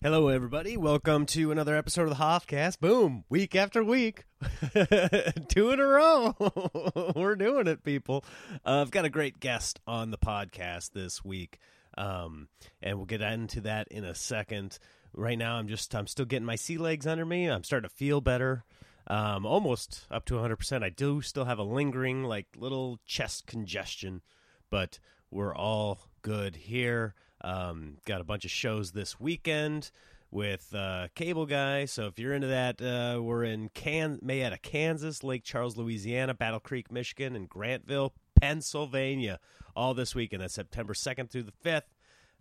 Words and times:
Hello, 0.00 0.28
everybody. 0.28 0.76
Welcome 0.76 1.26
to 1.26 1.50
another 1.50 1.74
episode 1.74 2.02
of 2.04 2.10
the 2.10 2.14
Hoffcast. 2.22 2.78
Boom, 2.78 3.24
week 3.28 3.56
after 3.56 3.82
week, 3.82 4.26
two 5.48 5.70
in 5.72 5.80
a 5.80 5.84
row. 5.84 6.36
We're 7.16 7.34
doing 7.34 7.66
it, 7.66 7.82
people. 7.82 8.24
Uh, 8.64 8.82
I've 8.82 8.92
got 8.92 9.06
a 9.06 9.10
great 9.10 9.40
guest 9.40 9.80
on 9.88 10.12
the 10.12 10.16
podcast 10.16 10.92
this 10.92 11.24
week, 11.24 11.58
um, 11.96 12.46
and 12.80 12.96
we'll 12.96 13.06
get 13.06 13.22
into 13.22 13.62
that 13.62 13.88
in 13.88 14.04
a 14.04 14.14
second. 14.14 14.78
Right 15.14 15.36
now, 15.36 15.56
I'm 15.56 15.66
just 15.66 15.92
I'm 15.96 16.06
still 16.06 16.26
getting 16.26 16.46
my 16.46 16.54
sea 16.54 16.78
legs 16.78 17.04
under 17.04 17.26
me. 17.26 17.50
I'm 17.50 17.64
starting 17.64 17.90
to 17.90 17.96
feel 17.96 18.20
better, 18.20 18.62
um, 19.08 19.44
almost 19.44 20.06
up 20.12 20.26
to 20.26 20.34
100. 20.34 20.54
percent 20.54 20.84
I 20.84 20.90
do 20.90 21.22
still 21.22 21.46
have 21.46 21.58
a 21.58 21.64
lingering 21.64 22.22
like 22.22 22.46
little 22.56 23.00
chest 23.04 23.48
congestion, 23.48 24.22
but 24.70 25.00
we're 25.28 25.56
all 25.56 26.02
good 26.22 26.54
here. 26.54 27.16
Um, 27.42 27.98
got 28.04 28.20
a 28.20 28.24
bunch 28.24 28.44
of 28.44 28.50
shows 28.50 28.92
this 28.92 29.18
weekend 29.20 29.90
with 30.30 30.74
uh, 30.74 31.08
Cable 31.14 31.46
Guy. 31.46 31.86
So 31.86 32.06
if 32.06 32.18
you're 32.18 32.34
into 32.34 32.48
that, 32.48 32.80
uh, 32.82 33.22
we're 33.22 33.44
in 33.44 33.70
Can- 33.70 34.18
Mayetta, 34.18 34.60
Kansas, 34.60 35.22
Lake 35.24 35.44
Charles, 35.44 35.76
Louisiana, 35.76 36.34
Battle 36.34 36.60
Creek, 36.60 36.90
Michigan, 36.92 37.34
and 37.34 37.48
Grantville, 37.48 38.10
Pennsylvania, 38.40 39.38
all 39.74 39.94
this 39.94 40.14
weekend. 40.14 40.42
That's 40.42 40.54
September 40.54 40.94
2nd 40.94 41.30
through 41.30 41.44
the 41.44 41.52
5th. 41.64 41.82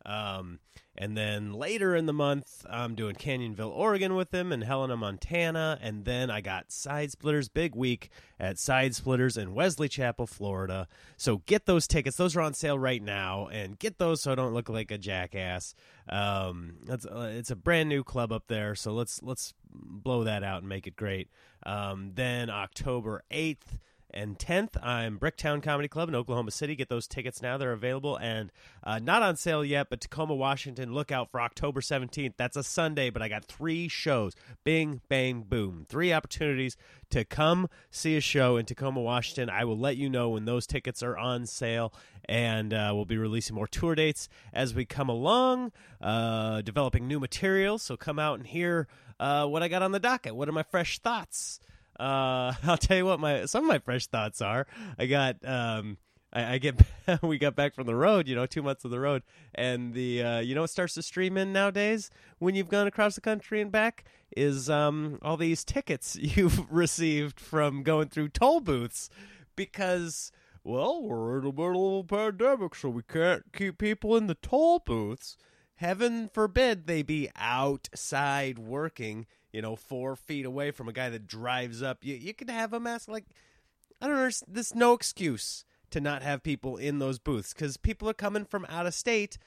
Um, 0.08 0.60
and 0.98 1.16
then 1.16 1.54
later 1.54 1.96
in 1.96 2.08
the 2.08 2.14
month, 2.14 2.66
I'm 2.68 2.96
doing 2.96 3.16
Canyonville, 3.16 3.70
Oregon 3.70 4.16
with 4.16 4.32
them 4.32 4.52
and 4.52 4.64
Helena, 4.64 4.98
Montana. 4.98 5.78
And 5.80 6.06
then 6.06 6.32
I 6.32 6.42
got 6.42 6.72
Side 6.72 7.12
Splitters 7.12 7.50
big 7.50 7.76
week 7.76 8.10
at 8.40 8.58
Side 8.58 8.96
Splitters 8.96 9.38
in 9.38 9.54
Wesley 9.54 9.90
Chapel, 9.90 10.26
Florida. 10.26 10.88
So 11.16 11.44
get 11.46 11.68
those 11.68 11.86
tickets. 11.88 12.18
Those 12.18 12.36
are 12.36 12.42
on 12.42 12.56
sale 12.56 12.80
right 12.80 13.04
now 13.04 13.48
and 13.52 13.78
get 13.78 14.00
those 14.00 14.24
so 14.24 14.32
I 14.32 14.36
don't 14.36 14.56
look 14.56 14.70
like 14.70 14.90
a 14.90 14.98
jackass. 14.98 15.76
Um, 16.10 16.78
it's, 16.88 17.06
uh, 17.06 17.32
it's 17.36 17.52
a 17.52 17.56
brand 17.56 17.90
new 17.90 18.04
club 18.04 18.32
up 18.32 18.46
there. 18.48 18.74
So 18.74 18.94
let's, 18.94 19.22
let's 19.22 19.54
blow 19.70 20.24
that 20.24 20.44
out 20.44 20.59
and 20.59 20.70
make 20.70 20.88
it 20.88 20.96
great. 20.96 21.30
Um, 21.64 22.14
then 22.16 22.50
October 22.50 23.24
8th, 23.31 23.78
and 24.18 24.40
10th, 24.40 24.84
I'm 24.84 25.20
Bricktown 25.20 25.62
Comedy 25.62 25.88
Club 25.88 26.10
in 26.10 26.16
Oklahoma 26.16 26.50
City. 26.50 26.76
Get 26.76 26.90
those 26.90 27.08
tickets 27.08 27.40
now; 27.40 27.58
they're 27.58 27.72
available 27.72 28.18
and 28.18 28.52
uh, 28.84 28.98
not 28.98 29.22
on 29.22 29.36
sale 29.36 29.64
yet. 29.64 29.92
But 29.92 30.02
Tacoma, 30.02 30.34
Washington, 30.34 30.92
look 30.92 31.12
out 31.12 31.30
for 31.30 31.40
October 31.40 31.82
17th. 31.82 32.34
That's 32.36 32.58
a 32.58 32.64
Sunday, 32.64 33.12
but 33.12 33.22
I 33.22 33.30
got 33.30 33.46
three 33.46 33.88
shows. 33.88 34.34
Bing, 34.64 35.02
bang, 35.08 35.44
boom! 35.44 35.86
Three 35.88 36.12
opportunities 36.12 36.76
to 37.12 37.24
come 37.26 37.70
see 37.92 38.18
a 38.18 38.22
show 38.22 38.58
in 38.58 38.66
Tacoma, 38.66 39.02
Washington. 39.02 39.52
I 39.52 39.66
will 39.66 39.78
let 39.78 39.98
you 39.98 40.09
know 40.09 40.30
when 40.30 40.46
those 40.46 40.66
tickets 40.66 41.04
are 41.04 41.16
on 41.16 41.46
sale, 41.46 41.94
and 42.26 42.74
uh, 42.74 42.92
we'll 42.96 43.06
be 43.06 43.18
releasing 43.18 43.56
more 43.56 43.68
tour 43.68 43.94
dates 43.94 44.30
as 44.52 44.74
we 44.74 44.84
come 44.84 45.09
along, 45.09 45.72
uh, 46.02 46.62
developing 46.62 47.08
new 47.08 47.20
material. 47.20 47.78
So 47.78 47.96
come 47.96 48.18
out 48.18 48.40
and 48.40 48.48
hear 48.48 48.88
uh, 49.20 49.46
what 49.46 49.62
I 49.62 49.68
got 49.68 49.84
on 49.84 49.92
the 49.92 50.00
docket. 50.00 50.36
What 50.36 50.50
are 50.50 50.54
my 50.54 50.64
fresh 50.64 50.98
thoughts? 50.98 51.59
Uh, 52.00 52.53
I'll 52.64 52.78
tell 52.78 52.98
you 52.98 53.06
what 53.06 53.20
my 53.20 53.45
some 53.45 53.64
of 53.64 53.67
my 53.67 53.80
fresh 53.80 54.08
thoughts 54.08 54.42
are. 54.42 54.67
I 54.98 55.06
got 55.06 55.38
um, 55.45 55.98
I, 56.31 56.53
I 56.53 56.58
get 56.58 56.81
we 57.23 57.38
got 57.38 57.56
back 57.56 57.73
from 57.73 57.88
the 57.88 57.95
road, 57.95 58.28
you 58.28 58.36
know, 58.36 58.45
two 58.45 58.62
months 58.62 58.86
of 58.86 58.92
the 58.92 59.00
road, 59.00 59.23
and 59.56 59.94
the 59.94 60.23
uh, 60.23 60.40
you 60.40 60.56
know 60.56 60.62
what 60.62 60.70
starts 60.70 60.94
to 60.95 61.02
stream 61.02 61.38
in 61.38 61.53
nowadays 61.53 62.09
when 62.40 62.56
you've 62.56 62.70
gone 62.70 62.88
across 62.88 63.16
the 63.16 63.22
country 63.22 63.62
and 63.62 63.72
back 63.72 64.06
is 64.36 64.70
um 64.70 65.18
all 65.22 65.38
these 65.38 65.64
tickets 65.64 66.16
you've 66.22 66.72
received 66.72 67.40
from 67.40 67.81
going 67.84 68.09
through 68.09 68.30
toll 68.30 68.59
booths 68.59 69.09
because 69.56 70.31
well 70.64 71.02
we're 71.02 71.38
in 71.38 71.45
the 71.45 71.52
middle 71.52 72.00
of 72.00 72.06
a 72.06 72.16
pandemic 72.16 72.75
so 72.75 72.90
we 72.90 73.02
can't 73.03 73.44
keep 73.53 73.78
people 73.78 74.16
in 74.16 74.28
the 74.28 74.36
toll 74.36 74.80
booths. 74.80 75.38
Heaven 75.75 76.28
forbid 76.28 76.88
they 76.88 77.03
be 77.03 77.30
outside 77.36 78.58
working 78.58 79.28
you 79.52 79.62
know, 79.62 79.76
four 79.76 80.16
feet 80.16 80.45
away 80.45 80.72
from 80.72 80.88
a 80.88 80.94
guy 80.94 81.09
that 81.09 81.28
drives 81.28 81.81
up. 81.81 82.03
You 82.03 82.16
you 82.16 82.34
could 82.34 82.50
have 82.50 82.73
a 82.73 82.80
mask 82.80 83.08
like 83.08 83.26
I 84.02 84.08
don't 84.08 84.16
know. 84.16 84.30
There's 84.47 84.75
no 84.75 84.94
excuse 84.94 85.66
to 85.90 86.02
not 86.02 86.22
have 86.22 86.44
people 86.44 86.78
in 86.78 87.00
those 87.00 87.19
booths 87.19 87.53
because 87.53 87.78
people 87.78 88.09
are 88.09 88.13
coming 88.13 88.46
from 88.46 88.66
out 88.69 88.85
of 88.85 88.94
state. 88.94 89.38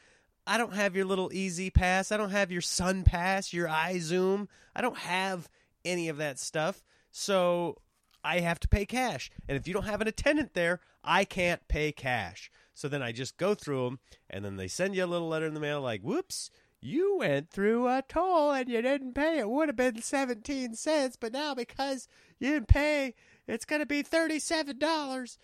I 0.47 0.59
don't 0.59 0.75
have 0.75 0.97
your 0.97 1.05
little 1.05 1.31
E-ZPass. 1.33 2.11
I 2.11 2.17
don't 2.17 2.31
have 2.31 2.51
your 2.51 2.63
SunPass, 2.63 3.53
your 3.53 3.69
eye 3.69 3.99
zoom. 3.99 4.49
I 4.75 4.81
don't 4.81 4.97
have 4.99 5.49
any 5.85 6.09
of 6.09 6.17
that 6.17 6.39
stuff. 6.39 6.83
So 7.11 7.77
I 8.25 8.41
have 8.41 8.59
to 8.61 8.69
pay 8.69 8.87
cash. 8.87 9.31
And 9.49 9.57
if 9.57 9.69
you 9.69 9.75
don't 9.75 9.85
have 9.85 10.01
an 10.01 10.09
attendant 10.09 10.55
there, 10.55 10.81
I 11.05 11.25
can't 11.25 11.67
pay 11.69 11.93
cash. 11.93 12.51
So 12.75 12.89
then 12.89 13.03
I 13.03 13.13
just 13.13 13.37
go 13.37 13.55
through 13.55 13.85
them, 13.85 13.99
and 14.31 14.45
then 14.45 14.57
they 14.57 14.69
send 14.69 14.95
you 14.95 15.05
a 15.05 15.07
little 15.07 15.29
letter 15.29 15.47
in 15.47 15.55
the 15.55 15.61
mail 15.61 15.83
like, 15.83 16.01
whoops, 16.01 16.51
you 16.81 17.17
went 17.19 17.51
through 17.51 17.89
a 17.89 18.03
toll 18.09 18.53
and 18.53 18.69
you 18.69 18.81
didn't 18.83 19.15
pay. 19.15 19.39
It 19.39 19.51
would 19.51 19.69
have 19.69 19.77
been 19.77 20.01
17 20.01 20.75
cents, 20.75 21.17
but 21.17 21.33
now 21.33 21.55
because 21.55 22.09
you 22.39 22.51
didn't 22.53 22.69
pay, 22.69 23.15
it's 23.47 23.65
going 23.65 23.81
to 23.81 23.87
be 23.87 24.03
$37. 24.03 25.39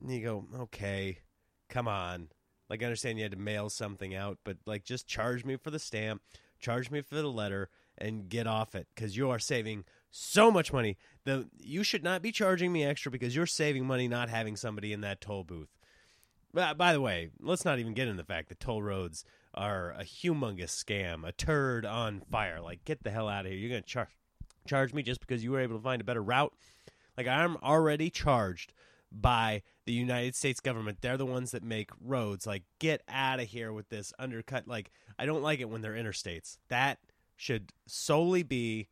And 0.00 0.10
you 0.12 0.22
go, 0.22 0.44
okay, 0.62 1.18
come 1.68 1.86
on. 1.86 2.28
Like, 2.68 2.82
I 2.82 2.86
understand 2.86 3.18
you 3.18 3.24
had 3.24 3.32
to 3.32 3.38
mail 3.38 3.68
something 3.68 4.14
out, 4.14 4.38
but 4.44 4.58
like, 4.66 4.84
just 4.84 5.06
charge 5.06 5.44
me 5.44 5.56
for 5.56 5.70
the 5.70 5.78
stamp, 5.78 6.22
charge 6.58 6.90
me 6.90 7.00
for 7.02 7.16
the 7.16 7.26
letter, 7.26 7.68
and 7.98 8.28
get 8.28 8.46
off 8.46 8.74
it 8.74 8.86
because 8.94 9.16
you 9.16 9.28
are 9.30 9.38
saving 9.38 9.84
so 10.10 10.50
much 10.50 10.72
money. 10.72 10.96
The 11.24 11.48
you 11.58 11.84
should 11.84 12.02
not 12.02 12.22
be 12.22 12.32
charging 12.32 12.72
me 12.72 12.84
extra 12.84 13.10
because 13.10 13.36
you're 13.36 13.46
saving 13.46 13.86
money 13.86 14.08
not 14.08 14.28
having 14.28 14.56
somebody 14.56 14.92
in 14.92 15.02
that 15.02 15.20
toll 15.20 15.44
booth. 15.44 15.68
But 16.52 16.78
by 16.78 16.92
the 16.92 17.00
way, 17.00 17.28
let's 17.40 17.64
not 17.64 17.78
even 17.78 17.94
get 17.94 18.08
into 18.08 18.22
the 18.22 18.26
fact 18.26 18.48
that 18.48 18.60
toll 18.60 18.82
roads 18.82 19.24
are 19.54 19.92
a 19.92 20.04
humongous 20.04 20.70
scam, 20.70 21.26
a 21.26 21.32
turd 21.32 21.84
on 21.84 22.22
fire. 22.30 22.60
Like, 22.60 22.84
get 22.84 23.02
the 23.02 23.10
hell 23.10 23.28
out 23.28 23.46
of 23.46 23.52
here. 23.52 23.60
You're 23.60 23.70
going 23.70 23.82
to 23.82 23.88
char- 23.88 24.08
charge 24.66 24.94
me 24.94 25.02
just 25.02 25.20
because 25.20 25.42
you 25.42 25.52
were 25.52 25.60
able 25.60 25.76
to 25.76 25.82
find 25.82 26.00
a 26.00 26.04
better 26.04 26.22
route? 26.22 26.54
Like, 27.16 27.26
I'm 27.26 27.56
already 27.58 28.10
charged 28.10 28.72
by 29.12 29.62
the 29.86 29.92
United 29.92 30.36
States 30.36 30.60
government. 30.60 30.98
They're 31.00 31.16
the 31.16 31.26
ones 31.26 31.50
that 31.50 31.64
make 31.64 31.90
roads. 32.00 32.46
Like, 32.46 32.62
get 32.78 33.02
out 33.08 33.40
of 33.40 33.48
here 33.48 33.72
with 33.72 33.88
this 33.88 34.12
undercut. 34.18 34.68
Like, 34.68 34.90
I 35.18 35.26
don't 35.26 35.42
like 35.42 35.60
it 35.60 35.68
when 35.68 35.82
they're 35.82 35.94
interstates. 35.94 36.58
That 36.68 36.98
should 37.36 37.72
solely 37.86 38.42
be 38.42 38.88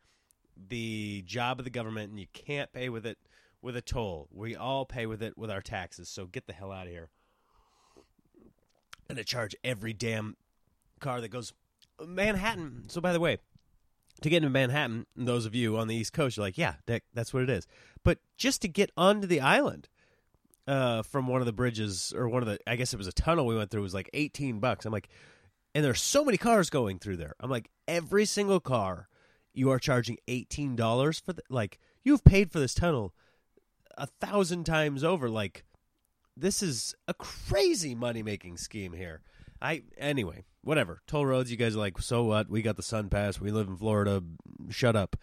the 0.67 1.23
job 1.25 1.59
of 1.59 1.63
the 1.63 1.71
government, 1.71 2.09
and 2.09 2.19
you 2.19 2.27
can't 2.33 2.73
pay 2.73 2.89
with 2.89 3.05
it 3.05 3.17
with 3.61 3.75
a 3.75 3.81
toll. 3.81 4.27
We 4.31 4.55
all 4.55 4.85
pay 4.85 5.05
with 5.05 5.21
it 5.21 5.37
with 5.37 5.49
our 5.49 5.61
taxes. 5.61 6.09
So 6.09 6.25
get 6.25 6.47
the 6.47 6.53
hell 6.53 6.71
out 6.71 6.87
of 6.87 6.91
here. 6.91 7.09
And 9.07 9.17
to 9.17 9.23
charge 9.23 9.55
every 9.63 9.93
damn 9.93 10.35
car 10.99 11.21
that 11.21 11.29
goes 11.29 11.53
Manhattan. 12.05 12.85
So, 12.87 13.01
by 13.01 13.13
the 13.13 13.19
way, 13.19 13.37
to 14.21 14.29
get 14.29 14.37
into 14.37 14.49
Manhattan, 14.49 15.05
those 15.15 15.45
of 15.45 15.55
you 15.55 15.77
on 15.77 15.87
the 15.87 15.95
East 15.95 16.13
Coast, 16.13 16.37
you're 16.37 16.45
like, 16.45 16.57
yeah, 16.57 16.75
that, 16.87 17.03
that's 17.13 17.33
what 17.33 17.43
it 17.43 17.49
is. 17.49 17.67
But 18.03 18.19
just 18.37 18.61
to 18.61 18.67
get 18.67 18.91
onto 18.97 19.27
the 19.27 19.41
island 19.41 19.89
uh, 20.67 21.03
from 21.03 21.27
one 21.27 21.41
of 21.41 21.45
the 21.45 21.53
bridges, 21.53 22.13
or 22.15 22.27
one 22.27 22.43
of 22.43 22.47
the, 22.47 22.59
I 22.67 22.75
guess 22.75 22.93
it 22.93 22.97
was 22.97 23.07
a 23.07 23.13
tunnel 23.13 23.45
we 23.45 23.55
went 23.55 23.71
through, 23.71 23.81
was 23.81 23.93
like 23.93 24.09
18 24.13 24.59
bucks. 24.59 24.85
I'm 24.85 24.93
like, 24.93 25.09
and 25.73 25.83
there's 25.83 26.01
so 26.01 26.25
many 26.25 26.37
cars 26.37 26.69
going 26.69 26.99
through 26.99 27.17
there. 27.17 27.35
I'm 27.39 27.49
like, 27.49 27.69
every 27.87 28.25
single 28.25 28.59
car, 28.59 29.07
you 29.53 29.69
are 29.71 29.79
charging 29.79 30.17
$18 30.27 31.23
for 31.23 31.33
the, 31.33 31.41
like, 31.49 31.79
you've 32.03 32.23
paid 32.23 32.51
for 32.51 32.59
this 32.59 32.73
tunnel 32.73 33.13
a 33.97 34.07
thousand 34.07 34.65
times 34.65 35.03
over. 35.03 35.29
Like, 35.29 35.63
this 36.35 36.63
is 36.63 36.95
a 37.07 37.13
crazy 37.13 37.95
money 37.95 38.23
making 38.23 38.57
scheme 38.57 38.93
here. 38.93 39.21
I 39.61 39.83
anyway, 39.97 40.43
whatever. 40.63 41.01
Toll 41.07 41.25
roads, 41.25 41.51
you 41.51 41.57
guys 41.57 41.75
are 41.75 41.79
like, 41.79 41.99
so 41.99 42.23
what? 42.23 42.49
We 42.49 42.61
got 42.61 42.77
the 42.77 42.83
SunPass. 42.83 43.39
We 43.39 43.51
live 43.51 43.67
in 43.67 43.77
Florida. 43.77 44.23
Shut 44.69 44.95
up. 44.95 45.15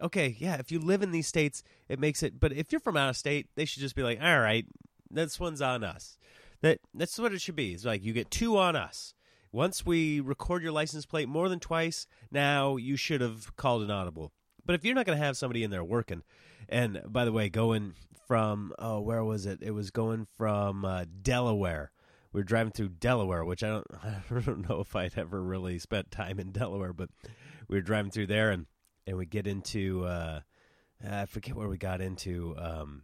Okay, 0.00 0.36
yeah. 0.38 0.56
If 0.56 0.70
you 0.70 0.78
live 0.78 1.02
in 1.02 1.10
these 1.10 1.26
states, 1.26 1.62
it 1.88 1.98
makes 1.98 2.22
it. 2.22 2.38
But 2.38 2.52
if 2.52 2.70
you're 2.70 2.80
from 2.80 2.96
out 2.96 3.10
of 3.10 3.16
state, 3.16 3.48
they 3.56 3.64
should 3.64 3.80
just 3.80 3.96
be 3.96 4.02
like, 4.02 4.20
all 4.22 4.40
right, 4.40 4.66
this 5.10 5.40
one's 5.40 5.62
on 5.62 5.82
us. 5.82 6.18
That 6.60 6.80
that's 6.94 7.18
what 7.18 7.32
it 7.32 7.40
should 7.40 7.56
be. 7.56 7.72
It's 7.72 7.84
like 7.84 8.04
you 8.04 8.12
get 8.12 8.30
two 8.30 8.58
on 8.58 8.76
us. 8.76 9.14
Once 9.50 9.86
we 9.86 10.20
record 10.20 10.62
your 10.62 10.72
license 10.72 11.06
plate 11.06 11.28
more 11.28 11.48
than 11.48 11.58
twice, 11.58 12.06
now 12.30 12.76
you 12.76 12.96
should 12.96 13.20
have 13.20 13.56
called 13.56 13.82
an 13.82 13.90
audible. 13.90 14.30
But 14.66 14.74
if 14.74 14.84
you're 14.84 14.94
not 14.94 15.06
going 15.06 15.18
to 15.18 15.24
have 15.24 15.38
somebody 15.38 15.64
in 15.64 15.70
there 15.70 15.82
working, 15.82 16.22
and 16.68 17.00
by 17.06 17.24
the 17.24 17.32
way, 17.32 17.48
going 17.48 17.94
from 18.26 18.74
oh, 18.78 19.00
where 19.00 19.24
was 19.24 19.46
it? 19.46 19.60
It 19.62 19.70
was 19.70 19.90
going 19.90 20.26
from 20.36 20.84
uh, 20.84 21.06
Delaware 21.22 21.90
we 22.32 22.40
were 22.40 22.44
driving 22.44 22.72
through 22.72 22.90
Delaware, 22.90 23.44
which 23.44 23.62
I 23.62 23.68
don't 23.68 23.86
I 24.04 24.40
don't 24.40 24.68
know 24.68 24.80
if 24.80 24.94
I'd 24.94 25.16
ever 25.16 25.42
really 25.42 25.78
spent 25.78 26.10
time 26.10 26.38
in 26.38 26.52
Delaware, 26.52 26.92
but 26.92 27.10
we 27.68 27.76
were 27.76 27.82
driving 27.82 28.10
through 28.10 28.26
there 28.26 28.50
and 28.50 28.66
and 29.06 29.16
we 29.16 29.26
get 29.26 29.46
into 29.46 30.04
uh, 30.04 30.40
I 31.06 31.26
forget 31.26 31.54
where 31.54 31.68
we 31.68 31.78
got 31.78 32.00
into. 32.00 32.54
Um, 32.58 33.02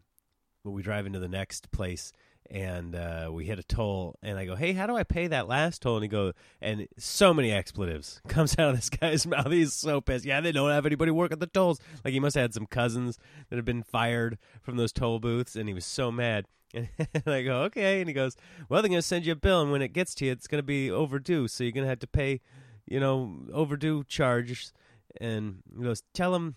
but 0.65 0.71
we 0.71 0.83
drive 0.83 1.07
into 1.07 1.19
the 1.19 1.29
next 1.29 1.71
place 1.71 2.11
and 2.51 2.95
uh, 2.95 3.31
we 3.33 3.45
hit 3.45 3.59
a 3.59 3.63
toll 3.63 4.17
and 4.23 4.39
I 4.39 4.45
go, 4.45 4.55
"Hey, 4.55 4.73
how 4.73 4.87
do 4.87 4.97
I 4.97 5.03
pay 5.03 5.27
that 5.29 5.49
last 5.49 5.83
toll?" 5.83 5.97
And 5.97 6.05
he 6.05 6.09
goes 6.09 6.35
and 6.61 6.87
so 6.99 7.33
many 7.33 7.53
expletives 7.53 8.21
comes 8.29 8.59
out 8.59 8.71
of 8.71 8.77
this 8.77 8.91
guy's 8.91 9.27
mouth. 9.27 9.51
He's 9.51 9.73
so 9.73 10.01
pissed. 10.01 10.25
Yeah, 10.25 10.41
they 10.41 10.53
don't 10.53 10.71
have 10.71 10.87
anybody 10.87 11.11
work 11.11 11.33
at 11.33 11.41
the 11.41 11.47
tolls. 11.47 11.81
Like 12.05 12.13
he 12.13 12.21
must 12.21 12.35
have 12.35 12.43
had 12.43 12.55
some 12.55 12.67
cousins 12.67 13.19
that 13.49 13.57
have 13.57 13.65
been 13.65 13.83
fired 13.83 14.39
from 14.63 14.77
those 14.77 14.93
toll 14.93 15.19
booths, 15.19 15.57
and 15.57 15.69
he 15.69 15.75
was 15.75 15.87
so 15.87 16.11
mad. 16.11 16.47
And 16.75 17.23
I 17.27 17.43
go, 17.43 17.63
okay. 17.63 18.01
And 18.01 18.09
he 18.09 18.15
goes, 18.15 18.37
well, 18.69 18.83
they're 18.83 18.89
going 18.89 18.99
to 18.99 19.03
send 19.03 19.25
you 19.25 19.33
a 19.33 19.37
bill, 19.37 19.63
and 19.63 19.71
when 19.71 19.81
it 19.81 19.93
gets 19.93 20.13
to 20.17 20.27
you, 20.27 20.33
it's 20.33 20.49
going 20.49 20.59
to 20.59 20.67
be 20.67 20.91
overdue. 20.91 21.47
So 21.47 21.63
you're 21.63 21.73
going 21.73 21.85
to 21.85 21.89
have 21.89 22.01
to 22.01 22.09
pay, 22.09 22.41
you 22.85 22.99
know, 22.99 23.33
overdue 23.53 24.03
charge. 24.05 24.73
And 25.21 25.63
he 25.77 25.85
goes, 25.85 26.03
tell 26.15 26.35
him 26.35 26.57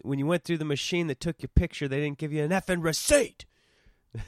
when 0.00 0.18
you 0.18 0.26
went 0.26 0.44
through 0.44 0.58
the 0.58 0.64
machine 0.64 1.06
that 1.08 1.20
took 1.20 1.42
your 1.42 1.50
picture, 1.54 1.86
they 1.86 2.00
didn't 2.00 2.18
give 2.18 2.32
you 2.32 2.42
an 2.42 2.50
effing 2.50 2.82
receipt. 2.82 3.44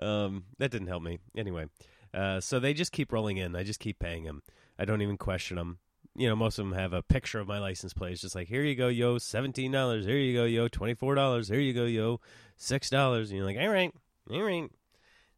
um, 0.00 0.44
that 0.58 0.70
didn't 0.70 0.88
help 0.88 1.02
me. 1.02 1.18
Anyway, 1.36 1.66
uh, 2.14 2.40
so 2.40 2.58
they 2.58 2.74
just 2.74 2.92
keep 2.92 3.12
rolling 3.12 3.36
in. 3.36 3.56
I 3.56 3.62
just 3.62 3.80
keep 3.80 3.98
paying 3.98 4.24
them. 4.24 4.42
I 4.78 4.84
don't 4.84 5.02
even 5.02 5.16
question 5.16 5.56
them. 5.56 5.78
You 6.14 6.28
know, 6.28 6.36
most 6.36 6.58
of 6.58 6.66
them 6.66 6.74
have 6.78 6.92
a 6.92 7.02
picture 7.02 7.40
of 7.40 7.48
my 7.48 7.58
license 7.58 7.94
plate. 7.94 8.12
It's 8.12 8.20
just 8.20 8.34
like, 8.34 8.48
here 8.48 8.62
you 8.62 8.74
go, 8.74 8.88
yo, 8.88 9.18
seventeen 9.18 9.72
dollars. 9.72 10.04
Here 10.04 10.18
you 10.18 10.36
go, 10.36 10.44
yo, 10.44 10.68
twenty 10.68 10.94
four 10.94 11.14
dollars. 11.14 11.48
Here 11.48 11.60
you 11.60 11.72
go, 11.72 11.84
yo, 11.84 12.20
six 12.56 12.90
dollars. 12.90 13.30
And 13.30 13.38
you're 13.38 13.46
like, 13.46 13.56
all 13.58 13.68
right, 13.68 13.92
all 14.30 14.42
right. 14.42 14.70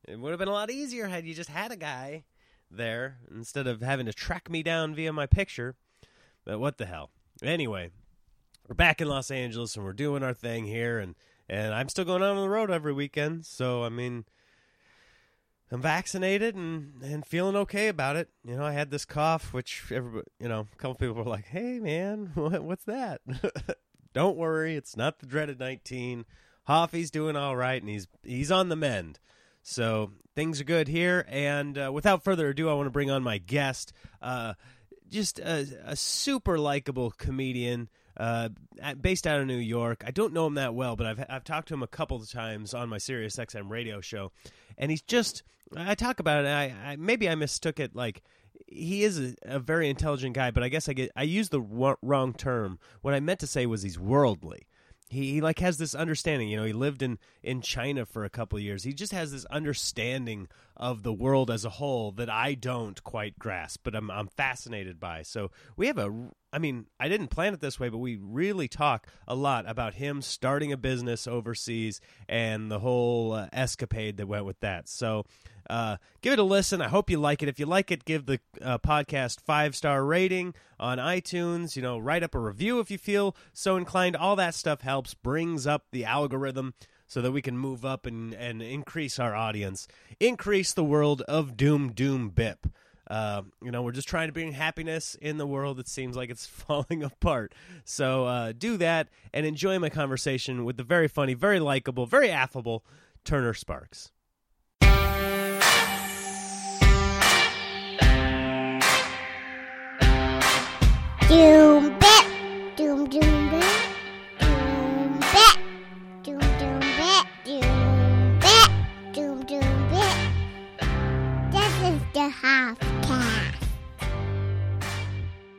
It 0.06 0.19
would 0.19 0.31
have 0.31 0.38
been 0.38 0.49
a 0.49 0.52
lot 0.52 0.70
easier 0.70 1.06
had 1.06 1.25
you 1.25 1.32
just 1.32 1.49
had 1.49 1.72
a 1.72 1.76
guy 1.76 2.25
there 2.70 3.19
instead 3.34 3.66
of 3.66 3.81
having 3.81 4.06
to 4.06 4.12
track 4.12 4.50
me 4.50 4.62
down 4.62 4.94
via 4.94 5.12
my 5.12 5.26
picture. 5.26 5.76
But 6.44 6.58
what 6.58 6.76
the 6.76 6.87
hell? 6.87 7.11
Anyway, 7.43 7.90
we're 8.69 8.75
back 8.75 9.00
in 9.00 9.08
Los 9.08 9.31
Angeles 9.31 9.76
and 9.76 9.84
we're 9.84 9.93
doing 9.93 10.22
our 10.22 10.34
thing 10.34 10.66
here, 10.66 10.99
and 10.99 11.14
and 11.49 11.75
I'm 11.75 11.88
still 11.88 12.05
going 12.05 12.23
out 12.23 12.37
on 12.37 12.43
the 12.43 12.49
road 12.49 12.70
every 12.70 12.93
weekend. 12.93 13.46
So 13.46 13.85
I 13.85 13.88
mean, 13.88 14.25
I'm 15.70 15.82
vaccinated 15.82 16.55
and 16.55 17.02
and 17.02 17.26
feeling 17.26 17.56
okay 17.56 17.88
about 17.88 18.17
it. 18.17 18.29
You 18.44 18.56
know, 18.56 18.64
I 18.64 18.73
had 18.73 18.91
this 18.91 19.05
cough, 19.05 19.52
which 19.52 19.85
everybody, 19.91 20.26
you 20.38 20.49
know, 20.49 20.67
a 20.73 20.76
couple 20.76 20.94
people 20.94 21.14
were 21.14 21.25
like, 21.25 21.46
"Hey, 21.46 21.79
man, 21.79 22.31
what, 22.35 22.62
what's 22.62 22.85
that?" 22.85 23.20
Don't 24.14 24.37
worry, 24.37 24.76
it's 24.76 24.96
not 24.96 25.19
the 25.19 25.26
dreaded 25.26 25.58
19. 25.58 26.25
Hoffy's 26.67 27.11
doing 27.11 27.37
all 27.37 27.56
right, 27.56 27.82
and 27.82 27.90
he's 27.90 28.06
he's 28.23 28.52
on 28.52 28.69
the 28.69 28.76
mend. 28.76 29.19
So 29.62 30.12
things 30.35 30.61
are 30.61 30.64
good 30.64 30.88
here. 30.88 31.25
And 31.29 31.79
uh, 31.79 31.90
without 31.93 32.23
further 32.23 32.49
ado, 32.49 32.69
I 32.69 32.75
want 32.75 32.87
to 32.87 32.90
bring 32.90 33.11
on 33.11 33.23
my 33.23 33.38
guest, 33.38 33.93
uh, 34.20 34.55
just 35.08 35.38
a, 35.38 35.67
a 35.85 35.97
super 35.97 36.58
likable 36.58 37.11
comedian. 37.11 37.88
Uh, 38.16 38.49
based 39.00 39.26
out 39.26 39.40
of 39.40 39.46
New 39.46 39.56
York, 39.56 40.05
I 40.06 40.11
don't 40.11 40.32
know 40.32 40.46
him 40.46 40.55
that 40.55 40.75
well, 40.75 40.96
but 40.96 41.06
I've 41.06 41.25
I've 41.28 41.44
talked 41.44 41.69
to 41.69 41.75
him 41.75 41.82
a 41.82 41.88
couple 41.88 42.16
of 42.16 42.31
times 42.31 42.75
on 42.75 42.88
my 42.88 42.99
Sirius 42.99 43.37
XM 43.37 43.70
radio 43.70 44.00
show, 44.00 44.32
and 44.78 44.90
he's 44.90 45.02
just 45.02 45.43
I 45.76 45.94
talk 45.94 46.20
about 46.20 46.44
it. 46.44 46.49
I, 46.49 46.93
I 46.93 46.96
maybe 46.96 47.28
I 47.28 47.34
mistook 47.34 47.81
it 47.81 47.96
like 47.96 48.22
he 48.69 49.02
is 49.02 49.19
a, 49.19 49.34
a, 49.43 49.58
very 49.58 49.90
intelligent 49.90 50.34
guy, 50.34 50.50
but 50.50 50.62
I 50.62 50.69
guess 50.69 50.88
I 50.88 50.93
get 50.93 51.11
I 51.16 51.25
used 51.25 51.50
the 51.50 51.96
wrong 52.02 52.34
term. 52.34 52.78
What 53.02 53.14
I 53.14 53.20
meant 53.20 53.40
to 53.40 53.46
say 53.46 53.66
was 53.66 53.82
he's 53.82 53.99
worldly 53.99 54.66
he, 55.08 55.32
he 55.32 55.40
like 55.40 55.58
has 55.61 55.78
this 55.78 55.94
understanding 55.94 56.49
you 56.49 56.56
know 56.56 56.64
he 56.64 56.72
lived 56.72 57.02
in 57.02 57.19
in 57.43 57.61
china 57.61 58.05
for 58.05 58.25
a 58.25 58.31
couple 58.31 58.58
years 58.58 58.84
he 58.84 58.93
just 58.93 59.12
has 59.12 59.32
this 59.32 59.44
understanding 59.46 60.49
of 60.76 61.03
the 61.03 61.12
world 61.12 61.50
as 61.50 61.65
a 61.65 61.71
whole 61.71 62.11
that 62.12 62.29
i 62.29 62.55
don't 62.55 63.03
quite 63.05 63.38
grasp 63.38 63.81
but 63.85 63.94
i'm 63.94 64.11
i'm 64.11 64.29
fascinated 64.29 64.99
by 64.99 65.23
so 65.23 65.50
we 65.76 65.87
have 65.87 65.99
a 65.99 66.29
i 66.53 66.59
mean 66.59 66.87
i 66.99 67.09
didn't 67.09 67.29
plan 67.29 67.55
it 67.55 67.61
this 67.61 67.79
way 67.79 67.88
but 67.88 67.99
we 67.99 68.17
really 68.17 68.69
talk 68.69 69.06
a 69.29 69.35
lot 69.35 69.69
about 69.69 69.94
him 69.94 70.21
starting 70.21 70.73
a 70.73 70.76
business 70.76 71.26
overseas 71.26 72.00
and 72.29 72.71
the 72.71 72.81
whole 72.81 73.32
uh, 73.32 73.47
escapade 73.53 74.17
that 74.17 74.26
went 74.26 74.44
with 74.44 74.59
that 74.61 74.88
so 74.88 75.25
uh, 75.71 75.97
give 76.21 76.32
it 76.32 76.38
a 76.38 76.44
listen. 76.44 76.82
I 76.82 76.88
hope 76.88 77.11
you 77.11 77.19
like 77.19 77.43
it. 77.43 77.49
If 77.49 77.59
you 77.59 77.67
like 77.67 77.91
it, 77.91 78.05
give 78.05 78.26
the 78.26 78.41
uh, 78.61 78.79
podcast 78.79 79.41
five 79.41 79.75
star 79.75 80.05
rating 80.05 80.55
on 80.79 80.99
iTunes. 80.99 81.76
You 81.76 81.82
know, 81.82 81.99
write 81.99 82.23
up 82.23 82.35
a 82.35 82.38
review 82.38 82.81
if 82.81 82.91
you 82.91 82.99
feel 82.99 83.35
so 83.53 83.76
inclined. 83.76 84.17
All 84.17 84.37
that 84.37 84.55
stuff 84.55 84.82
helps, 84.82 85.15
brings 85.15 85.67
up 85.67 85.87
the 85.91 86.05
algorithm 86.05 86.75
so 87.06 87.21
that 87.21 87.33
we 87.33 87.43
can 87.43 87.56
move 87.56 87.85
up 87.85 88.06
and, 88.06 88.35
and 88.35 88.62
increase 88.62 89.19
our 89.19 89.35
audience, 89.35 89.87
increase 90.21 90.73
the 90.73 90.85
world 90.85 91.23
of 91.23 91.56
Doom 91.56 91.93
Doom 91.93 92.31
Bip. 92.31 92.67
Uh, 93.09 93.43
you 93.62 93.71
know, 93.71 93.83
we're 93.83 93.93
just 93.93 94.09
trying 94.09 94.29
to 94.29 94.33
bring 94.33 94.53
happiness 94.53 95.15
in 95.21 95.37
the 95.37 95.47
world 95.47 95.77
that 95.77 95.89
seems 95.89 96.17
like 96.17 96.31
it's 96.31 96.47
falling 96.67 97.03
apart. 97.03 97.55
So 97.85 98.25
uh, 98.25 98.53
do 98.56 98.77
that 98.79 99.09
and 99.33 99.45
enjoy 99.45 99.79
my 99.79 99.91
conversation 99.91 100.65
with 100.65 100.77
the 100.77 100.85
very 100.85 101.09
funny, 101.09 101.35
very 101.35 101.61
likable, 101.61 102.06
very 102.06 102.31
affable 102.31 102.85
Turner 103.25 103.55
Sparks. 103.55 104.11
Doom 111.29 111.99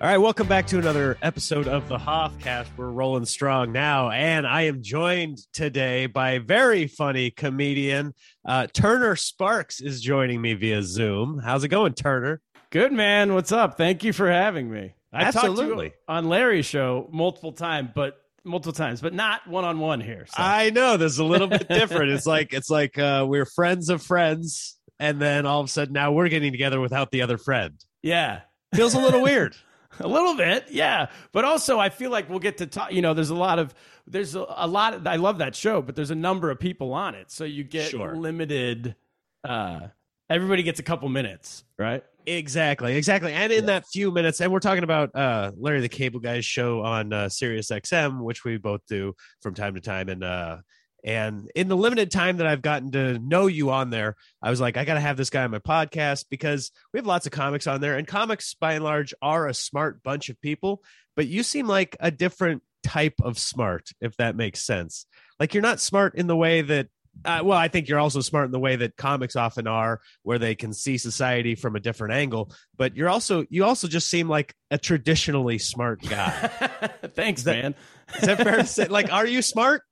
All 0.06 0.12
right, 0.12 0.20
welcome 0.20 0.48
back 0.48 0.68
to 0.68 0.78
another 0.78 1.18
episode 1.24 1.68
of 1.68 1.90
the 1.90 1.98
Hoffcast. 1.98 2.68
We're 2.78 2.92
rolling 2.92 3.26
strong 3.26 3.72
now, 3.72 4.12
and 4.12 4.46
I 4.46 4.68
am 4.68 4.84
joined 4.84 5.40
today 5.52 6.06
by 6.06 6.34
a 6.34 6.40
very 6.40 6.86
funny 6.86 7.32
comedian. 7.32 8.14
Uh, 8.48 8.68
Turner 8.72 9.16
Sparks 9.16 9.82
is 9.82 10.02
joining 10.02 10.40
me 10.40 10.54
via 10.54 10.84
Zoom. 10.84 11.42
How's 11.44 11.64
it 11.64 11.70
going, 11.70 11.96
Turner? 11.96 12.40
Good 12.70 12.94
man. 12.94 13.34
What's 13.34 13.52
up? 13.52 13.78
Thank 13.78 14.04
you 14.04 14.14
for 14.14 14.30
having 14.30 14.70
me. 14.70 14.94
I 15.12 15.24
Absolutely. 15.24 15.66
talked 15.66 15.80
to 15.80 15.86
you 15.86 15.92
on 16.08 16.30
Larry's 16.30 16.68
show 16.68 17.10
multiple 17.12 17.54
times, 17.54 17.90
but 17.96 18.22
multiple 18.44 18.74
times, 18.74 19.02
but 19.02 19.16
not 19.16 19.48
one 19.48 19.66
on 19.66 19.80
one 19.80 20.02
here. 20.02 20.28
So. 20.28 20.36
I 20.38 20.70
know 20.70 20.98
this 20.98 21.14
is 21.14 21.18
a 21.20 21.26
little 21.26 21.48
bit 21.48 21.68
different. 21.68 22.12
it's 22.12 22.28
like 22.28 22.54
it's 22.54 22.70
like 22.70 23.00
uh, 23.00 23.26
we're 23.28 23.48
friends 23.48 23.90
of 23.90 24.04
friends, 24.04 24.78
and 25.00 25.20
then 25.20 25.48
all 25.48 25.62
of 25.62 25.66
a 25.66 25.70
sudden 25.70 25.94
now 25.96 26.12
we're 26.12 26.30
getting 26.30 26.52
together 26.52 26.80
without 26.80 27.10
the 27.10 27.24
other 27.24 27.40
friend. 27.40 27.84
Yeah, 28.04 28.42
feels 28.76 28.94
a 28.94 29.00
little 29.00 29.24
weird. 29.24 29.56
a 30.00 30.08
little 30.08 30.36
bit, 30.36 30.66
yeah. 30.70 31.08
But 31.32 31.46
also, 31.46 31.80
I 31.80 31.90
feel 31.90 32.12
like 32.12 32.30
we'll 32.30 32.40
get 32.40 32.58
to 32.58 32.68
talk. 32.68 32.92
You 32.92 33.02
know, 33.02 33.14
there's 33.14 33.30
a 33.30 33.36
lot 33.36 33.60
of 33.60 33.74
there's 34.08 34.36
a, 34.36 34.46
a 34.50 34.68
lot. 34.68 34.94
Of, 34.94 35.08
I 35.08 35.16
love 35.16 35.40
that 35.40 35.56
show, 35.56 35.82
but 35.82 35.96
there's 35.96 36.12
a 36.12 36.16
number 36.16 36.50
of 36.50 36.60
people 36.60 36.94
on 36.94 37.16
it, 37.16 37.32
so 37.32 37.44
you 37.44 37.64
get 37.64 37.90
sure. 37.90 38.16
limited. 38.16 38.96
Uh, 39.44 39.88
everybody 40.30 40.64
gets 40.64 40.80
a 40.80 40.84
couple 40.84 41.10
minutes, 41.10 41.64
right? 41.78 42.04
Exactly, 42.28 42.96
exactly. 42.96 43.34
And 43.34 43.54
in 43.54 43.68
that 43.68 43.86
few 43.88 44.12
minutes, 44.12 44.42
and 44.42 44.52
we're 44.52 44.60
talking 44.60 44.84
about 44.84 45.16
uh, 45.16 45.52
Larry 45.58 45.82
the 45.82 45.90
Cable 45.90 46.20
Guy's 46.20 46.46
show 46.46 46.82
on 46.82 47.14
uh, 47.14 47.30
Sirius 47.30 47.70
XM, 47.70 48.22
which 48.22 48.44
we 48.44 48.58
both 48.58 48.82
do 48.88 49.14
from 49.42 49.54
time 49.54 49.76
to 49.76 49.82
time. 49.82 50.10
And 50.10 50.24
uh, 50.24 50.58
and 51.06 51.52
in 51.54 51.68
the 51.68 51.78
limited 51.78 52.10
time 52.10 52.38
that 52.38 52.48
I've 52.48 52.64
gotten 52.64 52.92
to 52.94 53.20
know 53.20 53.46
you 53.46 53.70
on 53.70 53.92
there, 53.92 54.16
I 54.42 54.50
was 54.50 54.60
like, 54.60 54.76
I 54.76 54.86
got 54.86 54.96
to 54.96 55.00
have 55.00 55.18
this 55.18 55.30
guy 55.30 55.44
on 55.44 55.52
my 55.52 55.60
podcast 55.60 56.26
because 56.32 56.72
we 56.92 56.98
have 56.98 57.06
lots 57.06 57.28
of 57.28 57.32
comics 57.32 57.68
on 57.68 57.80
there, 57.80 57.96
and 57.96 58.08
comics 58.08 58.56
by 58.56 58.74
and 58.74 58.84
large 58.84 59.14
are 59.22 59.48
a 59.48 59.54
smart 59.54 60.02
bunch 60.02 60.30
of 60.30 60.42
people. 60.42 60.84
But 61.16 61.28
you 61.28 61.44
seem 61.44 61.68
like 61.68 61.96
a 62.00 62.10
different 62.10 62.64
type 62.84 63.14
of 63.22 63.38
smart, 63.38 63.90
if 64.02 64.18
that 64.18 64.36
makes 64.36 64.64
sense. 64.64 65.06
Like 65.40 65.54
you're 65.54 65.62
not 65.62 65.80
smart 65.80 66.16
in 66.16 66.26
the 66.26 66.36
way 66.36 66.64
that 66.64 66.88
uh, 67.24 67.42
well, 67.44 67.58
I 67.58 67.70
think 67.70 67.88
you're 67.88 68.00
also 68.00 68.20
smart 68.20 68.46
in 68.46 68.52
the 68.52 68.60
way 68.60 68.76
that 68.76 68.98
comics 68.98 69.36
often 69.36 69.68
are, 69.68 70.02
where 70.24 70.38
they 70.38 70.54
can 70.54 70.74
see 70.74 70.98
society 70.98 71.56
from 71.56 71.76
a 71.76 71.80
different 71.80 72.14
angle. 72.14 72.52
But 72.76 72.98
you're 72.98 73.10
also 73.10 73.46
you 73.50 73.64
also 73.64 73.88
just 73.88 74.10
seem 74.10 74.28
like 74.28 74.54
a 74.72 74.78
traditionally 74.78 75.60
smart 75.60 76.02
guy. 76.02 76.32
Thanks, 77.16 77.42
is 77.42 77.46
that, 77.46 77.62
man. 77.62 77.76
is 78.16 78.22
that 78.22 78.38
fair 78.40 78.58
to 78.58 78.66
say? 78.66 78.88
Like, 78.90 79.14
are 79.14 79.26
you 79.26 79.42
smart? 79.42 79.84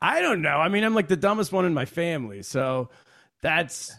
I 0.00 0.20
don't 0.20 0.42
know. 0.42 0.56
I 0.56 0.68
mean, 0.68 0.84
I'm 0.84 0.94
like 0.94 1.08
the 1.08 1.16
dumbest 1.16 1.52
one 1.52 1.64
in 1.64 1.74
my 1.74 1.84
family, 1.84 2.42
so 2.42 2.90
that's 3.42 3.94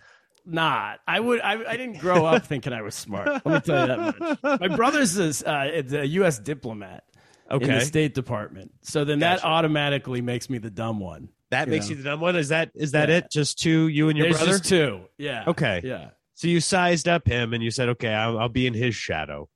not. 0.45 1.00
I 1.07 1.19
would. 1.19 1.41
I, 1.41 1.63
I 1.63 1.77
didn't 1.77 2.00
grow 2.00 2.25
up 2.25 2.45
thinking 2.48 2.74
I 2.74 2.81
was 2.81 2.95
smart. 2.95 3.27
Let 3.27 3.45
me 3.45 3.60
tell 3.62 3.81
you 3.81 3.88
that 3.88 4.39
much. 4.43 4.60
My 4.62 4.75
brother's 4.75 5.17
a, 5.17 5.50
uh, 5.50 5.83
a 6.01 6.05
U.S. 6.05 6.39
diplomat 6.39 7.03
okay. 7.50 7.65
in 7.65 7.72
the 7.72 7.81
State 7.81 8.13
Department, 8.13 8.72
so 8.81 9.05
then 9.05 9.19
Gotcha. 9.19 9.41
that 9.41 9.48
automatically 9.48 10.22
makes 10.22 10.50
me 10.50 10.57
the 10.57 10.72
dumb 10.72 11.00
one. 11.00 11.29
That 11.51 11.67
You 11.67 11.72
makes 11.74 11.86
know. 11.86 11.91
you 11.91 11.95
the 11.98 12.03
dumb 12.03 12.19
one. 12.19 12.36
Is 12.36 12.50
that 12.50 12.72
is 12.74 12.91
that 12.91 13.10
Yeah. 13.10 13.17
it? 13.17 13.31
Just 13.31 13.60
two, 13.60 13.88
you 13.88 14.10
and 14.10 14.17
your 14.17 14.27
There's 14.27 14.38
brother. 14.38 14.51
just 14.57 14.65
two. 14.65 15.01
Yeah. 15.17 15.43
Okay. 15.48 15.81
Yeah. 15.83 16.10
So 16.33 16.48
you 16.48 16.60
sized 16.60 17.07
up 17.07 17.27
him 17.27 17.53
and 17.53 17.63
you 17.63 17.69
said, 17.69 17.89
okay, 17.89 18.12
I'll, 18.12 18.39
I'll 18.39 18.50
be 18.50 18.65
in 18.65 18.74
his 18.74 18.95
shadow. 18.95 19.50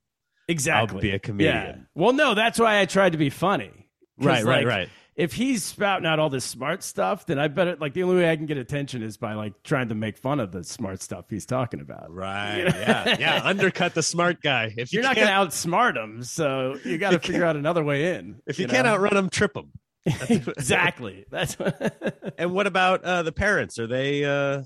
Exactly. 0.47 0.95
I'll 0.95 1.01
be 1.01 1.11
a 1.11 1.19
comedian. 1.19 1.55
Yeah. 1.55 1.75
Well, 1.95 2.13
no, 2.13 2.35
that's 2.35 2.59
why 2.59 2.79
I 2.79 2.85
tried 2.85 3.13
to 3.13 3.17
be 3.17 3.31
funny. 3.31 3.71
Right, 4.19 4.43
right, 4.45 4.63
like, 4.63 4.67
right. 4.67 4.89
If 5.17 5.33
he's 5.33 5.63
spouting 5.63 6.05
out 6.05 6.19
all 6.19 6.29
this 6.29 6.45
smart 6.45 6.83
stuff, 6.83 7.25
then 7.25 7.39
I 7.39 7.47
bet 7.47 7.67
it, 7.67 7.81
like 7.81 7.93
the 7.95 8.03
only 8.03 8.17
way 8.17 8.29
I 8.29 8.35
can 8.35 8.45
get 8.45 8.57
attention 8.59 9.01
is 9.01 9.17
by 9.17 9.33
like 9.33 9.63
trying 9.63 9.89
to 9.89 9.95
make 9.95 10.15
fun 10.15 10.39
of 10.39 10.51
the 10.51 10.63
smart 10.63 11.01
stuff 11.01 11.25
he's 11.27 11.47
talking 11.47 11.81
about. 11.81 12.11
Right. 12.13 12.59
Yeah. 12.65 13.15
Yeah. 13.19 13.41
Undercut 13.43 13.95
the 13.95 14.03
smart 14.03 14.41
guy. 14.43 14.73
If 14.77 14.93
you 14.93 14.97
You're 14.97 15.03
not 15.03 15.15
can't- 15.15 15.27
going 15.27 15.49
to 15.49 15.57
outsmart 15.57 15.95
him, 15.97 16.21
so 16.23 16.77
you 16.85 16.99
got 16.99 17.11
to 17.11 17.19
figure 17.19 17.43
out 17.43 17.55
another 17.55 17.83
way 17.83 18.13
in. 18.15 18.39
if 18.45 18.59
you, 18.59 18.67
know? 18.67 18.73
can't 18.75 18.85
outrun 18.85 19.17
him, 19.17 19.29
trip 19.31 19.57
him. 19.57 19.71
exactly. 20.29 21.25
That's 21.31 21.57
what, 21.57 22.33
And 22.37 22.51
what 22.53 22.67
about 22.67 23.03
uh, 23.03 23.23
the 23.23 23.31
parents? 23.31 23.79
Are 23.79 23.87
they 23.87 24.23
uh, 24.23 24.29
Uh, 24.29 24.63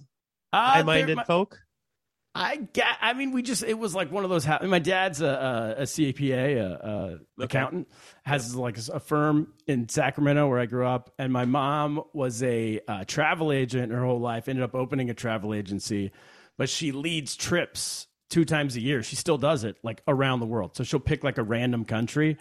high-minded 0.53 1.15
my- 1.15 1.23
folk? 1.23 1.57
I 2.33 2.55
get. 2.57 2.85
I 3.01 3.13
mean, 3.13 3.31
we 3.31 3.41
just. 3.41 3.61
It 3.63 3.77
was 3.77 3.93
like 3.93 4.11
one 4.11 4.23
of 4.23 4.29
those. 4.29 4.47
My 4.47 4.79
dad's 4.79 5.21
a, 5.21 5.27
a, 5.77 5.81
a 5.81 5.83
CPA, 5.83 6.57
a, 6.57 7.19
a 7.39 7.43
accountant, 7.43 7.89
has 8.23 8.55
like 8.55 8.77
a 8.77 8.99
firm 9.01 9.53
in 9.67 9.89
Sacramento 9.89 10.47
where 10.47 10.59
I 10.59 10.65
grew 10.65 10.87
up, 10.87 11.13
and 11.19 11.33
my 11.33 11.43
mom 11.43 12.01
was 12.13 12.41
a 12.41 12.79
uh, 12.87 13.03
travel 13.05 13.51
agent 13.51 13.91
her 13.91 14.05
whole 14.05 14.21
life. 14.21 14.47
Ended 14.47 14.63
up 14.63 14.75
opening 14.75 15.09
a 15.09 15.13
travel 15.13 15.53
agency, 15.53 16.11
but 16.57 16.69
she 16.69 16.93
leads 16.93 17.35
trips 17.35 18.07
two 18.29 18.45
times 18.45 18.77
a 18.77 18.81
year. 18.81 19.03
She 19.03 19.17
still 19.17 19.37
does 19.37 19.65
it 19.65 19.77
like 19.83 20.01
around 20.07 20.39
the 20.39 20.45
world. 20.45 20.75
So 20.77 20.83
she'll 20.83 21.01
pick 21.01 21.23
like 21.23 21.37
a 21.37 21.43
random 21.43 21.83
country 21.83 22.37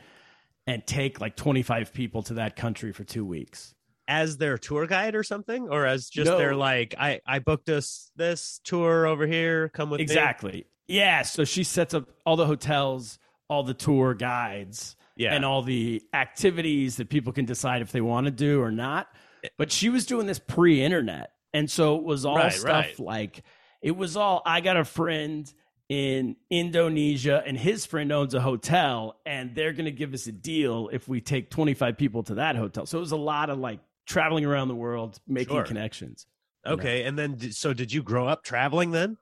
and 0.66 0.86
take 0.86 1.20
like 1.20 1.36
25 1.36 1.92
people 1.92 2.22
to 2.24 2.34
that 2.34 2.54
country 2.54 2.92
for 2.92 3.02
two 3.02 3.24
weeks. 3.24 3.74
As 4.12 4.38
their 4.38 4.58
tour 4.58 4.86
guide 4.88 5.14
or 5.14 5.22
something, 5.22 5.68
or 5.68 5.86
as 5.86 6.08
just 6.10 6.28
No. 6.28 6.36
their 6.36 6.56
like, 6.56 6.96
I 6.98 7.20
I 7.24 7.38
booked 7.38 7.68
us 7.70 8.10
this 8.16 8.60
tour 8.64 9.06
over 9.06 9.24
here. 9.24 9.68
Come 9.68 9.88
with 9.88 9.98
me. 10.00 10.02
Exactly. 10.02 10.66
Yeah. 10.88 11.22
So 11.22 11.44
she 11.44 11.62
sets 11.62 11.94
up 11.94 12.08
all 12.26 12.34
the 12.34 12.44
hotels, 12.46 13.20
all 13.48 13.62
the 13.62 13.72
tour 13.74 14.14
guides, 14.14 14.96
Yeah. 15.16 15.32
and 15.32 15.44
all 15.44 15.62
the 15.62 16.02
activities 16.12 16.96
that 16.96 17.08
people 17.08 17.32
can 17.32 17.44
decide 17.44 17.82
if 17.82 17.92
they 17.92 18.00
want 18.00 18.24
to 18.24 18.32
do 18.32 18.60
or 18.60 18.72
not. 18.72 19.06
Eh. 19.44 19.48
But 19.56 19.70
she 19.70 19.88
was 19.90 20.06
doing 20.06 20.26
this 20.26 20.40
pre 20.40 20.82
internet. 20.82 21.30
And 21.54 21.70
so 21.70 21.96
it 21.96 22.02
was 22.02 22.24
all 22.24 22.36
Right, 22.36 22.52
stuff 22.52 22.84
right. 22.86 22.98
like, 22.98 23.42
it 23.82 23.92
was 23.96 24.16
all, 24.16 24.42
I 24.44 24.60
got 24.60 24.76
a 24.76 24.84
friend 24.84 25.52
in 25.88 26.36
Indonesia 26.50 27.42
and 27.46 27.56
his 27.58 27.86
friend 27.86 28.12
owns 28.12 28.34
a 28.34 28.40
hotel 28.40 29.18
and 29.26 29.54
they're 29.54 29.72
going 29.72 29.86
to 29.86 29.90
give 29.92 30.14
us 30.14 30.26
a 30.28 30.32
deal 30.32 30.88
if 30.92 31.08
we 31.08 31.20
take 31.20 31.50
25 31.50 31.96
people 31.96 32.22
to 32.24 32.34
that 32.34 32.54
hotel. 32.56 32.86
So 32.86 32.98
it 32.98 33.00
was 33.00 33.12
a 33.12 33.16
lot 33.16 33.50
of 33.50 33.58
like 33.58 33.80
traveling 34.10 34.44
around 34.44 34.68
the 34.68 34.74
world, 34.74 35.18
making 35.26 35.54
Sure. 35.56 35.64
connections. 35.64 36.26
Okay, 36.66 37.04
and 37.04 37.18
then 37.18 37.38
so 37.52 37.72
did 37.72 37.92
you 37.92 38.02
grow 38.02 38.26
up 38.28 38.42
traveling 38.44 38.90
then? 38.90 39.16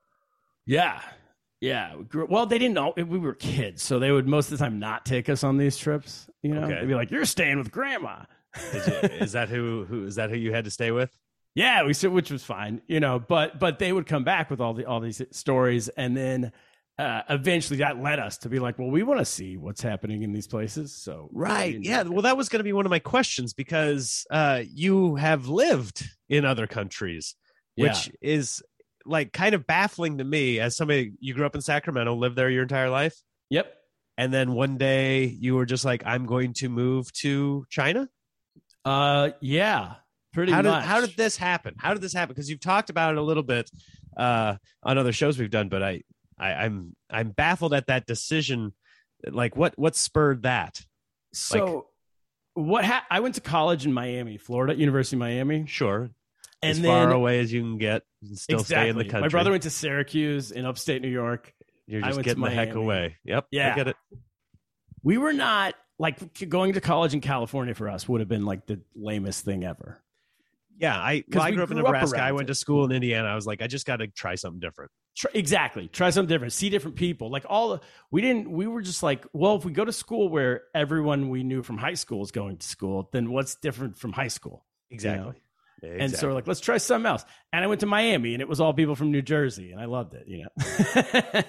Yeah. 0.67 1.01
Yeah. 1.61 1.97
We 1.97 2.05
grew, 2.05 2.27
well, 2.29 2.47
they 2.47 2.59
didn't 2.59 2.75
know 2.75 2.93
we 2.97 3.19
were 3.19 3.35
kids, 3.35 3.83
so 3.83 3.99
they 3.99 4.11
would 4.13 4.27
most 4.27 4.51
of 4.51 4.59
the 4.59 4.65
time 4.65 4.79
not 4.79 5.05
take 5.07 5.29
us 5.29 5.45
on 5.45 5.57
these 5.57 5.77
trips. 5.77 6.29
You 6.43 6.55
know, 6.55 6.65
Okay. 6.65 6.81
they'd 6.81 6.87
be 6.89 6.95
like, 6.95 7.11
"You're 7.11 7.25
staying 7.25 7.59
with 7.59 7.71
grandma." 7.71 8.25
You, 8.73 8.81
is 9.25 9.33
that 9.33 9.49
who 9.49 9.85
who 9.85 10.05
is 10.05 10.17
that 10.17 10.31
who 10.31 10.37
you 10.37 10.53
had 10.53 10.65
to 10.65 10.71
stay 10.71 10.91
with? 10.91 11.17
Yeah, 11.55 11.85
we 11.85 11.93
said, 11.95 12.11
which 12.13 12.31
was 12.31 12.45
fine, 12.45 12.83
you 12.87 13.01
know. 13.01 13.19
But 13.19 13.59
but 13.59 13.79
they 13.79 13.93
would 13.93 14.07
come 14.07 14.25
back 14.25 14.51
with 14.51 14.61
all 14.61 14.75
the 14.75 14.85
all 14.85 15.01
these 15.01 15.21
stories, 15.33 15.89
and 15.91 16.17
then 16.17 16.53
uh, 16.99 17.23
eventually 17.31 17.79
that 17.79 18.03
led 18.03 18.19
us 18.19 18.39
to 18.39 18.49
be 18.49 18.59
like, 18.59 18.79
well, 18.79 18.91
we 18.91 19.03
want 19.03 19.21
to 19.21 19.25
see 19.25 19.57
what's 19.57 19.81
happening 19.83 20.23
in 20.23 20.33
these 20.33 20.47
places. 20.49 20.93
So 20.95 21.29
Right. 21.33 21.79
Yeah. 21.81 22.03
Well, 22.03 22.23
that 22.23 22.37
was 22.37 22.49
going 22.49 22.59
to 22.61 22.65
be 22.65 22.73
one 22.73 22.87
of 22.87 22.91
my 22.91 22.99
questions 22.99 23.55
because 23.55 24.27
uh, 24.31 24.63
you 24.69 25.15
have 25.17 25.47
lived 25.49 26.05
in 26.29 26.45
other 26.45 26.67
countries, 26.67 27.37
Yeah. 27.77 27.89
which 27.89 28.11
is 28.21 28.63
like 29.07 29.33
kind 29.33 29.55
of 29.55 29.67
baffling 29.67 30.19
to 30.19 30.25
me 30.25 30.59
as 30.61 30.77
somebody 30.77 31.13
you 31.21 31.35
grew 31.35 31.47
up 31.47 31.55
in 31.55 31.61
Sacramento, 31.61 32.15
lived 32.15 32.37
there 32.37 32.51
your 32.51 32.63
entire 32.63 32.91
life, 32.91 33.15
Yep. 33.51 33.73
and 34.19 34.35
then 34.35 34.53
one 34.53 34.77
day 34.77 35.25
you 35.25 35.55
were 35.55 35.65
just 35.65 35.85
like, 35.85 36.03
"I'm 36.05 36.27
going 36.27 36.53
to 36.55 36.69
move 36.69 37.11
to 37.23 37.65
China." 37.71 38.09
Uh, 38.85 39.31
yeah. 39.41 39.95
Pretty 40.33 40.53
how 40.53 40.63
did 40.63 40.73
how 40.73 41.01
did 41.01 41.17
this 41.17 41.37
happen? 41.37 41.75
How 41.79 41.95
did 41.95 42.03
this 42.03 42.13
happen? 42.13 42.35
Because 42.35 42.51
you've 42.51 42.61
talked 42.61 42.91
about 42.91 43.13
it 43.15 43.19
a 43.19 43.23
little 43.23 43.43
bit 43.43 43.71
uh, 44.17 44.57
on 44.83 44.99
other 44.99 45.13
shows 45.13 45.39
we've 45.39 45.51
done, 45.51 45.69
but 45.71 45.83
I, 45.83 46.03
I 46.39 46.53
I'm 46.53 46.97
I'm 47.11 47.31
baffled 47.31 47.75
at 47.75 47.87
that 47.87 48.07
decision. 48.07 48.73
Like, 49.27 49.57
what 49.57 49.79
what 49.79 49.97
spurred 49.97 50.43
that? 50.43 50.81
So 51.33 51.87
what? 52.55 52.85
Ha- 52.85 53.07
I 53.11 53.21
went 53.21 53.37
to 53.37 53.41
college 53.41 53.85
in 53.87 53.93
Miami, 53.93 54.37
Florida, 54.37 54.75
University 54.75 55.17
of 55.17 55.21
Miami, 55.21 55.67
Sure, 55.67 56.11
and 56.63 56.71
as 56.71 56.81
then 56.81 56.91
far 56.91 57.13
away 57.13 57.41
as 57.41 57.53
you 57.53 57.61
can 57.61 57.79
get, 57.79 58.03
and 58.23 58.39
still 58.39 58.61
exactly. 58.61 58.85
stay 58.85 58.89
in 58.91 58.99
the 58.99 59.05
country. 59.05 59.23
My 59.23 59.29
brother 59.29 59.51
went 59.51 59.65
to 59.65 59.71
Syracuse 59.71 60.51
in 60.51 60.65
upstate 60.65 61.03
New 61.03 61.09
York. 61.09 61.53
You're 61.87 62.03
just 62.03 62.23
getting 62.23 62.45
the 62.45 62.51
heck 62.51 62.75
away. 62.75 63.17
Yep. 63.25 63.47
Yeah. 63.51 63.73
I 63.73 63.77
get 63.77 63.89
it. 63.89 63.97
We 65.03 65.17
were 65.17 65.33
not 65.33 65.75
like 65.99 66.49
going 66.49 66.75
to 66.75 66.81
college 66.81 67.15
in 67.15 67.21
California 67.21 67.75
for 67.75 67.89
us 67.89 68.09
would 68.09 68.21
have 68.21 68.29
been 68.29 68.45
like 68.45 68.67
the 68.67 68.81
lamest 68.95 69.45
thing 69.45 69.65
ever. 69.65 70.03
Yeah. 70.79 70.97
I, 70.97 71.25
well, 71.33 71.43
I 71.43 71.51
we 71.51 71.57
grew 71.57 71.65
up 71.65 71.71
in 71.71 71.77
grew 71.77 71.87
up 71.87 71.93
Nebraska. 71.93 72.23
I 72.23 72.33
went 72.33 72.49
it. 72.49 72.53
to 72.53 72.55
school 72.55 72.85
in 72.85 72.93
Indiana. 72.93 73.29
I 73.29 73.35
was 73.35 73.47
like, 73.47 73.63
I 73.63 73.67
just 73.67 73.87
got 73.87 73.97
to 73.97 74.07
try 74.07 74.35
something 74.35 74.61
different. 74.61 74.91
Try, 75.17 75.31
exactly. 75.35 75.89
Try 75.89 76.11
something 76.11 76.33
different. 76.33 76.53
See 76.53 76.71
different 76.71 76.97
people. 76.97 77.31
Like 77.31 77.45
all 77.49 77.71
the, 77.71 77.81
we 78.11 78.21
didn't, 78.21 78.51
we 78.51 78.67
were 78.67 78.83
just 78.83 79.03
like, 79.03 79.27
well, 79.33 79.57
if 79.57 79.65
we 79.65 79.73
go 79.73 79.85
to 79.85 79.93
school 79.93 80.29
where 80.29 80.63
everyone 80.75 81.29
we 81.29 81.43
knew 81.43 81.63
from 81.63 81.79
high 81.79 81.95
school 81.95 82.23
is 82.23 82.31
going 82.31 82.59
to 82.59 82.67
school, 82.67 83.09
then 83.13 83.31
what's 83.31 83.57
different 83.57 83.99
from 83.99 84.13
high 84.13 84.29
school? 84.29 84.65
Exactly. 84.91 85.35
Yeah, 85.83 85.91
And 86.01 86.13
so 86.13 86.29
we're 86.29 86.35
like, 86.35 86.47
let's 86.47 86.61
try 86.61 86.79
something 86.79 87.07
else. 87.07 87.25
And 87.53 87.63
I 87.63 87.67
went 87.69 87.81
to 87.81 87.87
Miami 87.87 88.35
and 88.35 88.43
it 88.43 88.49
was 88.49 88.61
all 88.61 88.73
people 88.73 88.97
from 88.97 89.13
New 89.13 89.23
Jersey 89.23 89.73
and 89.73 89.81
I 89.81 89.85
loved 89.85 90.15
it, 90.15 90.27
you 90.27 90.45
know. 90.45 90.49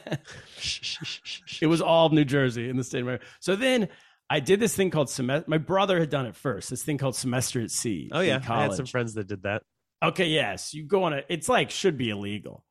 it 1.62 1.68
was 1.68 1.82
all 1.82 2.10
New 2.10 2.26
Jersey 2.26 2.70
in 2.70 2.78
the 2.78 2.84
state 2.84 3.02
of 3.02 3.08
America. 3.08 3.26
So 3.40 3.56
then 3.56 3.90
I 4.30 4.40
did 4.40 4.60
this 4.60 4.76
thing 4.76 4.92
called 4.92 5.10
semester. 5.10 5.50
My 5.50 5.58
brother 5.58 6.00
had 6.00 6.10
done 6.10 6.26
it 6.28 6.36
first. 6.36 6.70
This 6.70 6.84
thing 6.84 6.98
called 6.98 7.16
semester 7.16 7.62
at 7.62 7.72
sea. 7.72 8.10
oh 8.12 8.20
in 8.20 8.28
yeah, 8.28 8.42
I 8.48 8.64
had 8.64 8.74
some 8.74 8.86
friends 8.86 9.16
that 9.16 9.28
did 9.28 9.44
that. 9.44 9.64
Okay, 10.04 10.28
yes, 10.28 10.74
you 10.74 10.84
go 10.86 11.04
on 11.04 11.14
a. 11.14 11.24
It's 11.30 11.50
like 11.50 11.72
should 11.72 11.98
be 11.98 12.10
illegal, 12.10 12.64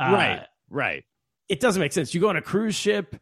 Uh, 0.00 0.10
right. 0.12 0.46
Right. 0.68 1.04
It 1.48 1.60
doesn't 1.60 1.80
make 1.80 1.92
sense. 1.92 2.14
You 2.14 2.20
go 2.20 2.28
on 2.30 2.36
a 2.36 2.42
cruise 2.42 2.74
ship 2.74 3.16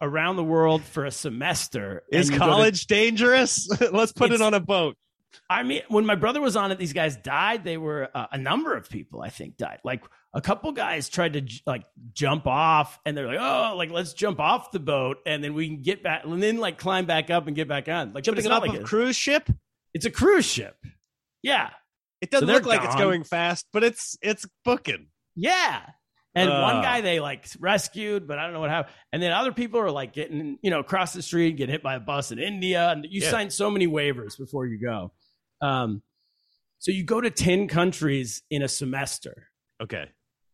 around 0.00 0.36
the 0.36 0.44
world 0.44 0.82
for 0.82 1.04
a 1.04 1.10
semester. 1.10 2.02
Is 2.10 2.30
go 2.30 2.34
to- 2.36 2.38
college 2.40 2.86
dangerous? 2.86 3.68
Let's 3.92 4.12
put 4.12 4.32
it 4.32 4.40
on 4.40 4.54
a 4.54 4.60
boat. 4.60 4.96
I 5.50 5.62
mean, 5.62 5.82
when 5.88 6.06
my 6.06 6.14
brother 6.14 6.40
was 6.40 6.56
on 6.56 6.72
it, 6.72 6.78
these 6.78 6.92
guys 6.92 7.16
died. 7.16 7.62
They 7.64 7.76
were 7.76 8.08
uh, 8.14 8.26
a 8.32 8.38
number 8.38 8.74
of 8.76 8.88
people, 8.88 9.20
I 9.22 9.28
think, 9.28 9.56
died. 9.56 9.80
Like 9.84 10.02
a 10.34 10.40
couple 10.40 10.70
guys 10.72 11.08
tried 11.08 11.32
to 11.34 11.42
like 11.66 11.84
jump 12.12 12.46
off, 12.46 12.98
and 13.06 13.16
they're 13.16 13.26
like, 13.26 13.38
"Oh, 13.40 13.74
like 13.76 13.90
let's 13.90 14.12
jump 14.12 14.40
off 14.40 14.70
the 14.72 14.78
boat, 14.80 15.18
and 15.26 15.42
then 15.42 15.54
we 15.54 15.66
can 15.68 15.82
get 15.82 16.02
back, 16.02 16.24
and 16.24 16.42
then 16.42 16.58
like 16.58 16.78
climb 16.78 17.06
back 17.06 17.30
up 17.30 17.46
and 17.46 17.56
get 17.56 17.66
back 17.68 17.88
on." 17.88 18.12
Like 18.12 18.24
Jumping 18.24 18.44
it's 18.44 18.50
off 18.52 18.62
like 18.66 18.78
a, 18.78 18.82
cruise 18.84 19.16
ship. 19.16 19.48
it's 19.94 20.04
a 20.04 20.10
cruise 20.10 20.44
ship. 20.44 20.76
Yeah, 21.42 21.70
It 22.20 22.30
doesn't 22.30 22.46
they're 22.46 22.56
look 22.56 22.66
like 22.66 22.80
it's 22.84 22.94
gone. 22.94 22.98
going 23.02 23.24
fast, 23.24 23.66
but 23.72 23.82
it's 23.84 24.18
it's 24.22 24.44
booking. 24.64 25.06
Yeah. 25.34 25.80
And 26.34 26.50
one 26.50 26.82
guy 26.82 27.00
they 27.00 27.18
like 27.18 27.48
rescued, 27.58 28.28
but 28.28 28.38
I 28.38 28.44
don't 28.44 28.52
know 28.52 28.60
what 28.60 28.70
happened. 28.70 28.94
And 29.12 29.20
then 29.20 29.32
other 29.32 29.50
people 29.50 29.80
are 29.80 29.90
like 29.90 30.12
getting, 30.12 30.56
you 30.62 30.70
know, 30.70 30.78
across 30.78 31.12
the 31.12 31.22
street, 31.22 31.56
get 31.56 31.68
hit 31.68 31.82
by 31.82 31.94
a 31.96 32.00
bus 32.00 32.30
in 32.30 32.38
India. 32.38 32.90
And 32.90 33.04
you 33.08 33.22
Yeah. 33.22 33.30
sign 33.30 33.50
so 33.50 33.70
many 33.72 33.88
waivers 33.88 34.38
before 34.38 34.64
you 34.66 34.78
go. 34.78 35.12
Um, 35.60 36.00
so 36.78 36.92
you 36.92 37.02
go 37.02 37.20
to 37.20 37.30
10 37.30 37.66
countries 37.66 38.42
in 38.50 38.62
a 38.62 38.68
semester 38.68 39.48
Okay. 39.82 40.08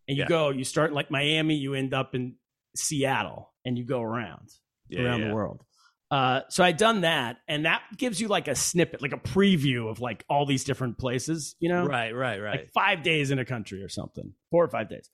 And 0.09 0.17
you 0.17 0.25
Yeah. 0.25 0.29
go, 0.29 0.51
you 0.51 0.65
start 0.65 0.93
like 0.93 1.11
Miami, 1.11 1.55
you 1.57 1.75
end 1.75 1.95
up 1.95 2.15
in 2.15 2.37
Seattle 2.77 3.53
and 3.65 3.79
you 3.79 3.85
go 3.85 4.01
around 4.03 4.51
Yeah, 4.89 5.03
around 5.03 5.21
yeah. 5.21 5.29
the 5.29 5.35
world. 5.35 5.65
Uh, 6.11 6.43
so 6.49 6.63
I'd 6.63 6.77
done 6.77 7.01
that, 7.01 7.39
and 7.49 7.65
that 7.65 7.83
gives 7.97 8.21
you 8.21 8.29
like 8.29 8.47
a 8.47 8.55
snippet, 8.55 9.03
like 9.03 9.13
a 9.13 9.17
preview 9.19 9.91
of 9.91 10.01
like 10.01 10.25
all 10.29 10.47
these 10.47 10.63
different 10.63 10.99
places, 10.99 11.57
you 11.59 11.69
know? 11.69 11.85
Right. 11.87 12.13
Right. 12.15 12.41
Right. 12.41 12.61
like 12.61 12.71
five 12.73 13.03
days 13.03 13.31
in 13.31 13.39
a 13.39 13.45
country 13.45 13.83
or 13.83 13.89
something, 13.89 14.33
four 14.51 14.63
or 14.65 14.69
five 14.69 14.89
days. 14.89 15.11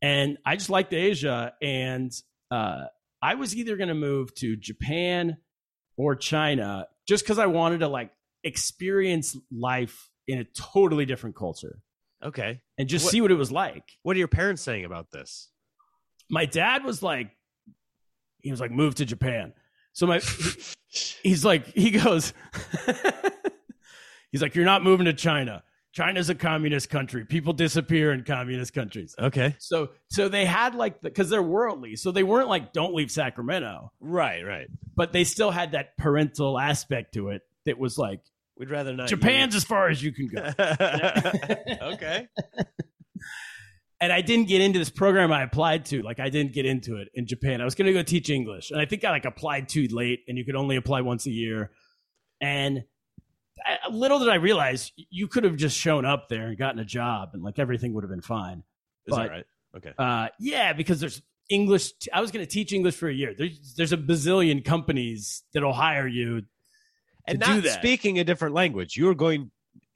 And 0.00 0.38
I 0.44 0.56
just 0.56 0.70
liked 0.70 0.92
Asia, 0.92 1.52
and 1.62 2.10
uh, 2.50 2.86
I 3.20 3.34
was 3.36 3.54
either 3.54 3.76
going 3.76 3.88
to 3.88 3.94
move 3.94 4.34
to 4.36 4.56
Japan 4.56 5.36
or 5.96 6.16
China 6.16 6.88
just 7.06 7.22
because 7.24 7.38
I 7.38 7.46
wanted 7.46 7.80
to 7.80 7.88
like 7.88 8.10
experience 8.42 9.36
life 9.52 10.10
in 10.26 10.38
a 10.38 10.44
totally 10.44 11.04
different 11.04 11.36
culture 11.36 11.78
okay. 12.22 12.60
and 12.78 12.88
just 12.88 13.04
What- 13.06 13.12
see 13.12 13.20
what 13.20 13.30
it 13.30 13.36
was 13.36 13.52
like. 13.52 13.84
What 14.02 14.16
are 14.16 14.18
your 14.18 14.28
parents 14.28 14.62
saying 14.62 14.84
about 14.84 15.10
this? 15.10 15.48
My 16.30 16.46
dad 16.46 16.84
was 16.84 17.02
like, 17.02 17.30
he 18.40 18.50
was 18.50 18.60
like, 18.60 18.70
move 18.70 18.94
to 18.96 19.04
Japan. 19.04 19.52
So 19.92 20.06
my, 20.06 20.20
he's 21.22 21.44
like, 21.44 21.66
he 21.74 21.90
goes, 21.90 22.32
he's 24.30 24.42
like, 24.42 24.54
you're 24.54 24.64
not 24.64 24.82
moving 24.82 25.06
to 25.06 25.12
China. 25.12 25.62
China's 25.92 26.30
a 26.30 26.34
communist 26.34 26.88
country. 26.88 27.26
People 27.26 27.52
disappear 27.52 28.12
in 28.12 28.24
communist 28.24 28.72
countries. 28.72 29.14
Okay. 29.18 29.54
So 29.58 29.90
so 30.10 30.28
they 30.28 30.46
had 30.46 30.74
like 30.74 31.02
because 31.02 31.28
they're 31.28 31.42
worldly, 31.42 31.96
so 31.96 32.10
they 32.12 32.22
weren't 32.22 32.48
like 32.48 32.72
don't 32.72 32.94
leave 32.94 33.10
Sacramento, 33.10 33.92
Right. 34.00 34.42
Right. 34.42 34.68
but 34.96 35.12
they 35.12 35.24
still 35.24 35.50
had 35.50 35.72
that 35.72 35.98
parental 35.98 36.58
aspect 36.58 37.12
to 37.14 37.28
it 37.28 37.42
that 37.66 37.78
was 37.78 37.98
like 37.98 38.20
We'd 38.56 38.70
rather 38.70 38.94
not. 38.94 39.08
Japan's 39.08 39.54
as 39.54 39.64
far 39.64 39.88
as 39.88 40.02
you 40.02 40.12
can 40.12 40.28
go. 40.28 40.40
okay. 41.94 42.28
and 44.00 44.12
I 44.12 44.20
didn't 44.20 44.48
get 44.48 44.60
into 44.60 44.78
this 44.78 44.90
program 44.90 45.32
I 45.32 45.42
applied 45.42 45.86
to. 45.86 46.02
Like 46.02 46.20
I 46.20 46.28
didn't 46.28 46.52
get 46.52 46.66
into 46.66 46.96
it 46.96 47.08
in 47.14 47.26
Japan. 47.26 47.60
I 47.60 47.64
was 47.64 47.74
going 47.74 47.86
to 47.86 47.92
go 47.92 48.02
teach 48.02 48.30
English, 48.30 48.70
and 48.70 48.80
I 48.80 48.84
think 48.84 49.04
I 49.04 49.10
like 49.10 49.24
applied 49.24 49.68
too 49.68 49.88
late, 49.90 50.20
and 50.28 50.36
you 50.36 50.44
could 50.44 50.56
only 50.56 50.76
apply 50.76 51.00
once 51.00 51.26
a 51.26 51.30
year. 51.30 51.70
And 52.40 52.84
I, 53.64 53.90
little 53.90 54.18
did 54.18 54.28
I 54.28 54.36
realize 54.36 54.92
you 54.96 55.28
could 55.28 55.44
have 55.44 55.56
just 55.56 55.76
shown 55.76 56.04
up 56.04 56.28
there 56.28 56.48
and 56.48 56.58
gotten 56.58 56.80
a 56.80 56.84
job, 56.84 57.30
and 57.32 57.42
like 57.42 57.58
everything 57.58 57.94
would 57.94 58.04
have 58.04 58.10
been 58.10 58.20
fine. 58.20 58.64
Is 59.06 59.16
that 59.16 59.30
right? 59.30 59.44
Okay. 59.76 59.92
Uh, 59.98 60.28
yeah, 60.38 60.72
because 60.72 61.00
there's 61.00 61.22
English. 61.48 61.92
I 62.12 62.20
was 62.20 62.30
going 62.30 62.44
to 62.44 62.50
teach 62.50 62.72
English 62.72 62.96
for 62.96 63.08
a 63.08 63.14
year. 63.14 63.34
There's 63.36 63.74
there's 63.76 63.92
a 63.92 63.96
bazillion 63.96 64.64
companies 64.64 65.42
that'll 65.54 65.72
hire 65.72 66.06
you. 66.06 66.42
And 67.26 67.38
not 67.38 67.64
speaking 67.64 68.18
a 68.18 68.24
different 68.24 68.54
language. 68.54 68.96
You 68.96 69.06
were 69.06 69.14
going 69.14 69.50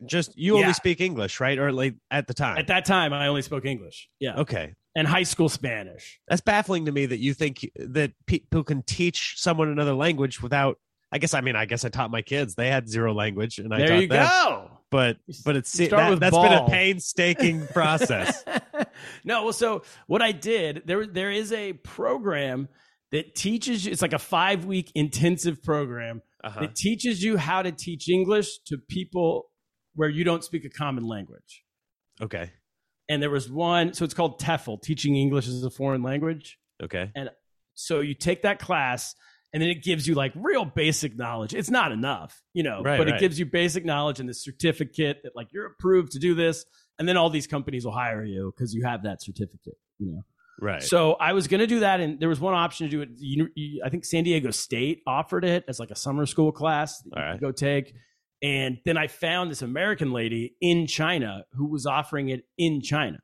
just 0.04 0.37
you 0.37 0.54
Yeah. 0.56 0.61
only 0.62 0.75
speak 0.75 1.00
English, 1.00 1.40
right? 1.40 1.59
Or 1.59 1.73
like 1.73 1.95
at 2.11 2.26
the 2.26 2.35
time. 2.35 2.59
At 2.59 2.66
that 2.68 2.85
time, 2.85 3.12
I 3.12 3.26
only 3.28 3.42
spoke 3.42 3.64
English. 3.64 4.09
Yeah, 4.21 4.40
okay. 4.40 4.75
and 4.95 5.06
high 5.06 5.25
school 5.25 5.49
Spanish. 5.49 6.21
That's 6.28 6.40
baffling 6.40 6.87
to 6.87 6.92
me 6.92 7.06
that 7.06 7.18
you 7.18 7.35
think 7.35 7.68
that 7.76 8.12
people 8.26 8.64
can 8.64 8.83
teach 8.83 9.35
someone 9.37 9.68
another 9.68 9.95
language 9.95 10.40
without. 10.42 10.78
I 11.12 11.18
guess 11.18 11.35
I 11.35 11.40
mean 11.40 11.56
I 11.56 11.64
guess 11.66 11.85
I 11.85 11.88
taught 11.88 12.11
my 12.11 12.23
kids. 12.23 12.54
They 12.56 12.68
had 12.68 12.88
zero 12.88 13.14
language, 13.14 13.59
and 13.59 13.73
I 13.73 13.78
there 13.78 13.88
taught 13.88 14.00
you 14.02 14.09
them. 14.09 14.28
go. 14.28 14.71
But 14.90 15.16
but 15.45 15.56
it's 15.56 15.73
that, 15.73 16.11
with 16.11 16.21
that's 16.21 16.37
been 16.37 16.52
a 16.52 16.66
painstaking 16.68 17.66
process. 17.73 18.45
no, 19.25 19.45
well, 19.45 19.52
so 19.52 19.83
what 20.06 20.23
I 20.23 20.33
did 20.33 20.83
there 20.87 21.06
there 21.06 21.30
is 21.30 21.52
a 21.52 21.73
program 21.75 22.68
that 23.12 23.35
teaches 23.35 23.85
you. 23.87 23.92
It's 23.92 24.02
like 24.02 24.12
a 24.12 24.18
five 24.18 24.64
week 24.64 24.90
intensive 24.95 25.62
program 25.62 26.23
Uh-huh. 26.45 26.61
that 26.61 26.76
teaches 26.76 27.23
you 27.23 27.37
how 27.37 27.62
to 27.62 27.73
teach 27.73 28.09
English 28.09 28.59
to 28.66 28.78
people 28.78 29.47
where 29.95 30.09
you 30.09 30.23
don't 30.23 30.45
speak 30.45 30.64
a 30.64 30.69
common 30.69 31.07
language. 31.07 31.64
Okay. 32.21 32.52
And 33.09 33.23
there 33.23 33.31
was 33.31 33.50
one, 33.50 33.95
so 33.95 34.05
it's 34.05 34.14
called 34.14 34.40
TEFL, 34.40 34.83
teaching 34.83 35.16
English 35.16 35.49
as 35.49 35.62
a 35.64 35.71
foreign 35.71 36.02
language. 36.02 36.59
Okay. 36.83 37.11
And 37.14 37.31
so 37.75 38.00
you 38.00 38.14
take 38.14 38.43
that 38.43 38.59
class 38.59 39.14
and 39.52 39.62
then 39.62 39.71
it 39.71 39.83
gives 39.83 40.07
you 40.07 40.14
like 40.14 40.33
real 40.35 40.64
basic 40.64 41.16
knowledge. 41.16 41.55
It's 41.55 41.71
not 41.71 41.93
enough, 41.93 42.43
you 42.52 42.62
know, 42.62 42.83
Right, 42.83 42.99
but 42.99 43.07
right. 43.07 43.16
it 43.16 43.21
gives 43.21 43.38
you 43.38 43.47
basic 43.47 43.85
knowledge 43.85 44.21
and 44.21 44.28
the 44.28 44.35
certificate 44.35 45.21
that 45.23 45.35
like 45.35 45.49
you're 45.52 45.66
approved 45.66 46.12
to 46.12 46.19
do 46.19 46.35
this. 46.35 46.64
And 46.99 47.09
then 47.09 47.16
all 47.16 47.31
these 47.31 47.47
companies 47.47 47.85
will 47.85 47.93
hire 47.93 48.25
you 48.25 48.52
because 48.55 48.75
you 48.75 48.85
have 48.85 49.05
that 49.05 49.23
certificate, 49.23 49.78
you 49.99 50.12
know. 50.12 50.23
Right. 50.61 50.83
So 50.83 51.15
I 51.15 51.33
was 51.33 51.49
going 51.49 51.61
to 51.61 51.67
do 51.67 51.81
that, 51.81 52.01
and 52.01 52.19
there 52.19 52.29
was 52.29 52.41
one 52.41 52.55
option 52.55 52.87
to 52.87 52.91
do 52.91 53.03
it. 53.03 53.11
You, 53.17 53.49
you, 53.55 53.83
I 53.85 53.91
think 53.91 54.05
San 54.05 54.25
Diego 54.25 54.51
State 54.51 55.03
offered 55.07 55.45
it 55.45 55.65
as 55.69 55.79
like 55.79 55.91
a 55.91 55.97
summer 55.97 56.25
school 56.27 56.53
class 56.53 56.99
that 56.99 57.11
you 57.15 57.23
All 57.23 57.23
could 57.23 57.31
right. 57.33 57.41
go 57.41 57.53
take. 57.53 57.95
And 58.43 58.79
then 58.85 58.97
I 58.97 59.07
found 59.07 59.51
this 59.51 59.63
American 59.63 60.13
lady 60.13 60.57
in 60.61 60.87
China 60.87 61.45
who 61.53 61.67
was 61.71 61.87
offering 61.87 62.29
it 62.29 62.45
in 62.59 62.81
China. 62.81 63.19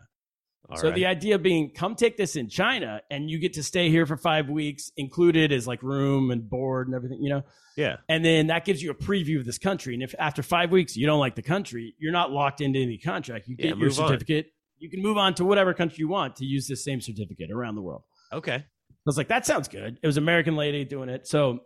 All 0.70 0.76
so 0.76 0.88
right. 0.88 0.94
the 0.94 1.06
idea 1.06 1.38
being, 1.38 1.70
come 1.74 1.96
take 1.96 2.16
this 2.16 2.34
in 2.36 2.48
China, 2.48 3.02
and 3.10 3.28
you 3.30 3.38
get 3.38 3.54
to 3.54 3.62
stay 3.62 3.90
here 3.90 4.06
for 4.06 4.16
five 4.16 4.48
weeks, 4.48 4.90
included 4.96 5.52
as 5.52 5.66
like 5.66 5.82
room 5.82 6.30
and 6.30 6.48
board 6.48 6.86
and 6.86 6.94
everything, 6.94 7.20
you 7.20 7.30
know. 7.30 7.42
yeah. 7.76 7.96
And 8.08 8.24
then 8.24 8.46
that 8.46 8.64
gives 8.64 8.82
you 8.82 8.90
a 8.90 8.94
preview 8.94 9.38
of 9.38 9.44
this 9.44 9.58
country. 9.58 9.92
And 9.94 10.02
if 10.02 10.14
after 10.18 10.42
five 10.42 10.70
weeks 10.70 10.96
you 10.96 11.06
don't 11.06 11.20
like 11.20 11.34
the 11.34 11.42
country, 11.42 11.94
you're 11.98 12.12
not 12.12 12.30
locked 12.30 12.60
into 12.60 12.78
any 12.78 12.96
contract. 12.96 13.48
You 13.48 13.56
Yeah, 13.58 13.70
get 13.70 13.78
your 13.78 13.90
certificate, 13.90 14.46
on. 14.46 14.52
You 14.82 14.90
can 14.90 15.00
move 15.00 15.16
on 15.16 15.34
to 15.34 15.44
whatever 15.44 15.72
country 15.74 15.98
you 16.00 16.08
want 16.08 16.36
to 16.36 16.44
use 16.44 16.66
this 16.66 16.84
same 16.84 17.00
certificate 17.00 17.52
around 17.52 17.76
the 17.76 17.82
world. 17.82 18.02
Okay. 18.32 18.56
I 18.56 18.64
was 19.06 19.16
like, 19.16 19.28
that 19.28 19.46
sounds 19.46 19.68
good. 19.68 19.96
It 20.02 20.06
was 20.06 20.16
American 20.16 20.56
lady 20.56 20.84
doing 20.84 21.08
it. 21.08 21.28
So 21.28 21.60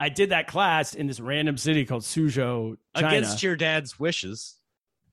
I 0.00 0.08
did 0.08 0.30
that 0.30 0.46
class 0.46 0.94
in 0.94 1.06
this 1.06 1.20
random 1.20 1.58
city 1.58 1.84
called 1.84 2.04
Suzhou, 2.04 2.76
China. 2.96 3.08
Against 3.08 3.42
your 3.42 3.54
dad's 3.54 4.00
wishes. 4.00 4.56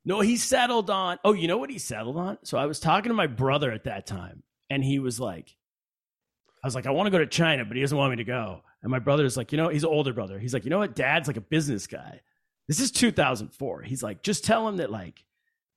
no, 0.05 0.22
he 0.22 0.38
settled 0.38 0.89
on. 0.89 1.20
Oh, 1.25 1.34
you 1.34 1.50
know 1.50 1.58
what 1.58 1.70
he 1.70 1.77
settled 1.77 2.15
on? 2.15 2.38
So 2.43 2.58
I 2.58 2.67
was 2.67 2.79
talking 2.79 3.10
to 3.10 3.13
my 3.13 3.27
brother 3.27 3.70
at 3.72 3.84
that 3.84 4.08
time, 4.08 4.43
and 4.70 4.81
he 4.81 5.00
was 5.00 5.20
like, 5.20 5.53
I 6.63 6.67
was 6.67 6.74
like, 6.74 6.86
I 6.86 6.91
want 6.91 7.08
to 7.08 7.12
go 7.12 7.20
to 7.20 7.27
China, 7.27 7.65
but 7.65 7.75
he 7.75 7.81
doesn't 7.81 7.98
want 7.98 8.12
me 8.12 8.17
to 8.17 8.24
go. 8.24 8.62
And 8.81 8.89
my 8.89 9.00
brother's 9.00 9.36
like, 9.36 9.51
you 9.51 9.58
know, 9.58 9.67
he's 9.67 9.84
an 9.84 9.89
older 9.89 10.13
brother. 10.13 10.39
He's 10.39 10.53
like, 10.53 10.63
you 10.63 10.70
know 10.70 10.79
what? 10.79 10.96
Dad's 10.96 11.27
like 11.27 11.38
a 11.38 11.41
business 11.41 11.86
guy. 11.86 12.22
This 12.67 12.79
is 12.79 12.91
2004. 12.91 13.81
He's 13.81 14.01
like, 14.01 14.24
just 14.24 14.46
tell 14.46 14.67
him 14.67 14.77
that 14.77 14.89
like 14.89 15.25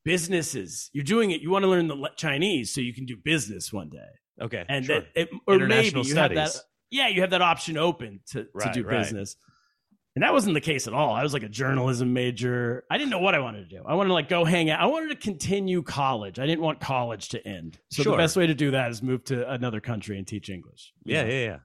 businesses, 0.05 0.91
you're 0.93 1.05
doing 1.05 1.31
it. 1.31 1.41
You 1.41 1.51
want 1.51 1.63
to 1.65 1.69
learn 1.69 1.89
the 1.89 2.11
Chinese 2.17 2.73
so 2.73 2.81
you 2.81 2.95
can 2.95 3.07
do 3.07 3.17
business 3.17 3.73
one 3.73 3.91
day. 3.91 3.99
Okay. 4.41 4.65
and 4.69 4.85
sure. 4.85 5.01
that 5.01 5.07
it, 5.15 5.29
or 5.47 5.59
maybe 5.59 5.65
International 5.65 6.05
you 6.07 6.15
have 6.17 6.33
studies. 6.33 6.55
that. 6.55 6.63
Yeah, 6.91 7.09
you 7.09 7.21
have 7.23 7.31
that 7.31 7.43
option 7.43 7.77
open 7.77 8.21
to, 8.33 8.45
to 8.45 8.49
Right, 8.55 8.73
do 8.75 8.83
right. 8.85 8.99
business. 8.99 9.37
And 10.17 10.23
that 10.23 10.33
wasn't 10.33 10.55
the 10.55 10.61
case 10.61 10.87
at 10.87 10.95
all. 10.95 11.13
I 11.13 11.25
was 11.25 11.33
like 11.33 11.43
a 11.43 11.49
journalism 11.49 12.13
major. 12.13 12.85
I 12.89 12.99
didn't 12.99 13.11
know 13.11 13.19
what 13.19 13.35
I 13.35 13.41
wanted 13.41 13.69
to 13.69 13.77
do. 13.77 13.83
I 13.85 13.95
wanted 13.95 14.09
to 14.09 14.15
like 14.15 14.29
go 14.29 14.45
hang 14.45 14.71
out. 14.71 14.81
I 14.81 14.87
wanted 14.87 15.09
to 15.09 15.17
continue 15.17 15.83
college. 15.83 16.39
I 16.39 16.47
didn't 16.47 16.63
want 16.63 16.79
college 16.79 17.31
to 17.31 17.45
end. 17.47 17.79
So 17.91 18.05
Sure. 18.05 18.13
the 18.13 18.19
best 18.19 18.37
way 18.37 18.47
to 18.47 18.55
do 18.55 18.71
that 18.73 18.91
is 18.93 19.03
move 19.03 19.25
to 19.25 19.51
another 19.51 19.81
country 19.81 20.17
and 20.19 20.25
teach 20.27 20.51
English. 20.51 20.93
Yeah, 21.05 21.23
know? 21.25 21.29
yeah, 21.31 21.45
yeah. 21.45 21.57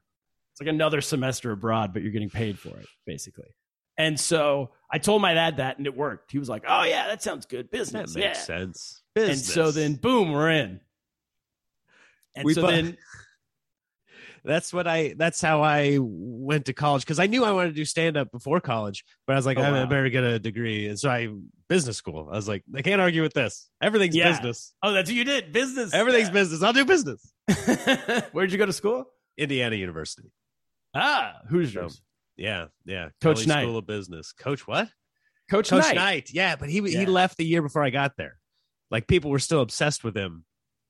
It's 0.54 0.62
like 0.62 0.70
another 0.70 1.00
semester 1.02 1.52
abroad, 1.52 1.94
but 1.94 2.02
you're 2.02 2.12
getting 2.12 2.30
paid 2.32 2.58
for 2.58 2.70
it, 2.70 2.88
basically. 3.06 3.50
And 4.00 4.20
so 4.20 4.72
I 4.92 4.98
told 4.98 5.22
my 5.22 5.34
dad 5.34 5.58
that, 5.58 5.78
and 5.78 5.86
it 5.86 5.96
worked. 5.96 6.32
He 6.32 6.40
was 6.40 6.50
like, 6.50 6.64
"Oh 6.68 6.84
yeah, 6.84 7.08
that 7.08 7.22
sounds 7.22 7.46
good, 7.46 7.70
Business 7.70 8.14
That 8.14 8.20
makes 8.20 8.40
yeah. 8.40 8.44
sense. 8.44 9.04
And 9.16 9.38
so 9.38 9.72
then, 9.72 9.96
boom, 9.96 10.32
we're 10.32 10.50
in. 10.52 10.80
And 12.36 12.46
We 12.46 12.54
so 12.54 12.62
bu- 12.62 12.68
then, 12.68 12.98
that's 14.44 14.74
what 14.74 14.88
I 14.88 15.14
that's 15.18 15.42
how 15.42 15.62
I 15.62 15.98
went 16.00 16.66
to 16.66 16.74
college 16.74 17.02
because 17.04 17.20
I 17.20 17.28
knew 17.28 17.44
I 17.44 17.52
wanted 17.52 17.70
to 17.70 17.76
do 17.76 17.86
stand 17.86 18.18
up 18.18 18.32
before 18.32 18.62
college, 18.62 19.04
but 19.28 19.34
I 19.34 19.36
was 19.36 19.46
like, 19.46 19.58
Oh, 19.58 19.62
I 19.64 19.72
wow. 19.72 19.86
better 19.86 20.10
get 20.10 20.24
a 20.24 20.40
degree. 20.40 20.88
And 20.88 20.98
so 21.00 21.10
I 21.10 21.28
business 21.68 21.98
school. 21.98 22.30
I 22.32 22.36
was 22.36 22.48
like, 22.48 22.64
I 22.76 22.82
can't 22.82 23.02
argue 23.02 23.22
with 23.22 23.34
this. 23.34 23.70
Everything's 23.82 24.16
Yeah. 24.16 24.32
business. 24.32 24.74
oh, 24.82 24.92
that's 24.94 25.10
what 25.10 25.16
you 25.16 25.24
did, 25.24 25.52
business. 25.52 25.94
Everything's 25.94 26.30
Yeah. 26.30 26.34
business. 26.34 26.64
I'll 26.64 26.74
do 26.74 26.86
business. 26.86 27.32
Where'd 28.32 28.52
you 28.52 28.58
go 28.58 28.66
to 28.66 28.74
school? 28.74 29.06
Indiana 29.38 29.76
University. 29.76 30.32
Ah, 30.96 31.36
Hoosiers. 31.50 32.02
Yeah, 32.40 32.68
yeah. 32.86 33.10
Coach 33.22 33.38
Kelly 33.38 33.48
Knight. 33.48 33.64
School 33.64 33.78
of 33.78 33.86
Business. 33.86 34.32
Coach 34.32 34.66
what? 34.68 34.88
Coach, 35.50 35.70
Coach 35.70 35.84
Knight. 35.84 35.96
Knight. 35.96 36.30
Yeah, 36.32 36.56
but 36.56 36.70
he 36.70 36.80
Yeah. 36.80 37.00
he 37.02 37.06
left 37.06 37.38
the 37.38 37.46
year 37.46 37.62
before 37.62 37.84
I 37.84 37.90
got 37.90 38.18
there. 38.18 38.40
Like 38.92 39.08
people 39.08 39.30
were 39.32 39.40
still 39.40 39.62
obsessed 39.62 40.04
with 40.04 40.16
him 40.16 40.46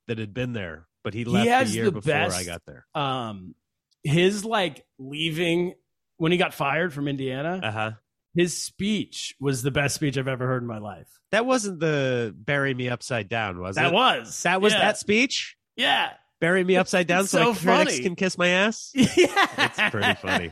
that 0.07 0.17
had 0.17 0.33
been 0.33 0.53
there, 0.53 0.88
but 1.03 1.13
he 1.13 1.25
left 1.25 1.47
has 1.49 1.69
the 1.71 1.75
year 1.77 1.85
the 1.85 1.91
before 1.93 2.13
best- 2.13 2.38
I 2.38 2.43
got 2.43 2.62
there. 2.65 2.85
Um, 2.95 3.55
his 4.03 4.45
like 4.45 4.85
leaving 4.97 5.73
when 6.17 6.31
he 6.31 6.38
got 6.38 6.53
fired 6.53 6.93
from 6.93 7.07
Indiana. 7.07 7.59
Uh 7.63 7.71
huh. 7.71 7.91
his 8.35 8.55
speech 8.62 9.35
was 9.39 9.63
the 9.63 9.71
best 9.71 9.95
speech 9.95 10.17
I've 10.17 10.27
ever 10.27 10.45
heard 10.45 10.62
in 10.62 10.67
my 10.67 10.77
life. 10.77 11.07
That 11.31 11.45
wasn't 11.45 11.79
the 11.79 12.33
bury 12.38 12.73
me 12.73 12.88
upside 12.89 13.27
down, 13.27 13.59
was 13.59 13.75
That 13.75 13.88
it? 13.88 13.89
That 13.91 13.93
was 13.95 14.43
That 14.43 14.62
was 14.62 14.73
yeah. 14.73 14.79
that 14.79 14.97
speech. 14.97 15.57
Yeah, 15.75 16.13
Bury 16.39 16.63
me 16.63 16.78
upside 16.78 17.06
down 17.06 17.21
It's 17.21 17.32
so, 17.32 17.54
so 17.54 17.69
like 17.69 17.86
critics 17.88 17.99
can 17.99 18.15
kiss 18.15 18.38
my 18.38 18.47
ass. 18.47 18.91
yeah, 18.95 19.06
It's 19.58 19.89
pretty 19.91 20.13
funny. 20.15 20.52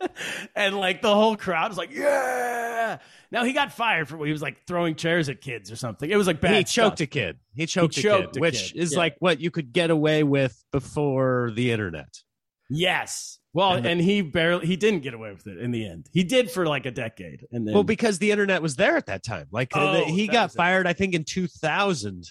and 0.56 0.76
like 0.76 1.02
the 1.02 1.14
whole 1.14 1.36
crowd 1.36 1.68
was 1.68 1.76
like, 1.76 1.92
"Yeah!" 1.92 2.98
Now 3.30 3.44
he 3.44 3.52
got 3.52 3.72
fired 3.72 4.08
for 4.08 4.16
what 4.16 4.26
he 4.28 4.32
was 4.32 4.40
like 4.40 4.66
throwing 4.66 4.94
chairs 4.94 5.28
at 5.28 5.42
kids 5.42 5.70
or 5.70 5.76
something. 5.76 6.08
It 6.10 6.16
was 6.16 6.26
like 6.26 6.40
bad. 6.40 6.54
he 6.56 6.64
choked 6.64 7.00
a 7.02 7.06
kid. 7.06 7.38
He 7.54 7.66
choked, 7.66 7.94
choked 7.94 8.06
a 8.06 8.28
a 8.28 8.32
kid, 8.32 8.40
which 8.40 8.72
kid, 8.72 8.80
is 8.80 8.92
yeah. 8.92 8.98
like 8.98 9.16
what 9.18 9.40
you 9.40 9.50
could 9.50 9.72
get 9.74 9.90
away 9.90 10.22
with 10.22 10.62
before 10.72 11.52
the 11.54 11.70
internet. 11.70 12.22
Yes. 12.70 13.38
Well, 13.52 13.72
And 13.72 13.86
and, 13.86 14.00
he 14.00 14.20
barely 14.22 14.66
he 14.66 14.76
didn't 14.76 15.00
get 15.00 15.14
away 15.14 15.32
with 15.32 15.46
it 15.46 15.58
in 15.58 15.70
the 15.70 15.86
end. 15.86 16.08
He 16.12 16.24
did 16.24 16.50
for 16.50 16.66
like 16.66 16.84
a 16.84 16.90
decade, 16.90 17.46
and 17.52 17.66
then 17.66 17.74
Well, 17.74 17.84
because 17.84 18.18
the 18.18 18.30
internet 18.30 18.60
was 18.60 18.76
there 18.76 18.96
at 18.96 19.06
that 19.06 19.22
time. 19.24 19.46
Like 19.50 19.74
uh, 19.76 19.80
Oh, 19.80 19.92
the- 19.92 20.12
he 20.12 20.26
got 20.28 20.46
was 20.46 20.54
it. 20.54 20.58
fired, 20.58 20.86
I 20.86 20.92
think, 20.92 21.14
in 21.14 21.24
2000. 21.24 22.24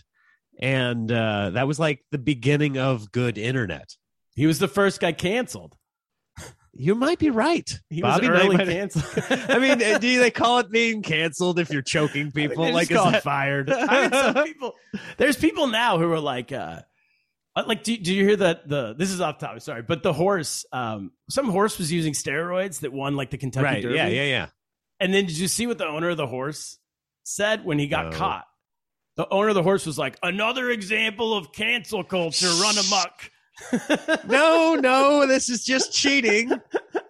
And 0.60 1.12
uh, 1.12 1.52
that 1.52 1.68
was 1.68 1.80
like 1.80 2.04
the 2.12 2.18
beginning 2.18 2.78
of 2.78 3.12
good 3.12 3.38
internet. 3.38 3.96
he 4.36 4.48
was 4.48 4.60
the 4.60 4.68
first 4.68 5.00
guy 5.00 5.12
canceled. 5.12 5.76
You 6.78 6.94
might 6.94 7.20
be 7.20 7.30
right. 7.30 7.70
He 7.89 8.02
Bobby 8.02 8.30
was 8.30 8.41
early 8.41 8.58
canceled. 8.58 9.06
I 9.50 9.60
mean, 9.60 9.82
uh, 9.82 9.98
do 9.98 10.20
they 10.20 10.30
call 10.30 10.60
it 10.60 10.70
being 10.70 11.02
canceled 11.02 11.58
if 11.58 11.70
you're 11.70 11.82
choking 11.82 12.34
people? 12.34 12.65
They 12.65 12.74
like, 12.74 12.89
just 12.89 13.08
is 13.08 13.13
it 13.15 13.24
fired. 13.24 13.70
I 13.72 14.02
mean, 14.02 14.12
some 14.12 14.44
people. 14.44 14.74
There's 15.15 15.38
people 15.38 15.68
now 15.68 15.98
who 15.98 16.12
are 16.12 16.20
like, 16.20 16.52
uh, 16.52 16.82
uh, 17.56 17.63
like, 17.65 17.84
do, 17.84 17.96
do 17.96 18.13
you 18.13 18.26
hear 18.26 18.36
that? 18.36 18.68
The 18.68 18.94
this 18.94 19.10
is 19.12 19.22
off 19.22 19.38
topic. 19.38 19.62
Sorry, 19.62 19.84
but 19.84 20.04
the 20.04 20.12
horse, 20.12 20.65
um, 20.74 21.12
some 21.30 21.50
horse 21.50 21.78
was 21.78 21.94
using 21.94 22.12
steroids 22.12 22.82
that 22.82 22.91
won 22.91 23.15
like 23.15 23.30
the 23.30 23.38
Kentucky 23.38 23.63
right? 23.63 23.82
Derby. 23.82 23.96
Yeah, 23.96 24.08
yeah, 24.10 24.24
yeah. 24.24 24.48
And 25.00 25.13
then 25.13 25.28
did 25.28 25.38
you 25.38 25.48
see 25.48 25.68
what 25.68 25.78
the 25.78 25.88
owner 25.88 26.10
of 26.10 26.18
the 26.18 26.28
horse 26.28 26.78
said 27.24 27.63
when 27.63 27.80
he 27.80 27.88
got 27.88 28.12
No. 28.12 28.18
caught? 28.18 28.46
The 29.17 29.28
owner 29.30 29.49
of 29.49 29.56
the 29.56 29.63
horse 29.63 29.86
was 29.86 29.97
like, 29.97 30.17
another 30.23 30.69
example 30.71 31.36
of 31.36 31.51
cancel 31.54 32.04
culture 32.04 32.49
run 32.62 32.75
amok. 32.78 33.32
No, 34.28 34.75
no, 34.75 35.25
this 35.25 35.47
is 35.49 35.63
just 35.63 35.93
cheating. 35.93 36.51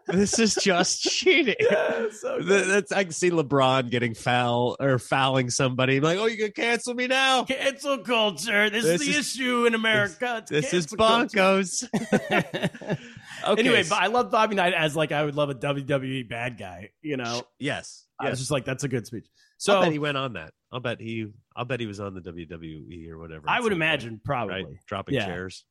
This 0.07 0.37
is 0.37 0.53
just 0.53 1.01
cheating. 1.01 1.55
Yeah, 1.71 2.05
so 2.11 2.39
That's 2.39 2.91
I 2.91 3.03
can 3.05 3.11
see 3.13 3.31
LeBron 3.31 3.89
getting 3.89 4.13
foul 4.13 4.75
or 4.79 4.99
fouling 4.99 5.49
somebody. 5.49 5.99
Like, 5.99 6.19
oh, 6.19 6.27
you 6.27 6.37
can 6.37 6.51
cancel 6.51 6.93
me 6.93 7.07
now. 7.07 7.45
Cancel 7.45 7.97
culture. 7.97 8.69
This, 8.69 8.83
This 8.83 9.01
is 9.01 9.07
the 9.07 9.13
is- 9.13 9.35
issue 9.35 9.65
in 9.65 9.73
America. 9.73 10.37
It's 10.41 10.51
This 10.51 10.73
is 10.75 10.85
bonkos. 10.87 11.83
Okay, 13.47 13.59
anyway, 13.61 13.83
but 13.87 14.01
I 14.01 14.07
love 14.07 14.31
Bobby 14.31 14.55
Knight 14.55 14.73
as 14.73 14.95
like 14.95 15.11
I 15.11 15.23
would 15.23 15.35
love 15.35 15.49
a 15.49 15.55
WWE 15.55 16.27
bad 16.27 16.57
guy. 16.57 16.89
You 17.01 17.17
know, 17.17 17.43
yes, 17.59 18.05
I 18.19 18.29
was 18.29 18.39
just 18.39 18.49
like, 18.49 18.65
that's 18.65 18.83
a 18.83 18.87
good 18.87 19.05
speech. 19.05 19.25
So 19.57 19.81
bet 19.81 19.91
he 19.91 19.99
went 19.99 20.17
on 20.17 20.33
that. 20.33 20.53
I'll 20.71 20.79
bet 20.79 20.99
he. 20.99 21.27
I'll 21.55 21.65
bet 21.65 21.79
he 21.79 21.85
was 21.85 21.99
on 21.99 22.13
the 22.13 22.21
WWE 22.21 23.09
or 23.09 23.17
whatever. 23.17 23.45
I 23.47 23.59
would 23.59 23.63
some 23.63 23.69
point, 23.71 23.73
imagine 23.81 24.21
probably. 24.23 24.53
right? 24.55 24.65
Dropping 24.87 25.15
Yeah. 25.15 25.25
chairs 25.25 25.65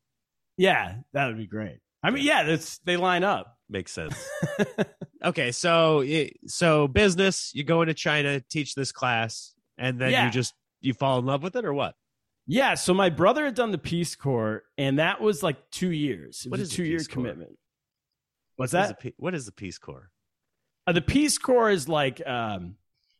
Yeah, 0.57 0.95
that 1.13 1.27
would 1.27 1.37
be 1.37 1.47
great. 1.47 1.79
I 2.01 2.11
mean, 2.11 2.23
yeah, 2.23 2.43
that's 2.43 2.77
they 2.79 2.97
line 2.97 3.23
up. 3.23 3.57
makes 3.69 3.91
sense. 3.91 4.15
okay, 5.23 5.51
so 5.51 6.03
so 6.47 6.87
business. 6.87 7.51
You 7.53 7.63
go 7.63 7.81
into 7.81 7.93
China, 7.93 8.39
teach 8.49 8.75
this 8.75 8.91
class, 8.91 9.53
and 9.77 9.99
then 9.99 10.11
Yeah. 10.11 10.25
you 10.25 10.31
just 10.31 10.53
you 10.81 10.93
fall 10.93 11.19
in 11.19 11.25
love 11.25 11.41
with 11.43 11.55
it, 11.55 11.65
or 11.65 11.73
what? 11.73 11.95
Yeah, 12.47 12.75
so 12.75 12.93
my 12.93 13.09
brother 13.09 13.45
had 13.45 13.55
done 13.55 13.71
the 13.71 13.77
Peace 13.79 14.15
Corps, 14.15 14.63
and 14.77 14.99
that 14.99 15.19
was 15.19 15.41
like 15.41 15.57
two 15.71 15.91
years. 15.91 16.43
It 16.45 16.51
What 16.51 16.59
was 16.59 16.69
is 16.69 16.73
a 16.73 16.77
two 16.77 16.83
year 16.83 16.99
Corps? 16.99 17.05
commitment. 17.07 17.57
What's 18.55 18.73
What 18.73 18.83
is, 18.83 18.89
that? 19.03 19.13
what 19.17 19.33
is 19.35 19.45
the 19.47 19.51
Peace 19.51 19.77
Corps? 19.79 20.11
Uh, 20.87 20.91
the 20.91 21.01
Peace 21.01 21.37
Corps 21.39 21.71
is 21.71 21.89
like 21.89 22.25
um, 22.27 22.75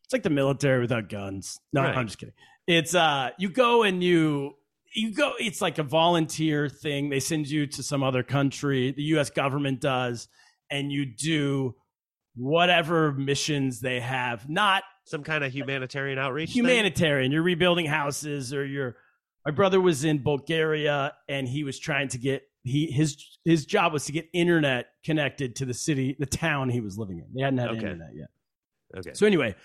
it's 0.06 0.14
like 0.14 0.24
the 0.24 0.30
military 0.30 0.80
without 0.82 1.10
guns. 1.10 1.60
No, 1.74 1.82
Right. 1.82 1.96
I'm 1.98 2.06
just 2.08 2.18
kidding. 2.20 2.34
It's 2.68 2.96
uh, 2.96 3.30
you 3.38 3.50
go 3.50 3.84
and 3.84 4.04
you 4.04 4.54
you 4.96 5.14
go. 5.14 5.34
It's 5.40 5.62
like 5.62 5.78
a 5.78 5.84
volunteer 5.84 6.70
thing. 6.70 7.10
They 7.10 7.20
send 7.20 7.48
you 7.50 7.68
to 7.68 7.84
some 7.84 8.02
other 8.02 8.24
country. 8.24 8.92
The 8.92 9.04
U.S. 9.16 9.30
government 9.30 9.82
does, 9.82 10.28
and 10.72 10.92
you 10.92 11.06
do 11.06 11.76
whatever 12.36 13.12
missions 13.14 13.80
they 13.82 14.00
have. 14.00 14.50
Not 14.50 14.84
Some 15.06 15.24
kind 15.24 15.44
of 15.44 15.52
humanitarian 15.54 16.18
outreach. 16.18 16.50
thing? 16.54 16.64
humanitarian. 16.64 17.32
You're 17.32 17.44
rebuilding 17.44 17.86
houses, 17.86 18.54
or 18.54 18.66
you're 18.66 18.96
My 19.46 19.52
brother 19.52 19.80
was 19.80 20.04
in 20.04 20.24
Bulgaria 20.24 21.14
and 21.30 21.48
he 21.48 21.64
was 21.64 21.78
trying 21.80 22.08
to 22.10 22.18
get 22.18 22.44
he 22.64 22.88
his 22.88 23.18
his 23.46 23.66
job 23.66 23.94
was 23.94 24.06
to 24.06 24.12
get 24.12 24.28
internet 24.34 24.88
connected 25.04 25.56
to 25.58 25.66
the 25.66 25.74
city, 25.74 26.16
the 26.20 26.26
town 26.26 26.70
he 26.70 26.82
was 26.82 26.98
living 26.98 27.20
in. 27.20 27.26
They 27.36 27.44
hadn't 27.44 27.60
had 27.60 27.70
Okay. 27.70 27.78
internet 27.78 28.10
yet. 28.16 28.30
Okay. 28.98 29.12
So 29.14 29.26
anyway, 29.28 29.56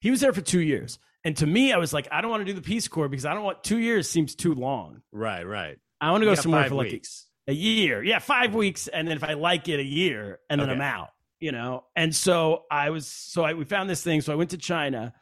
he 0.00 0.10
was 0.10 0.20
there 0.20 0.32
for 0.32 0.40
two 0.40 0.60
years. 0.60 0.98
And 1.24 1.36
to 1.36 1.46
me, 1.46 1.72
I 1.72 1.76
was 1.76 1.92
like, 1.92 2.08
I 2.10 2.20
don't 2.22 2.30
want 2.30 2.40
to 2.40 2.44
do 2.46 2.54
the 2.54 2.62
Peace 2.62 2.88
Corps 2.88 3.08
because 3.08 3.26
I 3.26 3.34
don't 3.34 3.44
want 3.44 3.62
two 3.62 3.78
years 3.78 4.08
seems 4.08 4.34
too 4.34 4.54
long. 4.54 5.02
right, 5.12 5.46
right. 5.46 5.78
I 6.00 6.10
want 6.12 6.22
to 6.22 6.26
go 6.26 6.34
somewhere 6.34 6.66
for 6.66 6.76
like 6.76 6.92
weeks. 6.92 7.26
a 7.46 7.52
year. 7.52 8.02
Yeah, 8.02 8.20
five 8.20 8.54
weeks. 8.54 8.88
And 8.88 9.06
then 9.06 9.18
if 9.18 9.24
I 9.24 9.34
like 9.34 9.68
it, 9.68 9.78
a 9.78 9.84
year, 9.84 10.38
and 10.48 10.58
then 10.58 10.70
Okay. 10.70 10.76
I'm 10.76 10.80
out, 10.80 11.10
you 11.40 11.52
know? 11.52 11.84
And 11.94 12.16
so 12.16 12.64
I 12.70 12.88
was, 12.88 13.06
so 13.06 13.42
I, 13.44 13.52
we 13.52 13.66
found 13.66 13.90
this 13.90 14.02
thing. 14.02 14.22
So 14.22 14.32
I 14.32 14.36
went 14.36 14.50
to 14.50 14.56
China 14.56 15.12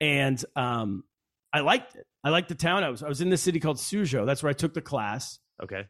and 0.00 0.42
um, 0.54 1.02
I 1.52 1.60
liked 1.60 1.96
it. 1.96 2.06
I 2.22 2.30
liked 2.30 2.48
the 2.48 2.54
town. 2.54 2.84
I 2.84 2.90
was, 2.90 3.02
I 3.02 3.08
was 3.08 3.20
in 3.20 3.28
this 3.28 3.42
city 3.42 3.58
called 3.58 3.78
Suzhou. 3.78 4.24
That's 4.24 4.40
where 4.40 4.50
I 4.50 4.52
took 4.52 4.72
the 4.72 4.80
class. 4.80 5.40
Okay. 5.60 5.86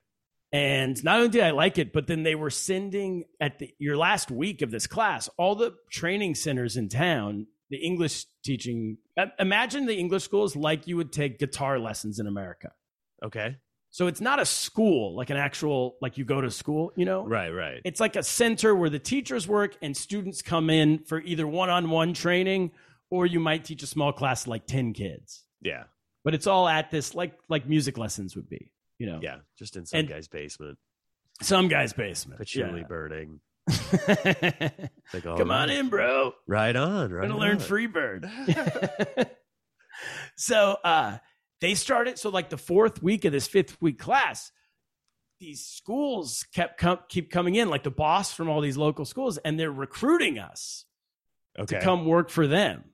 And 0.52 1.02
not 1.04 1.16
only 1.18 1.28
did 1.28 1.42
I 1.44 1.50
like 1.50 1.76
it, 1.76 1.92
but 1.92 2.06
then 2.06 2.22
they 2.22 2.34
were 2.34 2.50
sending 2.50 3.24
at 3.40 3.58
the, 3.58 3.74
your 3.78 3.98
last 3.98 4.30
week 4.30 4.62
of 4.62 4.70
this 4.70 4.86
class, 4.86 5.28
all 5.36 5.54
the 5.54 5.74
training 5.90 6.34
centers 6.34 6.78
in 6.78 6.88
town, 6.88 7.46
the 7.70 7.76
English 7.78 8.26
teaching. 8.44 8.98
Imagine 9.38 9.86
the 9.86 9.96
English 9.96 10.24
schools 10.24 10.56
like 10.56 10.86
you 10.86 10.96
would 10.96 11.12
take 11.12 11.38
guitar 11.38 11.78
lessons 11.78 12.18
in 12.18 12.26
America. 12.26 12.72
Okay. 13.22 13.56
So 13.92 14.06
it's 14.06 14.20
not 14.20 14.38
a 14.38 14.44
school, 14.46 15.16
like 15.16 15.30
an 15.30 15.36
actual, 15.36 15.96
like 16.00 16.16
you 16.16 16.24
go 16.24 16.40
to 16.40 16.50
school, 16.50 16.92
you 16.96 17.04
know? 17.04 17.24
Right, 17.26 17.50
right. 17.50 17.80
It's 17.84 17.98
like 17.98 18.14
a 18.14 18.22
center 18.22 18.74
where 18.74 18.88
the 18.90 19.00
teachers 19.00 19.48
work 19.48 19.76
and 19.82 19.96
students 19.96 20.42
come 20.42 20.70
in 20.70 21.00
for 21.00 21.20
either 21.20 21.46
one 21.46 21.70
on 21.70 21.90
one 21.90 22.14
training 22.14 22.70
or 23.10 23.26
you 23.26 23.40
might 23.40 23.64
teach 23.64 23.82
a 23.82 23.86
small 23.88 24.12
class 24.12 24.46
like 24.46 24.66
10 24.66 24.92
kids. 24.92 25.42
Yeah. 25.60 25.84
But 26.22 26.34
it's 26.34 26.46
all 26.46 26.68
at 26.68 26.90
this, 26.92 27.14
like, 27.16 27.36
like 27.48 27.66
music 27.68 27.98
lessons 27.98 28.36
would 28.36 28.48
be, 28.48 28.70
you 28.98 29.06
know? 29.06 29.18
Yeah. 29.22 29.38
Just 29.58 29.76
in 29.76 29.86
some 29.86 30.00
And- 30.00 30.08
guy's 30.08 30.28
basement. 30.28 30.78
Some 31.42 31.68
guy's 31.68 31.92
basement. 31.92 32.38
Patchouli 32.38 32.84
burning. 32.84 33.28
Yeah. 33.30 33.36
Like, 35.12 35.26
all 35.26 35.36
Come 35.38 35.50
on 35.50 35.70
in, 35.70 35.88
bro. 35.88 36.32
Right 36.46 36.74
on. 36.76 37.12
Right 37.12 37.22
Gonna 37.22 37.34
on. 37.34 37.40
learn 37.40 37.56
Freebird. 37.58 38.30
so 40.36 40.76
uh 40.84 41.18
they 41.60 41.74
started 41.74 42.18
so 42.18 42.30
like 42.30 42.48
the 42.48 42.56
fourth 42.56 43.02
week 43.02 43.24
of 43.24 43.32
this 43.32 43.46
fifth 43.46 43.80
week 43.82 43.98
class, 43.98 44.50
these 45.40 45.66
schools 45.66 46.46
kept 46.54 46.78
com- 46.80 47.00
keep 47.08 47.30
coming 47.30 47.56
in, 47.56 47.68
like 47.68 47.82
the 47.82 47.90
boss 47.90 48.32
from 48.32 48.48
all 48.48 48.60
these 48.60 48.76
local 48.76 49.04
schools, 49.04 49.36
and 49.38 49.58
they're 49.58 49.70
recruiting 49.72 50.38
us 50.38 50.84
Okay. 51.58 51.78
to 51.78 51.84
come 51.84 52.06
work 52.06 52.30
for 52.30 52.46
them. 52.46 52.84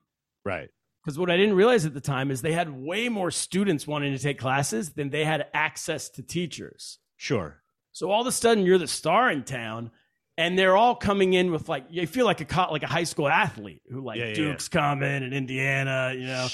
Right. 0.43 0.69
Because 1.03 1.17
what 1.19 1.29
I 1.31 1.37
didn't 1.37 1.55
realize 1.55 1.85
at 1.85 1.93
the 1.93 2.01
time 2.01 2.31
is 2.31 2.41
they 2.41 2.51
had 2.51 2.69
way 2.69 3.07
more 3.07 3.31
students 3.31 3.87
wanting 3.87 4.11
to 4.13 4.19
take 4.21 4.39
classes 4.39 4.89
than 4.93 5.09
they 5.09 5.23
had 5.23 5.45
access 5.53 6.09
to 6.09 6.23
teachers. 6.23 6.97
Sure. 7.15 7.61
So 7.93 8.11
all 8.11 8.21
of 8.21 8.27
a 8.27 8.31
sudden, 8.31 8.65
you're 8.65 8.77
the 8.77 8.87
star 8.87 9.31
in 9.31 9.43
town, 9.43 9.91
and 10.37 10.57
they're 10.57 10.77
all 10.77 10.95
coming 10.95 11.33
in 11.33 11.51
with 11.51 11.67
like 11.67 11.85
you 11.89 12.05
feel 12.07 12.25
like 12.25 12.39
a 12.55 12.61
like 12.71 12.83
a 12.83 12.87
high 12.87 13.03
school 13.05 13.27
athlete 13.27 13.81
who 13.89 14.01
like 14.01 14.19
Yeah, 14.19 14.25
yeah, 14.25 14.33
Duke's 14.33 14.67
coming 14.67 15.23
and 15.23 15.33
Indiana, 15.33 16.13
you 16.15 16.27
know, 16.27 16.49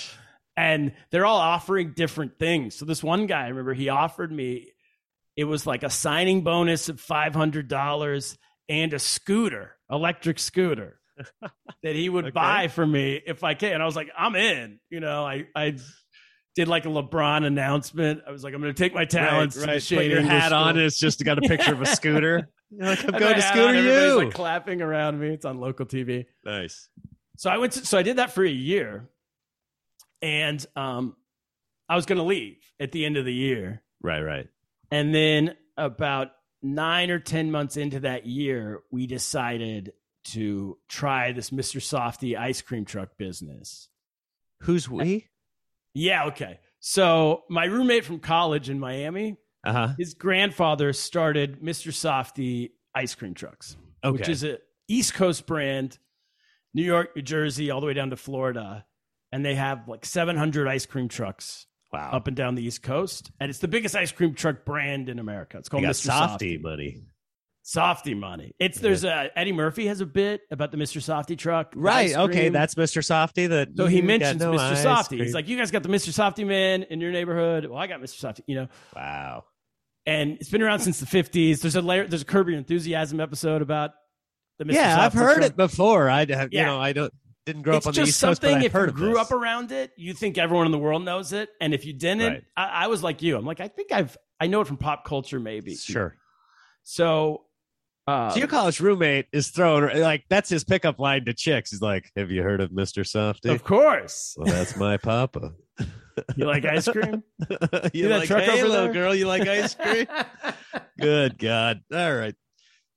and 0.56 0.94
they're 1.12 1.26
all 1.26 1.40
offering 1.40 1.94
different 1.94 2.40
things. 2.40 2.76
So 2.76 2.86
this 2.86 3.04
one 3.04 3.26
guy, 3.26 3.46
I 3.46 3.48
remember, 3.50 3.74
he 3.74 3.90
offered 3.90 4.32
me 4.32 4.70
it 5.36 5.46
was 5.46 5.66
like 5.66 5.84
a 5.84 5.90
signing 5.90 6.42
bonus 6.42 6.90
of 6.90 7.00
five 7.00 7.34
hundred 7.36 7.68
dollars 7.68 8.38
and 8.70 8.94
a 8.94 9.00
scooter, 9.00 9.76
electric 9.90 10.40
scooter. 10.40 11.00
that 11.84 11.96
he 11.96 12.10
would 12.10 12.26
Okay. 12.26 12.34
buy 12.34 12.68
for 12.70 12.86
me 12.86 13.22
if 13.26 13.44
I 13.44 13.54
can. 13.54 13.74
And 13.74 13.84
I 13.84 13.86
was 13.86 13.96
like, 13.96 14.10
I'm 14.18 14.36
in. 14.36 14.80
You 14.90 15.00
know, 15.00 15.26
I 15.26 15.46
I 15.56 15.76
did 16.56 16.68
like 16.68 16.86
a 16.86 16.90
LeBron 16.90 17.46
announcement. 17.46 18.22
I 18.28 18.32
was 18.32 18.44
like, 18.44 18.54
I'm 18.54 18.62
going 18.62 18.74
to 18.74 18.78
take 18.78 18.94
my 18.94 19.06
talents. 19.06 19.58
Right, 19.58 19.68
right. 19.68 19.82
Put 19.88 20.06
your 20.06 20.22
hat 20.22 20.54
on. 20.54 20.76
School. 20.76 20.86
It's 20.86 21.00
just 21.00 21.24
got 21.24 21.38
a 21.38 21.42
picture 21.42 21.74
of 21.74 21.82
a 21.82 21.86
scooter. 21.86 22.50
You're 22.70 22.86
like, 22.88 23.04
I'm 23.06 23.20
going 23.20 23.36
to 23.36 23.42
scooter 23.42 23.78
on, 23.80 23.84
you. 23.84 24.24
Like 24.26 24.34
clapping 24.34 24.82
around 24.82 25.20
me. 25.20 25.30
It's 25.30 25.46
on 25.46 25.60
local 25.60 25.86
TV. 25.86 26.26
nice. 26.46 26.90
So 27.38 27.50
I 27.50 27.58
went. 27.58 27.74
To, 27.74 27.86
so 27.86 27.98
I 27.98 28.04
did 28.04 28.18
that 28.18 28.32
for 28.32 28.44
a 28.46 28.50
year, 28.50 29.10
and 30.22 30.64
um, 30.76 31.16
I 31.90 31.96
was 31.96 32.06
going 32.06 32.18
to 32.18 32.24
leave 32.24 32.58
at 32.80 32.92
the 32.92 33.06
end 33.06 33.18
of 33.18 33.26
the 33.26 33.34
year, 33.34 33.82
Right, 34.02 34.22
right. 34.22 34.48
and 34.92 35.14
then 35.14 35.56
about 35.76 36.30
nine 36.62 37.10
or 37.10 37.20
ten 37.20 37.52
months 37.52 37.76
into 37.78 38.02
that 38.02 38.26
year, 38.28 38.82
we 38.92 39.08
decided 39.08 39.94
to 40.26 40.78
try 40.88 41.32
this 41.32 41.50
Mr. 41.50 41.82
Softee 41.82 42.38
ice 42.38 42.62
cream 42.62 42.86
truck 42.86 43.18
business. 43.18 43.90
Who's 44.62 44.88
we? 44.90 45.28
Yeah. 45.94 46.26
Okay. 46.26 46.60
So 46.80 47.44
my 47.50 47.66
roommate 47.66 48.04
from 48.06 48.20
college 48.20 48.70
in 48.70 48.80
Miami, 48.80 49.38
Uh 49.64 49.72
huh. 49.74 49.88
his 49.98 50.14
grandfather 50.14 50.92
started 50.94 51.62
Mr. 51.62 51.92
Softee 51.92 52.72
ice 52.94 53.16
cream 53.16 53.34
trucks. 53.34 53.78
Okay. 54.04 54.12
which 54.20 54.28
is 54.28 54.44
a 54.44 54.58
East 54.90 55.14
Coast 55.14 55.46
brand, 55.46 55.98
New 56.74 56.84
York, 56.84 57.16
New 57.16 57.22
Jersey, 57.22 57.72
all 57.72 57.80
the 57.80 57.88
way 57.88 57.94
down 57.94 58.10
to 58.10 58.18
Florida. 58.18 58.86
And 59.32 59.46
they 59.46 59.56
have 59.56 59.88
like 59.88 60.06
700 60.06 60.68
ice 60.68 60.86
cream 60.86 61.08
trucks 61.08 61.66
wow. 61.94 62.10
up 62.12 62.28
and 62.28 62.36
down 62.36 62.56
the 62.56 62.64
East 62.64 62.84
Coast. 62.84 63.32
And 63.40 63.50
it's 63.50 63.60
the 63.60 63.68
biggest 63.70 63.96
ice 63.96 64.12
cream 64.12 64.34
truck 64.34 64.66
brand 64.66 65.08
in 65.10 65.20
America. 65.20 65.58
It's 65.58 65.70
called 65.70 65.84
Mr. 65.84 66.10
Softee 66.10 66.28
Softy. 66.30 66.58
money. 66.58 67.02
Softy 67.66 68.14
money. 68.14 68.54
It's 68.60 68.78
there's 68.80 69.06
a 69.06 69.32
Eddie 69.38 69.54
Murphy 69.54 69.88
has 69.88 70.02
a 70.02 70.06
bit 70.06 70.42
about 70.52 70.72
the 70.72 70.78
Mr. 70.78 70.98
Softee 71.02 71.38
truck. 71.38 71.72
Right. 71.76 72.14
Okay. 72.14 72.50
That's 72.50 72.76
Mr. 72.76 73.00
Softee. 73.02 73.48
That 73.48 73.70
so 73.78 73.86
he 73.88 74.02
mentions 74.02 74.42
no 74.42 74.52
Mr. 74.52 74.74
Softee. 74.84 75.08
cream. 75.08 75.22
He's 75.22 75.34
like, 75.34 75.48
you 75.48 75.58
guys 75.58 75.72
got 75.72 75.82
the 75.82 75.88
Mr. 75.90 76.10
Softee 76.10 76.46
man 76.46 76.84
in 76.84 77.00
your 77.00 77.12
neighborhood. 77.14 77.66
Well, 77.66 77.80
I 77.80 77.88
got 77.88 78.02
Mr. 78.02 78.20
Softee, 78.22 78.42
you 78.48 78.56
know. 78.56 78.68
wow. 78.96 79.46
And 80.06 80.32
it's 80.42 80.50
been 80.50 80.62
around 80.62 80.80
since 80.80 81.00
the 81.00 81.06
50s. 81.06 81.62
There's 81.62 81.78
a 81.78 81.82
layer, 81.82 82.06
there's 82.06 82.24
a 82.24 82.26
Curb 82.26 82.50
Your 82.50 82.58
Enthusiasm 82.58 83.22
episode 83.22 83.62
about 83.62 83.92
the 84.60 84.66
Mr. 84.66 84.74
Yeah, 84.74 85.00
I've 85.00 85.14
heard 85.14 85.38
truck. 85.38 85.52
it 85.52 85.56
before. 85.56 86.10
I 86.10 86.26
have, 86.26 86.50
you 86.52 86.62
know, 86.64 86.82
I 86.82 86.92
don't 86.92 87.14
didn't 87.46 87.62
grow 87.62 87.78
it's 87.78 87.86
up 87.88 87.92
on 87.92 87.96
the 87.96 88.02
East 88.10 88.20
Coast, 88.22 88.42
something 88.42 88.62
if 88.64 88.74
you 88.74 88.88
grew 88.92 89.14
this. 89.14 89.18
up 89.20 89.32
around 89.32 89.72
it, 89.72 89.92
you 89.96 90.14
think 90.14 90.38
everyone 90.38 90.66
in 90.66 90.74
the 90.74 90.78
world 90.78 91.04
knows 91.06 91.32
it, 91.32 91.50
and 91.62 91.74
if 91.74 91.86
you 91.86 91.94
didn't, 91.94 92.34
Right. 92.34 92.44
I, 92.58 92.66
I 92.84 92.88
was 92.88 93.02
like 93.04 93.22
you. 93.22 93.38
I'm 93.38 93.46
like, 93.46 93.62
I 93.62 93.70
think 93.70 93.94
I've 93.94 94.18
I 94.40 94.48
know 94.48 94.60
it 94.60 94.68
from 94.68 94.76
pop 94.78 95.06
culture, 95.06 95.40
maybe. 95.40 95.76
Sure. 95.76 96.16
So, 96.84 97.44
uh, 98.08 98.30
So 98.32 98.40
your 98.40 98.48
college 98.48 98.80
roommate 98.80 99.28
is 99.32 99.50
throwing 99.50 99.98
like 100.00 100.26
that's 100.30 100.50
his 100.50 100.64
pickup 100.64 101.00
line 101.00 101.26
to 101.26 101.34
chicks. 101.34 101.72
He's 101.72 101.82
like, 101.82 102.12
"Have 102.16 102.32
you 102.32 102.44
heard 102.44 102.62
of 102.62 102.72
Mr. 102.72 103.04
Softee?" 103.04 103.52
of 103.54 103.64
course, 103.64 104.36
Well, 104.38 104.52
that's 104.54 104.76
my 104.76 104.98
papa. 104.98 105.54
you 106.36 106.46
like 106.46 106.66
ice 106.66 106.88
cream. 106.88 107.24
you 107.94 108.08
that 108.10 108.18
like, 108.20 108.28
truck 108.28 108.44
hey, 108.44 108.52
over 108.60 108.68
little 108.68 108.84
there?" 108.86 108.94
girl, 108.94 109.16
you 109.16 109.28
like 109.28 109.48
ice 109.48 109.76
cream? 109.76 110.06
Good 111.00 111.38
God! 111.40 111.82
All 111.94 112.16
right. 112.16 112.36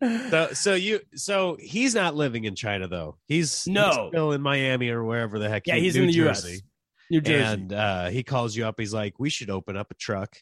So, 0.02 0.48
so 0.52 0.74
you, 0.74 1.00
so 1.14 1.56
he's 1.60 1.94
not 1.94 2.14
living 2.14 2.44
in 2.44 2.54
China 2.54 2.86
though. 2.88 3.16
He's 3.26 3.64
he's 3.64 3.72
No. 3.74 4.08
still 4.12 4.32
in 4.32 4.42
Miami 4.42 4.90
or 4.90 5.04
wherever 5.04 5.38
the 5.38 5.48
heck. 5.48 5.66
yeah, 5.66 5.76
he- 5.76 5.82
he's 5.82 5.94
New 5.96 6.02
in 6.02 6.06
the 6.08 6.12
Jersey. 6.12 6.48
U.S. 6.50 6.62
New 7.10 7.20
Jersey. 7.20 7.42
and 7.62 7.72
uh, 7.72 8.06
he 8.08 8.22
calls 8.22 8.56
you 8.56 8.66
up. 8.66 8.74
He's 8.78 8.92
like, 8.92 9.18
"We 9.18 9.30
should 9.30 9.48
open 9.50 9.76
up 9.76 9.90
a 9.90 9.94
truck." 9.94 10.36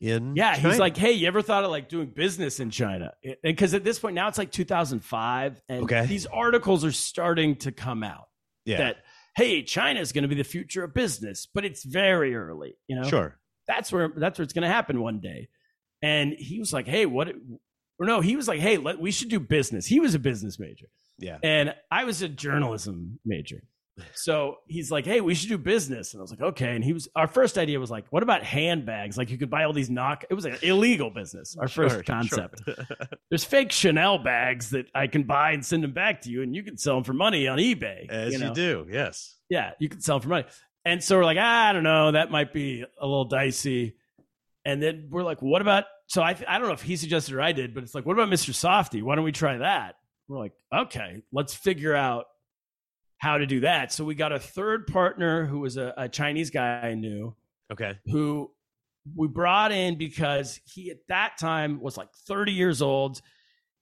In 0.00 0.36
yeah, 0.36 0.54
China." 0.54 0.68
he's 0.68 0.78
like, 0.78 0.96
hey, 0.96 1.12
you 1.12 1.26
ever 1.26 1.42
thought 1.42 1.64
of 1.64 1.70
like 1.70 1.88
doing 1.88 2.06
business 2.08 2.60
in 2.60 2.70
China? 2.70 3.12
Because 3.42 3.74
at 3.74 3.82
this 3.84 3.98
point 3.98 4.14
now 4.14 4.28
it's 4.28 4.38
like 4.38 4.52
2005, 4.52 5.60
and 5.68 5.82
Okay. 5.84 6.06
these 6.06 6.26
articles 6.26 6.84
are 6.84 6.92
starting 6.92 7.56
to 7.56 7.72
come 7.72 8.02
out 8.04 8.28
"Yeah, 8.64 8.78
that 8.78 8.96
hey, 9.36 9.62
China 9.62 10.00
is 10.00 10.12
going 10.12 10.22
to 10.22 10.28
be 10.28 10.34
the 10.34 10.44
future 10.44 10.84
of 10.84 10.94
business, 10.94 11.46
but 11.52 11.64
it's 11.64 11.84
very 11.84 12.34
early. 12.34 12.76
You 12.86 12.96
know, 12.96 13.08
sure, 13.08 13.38
that's 13.66 13.90
where 13.90 14.12
that's 14.16 14.38
where 14.38 14.44
it's 14.44 14.52
going 14.52 14.62
to 14.62 14.72
happen 14.72 15.00
one 15.00 15.20
day. 15.20 15.48
And 16.00 16.32
he 16.32 16.58
was 16.60 16.72
like, 16.72 16.86
"Hey, 16.86 17.06
what?" 17.06 17.28
Or 17.98 18.06
no, 18.06 18.20
he 18.20 18.36
was 18.36 18.46
like, 18.46 18.60
"Hey, 18.60 18.76
let, 18.76 19.00
we 19.00 19.10
should 19.10 19.28
do 19.30 19.40
business." 19.40 19.84
He 19.86 19.98
was 19.98 20.14
a 20.14 20.20
business 20.20 20.60
major, 20.60 20.86
yeah, 21.18 21.38
and 21.42 21.74
I 21.90 22.04
was 22.04 22.22
a 22.22 22.28
journalism 22.28 23.18
major. 23.24 23.64
So 24.14 24.58
he's 24.66 24.90
like, 24.90 25.04
"Hey, 25.04 25.20
we 25.20 25.34
should 25.34 25.48
do 25.48 25.58
business," 25.58 26.12
and 26.12 26.20
I 26.20 26.22
was 26.22 26.30
like, 26.30 26.40
"Okay." 26.40 26.74
And 26.74 26.84
he 26.84 26.92
was 26.92 27.08
our 27.16 27.26
first 27.26 27.58
idea 27.58 27.78
was 27.80 27.90
like, 27.90 28.06
"What 28.10 28.22
about 28.22 28.42
handbags? 28.42 29.16
Like 29.18 29.30
you 29.30 29.38
could 29.38 29.50
buy 29.50 29.64
all 29.64 29.72
these 29.72 29.90
knock." 29.90 30.24
It 30.30 30.34
was 30.34 30.44
an 30.44 30.56
illegal 30.62 31.10
business. 31.10 31.56
Our 31.58 31.68
first 31.68 32.04
concept. 32.04 32.62
sure. 32.64 32.76
There's 33.30 33.44
fake 33.44 33.72
Chanel 33.72 34.18
bags 34.18 34.70
that 34.70 34.86
I 34.94 35.06
can 35.06 35.24
buy 35.24 35.52
and 35.52 35.64
send 35.64 35.84
them 35.84 35.92
back 35.92 36.22
to 36.22 36.30
you, 36.30 36.42
and 36.42 36.54
you 36.54 36.62
can 36.62 36.76
sell 36.76 36.94
them 36.94 37.04
for 37.04 37.12
money 37.12 37.48
on 37.48 37.58
eBay. 37.58 38.08
As 38.08 38.32
you, 38.32 38.38
know? 38.38 38.54
do, 38.54 38.86
yes. 38.90 39.36
Yeah, 39.48 39.72
you 39.78 39.88
can 39.88 40.00
sell 40.00 40.16
them 40.18 40.22
for 40.22 40.28
money. 40.28 40.44
And 40.84 41.02
so 41.02 41.18
we're 41.18 41.24
like, 41.24 41.38
ah, 41.38 41.68
I 41.68 41.72
don't 41.72 41.82
know, 41.82 42.12
that 42.12 42.30
might 42.30 42.52
be 42.52 42.82
a 42.82 43.06
little 43.06 43.26
dicey. 43.26 43.96
And 44.64 44.82
then 44.82 45.08
we're 45.10 45.22
like, 45.22 45.42
what 45.42 45.60
about? 45.60 45.84
So 46.06 46.22
I, 46.22 46.36
I 46.48 46.58
don't 46.58 46.68
know 46.68 46.74
if 46.74 46.82
he 46.82 46.96
suggested 46.96 47.34
or 47.34 47.42
I 47.42 47.52
did, 47.52 47.74
but 47.74 47.82
it's 47.82 47.94
like, 47.94 48.06
what 48.06 48.14
about 48.14 48.30
Mr. 48.30 48.50
Softee? 48.50 49.02
Why 49.02 49.14
don't 49.14 49.24
we 49.24 49.32
try 49.32 49.58
that? 49.58 49.96
We're 50.28 50.38
like, 50.38 50.52
okay, 50.74 51.22
let's 51.32 51.54
figure 51.54 51.94
out 51.94 52.26
how 53.18 53.38
to 53.38 53.46
do 53.46 53.60
that. 53.60 53.92
So 53.92 54.04
we 54.04 54.14
got 54.14 54.32
a 54.32 54.38
third 54.38 54.86
partner 54.86 55.44
who 55.44 55.60
was 55.60 55.76
a, 55.76 55.92
a 55.96 56.08
Chinese 56.08 56.50
guy 56.50 56.80
I 56.80 56.94
knew 56.94 57.34
Okay, 57.70 57.98
who 58.06 58.50
we 59.14 59.28
brought 59.28 59.72
in 59.72 59.98
because 59.98 60.58
he 60.64 60.90
at 60.90 60.98
that 61.08 61.36
time 61.38 61.80
was 61.80 61.96
like 61.98 62.08
30 62.26 62.52
years 62.52 62.80
old. 62.80 63.20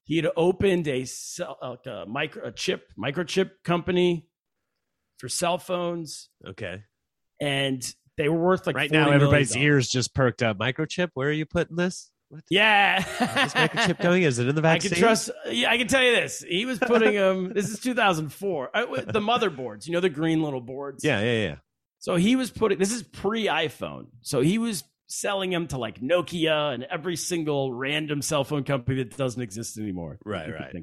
He 0.04 0.16
had 0.16 0.28
opened 0.36 0.88
a 0.88 1.04
cell, 1.04 1.56
like 1.62 1.86
a 1.86 2.04
micro 2.08 2.46
a 2.48 2.52
chip 2.52 2.92
microchip 2.98 3.50
company 3.64 4.28
for 5.18 5.28
cell 5.28 5.58
phones 5.58 6.30
okay, 6.48 6.82
and 7.40 7.82
They 8.16 8.28
were 8.28 8.38
worth 8.38 8.66
like 8.66 8.76
right 8.76 8.90
$40 8.90 8.92
now, 8.92 9.10
everybody's 9.10 9.56
ears 9.56 9.88
just 9.88 10.14
perked 10.14 10.42
up. 10.42 10.58
Microchip, 10.58 11.10
where 11.14 11.28
are 11.28 11.32
you 11.32 11.44
putting 11.46 11.76
this? 11.76 12.10
What 12.36 12.44
Yeah, 12.50 12.98
is 12.98 13.54
microchip 13.54 14.00
going? 14.00 14.22
Is 14.22 14.38
it 14.38 14.48
in 14.48 14.54
the 14.54 14.62
I 14.68 14.78
can 14.78 14.92
trust. 14.92 15.30
Yeah, 15.50 15.70
I 15.70 15.78
can 15.78 15.88
tell 15.88 16.02
you 16.02 16.14
this. 16.14 16.40
He 16.46 16.64
was 16.66 16.78
putting 16.78 17.14
them. 17.14 17.52
this 17.54 17.70
is 17.70 17.80
2004. 17.80 18.70
Uh, 18.76 18.86
The 19.06 19.20
motherboards, 19.20 19.86
you 19.86 19.92
know, 19.92 20.00
the 20.00 20.10
green 20.10 20.42
little 20.42 20.60
boards. 20.60 21.04
Yeah, 21.04 21.20
yeah, 21.20 21.48
yeah. 21.48 21.56
So 21.98 22.16
he 22.16 22.36
was 22.36 22.50
putting. 22.50 22.78
This 22.78 22.92
is 22.92 23.02
pre 23.02 23.46
iPhone. 23.46 24.06
So 24.20 24.40
he 24.40 24.58
was 24.58 24.84
selling 25.08 25.50
them 25.50 25.68
to 25.68 25.78
like 25.78 26.00
Nokia 26.00 26.74
and 26.74 26.84
every 26.84 27.16
single 27.16 27.72
random 27.72 28.22
cell 28.22 28.44
phone 28.44 28.64
company 28.64 29.02
that 29.02 29.16
doesn't 29.16 29.40
exist 29.40 29.78
anymore. 29.78 30.18
Right, 30.24 30.52
right. 30.52 30.74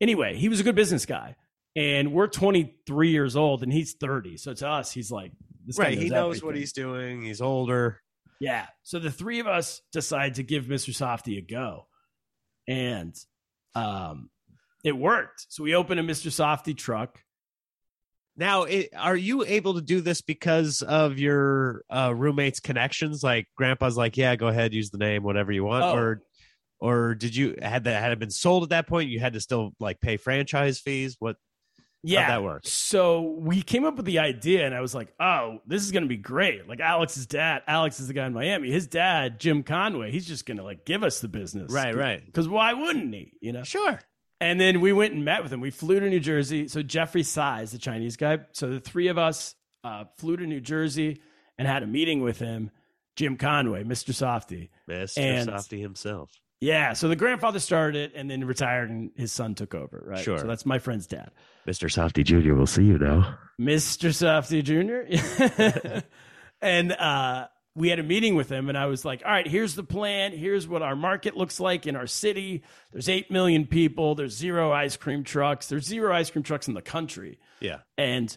Anyway, 0.00 0.36
he 0.36 0.48
was 0.48 0.60
a 0.60 0.62
good 0.62 0.76
business 0.76 1.06
guy, 1.06 1.36
and 1.76 2.12
we're 2.12 2.28
23 2.28 3.10
years 3.10 3.36
old, 3.36 3.62
and 3.62 3.72
he's 3.72 3.94
30. 4.00 4.36
So 4.36 4.54
to 4.54 4.68
us, 4.68 4.92
he's 4.92 5.10
like, 5.10 5.32
Right. 5.76 5.98
He 5.98 6.08
knows 6.08 6.42
what 6.42 6.56
he's 6.56 6.72
doing. 6.72 7.22
He's 7.22 7.40
older. 7.40 8.00
Yeah. 8.40 8.66
So 8.82 8.98
the 8.98 9.10
three 9.10 9.40
of 9.40 9.46
us 9.46 9.80
decide 9.92 10.34
to 10.34 10.42
give 10.42 10.66
Mr. 10.66 10.90
Softee 10.90 11.38
a 11.38 11.40
go. 11.42 11.86
And 12.66 13.14
um 13.74 14.30
it 14.84 14.96
worked. 14.96 15.46
So 15.48 15.64
we 15.64 15.74
opened 15.74 16.00
a 16.00 16.02
Mr. 16.02 16.28
Softee 16.30 16.76
truck. 16.76 17.18
Now, 18.36 18.62
it, 18.62 18.90
are 18.96 19.16
you 19.16 19.44
able 19.44 19.74
to 19.74 19.80
do 19.80 20.00
this 20.00 20.20
because 20.20 20.82
of 20.82 21.18
your 21.18 21.82
uh, 21.90 22.14
roommate's 22.14 22.60
connections? 22.60 23.20
Like, 23.24 23.48
Grandpa's 23.56 23.96
like, 23.96 24.16
"Yeah, 24.16 24.36
go 24.36 24.46
ahead, 24.46 24.72
use 24.72 24.90
the 24.90 24.98
name, 24.98 25.24
whatever 25.24 25.50
you 25.50 25.64
want," 25.64 25.82
Oh. 25.84 25.96
or, 25.96 26.22
or 26.78 27.14
did 27.16 27.34
you 27.34 27.56
had 27.60 27.84
that 27.84 28.00
had 28.00 28.12
it 28.12 28.20
been 28.20 28.30
sold 28.30 28.62
at 28.62 28.68
that 28.68 28.86
point? 28.86 29.10
You 29.10 29.18
had 29.18 29.32
to 29.32 29.40
still 29.40 29.72
like 29.80 30.00
pay 30.00 30.16
franchise 30.16 30.78
fees. 30.78 31.16
What? 31.18 31.34
Yeah. 32.02 32.28
that 32.28 32.42
works. 32.42 32.70
So 32.72 33.22
we 33.22 33.62
came 33.62 33.84
up 33.84 33.96
with 33.96 34.06
the 34.06 34.20
idea 34.20 34.64
and 34.66 34.74
I 34.74 34.80
was 34.80 34.94
like, 34.94 35.12
oh, 35.18 35.60
this 35.66 35.82
is 35.82 35.90
gonna 35.92 36.06
be 36.06 36.16
great. 36.16 36.68
Like 36.68 36.80
Alex's 36.80 37.26
dad, 37.26 37.62
Alex 37.66 37.98
is 38.00 38.08
the 38.08 38.14
guy 38.14 38.26
in 38.26 38.32
Miami. 38.32 38.70
His 38.70 38.86
dad, 38.86 39.40
Jim 39.40 39.62
Conway, 39.62 40.10
he's 40.12 40.26
just 40.26 40.46
gonna 40.46 40.62
like 40.62 40.84
give 40.84 41.02
us 41.02 41.20
the 41.20 41.28
business. 41.28 41.72
Right, 41.72 41.94
right. 41.94 42.24
Because 42.24 42.48
why 42.48 42.72
wouldn't 42.74 43.12
he? 43.14 43.32
You 43.40 43.52
know? 43.52 43.62
Sure. 43.64 43.98
And 44.40 44.60
then 44.60 44.80
we 44.80 44.92
went 44.92 45.14
and 45.14 45.24
met 45.24 45.42
with 45.42 45.52
him. 45.52 45.60
We 45.60 45.70
flew 45.70 45.98
to 45.98 46.08
New 46.08 46.20
Jersey. 46.20 46.68
So 46.68 46.82
Jeffrey 46.82 47.24
Size, 47.24 47.72
the 47.72 47.78
Chinese 47.78 48.16
guy. 48.16 48.38
So 48.52 48.70
the 48.70 48.80
three 48.80 49.08
of 49.08 49.18
us 49.18 49.56
uh, 49.82 50.04
flew 50.18 50.36
to 50.36 50.46
New 50.46 50.60
Jersey 50.60 51.20
and 51.58 51.66
had 51.66 51.82
a 51.82 51.86
meeting 51.86 52.22
with 52.22 52.38
him. 52.38 52.70
Jim 53.16 53.36
Conway, 53.36 53.82
Mr. 53.82 54.10
Softee. 54.14 54.68
Mr. 54.88 55.18
And- 55.18 55.48
Softee 55.48 55.80
himself. 55.80 56.30
Yeah. 56.60 56.92
So 56.94 57.08
the 57.08 57.16
grandfather 57.16 57.58
started 57.60 58.10
it 58.10 58.12
and 58.16 58.30
then 58.30 58.44
retired, 58.44 58.90
and 58.90 59.10
his 59.16 59.32
son 59.32 59.54
took 59.54 59.74
over. 59.74 60.02
Right. 60.06 60.22
Sure. 60.24 60.38
So 60.38 60.46
that's 60.46 60.66
my 60.66 60.78
friend's 60.78 61.06
dad, 61.06 61.30
Mr. 61.66 61.88
Softee 61.88 62.24
Jr. 62.24 62.54
will 62.54 62.66
see 62.66 62.84
you 62.84 62.98
now. 62.98 63.38
Mr. 63.60 64.10
Softee 64.10 64.62
Jr. 64.62 66.02
and 66.60 66.92
uh, 66.92 67.46
we 67.74 67.88
had 67.90 67.98
a 68.00 68.02
meeting 68.02 68.34
with 68.34 68.50
him, 68.50 68.68
and 68.68 68.76
I 68.76 68.86
was 68.86 69.04
like, 69.04 69.22
"All 69.24 69.30
right, 69.30 69.46
here's 69.46 69.74
the 69.76 69.84
plan. 69.84 70.32
Here's 70.32 70.66
what 70.66 70.82
our 70.82 70.96
market 70.96 71.36
looks 71.36 71.60
like 71.60 71.86
in 71.86 71.94
our 71.94 72.06
city. 72.08 72.64
There's 72.92 73.08
eight 73.08 73.30
million 73.30 73.66
people. 73.66 74.14
There's 74.16 74.36
zero 74.36 74.72
ice 74.72 74.96
cream 74.96 75.22
trucks. 75.24 75.68
There's 75.68 75.84
zero 75.84 76.14
ice 76.14 76.30
cream 76.30 76.42
trucks 76.42 76.66
in 76.68 76.74
the 76.74 76.82
country." 76.82 77.38
Yeah. 77.60 77.78
and 77.96 78.36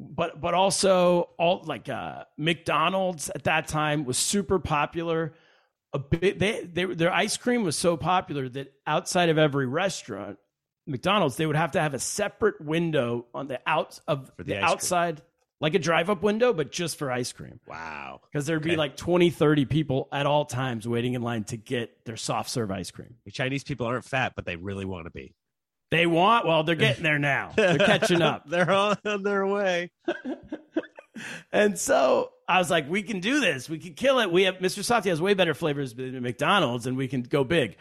but 0.00 0.40
but 0.40 0.54
also 0.54 1.30
all 1.38 1.62
like 1.64 1.88
uh 1.88 2.24
McDonald's 2.36 3.30
at 3.30 3.44
that 3.44 3.66
time 3.68 4.04
was 4.04 4.16
super 4.18 4.58
popular. 4.60 5.32
A 5.94 5.98
bit 5.98 6.38
they, 6.38 6.62
they 6.62 6.84
their 6.84 7.12
ice 7.12 7.36
cream 7.36 7.62
was 7.62 7.76
so 7.76 7.96
popular 7.96 8.48
that 8.50 8.72
outside 8.86 9.28
of 9.30 9.38
every 9.38 9.66
restaurant, 9.66 10.38
McDonald's 10.86 11.36
they 11.36 11.46
would 11.46 11.56
have 11.56 11.72
to 11.72 11.80
have 11.80 11.94
a 11.94 11.98
separate 11.98 12.60
window 12.60 13.26
on 13.34 13.48
the 13.48 13.58
out 13.66 13.98
of 14.06 14.30
For 14.36 14.42
the, 14.44 14.52
the 14.52 14.56
ice 14.58 14.60
cream. 14.62 14.70
outside 14.72 15.22
like 15.60 15.74
a 15.74 15.78
drive 15.78 16.08
up 16.10 16.22
window 16.22 16.52
but 16.52 16.70
just 16.70 16.98
for 16.98 17.10
ice 17.10 17.32
cream 17.32 17.58
Wow. 17.66 18.20
because 18.30 18.46
there'd 18.46 18.62
be 18.62 18.76
like 18.76 18.96
20 18.96 19.30
30 19.30 19.64
people 19.64 20.08
at 20.12 20.24
all 20.26 20.44
times 20.44 20.86
waiting 20.86 21.14
in 21.14 21.22
line 21.22 21.44
to 21.44 21.56
get 21.56 22.04
their 22.04 22.16
soft 22.16 22.48
serve 22.50 22.70
ice 22.70 22.90
cream. 22.90 23.14
the 23.24 23.30
Chinese 23.32 23.64
people 23.64 23.86
aren't 23.86 24.04
fat, 24.04 24.34
but 24.36 24.44
they 24.44 24.56
really 24.56 24.84
want 24.84 25.06
to 25.06 25.10
be. 25.10 25.34
They 25.90 26.04
want 26.06 26.46
well 26.46 26.64
they're 26.64 26.74
getting 26.76 27.02
there 27.02 27.18
now. 27.18 27.52
They're 27.56 27.78
catching 27.78 28.20
up. 28.22 28.46
They're 28.48 28.70
on 28.70 28.98
their 29.22 29.46
way. 29.46 29.90
And 31.50 31.76
so 31.78 32.30
I 32.48 32.58
was 32.58 32.70
like, 32.70 32.88
we 32.88 33.02
can 33.02 33.20
do 33.20 33.40
this. 33.40 33.68
We 33.68 33.78
can 33.78 33.92
kill 33.92 34.20
it. 34.20 34.32
We 34.32 34.44
have 34.44 34.56
Mr. 34.56 34.80
Softee 34.80 35.10
has 35.10 35.20
way 35.20 35.34
better 35.34 35.52
flavors 35.52 35.94
than 35.94 36.22
McDonald's, 36.22 36.86
and 36.86 36.96
we 36.96 37.06
can 37.06 37.22
go 37.22 37.44
big. 37.44 37.76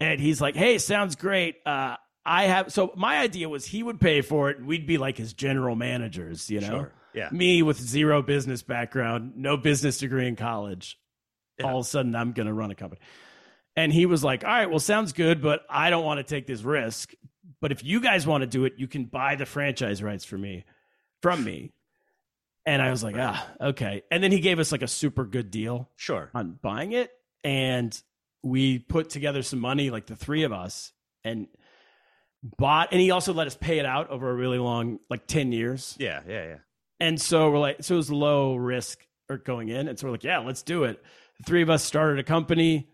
And 0.00 0.18
he's 0.18 0.40
like, 0.40 0.56
hey, 0.56 0.78
sounds 0.78 1.14
great. 1.14 1.56
Uh, 1.66 1.96
I 2.24 2.44
have 2.44 2.72
so 2.72 2.92
my 2.96 3.18
idea 3.18 3.48
was 3.48 3.66
he 3.66 3.82
would 3.82 4.00
pay 4.00 4.22
for 4.22 4.50
it, 4.50 4.58
and 4.58 4.66
we'd 4.66 4.86
be 4.86 4.96
like 4.96 5.18
his 5.18 5.32
general 5.34 5.76
managers, 5.76 6.50
you 6.50 6.60
know. 6.60 6.66
Sure. 6.66 6.92
Yeah. 7.14 7.28
Me 7.32 7.62
with 7.62 7.80
zero 7.80 8.22
business 8.22 8.62
background, 8.62 9.32
no 9.36 9.56
business 9.56 9.98
degree 9.98 10.26
in 10.28 10.36
college. 10.36 10.98
Yeah. 11.58 11.66
All 11.66 11.80
of 11.80 11.86
a 11.86 11.88
sudden, 11.88 12.14
I'm 12.14 12.32
going 12.32 12.46
to 12.46 12.52
run 12.52 12.70
a 12.70 12.74
company. 12.74 13.00
And 13.76 13.92
he 13.92 14.06
was 14.06 14.24
like, 14.24 14.44
all 14.44 14.50
right, 14.50 14.68
well, 14.68 14.78
sounds 14.78 15.12
good, 15.12 15.40
but 15.42 15.62
I 15.68 15.90
don't 15.90 16.04
want 16.04 16.18
to 16.18 16.24
take 16.24 16.46
this 16.46 16.62
risk. 16.62 17.12
But 17.60 17.72
if 17.72 17.82
you 17.82 18.00
guys 18.00 18.26
want 18.26 18.42
to 18.42 18.46
do 18.46 18.64
it, 18.64 18.74
you 18.76 18.86
can 18.88 19.04
buy 19.04 19.34
the 19.36 19.46
franchise 19.46 20.02
rights 20.02 20.24
for 20.24 20.38
me, 20.38 20.64
from 21.22 21.44
me. 21.44 21.72
And 22.68 22.82
I 22.82 22.90
was 22.90 23.02
like, 23.02 23.16
ah, 23.18 23.48
okay. 23.62 24.02
And 24.10 24.22
then 24.22 24.30
he 24.30 24.40
gave 24.40 24.58
us 24.58 24.72
like 24.72 24.82
a 24.82 24.88
super 24.88 25.24
good 25.24 25.50
deal 25.50 25.88
Sure. 25.96 26.30
on 26.34 26.58
buying 26.60 26.92
it. 26.92 27.10
And 27.42 27.98
we 28.42 28.78
put 28.78 29.08
together 29.08 29.42
some 29.42 29.58
money, 29.58 29.88
like 29.88 30.04
the 30.04 30.16
three 30.16 30.42
of 30.42 30.52
us, 30.52 30.92
and 31.24 31.46
bought. 32.42 32.92
And 32.92 33.00
he 33.00 33.10
also 33.10 33.32
let 33.32 33.46
us 33.46 33.56
pay 33.56 33.78
it 33.78 33.86
out 33.86 34.10
over 34.10 34.28
a 34.28 34.34
really 34.34 34.58
long, 34.58 34.98
like 35.08 35.26
10 35.26 35.50
years. 35.50 35.96
Yeah, 35.98 36.20
yeah, 36.28 36.44
yeah. 36.44 36.56
And 37.00 37.18
so 37.18 37.50
we're 37.50 37.58
like, 37.58 37.82
so 37.84 37.94
it 37.94 37.96
was 37.96 38.10
low 38.10 38.54
risk 38.54 38.98
or 39.30 39.38
going 39.38 39.70
in. 39.70 39.88
And 39.88 39.98
so 39.98 40.06
we're 40.08 40.12
like, 40.12 40.24
yeah, 40.24 40.40
let's 40.40 40.62
do 40.62 40.84
it. 40.84 41.02
The 41.38 41.44
three 41.44 41.62
of 41.62 41.70
us 41.70 41.82
started 41.82 42.18
a 42.18 42.22
company, 42.22 42.90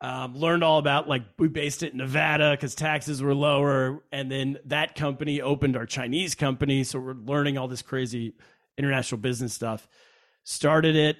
um, 0.00 0.34
learned 0.34 0.64
all 0.64 0.78
about 0.78 1.08
like 1.10 1.24
we 1.38 1.48
based 1.48 1.82
it 1.82 1.92
in 1.92 1.98
Nevada 1.98 2.52
because 2.52 2.74
taxes 2.74 3.22
were 3.22 3.34
lower. 3.34 4.02
And 4.10 4.30
then 4.30 4.60
that 4.64 4.94
company 4.94 5.42
opened 5.42 5.76
our 5.76 5.84
Chinese 5.84 6.34
company. 6.34 6.84
So 6.84 6.98
we're 7.00 7.12
learning 7.12 7.58
all 7.58 7.68
this 7.68 7.82
crazy 7.82 8.32
international 8.78 9.20
business 9.20 9.54
stuff. 9.54 9.88
Started 10.44 10.96
it, 10.96 11.16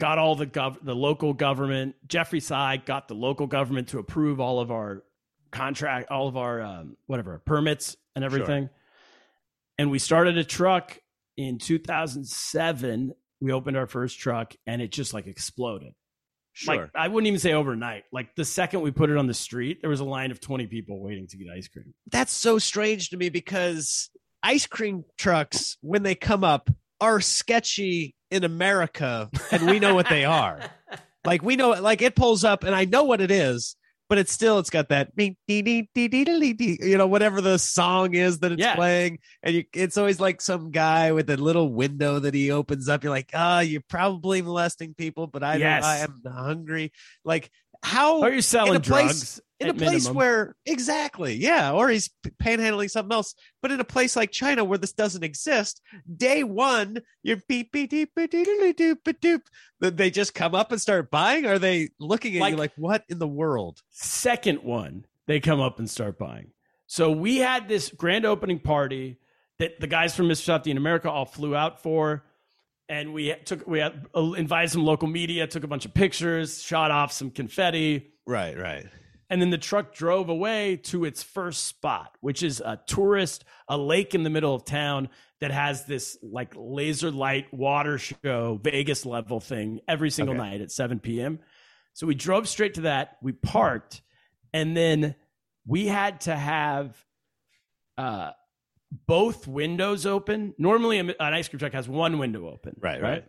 got 0.00 0.18
all 0.18 0.34
the 0.34 0.46
gov- 0.46 0.82
the 0.82 0.94
local 0.94 1.32
government. 1.32 1.96
Jeffrey 2.06 2.40
Sy 2.40 2.78
got 2.78 3.08
the 3.08 3.14
local 3.14 3.46
government 3.46 3.88
to 3.88 3.98
approve 3.98 4.40
all 4.40 4.60
of 4.60 4.70
our 4.70 5.02
contract, 5.50 6.10
all 6.10 6.28
of 6.28 6.36
our 6.36 6.62
um, 6.62 6.96
whatever 7.06 7.40
permits 7.44 7.96
and 8.14 8.24
everything. 8.24 8.70
And 9.78 9.90
we 9.90 9.98
started 9.98 10.38
a 10.38 10.44
truck 10.44 10.98
in 11.36 11.58
2007. 11.58 13.12
We 13.40 13.52
opened 13.52 13.76
our 13.76 13.86
first 13.86 14.18
truck, 14.18 14.54
and 14.66 14.82
it 14.82 14.90
just 14.90 15.14
like 15.14 15.26
exploded. 15.26 15.94
Sure. 16.52 16.74
Like 16.74 16.90
I 16.96 17.06
wouldn't 17.06 17.28
even 17.28 17.38
say 17.38 17.52
overnight. 17.52 18.02
Like 18.10 18.34
the 18.34 18.44
second 18.44 18.80
we 18.80 18.90
put 18.90 19.10
it 19.10 19.16
on 19.16 19.28
the 19.28 19.34
street, 19.34 19.78
there 19.80 19.90
was 19.90 20.00
a 20.00 20.04
line 20.04 20.32
of 20.32 20.40
20 20.40 20.66
people 20.66 21.00
waiting 21.00 21.28
to 21.28 21.36
get 21.36 21.46
ice 21.54 21.68
cream. 21.68 21.94
That's 22.10 22.32
so 22.32 22.58
strange 22.58 23.10
to 23.10 23.16
me 23.16 23.28
because 23.28 24.10
ice 24.42 24.66
cream 24.66 25.04
trucks, 25.16 25.76
when 25.80 26.02
they 26.02 26.14
come 26.14 26.44
up, 26.44 26.70
are 27.00 27.20
sketchy 27.20 28.14
in 28.30 28.44
America, 28.44 29.30
and 29.52 29.66
we 29.66 29.78
know 29.78 29.94
what 29.94 30.08
they 30.08 30.24
are. 30.24 30.60
Like 31.24 31.42
we 31.42 31.56
know, 31.56 31.70
like 31.70 32.00
it 32.00 32.14
pulls 32.16 32.42
up, 32.44 32.64
and 32.64 32.74
I 32.74 32.86
know 32.86 33.02
what 33.04 33.20
it 33.20 33.30
is, 33.30 33.76
but 34.08 34.16
it's 34.16 34.32
still 34.32 34.60
it's 34.60 34.70
got 34.70 34.88
that 34.88 35.10
you 35.16 35.34
know 36.96 37.06
whatever 37.06 37.40
the 37.42 37.58
song 37.58 38.14
is 38.14 38.38
that 38.38 38.52
it's 38.52 38.60
Yeah. 38.62 38.76
playing, 38.76 39.18
and 39.42 39.56
you, 39.56 39.64
it's 39.74 39.98
always 39.98 40.20
like 40.20 40.40
some 40.40 40.70
guy 40.70 41.12
with 41.12 41.28
a 41.28 41.36
little 41.36 41.70
window 41.74 42.18
that 42.20 42.32
he 42.32 42.50
opens 42.50 42.88
up. 42.88 43.04
You're 43.04 43.12
like, 43.12 43.30
ah, 43.34 43.60
you're 43.60 43.82
probably 43.88 44.40
molesting 44.40 44.94
people, 44.94 45.26
but 45.26 45.42
I 45.42 45.56
Yes. 45.56 45.84
I 45.84 45.98
am 45.98 46.22
hungry. 46.26 46.92
Like 47.24 47.50
how 47.82 48.22
Or 48.22 48.30
you're 48.30 48.40
selling 48.42 48.76
a 48.76 48.80
place- 48.80 49.04
drugs 49.06 49.40
in 49.60 49.68
at 49.68 49.74
a 49.74 49.78
place 49.78 49.90
minimum. 50.04 50.14
where 50.16 50.56
exactly 50.66 51.34
yeah 51.34 51.72
or 51.72 51.88
he's 51.88 52.10
panhandling 52.40 52.88
something 52.88 53.12
else 53.12 53.34
but 53.60 53.72
in 53.72 53.80
a 53.80 53.84
place 53.84 54.14
like 54.14 54.30
china 54.30 54.62
where 54.64 54.78
this 54.78 54.92
doesn't 54.92 55.24
exist 55.24 55.80
day 56.16 56.44
one 56.44 56.98
you're 57.24 57.38
beep 57.48 57.72
beep 57.72 57.90
beep 57.90 58.14
beep 58.14 59.42
they 59.80 60.10
just 60.10 60.32
come 60.34 60.54
up 60.54 60.70
and 60.70 60.80
start 60.80 61.10
buying 61.10 61.44
are 61.44 61.58
they 61.58 61.88
looking 61.98 62.36
at 62.36 62.40
Like- 62.40 62.50
you 62.52 62.56
like 62.56 62.72
what 62.76 63.04
in 63.08 63.18
the 63.18 63.26
world 63.28 63.82
second 63.90 64.62
one, 64.62 65.04
they 65.26 65.40
come 65.40 65.60
up 65.60 65.78
and 65.78 65.90
start 65.90 66.18
buying. 66.18 66.52
So 66.86 67.10
we 67.10 67.36
had 67.38 67.68
this 67.68 67.90
grand 67.90 68.24
opening 68.24 68.60
party 68.60 69.18
that 69.58 69.78
the 69.80 69.86
guys 69.86 70.14
from 70.16 70.26
Mr. 70.28 70.66
In 70.66 70.76
America 70.78 71.10
all 71.10 71.26
flew 71.26 71.54
out 71.54 71.82
for. 71.82 72.24
And 72.88 73.12
we 73.12 73.34
took, 73.44 73.66
we 73.66 73.80
had, 73.80 74.06
uh, 74.16 74.32
invited 74.32 74.70
some 74.70 74.84
local 74.84 75.08
media, 75.08 75.46
took 75.46 75.64
a 75.64 75.68
bunch 75.68 75.84
of 75.84 75.92
pictures, 75.94 76.62
shot 76.62 76.90
off 76.90 77.12
some 77.12 77.30
confetti. 77.30 78.12
right 78.26 78.56
right 78.58 78.86
And 79.30 79.42
then 79.42 79.50
the 79.50 79.58
truck 79.58 79.94
drove 79.94 80.30
away 80.30 80.76
to 80.84 81.04
its 81.04 81.22
first 81.22 81.66
spot, 81.66 82.16
which 82.20 82.42
is 82.42 82.60
a 82.60 82.80
tourist, 82.86 83.44
a 83.68 83.76
lake 83.76 84.14
in 84.14 84.22
the 84.22 84.30
middle 84.30 84.54
of 84.54 84.64
town 84.64 85.10
that 85.40 85.50
has 85.50 85.84
this 85.84 86.16
like 86.22 86.54
laser 86.56 87.10
light 87.10 87.52
water 87.52 87.98
show, 87.98 88.58
Vegas 88.64 89.04
level 89.04 89.38
thing 89.38 89.80
every 89.86 90.10
single 90.10 90.34
Okay. 90.34 90.42
night 90.50 90.60
at 90.62 90.70
7 90.72 90.98
p.m. 90.98 91.40
So 91.92 92.06
we 92.06 92.14
drove 92.14 92.48
straight 92.48 92.74
to 92.74 92.80
that. 92.82 93.18
We 93.22 93.32
parked, 93.32 94.00
and 94.54 94.74
then 94.76 95.14
we 95.66 95.86
had 95.86 96.22
to 96.22 96.34
have 96.34 96.96
uh, 97.98 98.30
both 98.90 99.46
windows 99.46 100.06
open. 100.06 100.54
Normally, 100.58 100.98
an 100.98 101.14
ice 101.18 101.48
cream 101.48 101.58
truck 101.58 101.72
has 101.72 101.88
one 101.88 102.18
window 102.18 102.48
open. 102.48 102.76
Right, 102.80 103.00
right. 103.02 103.24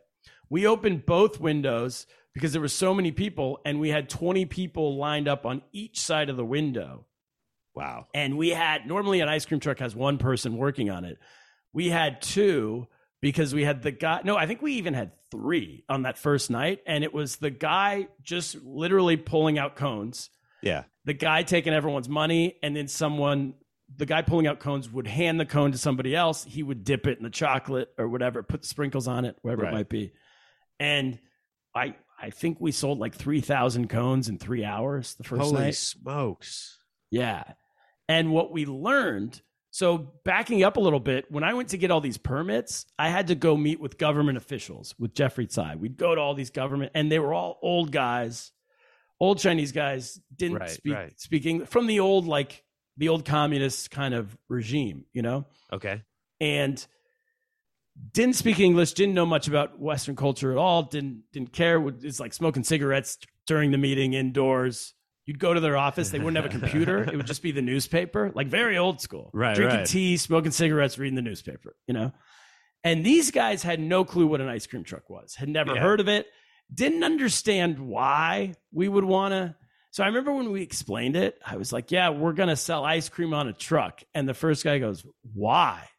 We 0.50 0.66
opened 0.66 1.06
both 1.06 1.40
windows 1.40 2.08
because 2.34 2.52
there 2.54 2.62
were 2.62 2.68
so 2.68 2.94
many 2.94 3.12
people, 3.12 3.60
and 3.66 3.80
we 3.80 3.90
had 3.90 4.10
20 4.10 4.46
people 4.46 4.98
lined 4.98 5.28
up 5.28 5.46
on 5.46 5.62
each 5.72 6.00
side 6.00 6.30
of 6.30 6.38
the 6.38 6.46
window. 6.46 7.06
Wow. 7.76 8.08
And 8.14 8.38
we 8.38 8.50
had 8.50 8.88
normally 8.88 9.20
an 9.22 9.30
ice 9.30 9.46
cream 9.46 9.60
truck 9.60 9.80
has 9.80 9.96
one 9.96 10.18
person 10.18 10.58
working 10.58 10.90
on 10.90 11.06
it. 11.06 11.18
We 11.74 11.90
had 11.90 12.22
two 12.22 12.88
because 13.22 13.54
we 13.54 13.64
had 13.64 13.84
the 13.84 13.92
guy. 13.92 14.22
No, 14.24 14.38
I 14.38 14.48
think 14.48 14.62
we 14.62 14.74
even 14.74 14.94
had 14.94 15.12
three 15.30 15.84
on 15.90 16.04
that 16.04 16.18
first 16.18 16.50
night, 16.50 16.80
and 16.88 17.04
it 17.04 17.14
was 17.14 17.36
the 17.38 17.52
guy 17.52 18.08
just 18.24 18.56
literally 18.64 19.18
pulling 19.18 19.60
out 19.60 19.76
cones 19.76 20.30
Yeah. 20.64 20.84
the 21.06 21.14
guy 21.14 21.44
taking 21.44 21.74
everyone's 21.74 22.10
money 22.10 22.58
and 22.64 22.76
then 22.76 22.88
someone 22.88 23.54
the 23.98 24.06
guy 24.06 24.22
pulling 24.22 24.48
out 24.48 24.60
cones 24.60 24.90
would 24.90 25.08
hand 25.08 25.40
the 25.40 25.46
cone 25.46 25.72
to 25.72 25.78
somebody 25.78 26.16
else 26.16 26.44
he 26.44 26.64
would 26.64 26.84
dip 26.84 27.08
it 27.08 27.18
in 27.18 27.24
the 27.24 27.30
chocolate 27.30 27.90
or 27.98 28.08
whatever 28.08 28.44
put 28.44 28.64
sprinkles 28.66 29.08
on 29.08 29.26
it 29.26 29.36
whatever 29.42 29.64
Right. 29.64 29.72
it 29.74 29.76
might 29.76 29.90
be 29.90 30.14
and 30.80 31.20
i 31.76 31.96
i 32.22 32.30
think 32.30 32.58
we 32.60 32.72
sold 32.72 33.00
like 33.00 33.16
3000 33.16 33.90
cones 33.90 34.30
in 34.30 34.38
three 34.38 34.64
hours 34.64 35.16
the 35.16 35.24
first 35.24 35.42
Holy 35.42 35.62
night 35.62 35.76
smokes. 35.76 36.78
yeah 37.12 37.44
and 38.08 38.32
what 38.32 38.52
we 38.52 38.66
learned 38.66 39.42
so 39.72 40.14
backing 40.26 40.64
up 40.64 40.78
a 40.78 40.80
little 40.80 41.00
bit 41.00 41.26
when 41.32 41.44
i 41.44 41.54
went 41.54 41.70
to 41.70 41.78
get 41.78 41.92
all 41.92 42.02
these 42.02 42.18
permits 42.18 42.86
i 42.98 43.10
had 43.10 43.28
to 43.28 43.36
go 43.36 43.56
meet 43.58 43.80
with 43.80 43.98
government 43.98 44.38
officials 44.38 44.96
with 45.00 45.14
jeffrey 45.14 45.46
tsai 45.48 45.76
we'd 45.76 45.98
go 45.98 46.16
to 46.16 46.22
all 46.22 46.34
these 46.36 46.50
government 46.52 46.92
and 46.96 47.12
they 47.12 47.20
were 47.20 47.34
all 47.34 47.60
old 47.62 47.92
guys 47.92 48.52
old 49.20 49.38
chinese 49.40 49.72
guys 49.72 50.20
didn't 50.36 50.58
Right, 50.60 50.70
speak 50.70 50.94
right. 50.94 51.20
speaking 51.20 51.66
from 51.66 51.88
the 51.88 52.00
old 52.00 52.26
like 52.26 52.64
the 53.00 53.10
old 53.10 53.26
communist 53.26 53.90
kind 53.90 54.14
of 54.14 54.38
regime 54.48 55.06
you 55.14 55.24
know 55.24 55.46
Okay. 55.74 56.04
and 56.40 56.86
didn't 58.14 58.36
speak 58.36 58.60
English, 58.60 58.94
didn't 58.94 59.14
know 59.14 59.26
much 59.26 59.48
about 59.48 59.78
Western 59.80 60.16
culture 60.16 60.52
at 60.54 60.58
all, 60.58 60.84
didn't 60.84 61.24
didn't 61.34 61.52
care. 61.52 61.86
It's 62.02 62.20
like 62.20 62.34
smoking 62.34 62.64
cigarettes 62.64 63.18
during 63.46 63.72
the 63.72 63.78
meeting 63.78 64.14
indoors. 64.14 64.94
You'd 65.26 65.38
go 65.40 65.54
to 65.54 65.60
their 65.60 65.76
office, 65.78 66.10
they 66.10 66.18
wouldn't 66.20 66.38
have 66.38 66.46
a 66.46 66.50
computer. 66.60 67.04
It 67.04 67.16
would 67.18 67.28
just 67.28 67.44
be 67.44 67.52
the 67.52 67.62
newspaper, 67.62 68.32
like 68.34 68.48
very 68.48 68.78
old 68.78 69.02
school. 69.02 69.30
Right, 69.34 69.54
Drinking 69.56 69.80
right. 69.80 69.86
tea, 69.88 70.18
smoking 70.18 70.52
cigarettes, 70.52 70.98
reading 70.98 71.16
the 71.16 71.22
newspaper, 71.22 71.76
you 71.88 71.94
know? 71.94 72.12
And 72.84 73.06
these 73.06 73.30
guys 73.32 73.62
had 73.64 73.80
no 73.82 74.06
clue 74.06 74.26
what 74.28 74.40
an 74.42 74.48
ice 74.48 74.66
cream 74.66 74.84
truck 74.86 75.10
was, 75.10 75.36
had 75.36 75.50
never 75.50 75.76
Yeah. 75.76 75.82
heard 75.82 76.00
of 76.00 76.08
it, 76.08 76.26
didn't 76.74 77.04
understand 77.04 77.80
why 77.80 78.54
we 78.72 78.88
would 78.88 79.04
want 79.04 79.34
to. 79.34 79.56
So 80.00 80.06
I 80.06 80.08
remember 80.08 80.32
when 80.32 80.54
we 80.54 80.62
explained 80.62 81.18
it, 81.18 81.38
I 81.46 81.58
was 81.58 81.74
like, 81.74 81.92
yeah, 81.92 82.12
we're 82.12 82.32
going 82.32 82.48
to 82.48 82.56
sell 82.56 82.86
ice 82.86 83.10
cream 83.10 83.34
on 83.34 83.50
a 83.50 83.52
truck. 83.52 84.02
And 84.14 84.30
the 84.30 84.34
first 84.34 84.64
guy 84.64 84.80
goes, 84.80 85.06
why? 85.34 85.90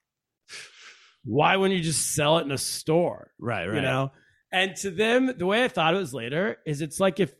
Why 1.23 1.57
wouldn't 1.59 1.77
you 1.77 1.85
just 1.85 2.15
sell 2.15 2.39
it 2.39 2.47
in 2.47 2.51
a 2.51 2.57
store? 2.57 3.31
Right, 3.39 3.67
right. 3.67 3.75
You 3.75 3.83
know? 3.83 4.13
And 4.51 4.75
to 4.77 4.91
them, 4.91 5.31
the 5.37 5.45
way 5.45 5.65
I 5.65 5.69
thought 5.69 5.93
it 5.93 5.99
was 5.99 6.15
later 6.15 6.57
is 6.65 6.81
it's 6.81 6.99
like 6.99 7.21
if 7.21 7.35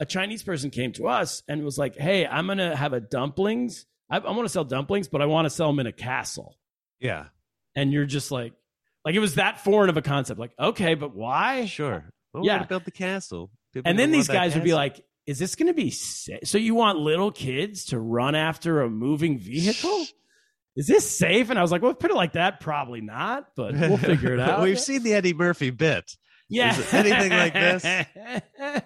a 0.00 0.04
Chinese 0.04 0.42
person 0.42 0.68
came 0.68 0.92
to 0.92 1.08
us 1.08 1.42
and 1.48 1.64
was 1.64 1.78
like, 1.78 1.96
hey, 1.96 2.26
I'm 2.26 2.44
going 2.44 2.58
to 2.58 2.76
have 2.76 2.92
a 2.92 3.00
dumplings. 3.00 3.86
I, 4.10 4.18
I 4.18 4.32
want 4.32 4.44
to 4.44 4.50
sell 4.50 4.64
dumplings, 4.64 5.08
but 5.08 5.22
I 5.22 5.24
want 5.24 5.46
to 5.46 5.50
sell 5.50 5.68
them 5.68 5.80
in 5.80 5.86
a 5.86 5.92
castle. 5.92 6.58
Yeah. 7.00 7.28
And 7.74 7.90
you're 7.90 8.04
just 8.04 8.30
like, 8.30 8.52
like 9.06 9.14
it 9.14 9.20
was 9.20 9.36
that 9.36 9.60
foreign 9.60 9.88
of 9.88 9.96
a 9.96 10.02
concept. 10.02 10.38
Like, 10.38 10.52
okay, 10.60 10.92
but 10.92 11.16
why? 11.16 11.64
Sure. 11.64 12.04
Well, 12.34 12.44
Yeah. 12.44 12.56
yeah. 12.56 12.64
build 12.64 12.84
the 12.84 12.90
castle. 12.90 13.50
People 13.72 13.88
And 13.88 13.98
then 13.98 14.10
these 14.10 14.28
guys 14.28 14.54
would 14.54 14.62
be 14.62 14.74
like, 14.74 15.02
is 15.26 15.38
this 15.38 15.54
going 15.54 15.68
to 15.68 15.74
be 15.74 15.90
safe? 15.90 16.40
So 16.44 16.58
you 16.58 16.74
want 16.74 16.98
little 16.98 17.30
kids 17.30 17.86
to 17.86 17.98
run 17.98 18.34
after 18.34 18.82
a 18.82 18.90
moving 18.90 19.38
vehicle? 19.38 20.06
Is 20.74 20.86
this 20.86 21.18
safe? 21.18 21.50
And 21.50 21.58
I 21.58 21.62
was 21.62 21.70
like, 21.70 21.82
well, 21.82 21.94
put 21.94 22.10
it 22.10 22.16
like 22.16 22.32
that, 22.32 22.60
probably 22.60 23.00
not, 23.00 23.48
but 23.54 23.74
we'll 23.74 23.98
figure 23.98 24.34
it 24.34 24.40
out. 24.40 24.62
We've 24.62 24.80
seen 24.80 25.02
the 25.02 25.14
Eddie 25.14 25.34
Murphy 25.34 25.70
bit. 25.70 26.10
yeah. 26.48 26.78
Is 26.78 26.94
anything 26.94 27.30
like 27.30 27.52
this? 27.52 27.84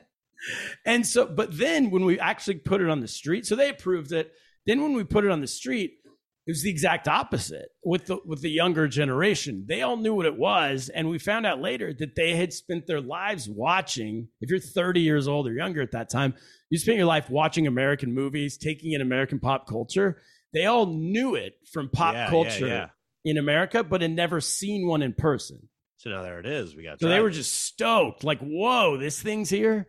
and 0.84 1.06
so, 1.06 1.26
but 1.26 1.56
then 1.56 1.90
when 1.90 2.04
we 2.04 2.18
actually 2.18 2.56
put 2.56 2.80
it 2.80 2.88
on 2.90 3.00
the 3.00 3.08
street, 3.08 3.46
so 3.46 3.56
they 3.56 3.70
approved 3.70 4.12
it. 4.12 4.32
Then 4.66 4.82
when 4.82 4.94
we 4.94 5.04
put 5.04 5.24
it 5.24 5.30
on 5.30 5.40
the 5.40 5.46
street, 5.46 5.98
it 6.46 6.52
was 6.52 6.62
the 6.62 6.70
exact 6.70 7.08
opposite 7.08 7.70
with 7.84 8.06
the 8.06 8.18
with 8.24 8.40
the 8.40 8.50
younger 8.50 8.86
generation. 8.86 9.64
They 9.66 9.82
all 9.82 9.96
knew 9.96 10.14
what 10.14 10.26
it 10.26 10.36
was, 10.36 10.88
and 10.88 11.08
we 11.08 11.18
found 11.18 11.44
out 11.44 11.60
later 11.60 11.92
that 11.98 12.14
they 12.14 12.36
had 12.36 12.52
spent 12.52 12.86
their 12.86 13.00
lives 13.00 13.48
watching. 13.48 14.28
If 14.40 14.50
you're 14.50 14.60
30 14.60 15.00
years 15.00 15.26
old 15.26 15.48
or 15.48 15.52
younger 15.54 15.82
at 15.82 15.90
that 15.92 16.08
time, 16.08 16.34
you 16.70 16.78
spent 16.78 16.98
your 16.98 17.06
life 17.06 17.28
watching 17.28 17.66
American 17.66 18.14
movies, 18.14 18.58
taking 18.58 18.92
in 18.92 19.00
American 19.00 19.40
pop 19.40 19.66
culture. 19.66 20.22
They 20.52 20.66
all 20.66 20.86
knew 20.86 21.34
it 21.34 21.54
from 21.72 21.90
pop 21.90 22.14
Yeah, 22.14 22.24
yeah, 22.24 22.30
culture 22.30 22.66
yeah. 22.68 22.88
in 23.24 23.38
America, 23.38 23.82
but 23.82 24.00
had 24.00 24.12
never 24.12 24.40
seen 24.40 24.86
one 24.86 25.02
in 25.02 25.14
person. 25.14 25.68
So 25.96 26.10
now 26.10 26.22
there 26.22 26.38
it 26.38 26.46
is. 26.46 26.76
We 26.76 26.84
got. 26.84 27.00
So 27.00 27.08
they 27.08 27.20
were 27.20 27.30
just 27.30 27.52
stoked, 27.64 28.22
like, 28.22 28.38
"Whoa, 28.38 28.96
this 28.98 29.20
thing's 29.20 29.50
here!" 29.50 29.88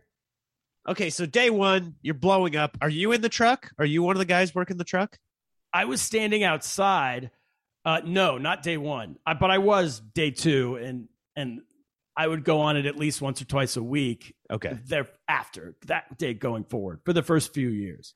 okay. 0.88 1.10
So 1.10 1.24
day 1.24 1.50
one, 1.50 1.94
you're 2.02 2.14
blowing 2.14 2.56
up. 2.56 2.76
Are 2.80 2.88
you 2.88 3.12
in 3.12 3.20
the 3.20 3.28
truck? 3.28 3.70
Are 3.78 3.84
you 3.84 4.02
one 4.02 4.16
of 4.16 4.18
the 4.18 4.24
guys 4.24 4.56
working 4.56 4.76
the 4.76 4.84
truck? 4.84 5.16
I 5.72 5.84
was 5.84 6.00
standing 6.00 6.44
outside. 6.44 7.30
Uh, 7.84 8.00
no, 8.04 8.38
not 8.38 8.62
day 8.62 8.76
one, 8.76 9.16
I, 9.24 9.34
but 9.34 9.50
I 9.50 9.58
was 9.58 10.00
day 10.00 10.30
two, 10.30 10.76
and 10.76 11.08
and 11.36 11.60
I 12.16 12.26
would 12.26 12.44
go 12.44 12.60
on 12.60 12.76
it 12.76 12.84
at 12.84 12.96
least 12.96 13.22
once 13.22 13.40
or 13.40 13.44
twice 13.44 13.76
a 13.76 13.82
week. 13.82 14.34
Okay. 14.50 14.76
Thereafter 14.84 15.76
that 15.86 16.18
day 16.18 16.34
going 16.34 16.64
forward 16.64 17.00
for 17.04 17.12
the 17.12 17.22
first 17.22 17.54
few 17.54 17.68
years. 17.68 18.14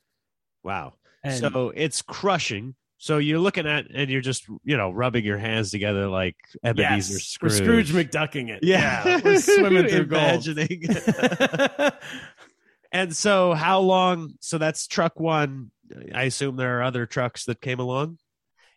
Wow. 0.65 0.95
And 1.23 1.39
so 1.39 1.73
it's 1.75 2.03
crushing. 2.03 2.75
So 2.99 3.19
you're 3.19 3.39
looking 3.39 3.67
at 3.67 3.87
and 3.95 4.11
you're 4.11 4.21
just 4.21 4.47
you 4.65 4.77
know 4.77 4.91
rubbing 4.91 5.25
your 5.25 5.39
hands 5.39 5.71
together 5.71 6.09
like 6.09 6.37
Ebenezer 6.65 7.15
yes, 7.15 7.23
Scrooge. 7.25 7.53
we're 7.61 7.85
Scrooge 7.85 7.93
McDucking 7.93 8.49
it. 8.49 8.61
Yeah, 8.63 9.21
we're 9.25 9.39
swimming 9.41 9.89
through 9.89 10.07
gold. 10.07 10.47
Imagining. 10.47 10.85
and 12.93 13.15
so 13.15 13.55
how 13.55 13.81
long? 13.81 14.35
So 14.41 14.59
that's 14.59 14.87
truck 14.87 15.19
one. 15.19 15.71
I 16.15 16.25
assume 16.25 16.57
there 16.57 16.79
are 16.79 16.83
other 16.83 17.07
trucks 17.07 17.45
that 17.47 17.61
came 17.61 17.81
along. 17.81 18.19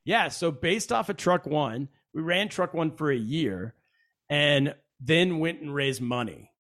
Yeah. 0.04 0.30
So 0.30 0.52
based 0.52 0.92
off 0.92 1.10
of 1.10 1.18
truck 1.18 1.46
one, 1.46 1.90
we 2.14 2.22
ran 2.22 2.50
truck 2.50 2.74
one 2.74 2.92
for 2.92 3.12
a 3.12 3.16
year 3.16 3.76
and 4.30 4.76
then 5.00 5.40
went 5.40 5.62
and 5.62 5.74
raised 5.74 6.02
money. 6.02 6.52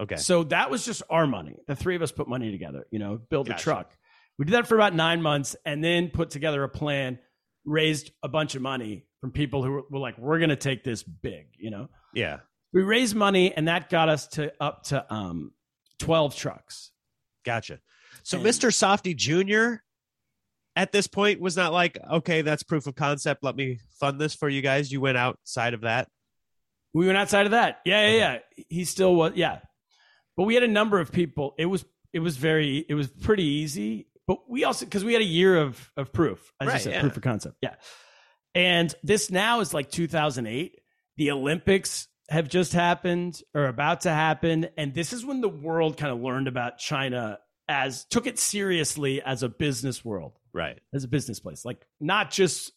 Okay. 0.00 0.16
So 0.16 0.44
that 0.44 0.70
was 0.70 0.84
just 0.84 1.02
our 1.10 1.26
money. 1.26 1.56
The 1.66 1.76
three 1.76 1.94
of 1.94 2.02
us 2.02 2.10
put 2.10 2.26
money 2.26 2.50
together, 2.50 2.86
you 2.90 2.98
know, 2.98 3.18
build 3.18 3.48
Gotcha. 3.48 3.60
a 3.60 3.62
truck. 3.62 3.96
We 4.38 4.46
did 4.46 4.52
that 4.52 4.66
for 4.66 4.74
about 4.74 4.94
nine 4.94 5.20
months 5.20 5.56
and 5.66 5.84
then 5.84 6.08
put 6.08 6.30
together 6.30 6.64
a 6.64 6.68
plan, 6.68 7.18
raised 7.66 8.10
a 8.22 8.28
bunch 8.28 8.54
of 8.54 8.62
money 8.62 9.04
from 9.20 9.32
people 9.32 9.62
who 9.62 9.84
were, 9.90 9.98
like, 9.98 10.16
we're 10.16 10.38
going 10.38 10.48
to 10.48 10.56
take 10.56 10.82
this 10.82 11.02
big, 11.02 11.48
you 11.58 11.70
know. 11.70 11.88
Yeah. 12.14 12.38
We 12.72 12.82
raised 12.82 13.14
money 13.14 13.52
and 13.54 13.68
that 13.68 13.90
got 13.90 14.08
us 14.08 14.28
to 14.28 14.52
up 14.58 14.84
to 14.84 15.04
um, 15.12 15.52
12 15.98 16.34
trucks. 16.34 16.90
Gotcha. 17.44 17.80
So 18.30 18.38
And- 18.38 18.46
Mr. 18.46 18.70
Softee 18.70 19.16
Jr. 19.16 19.82
at 20.76 20.92
this 20.92 21.08
point 21.08 21.40
was 21.40 21.56
not 21.56 21.72
like, 21.72 21.98
okay, 22.08 22.42
that's 22.42 22.62
proof 22.62 22.86
of 22.86 22.94
concept. 22.94 23.42
Let 23.42 23.56
me 23.56 23.80
fund 23.98 24.20
this 24.20 24.36
for 24.36 24.48
you 24.48 24.62
guys. 24.62 24.92
You 24.92 25.00
went 25.00 25.18
outside 25.18 25.74
of 25.74 25.80
that. 25.80 26.08
We 26.94 27.06
went 27.06 27.18
outside 27.18 27.46
of 27.46 27.50
that. 27.52 27.80
Yeah, 27.84 28.08
yeah, 28.08 28.38
yeah. 28.56 28.64
He 28.68 28.84
still 28.84 29.16
was. 29.16 29.32
Yeah, 29.34 29.58
but 30.36 30.44
we 30.44 30.54
had 30.54 30.62
a 30.62 30.68
number 30.68 31.00
of 31.00 31.10
people. 31.10 31.54
It 31.58 31.66
was 31.66 31.84
it 32.12 32.20
was 32.20 32.36
very 32.36 32.84
it 32.88 32.94
was 32.94 33.08
pretty 33.08 33.44
easy. 33.44 34.06
But 34.28 34.48
we 34.48 34.62
also 34.62 34.84
because 34.84 35.04
we 35.04 35.12
had 35.12 35.22
a 35.22 35.26
year 35.26 35.56
of 35.56 35.90
of 35.96 36.12
proof, 36.12 36.52
as 36.60 36.72
you 36.72 36.78
said, 36.78 36.92
yeah. 36.92 37.00
proof 37.00 37.16
of 37.16 37.22
concept. 37.22 37.56
Yeah, 37.60 37.74
and 38.54 38.94
this 39.02 39.28
now 39.30 39.58
is 39.58 39.74
like 39.74 39.90
2008. 39.90 40.80
The 41.16 41.32
Olympics 41.32 42.06
have 42.28 42.48
just 42.48 42.72
happened 42.72 43.40
or 43.54 43.66
about 43.66 44.02
to 44.02 44.10
happen, 44.10 44.68
and 44.76 44.94
this 44.94 45.12
is 45.12 45.24
when 45.24 45.40
the 45.40 45.48
world 45.48 45.96
kind 45.96 46.12
of 46.12 46.20
learned 46.20 46.46
about 46.46 46.78
China 46.78 47.38
as 47.70 48.04
took 48.06 48.26
it 48.26 48.38
seriously 48.38 49.22
as 49.22 49.42
a 49.44 49.48
business 49.48 50.04
world 50.04 50.32
Right. 50.52 50.80
as 50.92 51.04
a 51.04 51.08
business 51.08 51.38
place, 51.38 51.64
like 51.64 51.86
not 52.00 52.30
just 52.32 52.72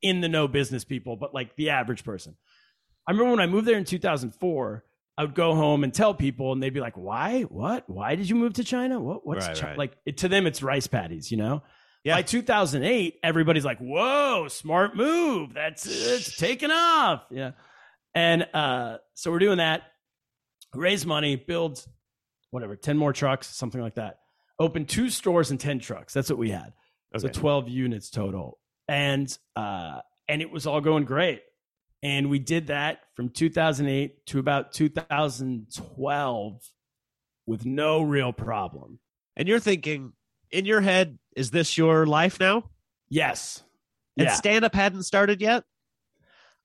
in 0.00 0.20
the 0.20 0.28
know 0.28 0.46
business 0.46 0.84
people, 0.84 1.16
but 1.16 1.34
like 1.34 1.56
the 1.56 1.70
average 1.70 2.04
person. 2.04 2.36
I 3.06 3.10
remember 3.10 3.32
when 3.32 3.40
I 3.40 3.46
moved 3.46 3.66
there 3.66 3.76
in 3.76 3.84
2004, 3.84 4.84
I 5.16 5.22
would 5.24 5.34
go 5.34 5.56
home 5.56 5.82
and 5.82 5.92
tell 5.92 6.14
people, 6.14 6.52
and 6.52 6.62
they'd 6.62 6.72
be 6.72 6.78
like, 6.80 6.96
"Why? 6.96 7.42
What? 7.42 7.90
Why 7.90 8.14
did 8.14 8.28
you 8.28 8.36
move 8.36 8.52
to 8.54 8.64
China? 8.64 9.00
What? 9.00 9.26
What's 9.26 9.48
Right, 9.48 9.56
Chi-" 9.58 9.66
right. 9.66 9.78
like?" 9.78 9.96
It, 10.06 10.18
to 10.18 10.28
them, 10.28 10.46
it's 10.46 10.62
rice 10.62 10.86
paddies, 10.86 11.32
you 11.32 11.36
know. 11.36 11.64
Yeah. 12.04 12.14
By 12.14 12.22
2008, 12.22 13.18
everybody's 13.24 13.64
like, 13.64 13.78
"Whoa, 13.80 14.46
smart 14.46 14.94
move! 14.94 15.52
That's 15.54 15.84
it's 15.86 16.36
taken 16.36 16.70
off." 16.70 17.24
Yeah, 17.32 17.52
and 18.14 18.46
uh, 18.54 18.98
so 19.14 19.32
we're 19.32 19.40
doing 19.40 19.58
that. 19.58 19.82
Raise 20.72 21.04
money, 21.04 21.34
build 21.34 21.84
whatever, 22.50 22.76
10 22.76 22.96
more 22.96 23.12
trucks, 23.12 23.48
something 23.48 23.80
like 23.80 23.96
that. 23.96 24.20
Open 24.58 24.86
two 24.86 25.10
stores 25.10 25.50
and 25.50 25.60
10 25.60 25.78
trucks. 25.78 26.12
That's 26.12 26.30
what 26.30 26.38
we 26.38 26.50
had. 26.50 26.72
So 27.16 27.28
Okay. 27.28 27.38
12 27.38 27.68
units 27.68 28.10
total. 28.10 28.58
And 28.88 29.36
uh 29.56 30.00
and 30.28 30.42
it 30.42 30.50
was 30.50 30.66
all 30.66 30.80
going 30.80 31.04
great. 31.04 31.42
And 32.02 32.28
we 32.30 32.38
did 32.38 32.68
that 32.68 33.00
from 33.14 33.28
2008 33.30 34.26
to 34.26 34.38
about 34.38 34.72
2012 34.72 36.62
with 37.46 37.64
no 37.64 38.02
real 38.02 38.32
problem. 38.32 38.98
And 39.36 39.48
you're 39.48 39.60
thinking 39.60 40.12
in 40.50 40.64
your 40.64 40.80
head, 40.80 41.18
is 41.34 41.50
this 41.50 41.78
your 41.78 42.06
life 42.06 42.38
now? 42.40 42.70
Yes. 43.08 43.62
And 44.16 44.26
Yeah. 44.26 44.34
stand 44.34 44.64
up 44.64 44.74
hadn't 44.74 45.04
started 45.04 45.40
yet? 45.40 45.64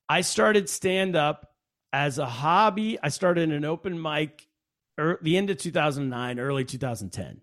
I 0.09 0.21
started 0.21 0.69
stand 0.69 1.15
up 1.15 1.53
as 1.93 2.17
a 2.17 2.25
hobby. 2.25 2.97
I 3.01 3.09
started 3.09 3.51
an 3.51 3.65
open 3.65 4.01
mic 4.01 4.47
er, 4.99 5.19
the 5.21 5.37
end 5.37 5.49
of 5.49 5.57
2009, 5.57 6.39
early 6.39 6.65
2010 6.65 7.41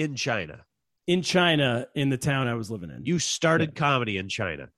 In 0.00 0.14
China. 0.16 0.64
in 1.06 1.22
China 1.22 1.86
in 1.94 2.08
the 2.08 2.16
town 2.18 2.46
I 2.48 2.54
was 2.54 2.70
living 2.70 2.90
in. 2.90 3.04
You 3.04 3.18
started 3.18 3.74
comedy 3.74 4.16
in 4.16 4.28
China. 4.28 4.68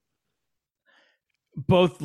both 1.56 2.02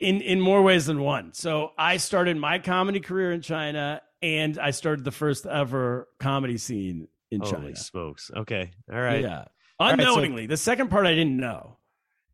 in 0.00 0.20
in 0.20 0.40
more 0.40 0.62
ways 0.62 0.86
than 0.86 1.00
one. 1.00 1.32
So 1.32 1.72
I 1.78 1.96
started 1.98 2.36
my 2.36 2.58
comedy 2.58 3.00
career 3.00 3.32
in 3.32 3.42
China 3.42 4.00
and 4.22 4.58
I 4.58 4.70
started 4.70 5.04
the 5.04 5.10
first 5.10 5.46
ever 5.46 6.08
comedy 6.20 6.56
scene 6.58 7.08
in 7.30 7.40
China. 7.40 7.56
Holy 7.56 7.66
China. 7.72 7.76
smokes. 7.76 8.30
Okay. 8.36 8.70
All 8.92 9.00
right. 9.00 9.22
Yeah. 9.22 9.36
right, 9.38 9.48
so- 9.80 9.86
Unknowingly. 10.04 10.46
the 10.46 10.56
second 10.56 10.88
part 10.88 11.06
I 11.06 11.14
didn't 11.14 11.36
know 11.36 11.78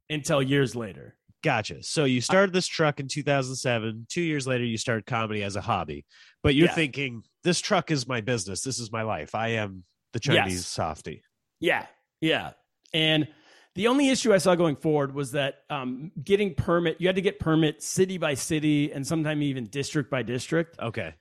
until 0.08 0.42
years 0.42 0.76
later. 0.76 1.16
Gotcha. 1.42 1.82
So 1.82 2.04
you 2.04 2.20
started 2.20 2.52
this 2.52 2.66
truck 2.66 3.00
in 3.00 3.08
2007. 3.08 4.06
Two 4.10 4.20
years 4.20 4.46
later, 4.46 4.62
you 4.64 4.76
started 4.76 5.06
comedy 5.06 5.42
as 5.42 5.56
a 5.56 5.62
hobby. 5.62 6.04
But 6.42 6.54
you're 6.54 6.68
Yeah. 6.68 6.74
thinking, 6.74 7.22
this 7.44 7.60
truck 7.62 7.90
is 7.90 8.06
my 8.06 8.20
business. 8.20 8.60
This 8.60 8.78
is 8.78 8.92
my 8.92 9.02
life. 9.02 9.34
I 9.34 9.48
am 9.52 9.84
the 10.12 10.20
Chinese 10.20 10.54
Yes. 10.54 10.76
Softee. 10.76 11.20
Yeah, 11.60 11.86
yeah. 12.20 12.52
And 12.92 13.28
the 13.74 13.86
only 13.88 14.08
issue 14.08 14.32
I 14.32 14.38
saw 14.38 14.54
going 14.54 14.76
forward 14.76 15.14
was 15.14 15.32
that 15.32 15.56
um, 15.70 16.10
getting 16.22 16.54
permit, 16.54 16.96
you 17.00 17.06
had 17.06 17.16
to 17.16 17.22
get 17.22 17.38
permit 17.38 17.82
city 17.82 18.18
by 18.18 18.34
city 18.34 18.90
and 18.92 19.06
sometimes 19.06 19.42
even 19.42 19.66
district 19.66 20.10
by 20.10 20.22
district. 20.22 20.78
Okay. 20.80 21.14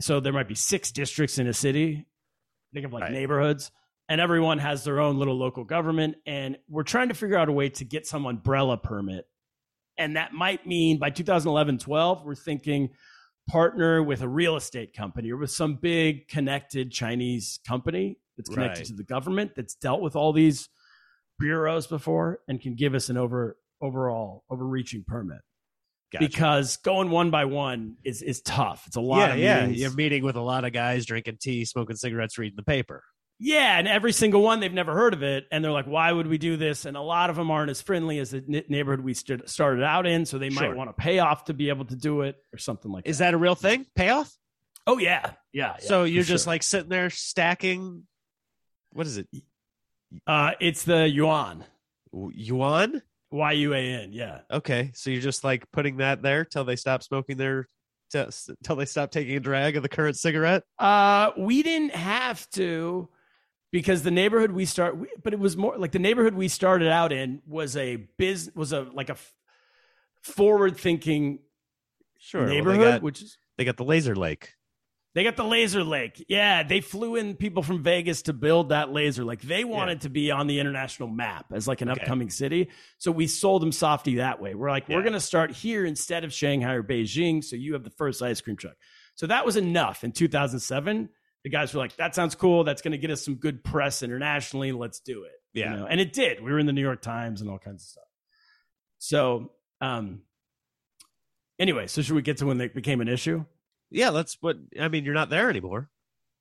So 0.00 0.20
there 0.20 0.32
might 0.32 0.48
be 0.48 0.54
six 0.54 0.90
districts 0.90 1.38
in 1.38 1.46
a 1.46 1.52
city. 1.52 2.06
Think 2.74 2.86
of 2.86 2.92
like 2.92 3.04
Right. 3.04 3.12
neighborhoods, 3.12 3.70
and 4.08 4.20
everyone 4.20 4.58
has 4.58 4.84
their 4.84 5.00
own 5.00 5.18
little 5.18 5.36
local 5.38 5.64
government. 5.64 6.16
And 6.26 6.58
we're 6.68 6.82
trying 6.82 7.08
to 7.08 7.14
figure 7.14 7.38
out 7.38 7.48
a 7.48 7.52
way 7.52 7.68
to 7.70 7.84
get 7.84 8.06
some 8.06 8.26
umbrella 8.26 8.76
permit. 8.76 9.24
And 9.96 10.16
that 10.16 10.32
might 10.34 10.66
mean 10.66 10.98
by 10.98 11.08
2011 11.10 11.78
12, 11.78 12.24
we're 12.24 12.34
thinking 12.34 12.90
partner 13.48 14.02
with 14.02 14.22
a 14.22 14.28
real 14.28 14.56
estate 14.56 14.92
company 14.92 15.30
or 15.30 15.36
with 15.36 15.50
some 15.50 15.76
big 15.76 16.28
connected 16.28 16.90
Chinese 16.90 17.60
company 17.66 18.18
that's 18.36 18.50
connected 18.50 18.80
Right. 18.80 18.86
to 18.86 18.94
the 18.94 19.04
government 19.04 19.52
that's 19.56 19.74
dealt 19.74 20.00
with 20.00 20.16
all 20.16 20.32
these 20.32 20.68
bureaus 21.38 21.86
before 21.86 22.40
and 22.48 22.60
can 22.60 22.74
give 22.74 22.94
us 22.94 23.08
an 23.08 23.16
over 23.16 23.56
overall 23.80 24.44
overreaching 24.50 25.04
permit. 25.06 25.38
Gotcha. 26.12 26.26
Because 26.26 26.76
going 26.78 27.10
one 27.10 27.30
by 27.30 27.44
one 27.46 27.96
is 28.04 28.22
is 28.22 28.40
tough. 28.42 28.84
It's 28.86 28.96
a 28.96 29.00
lot 29.00 29.28
yeah, 29.30 29.34
of 29.34 29.38
yeah. 29.38 29.66
You're 29.66 29.94
meeting 29.94 30.24
with 30.24 30.36
a 30.36 30.40
lot 30.40 30.64
of 30.64 30.72
guys 30.72 31.04
drinking 31.04 31.38
tea, 31.40 31.64
smoking 31.64 31.96
cigarettes, 31.96 32.38
reading 32.38 32.56
the 32.56 32.62
paper. 32.62 33.02
Yeah, 33.38 33.78
and 33.78 33.86
every 33.86 34.12
single 34.12 34.40
one 34.42 34.60
they've 34.60 34.72
never 34.72 34.94
heard 34.94 35.12
of 35.12 35.22
it, 35.22 35.46
and 35.52 35.62
they're 35.62 35.72
like, 35.72 35.86
"Why 35.86 36.10
would 36.10 36.26
we 36.26 36.38
do 36.38 36.56
this?" 36.56 36.86
And 36.86 36.96
a 36.96 37.02
lot 37.02 37.28
of 37.28 37.36
them 37.36 37.50
aren't 37.50 37.70
as 37.70 37.82
friendly 37.82 38.18
as 38.18 38.30
the 38.30 38.38
n- 38.38 38.64
neighborhood 38.68 39.00
we 39.04 39.12
st- 39.12 39.48
started 39.48 39.82
out 39.82 40.06
in, 40.06 40.24
so 40.24 40.38
they 40.38 40.48
Sure. 40.48 40.68
might 40.68 40.76
want 40.76 40.88
to 40.88 40.94
pay 40.94 41.18
off 41.18 41.44
to 41.44 41.54
be 41.54 41.68
able 41.68 41.84
to 41.86 41.96
do 41.96 42.22
it 42.22 42.36
or 42.54 42.58
something 42.58 42.90
like 42.90 43.06
Is 43.06 43.18
that. 43.18 43.26
that 43.26 43.34
a 43.34 43.38
real 43.38 43.54
thing? 43.54 43.86
Payoff? 43.94 44.32
Oh 44.86 44.96
yeah, 44.98 45.32
yeah. 45.52 45.74
yeah, 45.74 45.76
so 45.80 46.04
you're 46.04 46.22
just 46.24 46.44
sure. 46.44 46.52
like 46.54 46.62
sitting 46.62 46.88
there 46.88 47.10
stacking. 47.10 48.06
What 48.92 49.06
is 49.06 49.18
it? 49.18 49.28
uh, 50.26 50.52
it's 50.60 50.84
the 50.84 51.06
yuan, 51.08 51.64
Yuan? 52.12 53.02
Y 53.32 53.52
U 53.52 53.74
A 53.74 53.78
N. 53.78 54.12
Yeah, 54.12 54.40
Okay. 54.50 54.92
So 54.94 55.10
you're 55.10 55.20
just 55.20 55.44
like 55.44 55.70
putting 55.72 55.98
that 55.98 56.22
there 56.22 56.44
till 56.44 56.64
they 56.64 56.76
stop 56.76 57.02
smoking 57.02 57.36
their. 57.36 57.68
Till 58.12 58.76
they 58.76 58.84
stop 58.86 59.10
taking 59.10 59.36
a 59.36 59.40
drag 59.40 59.76
of 59.76 59.82
the 59.82 59.88
current 59.88 60.16
cigarette. 60.16 60.62
uh, 60.78 61.32
we 61.36 61.62
didn't 61.64 61.90
have 61.94 62.48
to 62.50 63.08
because 63.76 64.02
the 64.02 64.10
neighborhood 64.10 64.52
we 64.52 64.64
start, 64.64 64.96
we, 64.96 65.06
but 65.22 65.34
it 65.34 65.38
was 65.38 65.54
more 65.54 65.76
like 65.76 65.92
the 65.92 65.98
neighborhood 65.98 66.32
we 66.32 66.48
started 66.48 66.88
out 66.88 67.12
in 67.12 67.42
was 67.46 67.76
a 67.76 67.96
biz, 68.16 68.50
was 68.54 68.72
a 68.72 68.80
like 68.94 69.10
a 69.10 69.16
forward 70.22 70.78
thinking 70.78 71.40
Sure. 72.18 72.46
neighborhood, 72.46 72.80
they, 72.80 72.90
got, 72.92 73.02
which 73.02 73.20
is 73.20 73.36
they 73.58 73.66
got 73.66 73.76
the 73.76 73.84
laser 73.84 74.16
lake. 74.16 74.54
They 75.14 75.24
got 75.24 75.36
the 75.36 75.44
laser 75.44 75.84
lake. 75.84 76.24
Yeah, 76.26 76.62
they 76.62 76.80
flew 76.80 77.16
in 77.16 77.36
people 77.36 77.62
from 77.62 77.82
Vegas 77.82 78.22
to 78.22 78.32
build 78.32 78.70
that 78.70 78.92
laser 78.92 79.24
like 79.24 79.42
They 79.42 79.62
wanted 79.62 80.00
to 80.02 80.08
be 80.08 80.30
on 80.30 80.46
the 80.46 80.58
international 80.58 81.10
map 81.10 81.52
as 81.52 81.68
like 81.68 81.82
an 81.82 81.90
Okay. 81.90 82.00
upcoming 82.00 82.30
city. 82.30 82.70
So 82.96 83.12
we 83.12 83.26
sold 83.26 83.60
them 83.60 83.72
Softee 83.72 84.16
that 84.16 84.40
way. 84.40 84.54
We're 84.54 84.70
like, 84.70 84.88
we're 84.88 85.02
going 85.02 85.12
to 85.12 85.20
start 85.20 85.50
here 85.52 85.84
instead 85.84 86.24
of 86.24 86.32
Shanghai 86.32 86.72
or 86.72 86.82
Beijing. 86.82 87.44
So 87.44 87.56
you 87.56 87.74
have 87.74 87.84
the 87.84 87.90
first 87.90 88.22
ice 88.22 88.40
cream 88.40 88.56
truck. 88.56 88.76
So 89.16 89.26
that 89.26 89.44
was 89.44 89.56
enough 89.58 90.02
in 90.02 90.12
2007. 90.12 91.10
The 91.46 91.50
guys 91.50 91.72
were 91.72 91.78
like, 91.78 91.94
that 91.94 92.12
sounds 92.12 92.34
cool. 92.34 92.64
That's 92.64 92.82
going 92.82 92.90
to 92.90 92.98
get 92.98 93.12
us 93.12 93.24
some 93.24 93.36
good 93.36 93.62
press 93.62 94.02
internationally. 94.02 94.72
Let's 94.72 94.98
do 94.98 95.22
it. 95.22 95.30
you 95.52 95.62
Yeah. 95.62 95.76
know? 95.76 95.86
And 95.86 96.00
it 96.00 96.12
did. 96.12 96.42
We 96.42 96.50
were 96.50 96.58
in 96.58 96.66
the 96.66 96.72
New 96.72 96.80
York 96.82 97.00
Times 97.02 97.40
and 97.40 97.48
all 97.48 97.60
kinds 97.60 97.84
of 97.84 97.88
stuff. 97.88 98.04
So, 98.98 99.52
um, 99.80 100.22
anyway, 101.60 101.86
so 101.86 102.02
should 102.02 102.16
we 102.16 102.22
get 102.22 102.38
to 102.38 102.46
when 102.46 102.58
they 102.58 102.66
became 102.66 103.00
an 103.00 103.06
issue? 103.06 103.44
Yeah, 103.90 104.08
let's. 104.08 104.36
What 104.40 104.56
I 104.80 104.88
mean, 104.88 105.04
you're 105.04 105.14
not 105.14 105.30
there 105.30 105.48
anymore. 105.48 105.88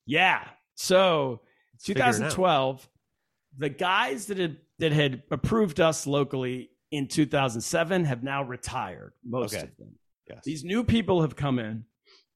Yeah. 0.08 0.44
So 0.74 1.42
Let's 1.74 1.86
figure 1.86 2.02
it 2.02 2.08
out. 2.08 2.12
2012, 2.14 2.90
the 3.60 3.70
guys 3.70 4.26
that 4.26 4.40
had 4.40 4.58
that 4.80 4.92
had 4.92 5.22
approved 5.30 5.80
us 5.80 6.08
locally 6.08 6.72
in 6.90 7.08
2007 7.08 8.06
have 8.06 8.24
now 8.24 8.42
retired. 8.44 9.14
Most 9.24 9.54
Okay. 9.54 9.66
of 9.66 9.78
them. 9.78 10.00
Yes. 10.28 10.40
These 10.44 10.64
new 10.64 10.84
people 10.84 11.22
have 11.22 11.36
come 11.36 11.60
in. 11.60 11.86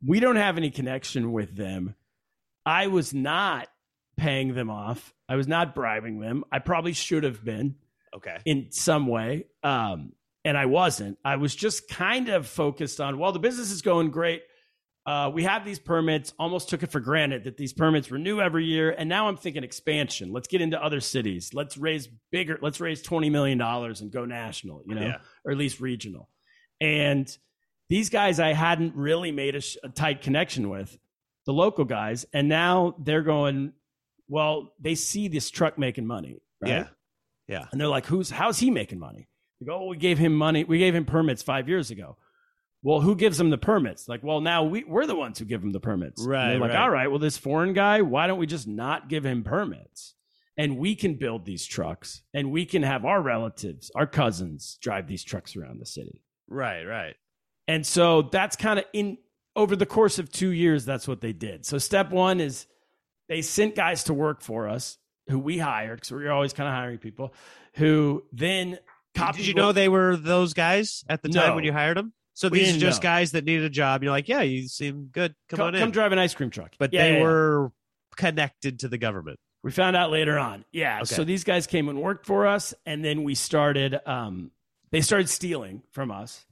We 0.05 0.19
don't 0.19 0.35
have 0.35 0.57
any 0.57 0.69
connection 0.69 1.31
with 1.31 1.55
them. 1.55 1.95
I 2.69 2.85
was 2.85 3.15
not 3.15 3.67
paying 4.15 4.53
them 4.53 4.69
off. 4.69 5.11
I 5.27 5.37
was 5.37 5.47
not 5.47 5.73
bribing 5.73 6.19
them. 6.19 6.43
I 6.51 6.59
probably 6.59 6.93
should 6.93 7.23
have 7.23 7.43
been 7.43 7.77
okay. 8.15 8.37
in 8.45 8.67
some 8.71 9.07
way. 9.07 9.45
Um, 9.63 10.13
and 10.45 10.55
I 10.55 10.67
wasn't. 10.67 11.17
I 11.25 11.37
was 11.37 11.55
just 11.55 11.89
kind 11.89 12.29
of 12.29 12.45
focused 12.45 13.01
on, 13.01 13.17
well, 13.17 13.31
the 13.31 13.39
business 13.39 13.71
is 13.71 13.81
going 13.81 14.11
great. 14.11 14.43
Uh, 15.03 15.31
we 15.33 15.45
have 15.45 15.65
these 15.65 15.79
permits, 15.79 16.31
almost 16.37 16.69
took 16.69 16.83
it 16.83 16.91
for 16.91 16.99
granted 16.99 17.45
that 17.45 17.57
these 17.57 17.73
permits 17.73 18.11
renew 18.11 18.39
every 18.39 18.65
year. 18.65 18.91
And 18.95 19.09
now 19.09 19.29
I'm 19.29 19.37
thinking 19.37 19.63
expansion. 19.63 20.31
Let's 20.31 20.47
get 20.47 20.61
into 20.61 20.79
other 20.79 20.99
cities. 20.99 21.49
Let's 21.55 21.75
raise 21.75 22.07
bigger, 22.31 22.59
let's 22.61 22.79
raise 22.79 23.01
$20 23.01 23.31
million 23.31 23.59
and 23.59 24.11
go 24.11 24.25
national, 24.25 24.83
you 24.85 24.93
know, 24.93 25.01
Yeah. 25.01 25.17
or 25.43 25.53
at 25.53 25.57
least 25.57 25.79
regional. 25.79 26.29
And 26.79 27.27
these 27.89 28.11
guys 28.11 28.39
I 28.39 28.53
hadn't 28.53 28.95
really 28.95 29.31
made 29.31 29.55
a, 29.55 29.61
sh- 29.61 29.77
a 29.83 29.89
tight 29.89 30.21
connection 30.21 30.69
with, 30.69 30.95
the 31.49 31.53
local 31.53 31.83
guys. 31.83 32.27
And 32.31 32.47
now 32.47 32.93
they're 32.99 33.23
going, 33.23 33.73
well, 34.27 34.71
they 34.79 34.93
see 34.93 35.27
this 35.27 35.49
truck 35.49 35.79
making 35.79 36.05
money. 36.05 36.37
Right? 36.61 36.85
Yeah. 37.47 37.65
And 37.71 37.81
they're 37.81 37.87
like, 37.87 38.05
"Who's 38.05 38.29
how's 38.29 38.59
he 38.59 38.69
making 38.69 38.99
money?" 38.99 39.27
They 39.59 39.65
go, 39.65 39.79
"Oh, 39.79 39.87
we 39.87 39.97
gave 39.97 40.19
him 40.19 40.35
money. 40.35 40.63
We 40.63 40.77
gave 40.77 40.93
him 40.93 41.05
permits 41.05 41.41
five 41.41 41.67
years 41.67 41.89
ago." 41.89 42.15
Well, 42.83 43.01
who 43.01 43.15
gives 43.15 43.39
him 43.39 43.49
the 43.49 43.57
permits? 43.57 44.07
Like, 44.07 44.23
well, 44.23 44.39
now 44.39 44.63
we, 44.63 44.83
we're 44.83 45.07
the 45.07 45.15
ones 45.15 45.39
who 45.39 45.45
give 45.45 45.63
him 45.63 45.71
the 45.71 45.79
permits. 45.79 46.23
Right, 46.23 46.51
they're 46.51 46.59
like, 46.59 46.69
right. 46.69 46.79
all 46.79 46.89
right, 46.89 47.07
well, 47.07 47.19
this 47.19 47.37
foreign 47.37 47.73
guy, 47.73 48.01
why 48.03 48.27
don't 48.27 48.39
we 48.39 48.45
just 48.45 48.67
not 48.67 49.09
give 49.09 49.25
him 49.25 49.43
permits? 49.43 50.13
And 50.55 50.77
we 50.77 50.95
can 50.95 51.15
build 51.15 51.43
these 51.43 51.65
trucks 51.65 52.21
and 52.33 52.51
we 52.51 52.65
can 52.65 52.83
have 52.83 53.03
our 53.03 53.21
relatives, 53.21 53.91
our 53.95 54.07
cousins 54.07 54.77
drive 54.81 55.07
these 55.07 55.25
trucks 55.25 55.57
around 55.57 55.81
the 55.81 55.85
city. 55.85 56.21
Right. 56.47 56.83
Right. 56.83 57.15
And 57.67 57.85
so 57.85 58.21
that's 58.21 58.55
kind 58.55 58.79
of 58.79 58.85
in 58.93 59.17
over 59.59 59.75
the 59.75 59.85
course 59.85 60.19
of 60.19 60.31
two 60.31 60.49
years, 60.49 60.85
that's 60.85 61.07
what 61.07 61.21
they 61.21 61.33
did. 61.33 61.65
So 61.65 61.77
step 61.77 62.11
one 62.11 62.39
is 62.39 62.65
they 63.27 63.41
sent 63.41 63.75
guys 63.75 64.05
to 64.05 64.13
work 64.13 64.41
for 64.41 64.67
us 64.67 64.97
who 65.27 65.37
we 65.37 65.57
hired 65.57 65.97
because 65.97 66.11
we 66.11 66.23
were 66.23 66.31
always 66.31 66.53
kind 66.53 66.67
of 66.67 66.73
hiring 66.73 66.97
people 66.97 67.33
who 67.75 68.23
then 68.31 68.79
copied 69.15 69.39
Did 69.39 69.47
you 69.47 69.53
know 69.53 69.71
they 69.71 69.89
were 69.89 70.15
those 70.15 70.53
guys 70.53 71.03
at 71.09 71.21
the 71.21 71.29
time 71.29 71.49
No. 71.49 71.55
when 71.55 71.63
you 71.65 71.73
hired 71.73 71.97
them? 71.97 72.13
So 72.33 72.47
these 72.47 72.75
are 72.77 72.79
just 72.79 73.01
know. 73.03 73.09
guys 73.09 73.33
that 73.33 73.43
needed 73.43 73.65
a 73.65 73.69
job. 73.69 74.01
You're 74.01 74.13
like, 74.13 74.29
yeah, 74.29 74.41
you 74.41 74.67
seem 74.69 75.09
good. 75.11 75.35
Come, 75.49 75.57
come, 75.57 75.67
on 75.67 75.75
in. 75.75 75.81
come 75.81 75.91
drive 75.91 76.13
an 76.13 76.19
ice 76.19 76.33
cream 76.33 76.49
truck. 76.49 76.73
but 76.79 76.93
Yeah, 76.93 77.03
they 77.03 77.11
yeah, 77.11 77.17
yeah. 77.17 77.23
were 77.23 77.71
connected 78.15 78.79
to 78.79 78.87
the 78.87 78.97
government. 78.97 79.37
We 79.61 79.71
found 79.71 79.97
out 79.97 80.09
later 80.09 80.39
on. 80.39 80.63
Yeah. 80.71 80.99
Okay. 81.01 81.15
So 81.15 81.25
these 81.25 81.43
guys 81.43 81.67
came 81.67 81.89
and 81.89 82.01
worked 82.01 82.25
for 82.25 82.47
us, 82.47 82.73
and 82.85 83.03
then 83.03 83.23
we 83.23 83.35
started. 83.35 83.99
Um, 84.05 84.51
they 84.91 85.01
started 85.01 85.27
stealing 85.29 85.83
from 85.91 86.11
us, 86.11 86.45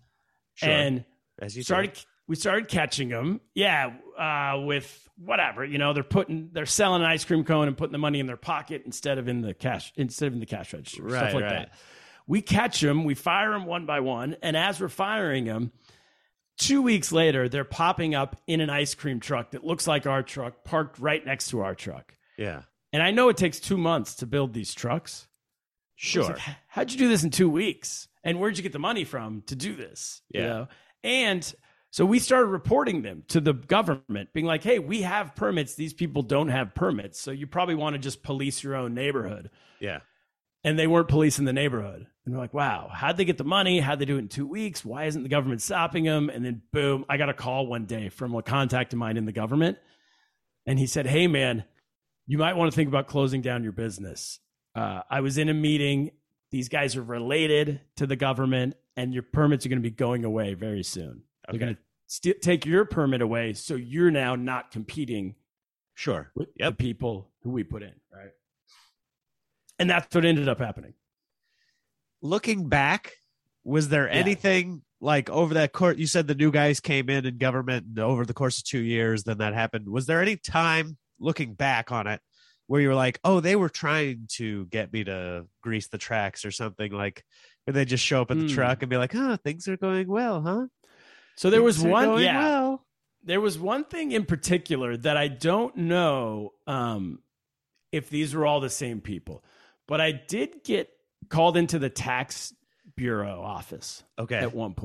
Sure. 0.55 0.69
and 0.69 1.05
As 1.39 1.55
you 1.55 1.63
started. 1.63 1.97
We 2.27 2.35
started 2.35 2.67
catching 2.67 3.09
them. 3.09 3.39
Yeah, 3.55 3.93
uh, 4.17 4.59
with 4.61 5.07
whatever 5.17 5.63
you 5.65 5.77
know, 5.77 5.93
they're 5.93 6.03
putting, 6.03 6.49
they're 6.51 6.65
selling 6.65 7.01
an 7.01 7.07
ice 7.07 7.25
cream 7.25 7.43
cone 7.43 7.67
and 7.67 7.77
putting 7.77 7.91
the 7.93 7.97
money 7.97 8.19
in 8.19 8.27
their 8.27 8.37
pocket 8.37 8.83
instead 8.85 9.17
of 9.17 9.27
in 9.27 9.41
the 9.41 9.53
cash, 9.53 9.91
instead 9.95 10.27
of 10.27 10.33
in 10.33 10.39
the 10.39 10.45
cash 10.45 10.73
register, 10.73 11.01
Right, 11.03 11.17
stuff 11.17 11.33
like 11.33 11.43
right. 11.43 11.49
that. 11.51 11.71
We 12.27 12.41
catch 12.41 12.81
them, 12.81 13.03
we 13.05 13.13
fire 13.15 13.51
them 13.51 13.65
one 13.65 13.85
by 13.85 14.01
one, 14.01 14.35
and 14.43 14.55
as 14.57 14.79
we're 14.81 14.89
firing 14.89 15.45
them, 15.45 15.71
two 16.57 16.81
weeks 16.81 17.11
later, 17.11 17.47
they're 17.49 17.63
popping 17.63 18.13
up 18.15 18.35
in 18.47 18.59
an 18.61 18.69
ice 18.69 18.93
cream 18.93 19.19
truck 19.19 19.51
that 19.51 19.63
looks 19.63 19.87
like 19.87 20.05
our 20.05 20.21
truck, 20.23 20.63
parked 20.63 20.99
right 20.99 21.25
next 21.25 21.49
to 21.51 21.61
our 21.61 21.73
truck. 21.73 22.13
Yeah. 22.37 22.63
And 22.93 23.01
I 23.01 23.11
know 23.11 23.29
it 23.29 23.37
takes 23.37 23.59
two 23.59 23.77
months 23.77 24.15
to 24.15 24.25
build 24.25 24.53
these 24.53 24.73
trucks. 24.73 25.27
Sure. 25.95 26.23
like, 26.25 26.39
How'd 26.67 26.91
you 26.91 26.97
do 26.97 27.09
this 27.09 27.23
in 27.23 27.31
two 27.31 27.49
weeks? 27.49 28.07
And 28.23 28.39
where'd 28.39 28.57
you 28.57 28.63
get 28.63 28.73
the 28.73 28.79
money 28.79 29.03
from 29.03 29.41
to 29.47 29.55
do 29.55 29.75
this? 29.75 30.21
You 30.29 30.41
Yeah. 30.41 30.47
know? 30.47 30.67
And 31.03 31.55
so 31.89 32.05
we 32.05 32.19
started 32.19 32.47
reporting 32.47 33.01
them 33.01 33.23
to 33.29 33.39
the 33.39 33.53
government, 33.53 34.33
being 34.33 34.45
like, 34.45 34.63
hey, 34.63 34.79
we 34.79 35.01
have 35.03 35.35
permits. 35.35 35.75
These 35.75 35.93
people 35.93 36.21
don't 36.21 36.49
have 36.49 36.75
permits. 36.75 37.19
So 37.19 37.31
you 37.31 37.47
probably 37.47 37.75
want 37.75 37.93
to 37.93 37.99
just 37.99 38.23
police 38.23 38.63
your 38.63 38.75
own 38.75 38.93
neighborhood. 38.93 39.49
Yeah. 39.79 39.99
And 40.63 40.77
they 40.77 40.87
weren't 40.87 41.07
policing 41.07 41.45
the 41.45 41.53
neighborhood. 41.53 42.07
And 42.25 42.35
we're 42.35 42.41
like, 42.41 42.53
wow, 42.53 42.89
how'd 42.91 43.15
they 43.15 43.25
get 43.25 43.37
the 43.37 43.45
money? 43.45 43.79
How'd 43.79 43.99
they 43.99 44.05
do 44.05 44.17
it 44.17 44.19
in 44.19 44.27
two 44.27 44.45
weeks? 44.45 44.83
Why 44.83 45.05
isn't 45.05 45.23
the 45.23 45.29
government 45.29 45.61
stopping 45.61 46.03
them? 46.03 46.29
And 46.29 46.43
then 46.43 46.61
boom, 46.73 47.05
I 47.07 47.15
got 47.15 47.29
a 47.29 47.33
call 47.33 47.67
one 47.67 47.85
day 47.85 48.09
from 48.09 48.35
a 48.35 48.43
contact 48.43 48.91
of 48.91 48.99
mine 48.99 49.15
in 49.15 49.25
the 49.25 49.31
government. 49.31 49.77
And 50.65 50.77
he 50.77 50.87
said, 50.87 51.07
hey, 51.07 51.27
man, 51.27 51.63
you 52.25 52.37
might 52.37 52.57
want 52.57 52.69
to 52.69 52.75
think 52.75 52.89
about 52.89 53.07
closing 53.07 53.41
down 53.41 53.63
your 53.63 53.71
business. 53.71 54.39
Uh, 54.75 55.01
I 55.09 55.21
was 55.21 55.37
in 55.37 55.47
a 55.47 55.53
meeting. 55.53 56.11
These 56.51 56.67
guys 56.67 56.97
are 56.97 57.03
related 57.03 57.79
to 57.95 58.05
the 58.05 58.17
government, 58.17 58.75
and 58.97 59.13
your 59.13 59.23
permits 59.23 59.65
are 59.65 59.69
going 59.69 59.81
to 59.81 59.89
be 59.89 59.95
going 59.95 60.25
away 60.25 60.53
very 60.53 60.83
soon. 60.83 61.23
They're 61.49 61.59
going 61.59 61.75
to 61.75 61.81
st- 62.07 62.41
take 62.41 62.65
your 62.65 62.85
permit 62.85 63.21
away. 63.21 63.53
So 63.53 63.75
you're 63.75 64.11
now 64.11 64.35
not 64.35 64.71
competing 64.71 65.35
Sure. 65.95 66.31
with 66.35 66.49
Yep. 66.57 66.77
the 66.77 66.83
people 66.83 67.31
who 67.41 67.51
we 67.51 67.63
put 67.63 67.83
in. 67.83 67.93
Right. 68.11 68.31
And 69.79 69.89
that's 69.89 70.13
what 70.13 70.25
ended 70.25 70.47
up 70.49 70.59
happening. 70.59 70.93
Looking 72.21 72.67
back, 72.67 73.13
was 73.63 73.89
there 73.89 74.07
Yeah. 74.07 74.13
anything 74.13 74.83
like 74.99 75.29
over 75.29 75.53
that 75.55 75.71
court? 75.73 75.97
You 75.97 76.07
said 76.07 76.27
the 76.27 76.35
new 76.35 76.51
guys 76.51 76.79
came 76.79 77.09
in 77.09 77.25
in 77.25 77.37
government 77.37 77.85
and 77.87 77.99
over 77.99 78.25
the 78.25 78.33
course 78.33 78.57
of 78.57 78.63
two 78.63 78.79
years, 78.79 79.23
then 79.23 79.37
that 79.37 79.53
happened. 79.53 79.87
Was 79.87 80.05
there 80.07 80.21
any 80.21 80.35
time 80.37 80.97
looking 81.19 81.53
back 81.53 81.91
on 81.91 82.07
it 82.07 82.21
where 82.65 82.81
you 82.81 82.87
were 82.89 82.95
like, 82.95 83.19
oh, 83.23 83.39
they 83.39 83.55
were 83.55 83.69
trying 83.69 84.27
to 84.33 84.65
get 84.67 84.91
me 84.91 85.03
to 85.03 85.47
grease 85.61 85.87
the 85.87 85.97
tracks 85.97 86.43
or 86.43 86.51
something 86.51 86.91
like, 86.91 87.23
and 87.65 87.75
they 87.75 87.85
just 87.85 88.03
show 88.03 88.21
up 88.21 88.31
at 88.31 88.37
the 88.37 88.47
Hmm. 88.47 88.53
truck 88.53 88.81
and 88.81 88.89
be 88.89 88.97
like, 88.97 89.13
oh, 89.15 89.35
things 89.37 89.67
are 89.67 89.77
going 89.77 90.07
well, 90.07 90.41
huh? 90.41 90.67
So 91.37 91.49
there 91.49 91.61
was 91.63 91.79
one, 91.79 92.19
yeah. 92.21 92.39
well. 92.39 92.85
there 93.23 93.39
was 93.39 93.57
one 93.59 93.83
thing 93.85 94.11
in 94.11 94.25
particular 94.25 94.97
that 94.97 95.17
I 95.17 95.27
don't 95.27 95.75
know 95.77 96.53
um, 96.65 97.19
if 97.91 98.09
these 98.09 98.35
were 98.35 98.45
all 98.45 98.59
the 98.59 98.69
same 98.69 99.01
people, 99.01 99.43
but 99.87 100.01
I 100.01 100.11
did 100.11 100.63
get 100.63 100.89
called 101.29 101.55
into 101.55 101.79
the 101.79 101.89
tax 101.89 102.53
bureau 102.95 103.41
office 103.41 104.03
Okay. 104.17 104.37
at 104.37 104.53
one. 104.53 104.75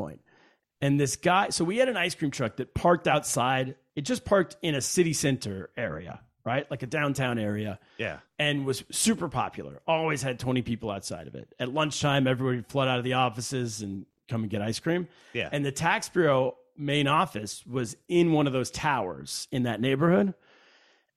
And 0.82 0.98
this 1.00 1.16
guy, 1.16 1.50
so 1.50 1.64
we 1.64 1.78
had 1.78 1.88
an 1.88 1.96
ice 1.96 2.14
cream 2.14 2.30
truck 2.30 2.56
that 2.56 2.74
parked 2.74 3.06
outside. 3.08 3.76
It 3.96 4.02
just 4.02 4.24
parked 4.24 4.56
in 4.62 4.74
a 4.74 4.80
city 4.80 5.12
center 5.12 5.70
area, 5.76 6.20
right? 6.44 6.68
Like 6.70 6.82
a 6.82 6.86
downtown 6.86 7.38
area, 7.38 7.78
Yeah. 7.98 8.18
and 8.38 8.66
was 8.66 8.84
super 8.90 9.28
popular. 9.28 9.80
Always 9.86 10.22
had 10.22 10.38
20 10.38 10.62
people 10.62 10.90
outside 10.90 11.28
of 11.28 11.34
it. 11.36 11.54
At 11.58 11.72
lunchtime, 11.72 12.26
everybody 12.26 12.56
would 12.58 12.66
flood 12.66 12.88
out 12.88 12.98
of 12.98 13.04
the 13.04 13.12
offices 13.14 13.80
and 13.80 14.04
come 14.28 14.42
and 14.42 14.50
get 14.50 14.62
ice 14.62 14.78
cream. 14.80 15.08
Yeah. 15.32 15.48
And 15.52 15.64
the 15.64 15.72
tax 15.72 16.08
bureau 16.08 16.56
main 16.76 17.06
office 17.06 17.64
was 17.66 17.96
in 18.08 18.32
one 18.32 18.46
of 18.46 18.52
those 18.52 18.70
towers 18.70 19.48
in 19.50 19.64
that 19.64 19.80
neighborhood. 19.80 20.34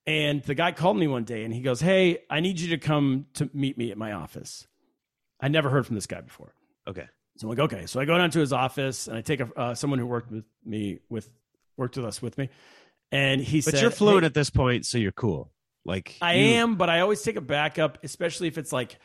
And 0.07 0.43
the 0.43 0.53
guy 0.53 0.71
called 0.71 0.97
me 0.97 1.07
one 1.07 1.23
day 1.23 1.43
and 1.43 1.53
he 1.53 1.61
goes, 1.61 1.81
Hey, 1.81 2.19
I 2.29 2.39
need 2.39 2.59
you 2.59 2.69
to 2.69 2.77
come 2.77 3.25
to 3.35 3.49
meet 3.53 3.77
me 3.77 3.91
at 3.91 3.97
my 3.97 4.11
office. 4.11 4.67
I 5.39 5.47
never 5.47 5.69
heard 5.69 5.85
from 5.85 5.95
this 5.95 6.07
guy 6.07 6.21
before. 6.21 6.53
Okay. 6.87 7.07
So 7.37 7.47
I'm 7.47 7.49
like, 7.49 7.71
okay. 7.73 7.85
So 7.85 7.99
I 7.99 8.05
go 8.05 8.17
down 8.17 8.29
to 8.31 8.39
his 8.39 8.53
office 8.53 9.07
and 9.07 9.17
I 9.17 9.21
take 9.21 9.39
a, 9.41 9.49
uh, 9.59 9.75
someone 9.75 9.99
who 9.99 10.05
worked 10.05 10.31
with 10.31 10.45
me 10.63 10.99
with 11.09 11.29
worked 11.77 11.97
with 11.97 12.05
us 12.05 12.21
with 12.21 12.37
me, 12.37 12.49
and 13.11 13.41
he 13.41 13.59
said, 13.59 13.71
But 13.71 13.77
said, 13.77 13.81
you're 13.81 13.91
fluent 13.91 14.21
"Hey, 14.23 14.27
at 14.27 14.33
this 14.33 14.49
point, 14.49 14.85
so 14.85 14.97
you're 14.97 15.11
cool. 15.11 15.51
Like 15.83 16.15
I 16.21 16.35
you- 16.35 16.55
am, 16.55 16.75
but 16.75 16.89
I 16.89 17.01
always 17.01 17.21
take 17.21 17.35
a 17.35 17.41
backup, 17.41 17.97
especially 18.03 18.47
if 18.47 18.57
it's 18.57 18.71
like 18.71 18.97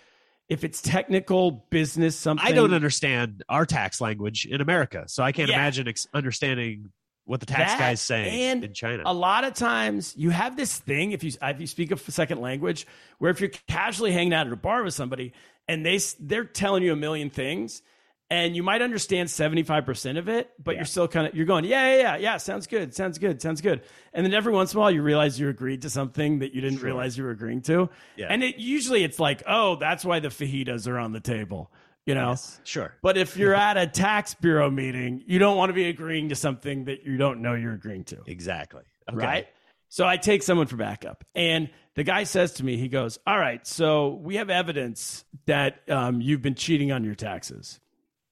if 0.50 0.64
it's 0.64 0.82
technical 0.82 1.52
business 1.70 2.16
something. 2.16 2.46
I 2.46 2.52
don't 2.52 2.74
understand 2.74 3.42
our 3.48 3.64
tax 3.64 4.00
language 4.00 4.44
in 4.44 4.60
America, 4.60 5.04
so 5.06 5.22
I 5.22 5.32
can't 5.32 5.48
Yeah. 5.48 5.54
imagine 5.54 5.88
ex- 5.88 6.08
understanding 6.12 6.90
what 7.24 7.38
the 7.38 7.46
tax 7.46 7.72
That 7.72 7.78
guy's 7.78 8.00
saying 8.00 8.40
and 8.50 8.64
in 8.64 8.74
China. 8.74 9.04
A 9.06 9.14
lot 9.14 9.44
of 9.44 9.54
times 9.54 10.12
you 10.16 10.30
have 10.30 10.56
this 10.56 10.76
thing 10.76 11.12
if 11.12 11.22
you 11.22 11.30
if 11.40 11.60
you 11.60 11.66
speak 11.68 11.92
a 11.92 11.96
second 11.96 12.40
language 12.40 12.86
where 13.18 13.30
if 13.30 13.40
you're 13.40 13.50
casually 13.68 14.10
hanging 14.10 14.34
out 14.34 14.48
at 14.48 14.52
a 14.52 14.56
bar 14.56 14.82
with 14.82 14.94
somebody 14.94 15.32
and 15.68 15.86
they 15.86 16.00
they're 16.18 16.44
telling 16.44 16.82
you 16.82 16.92
a 16.92 16.96
million 16.96 17.30
things 17.30 17.82
and 18.30 18.54
you 18.54 18.62
might 18.62 18.80
understand 18.82 19.28
75% 19.28 20.18
of 20.18 20.28
it 20.28 20.50
but 20.62 20.76
you're 20.76 20.84
still 20.84 21.08
kind 21.08 21.26
of 21.26 21.34
you're 21.34 21.46
going 21.46 21.64
yeah 21.64 21.94
yeah 21.96 22.00
yeah 22.00 22.16
yeah 22.16 22.36
sounds 22.36 22.66
good 22.66 22.94
sounds 22.94 23.18
good 23.18 23.42
sounds 23.42 23.60
good 23.60 23.82
and 24.12 24.24
then 24.24 24.32
every 24.32 24.52
once 24.52 24.72
in 24.72 24.78
a 24.78 24.80
while 24.80 24.90
you 24.90 25.02
realize 25.02 25.38
you 25.40 25.48
agreed 25.48 25.82
to 25.82 25.90
something 25.90 26.38
that 26.40 26.54
you 26.54 26.60
didn't 26.60 26.78
Sure. 26.78 26.86
realize 26.86 27.18
you 27.18 27.24
were 27.24 27.30
agreeing 27.30 27.62
to 27.62 27.88
Yeah. 28.16 28.28
and 28.30 28.42
it 28.42 28.56
usually 28.58 29.02
it's 29.04 29.18
like 29.18 29.42
oh 29.46 29.76
that's 29.76 30.04
why 30.04 30.20
the 30.20 30.28
fajitas 30.28 30.86
are 30.88 30.98
on 30.98 31.12
the 31.12 31.20
table 31.20 31.70
you 32.06 32.14
know 32.14 32.30
Yes, 32.30 32.60
sure. 32.64 32.94
but 33.02 33.16
if 33.18 33.36
you're 33.36 33.54
at 33.68 33.76
a 33.76 33.86
tax 33.86 34.34
bureau 34.34 34.70
meeting, 34.70 35.22
you 35.26 35.38
don't 35.38 35.56
want 35.56 35.68
to 35.70 35.74
be 35.74 35.88
agreeing 35.88 36.30
to 36.30 36.34
something 36.34 36.84
that 36.86 37.04
you 37.04 37.16
don't 37.18 37.42
know 37.42 37.54
you're 37.54 37.74
agreeing 37.74 38.04
to. 38.04 38.16
Exactly. 38.26 38.82
Okay. 39.08 39.18
Right? 39.26 39.46
So 39.90 40.06
I 40.06 40.16
take 40.16 40.42
someone 40.42 40.66
for 40.66 40.76
backup. 40.76 41.24
And 41.34 41.68
the 41.96 42.02
guy 42.02 42.22
says 42.24 42.52
to 42.54 42.64
me, 42.64 42.78
he 42.78 42.88
goes, 42.88 43.18
All 43.26 43.38
right, 43.38 43.64
so 43.66 44.14
we 44.22 44.36
have 44.36 44.48
evidence 44.48 45.24
that 45.46 45.80
um, 45.90 46.20
you've 46.22 46.40
been 46.42 46.54
cheating 46.54 46.90
on 46.90 47.04
your 47.04 47.14
taxes. 47.14 47.80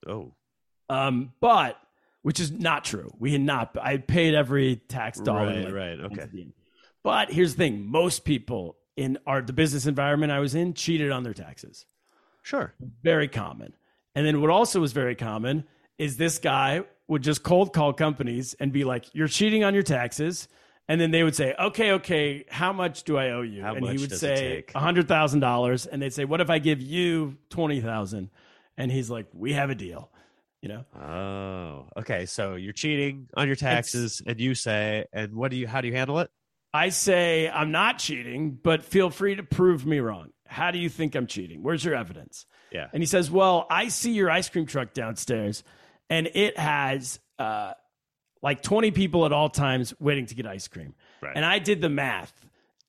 Oh, 0.07 0.33
Um, 0.89 1.33
but, 1.39 1.77
which 2.21 2.39
is 2.39 2.51
not 2.51 2.83
true. 2.83 3.09
We 3.19 3.31
had 3.31 3.41
not, 3.41 3.75
I 3.81 3.97
paid 3.97 4.33
every 4.33 4.77
tax 4.77 5.19
dollar. 5.19 5.47
Right, 5.47 5.65
like, 5.65 5.73
right, 5.73 5.99
okay. 5.99 6.47
But 7.03 7.31
here's 7.31 7.55
the 7.55 7.57
thing 7.57 7.85
most 7.85 8.25
people 8.25 8.77
in 8.97 9.17
our, 9.25 9.41
the 9.41 9.53
business 9.53 9.85
environment 9.85 10.31
I 10.31 10.39
was 10.39 10.55
in 10.55 10.73
cheated 10.73 11.11
on 11.11 11.23
their 11.23 11.33
taxes 11.33 11.85
sure. 12.43 12.73
very 13.03 13.27
common. 13.27 13.73
And 14.15 14.25
then 14.25 14.41
what 14.41 14.49
also 14.49 14.79
was 14.79 14.91
very 14.91 15.15
common 15.15 15.65
is 15.97 16.17
this 16.17 16.39
guy 16.39 16.83
would 17.07 17.21
just 17.21 17.43
cold 17.43 17.73
call 17.73 17.93
companies 17.93 18.55
and 18.59 18.71
be 18.71 18.83
like, 18.83 19.13
"You're 19.13 19.27
cheating 19.27 19.63
on 19.63 19.73
your 19.73 19.83
taxes." 19.83 20.47
And 20.87 20.99
then 20.99 21.11
they 21.11 21.23
would 21.23 21.35
say, 21.35 21.53
"Okay, 21.59 21.91
okay, 21.93 22.45
how 22.49 22.73
much 22.73 23.03
do 23.03 23.17
I 23.17 23.29
owe 23.29 23.41
you?" 23.41 23.61
How 23.61 23.75
and 23.75 23.87
he 23.87 23.97
would 23.97 24.11
say, 24.11 24.63
take? 24.65 24.73
hundred 24.73 25.07
thousand 25.07 25.41
dollars." 25.41 25.85
And 25.85 26.01
they'd 26.01 26.13
say, 26.13 26.25
"What 26.25 26.41
if 26.41 26.49
I 26.49 26.59
give 26.59 26.81
you 26.81 27.37
twenty 27.49 27.81
thousand? 27.81 28.29
And 28.79 28.91
he's 28.91 29.11
like, 29.11 29.27
"We 29.33 29.53
have 29.53 29.69
a 29.69 29.75
deal." 29.75 30.09
You 30.61 30.69
know, 30.69 30.85
Oh, 30.99 31.85
okay. 31.97 32.25
So 32.25 32.55
you're 32.55 32.73
cheating 32.73 33.29
on 33.37 33.47
your 33.47 33.55
taxes, 33.55 34.21
and 34.25 34.39
you 34.41 34.55
say, 34.55 35.05
and 35.13 35.33
what 35.35 35.51
do 35.51 35.57
you? 35.57 35.67
How 35.67 35.79
do 35.79 35.87
you 35.87 35.93
handle 35.93 36.19
it? 36.19 36.31
I 36.73 36.89
say 36.89 37.49
I'm 37.49 37.71
not 37.71 37.99
cheating, 37.99 38.59
but 38.61 38.83
feel 38.83 39.09
free 39.09 39.35
to 39.35 39.43
prove 39.43 39.85
me 39.85 39.99
wrong. 39.99 40.31
How 40.45 40.71
do 40.71 40.77
you 40.79 40.89
think 40.89 41.15
I'm 41.15 41.27
cheating? 41.27 41.63
Where's 41.63 41.83
your 41.85 41.95
evidence? 41.95 42.45
Yeah. 42.71 42.87
And 42.91 43.01
he 43.01 43.07
says, 43.07 43.31
Well, 43.31 43.67
I 43.69 43.87
see 43.87 44.11
your 44.11 44.29
ice 44.29 44.49
cream 44.49 44.65
truck 44.65 44.93
downstairs, 44.93 45.63
and 46.09 46.27
it 46.33 46.57
has 46.57 47.19
uh, 47.37 47.73
like 48.41 48.61
20 48.61 48.91
people 48.91 49.25
at 49.25 49.31
all 49.31 49.49
times 49.49 49.93
waiting 49.99 50.25
to 50.27 50.35
get 50.35 50.45
ice 50.45 50.67
cream. 50.67 50.93
Right. 51.21 51.33
And 51.35 51.45
I 51.45 51.59
did 51.59 51.81
the 51.81 51.89
math. 51.89 52.33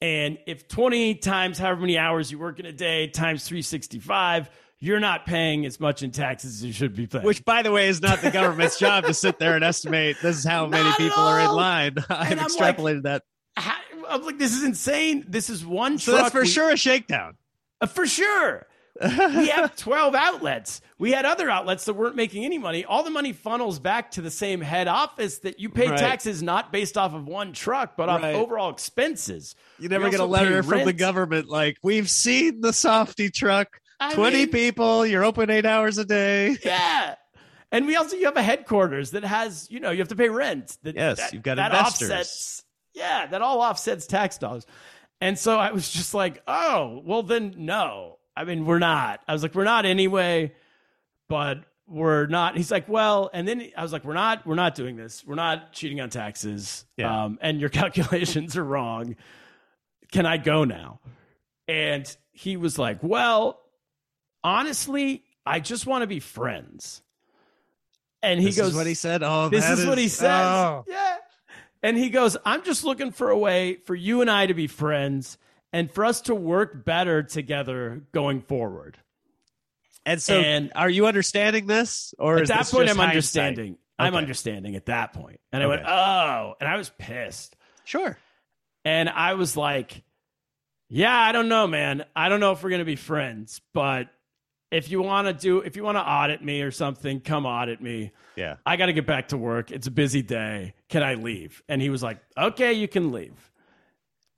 And 0.03 0.39
if 0.47 0.67
20 0.67 1.17
times 1.17 1.59
however 1.59 1.83
many 1.83 1.99
hours 1.99 2.33
you 2.33 2.39
work 2.39 2.59
in 2.59 2.67
a 2.67 2.73
day 2.73 3.07
times 3.07 3.47
365, 3.47 4.51
you're 4.81 5.01
not 5.01 5.27
paying 5.27 5.67
as 5.67 5.79
much 5.79 6.03
in 6.03 6.11
taxes 6.11 6.57
as 6.57 6.65
you 6.65 6.73
should 6.73 6.95
be 6.97 7.07
paying. 7.07 7.25
Which, 7.25 7.45
by 7.45 7.63
the 7.63 7.71
way, 7.71 7.89
is 7.89 8.01
not 8.01 8.23
the 8.23 8.31
government's 8.31 8.79
job 8.79 9.05
to 9.05 9.15
sit 9.15 9.39
there 9.39 9.55
and 9.55 9.63
estimate 9.65 10.17
this 10.23 10.39
is 10.39 10.45
how 10.45 10.67
many 10.67 10.85
Not 10.85 10.93
at 11.01 11.07
people 11.07 11.23
are 11.23 11.41
in 11.41 11.51
line. 11.51 11.95
I've 12.09 12.37
like, 12.39 12.49
extrapolated 12.49 13.03
that. 13.03 13.23
How- 13.57 13.77
I'm 14.09 14.23
like, 14.25 14.39
this 14.39 14.57
is 14.57 14.65
insane. 14.65 15.25
This 15.29 15.49
is 15.51 15.65
one 15.65 15.99
So 15.99 16.13
truck. 16.13 16.23
that's 16.25 16.33
for 16.33 16.41
we- 16.41 16.49
sure 16.49 16.71
a 16.71 16.77
shakedown. 16.77 17.37
Uh, 17.81 17.87
for 17.87 18.07
sure. 18.07 18.67
we 19.01 19.49
have 19.49 19.77
12 19.77 20.15
outlets. 20.15 20.81
We 20.99 21.13
had 21.13 21.25
other 21.25 21.49
outlets 21.49 21.85
that 21.85 21.95
weren't 21.95 22.17
making 22.17 22.45
any 22.45 22.59
money. 22.59 22.85
All 22.85 23.03
the 23.05 23.11
money 23.11 23.33
funnels 23.33 23.79
back 23.79 24.11
to 24.13 24.21
the 24.21 24.31
same 24.31 24.61
head 24.61 24.89
office 24.89 25.39
that 25.39 25.61
you 25.61 25.69
pay 25.71 25.89
Right. 25.89 25.99
taxes 25.99 26.43
not 26.43 26.73
based 26.73 26.99
off 26.99 27.15
of 27.15 27.27
one 27.27 27.53
truck, 27.53 27.97
but 27.97 28.09
off 28.09 28.25
overall 28.25 28.71
expenses. 28.71 29.55
You 29.79 29.89
never 29.89 30.11
get 30.11 30.21
a 30.21 30.25
letter 30.25 30.63
from 30.63 30.85
the 30.85 30.93
government 30.93 31.49
like, 31.49 31.77
we've 31.83 32.11
seen 32.11 32.61
the 32.63 32.71
Softee 32.73 33.33
truck, 33.33 33.81
I 34.01 34.15
20 34.15 34.37
mean, 34.37 34.49
people, 34.51 35.07
you're 35.07 35.25
open 35.25 35.51
eight 35.51 35.67
hours 35.67 35.99
a 35.99 36.05
day. 36.05 36.57
Yeah. 36.65 37.15
And 37.73 37.87
we 37.87 37.95
also 37.95 38.17
you 38.17 38.25
have 38.25 38.37
a 38.37 38.43
headquarters 38.43 39.13
that 39.13 39.23
has, 39.23 39.71
you 39.71 39.79
know, 39.79 39.93
you 39.93 39.99
have 39.99 40.09
to 40.09 40.17
pay 40.17 40.29
rent. 40.29 40.77
That, 40.83 40.97
Yes, 40.97 41.19
that- 41.19 41.33
you've 41.33 41.43
got 41.45 41.57
that 41.57 41.71
investors. 41.71 42.11
Offsets, 42.11 42.65
yeah, 42.95 43.27
that 43.27 43.43
all 43.43 43.61
offsets 43.61 44.07
tax 44.09 44.39
dollars. 44.39 44.67
And 45.21 45.39
so 45.39 45.57
I 45.59 45.71
was 45.71 45.89
just 45.91 46.13
like, 46.15 46.43
oh, 46.49 47.01
well 47.05 47.23
then 47.23 47.55
no. 47.59 48.19
I 48.37 48.45
mean, 48.45 48.65
we're 48.65 48.79
not. 48.81 49.21
I 49.29 49.33
was 49.35 49.43
like, 49.43 49.55
we're 49.55 49.65
not 49.65 49.85
anyway, 49.85 50.53
but 51.29 51.65
we're 51.87 52.27
not. 52.27 52.57
He's 52.57 52.71
like, 52.71 52.89
well, 52.89 53.31
and 53.33 53.47
then 53.47 53.69
I 53.77 53.83
was 53.83 53.93
like, 53.93 54.05
we're 54.05 54.15
not, 54.15 54.47
we're 54.47 54.55
not 54.55 54.75
doing 54.75 54.97
this. 54.97 55.23
We're 55.27 55.35
not 55.37 55.73
cheating 55.73 56.01
on 56.01 56.09
taxes. 56.11 56.87
Yeah. 56.97 57.25
Um, 57.25 57.39
and 57.41 57.61
your 57.61 57.69
calculations 57.71 58.57
are 58.57 58.65
wrong. 58.65 59.15
Can 60.11 60.27
I 60.27 60.39
go 60.39 60.65
now? 60.65 61.01
And 61.69 62.17
he 62.33 62.57
was 62.57 62.79
like, 62.79 62.99
well, 63.03 63.60
honestly, 64.45 65.25
I 65.47 65.61
just 65.61 65.87
want 65.87 66.03
to 66.03 66.07
be 66.07 66.21
friends. 66.21 67.03
And 68.23 68.39
he 68.41 68.47
This 68.47 68.57
goes, 68.59 68.69
is 68.71 68.75
what 68.75 68.87
he 68.87 68.95
said. 68.95 69.23
Oh, 69.23 69.49
This 69.49 69.65
that 69.65 69.79
is, 69.79 69.87
what 69.87 69.99
he 69.99 70.09
says. 70.09 70.31
oh. 70.31 70.85
Yeah. 70.89 71.17
And 71.83 71.97
he 71.97 72.11
goes, 72.11 72.37
I'm 72.45 72.63
just 72.63 72.85
looking 72.85 73.11
for 73.11 73.31
a 73.31 73.39
way 73.39 73.77
for 73.87 73.95
you 73.95 74.21
and 74.21 74.31
I 74.31 74.47
to 74.47 74.53
be 74.55 74.67
friends 74.67 75.39
and 75.73 75.91
for 75.91 76.05
us 76.05 76.21
to 76.23 76.35
work 76.35 76.85
better 76.85 77.23
together 77.23 78.03
going 78.13 78.43
forward. 78.43 78.99
And 80.05 80.21
so, 80.21 80.39
And- 80.39 80.73
are 80.75 80.91
you 80.91 81.07
understanding 81.07 81.67
this, 81.67 82.15
or 82.19 82.37
At 82.37 82.43
is 82.43 82.49
that 82.51 82.67
point, 82.67 82.91
I'm 82.91 83.01
understanding. 83.01 83.79
I'm 83.99 84.15
understanding 84.15 84.77
at 84.77 84.87
that 84.87 85.13
point. 85.13 85.41
And 85.53 85.63
I 85.63 85.67
went, 85.67 85.83
oh, 85.87 86.55
and 86.61 86.69
I 86.69 86.77
was 86.77 86.91
pissed. 86.99 87.55
Sure. 87.85 88.17
And 88.85 89.09
I 89.11 89.35
was 89.35 89.57
like, 89.59 90.03
yeah, 90.89 91.15
I 91.19 91.33
don't 91.33 91.49
know, 91.49 91.67
man. 91.67 92.05
I 92.17 92.29
don't 92.31 92.41
know 92.41 92.53
if 92.53 92.63
we're 92.63 92.71
going 92.71 92.79
to 92.81 92.87
be 92.87 92.97
friends, 92.97 93.61
but 93.75 94.09
if 94.71 94.91
you 94.91 95.03
want 95.03 95.27
to 95.27 95.33
do, 95.33 95.59
if 95.59 95.77
you 95.77 95.83
want 95.83 95.97
to 95.97 96.03
audit 96.03 96.43
me 96.43 96.63
or 96.63 96.71
something, 96.71 97.21
come 97.21 97.45
audit 97.45 97.81
me. 97.81 98.13
Yeah. 98.37 98.57
I 98.65 98.77
got 98.77 98.87
to 98.87 98.93
get 98.93 99.07
back 99.07 99.29
to 99.29 99.37
work. 99.37 99.71
It's 99.71 99.87
a 99.87 99.91
busy 99.91 100.23
day. 100.23 100.75
Can 100.89 101.03
I 101.03 101.15
leave? 101.15 101.63
And 101.69 101.83
he 101.83 101.91
was 101.91 102.03
like, 102.03 102.19
okay, 102.39 102.73
you 102.73 102.87
can 102.87 103.11
leave. 103.11 103.51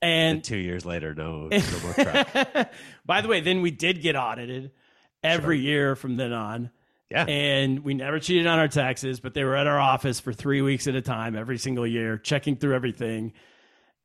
And 0.01 0.37
And 0.37 0.45
two 0.45 0.57
years 0.57 0.85
later, 0.85 1.14
no, 1.14 1.49
no 1.49 1.59
more 1.83 2.66
by 3.05 3.20
the 3.20 3.28
way, 3.28 3.41
then 3.41 3.62
we 3.62 3.70
did 3.70 4.03
get 4.03 4.16
audited 4.16 4.72
every 5.22 5.61
year 5.61 5.95
from 5.95 6.16
then 6.16 6.33
on. 6.33 6.70
Yeah. 7.11 7.26
And 7.26 7.80
we 7.85 7.93
never 7.95 8.18
cheated 8.18 8.47
on 8.47 8.59
our 8.59 8.68
taxes, 8.68 9.20
but 9.20 9.35
they 9.35 9.45
were 9.45 9.55
at 9.55 9.66
our 9.66 9.78
office 9.78 10.18
for 10.18 10.33
three 10.33 10.62
weeks 10.62 10.87
at 10.87 10.95
a 10.95 11.03
time 11.03 11.37
every 11.37 11.59
single 11.59 11.87
year, 11.87 12.16
checking 12.16 12.57
through 12.57 12.74
everything. 12.74 13.35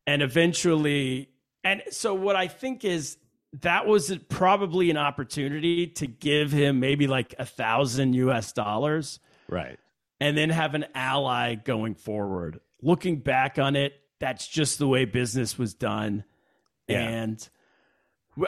And 0.06 0.22
eventually, 0.22 1.30
and 1.64 1.82
so 1.90 2.14
what 2.14 2.36
I 2.36 2.48
think 2.48 2.84
is 2.84 3.18
that 3.62 3.86
was 3.86 4.16
probably 4.30 4.90
an 4.90 4.98
opportunity 4.98 5.88
to 5.88 6.08
give 6.08 6.52
him 6.52 6.80
maybe 6.80 7.08
like 7.08 7.36
a 7.40 7.46
thousand 7.46 8.14
US 8.14 8.52
dollars 8.52 9.20
right. 9.48 9.80
and 10.20 10.38
then 10.38 10.50
have 10.50 10.76
an 10.76 10.86
ally 10.94 11.56
going 11.56 11.96
forward. 11.96 12.60
Looking 12.82 13.20
back 13.20 13.58
on 13.58 13.76
it, 13.76 13.94
that's 14.20 14.48
just 14.48 14.80
the 14.80 14.88
way 14.88 15.06
business 15.06 15.58
was 15.58 15.74
done. 15.74 16.24
Yeah. 16.88 17.00
And 17.00 17.50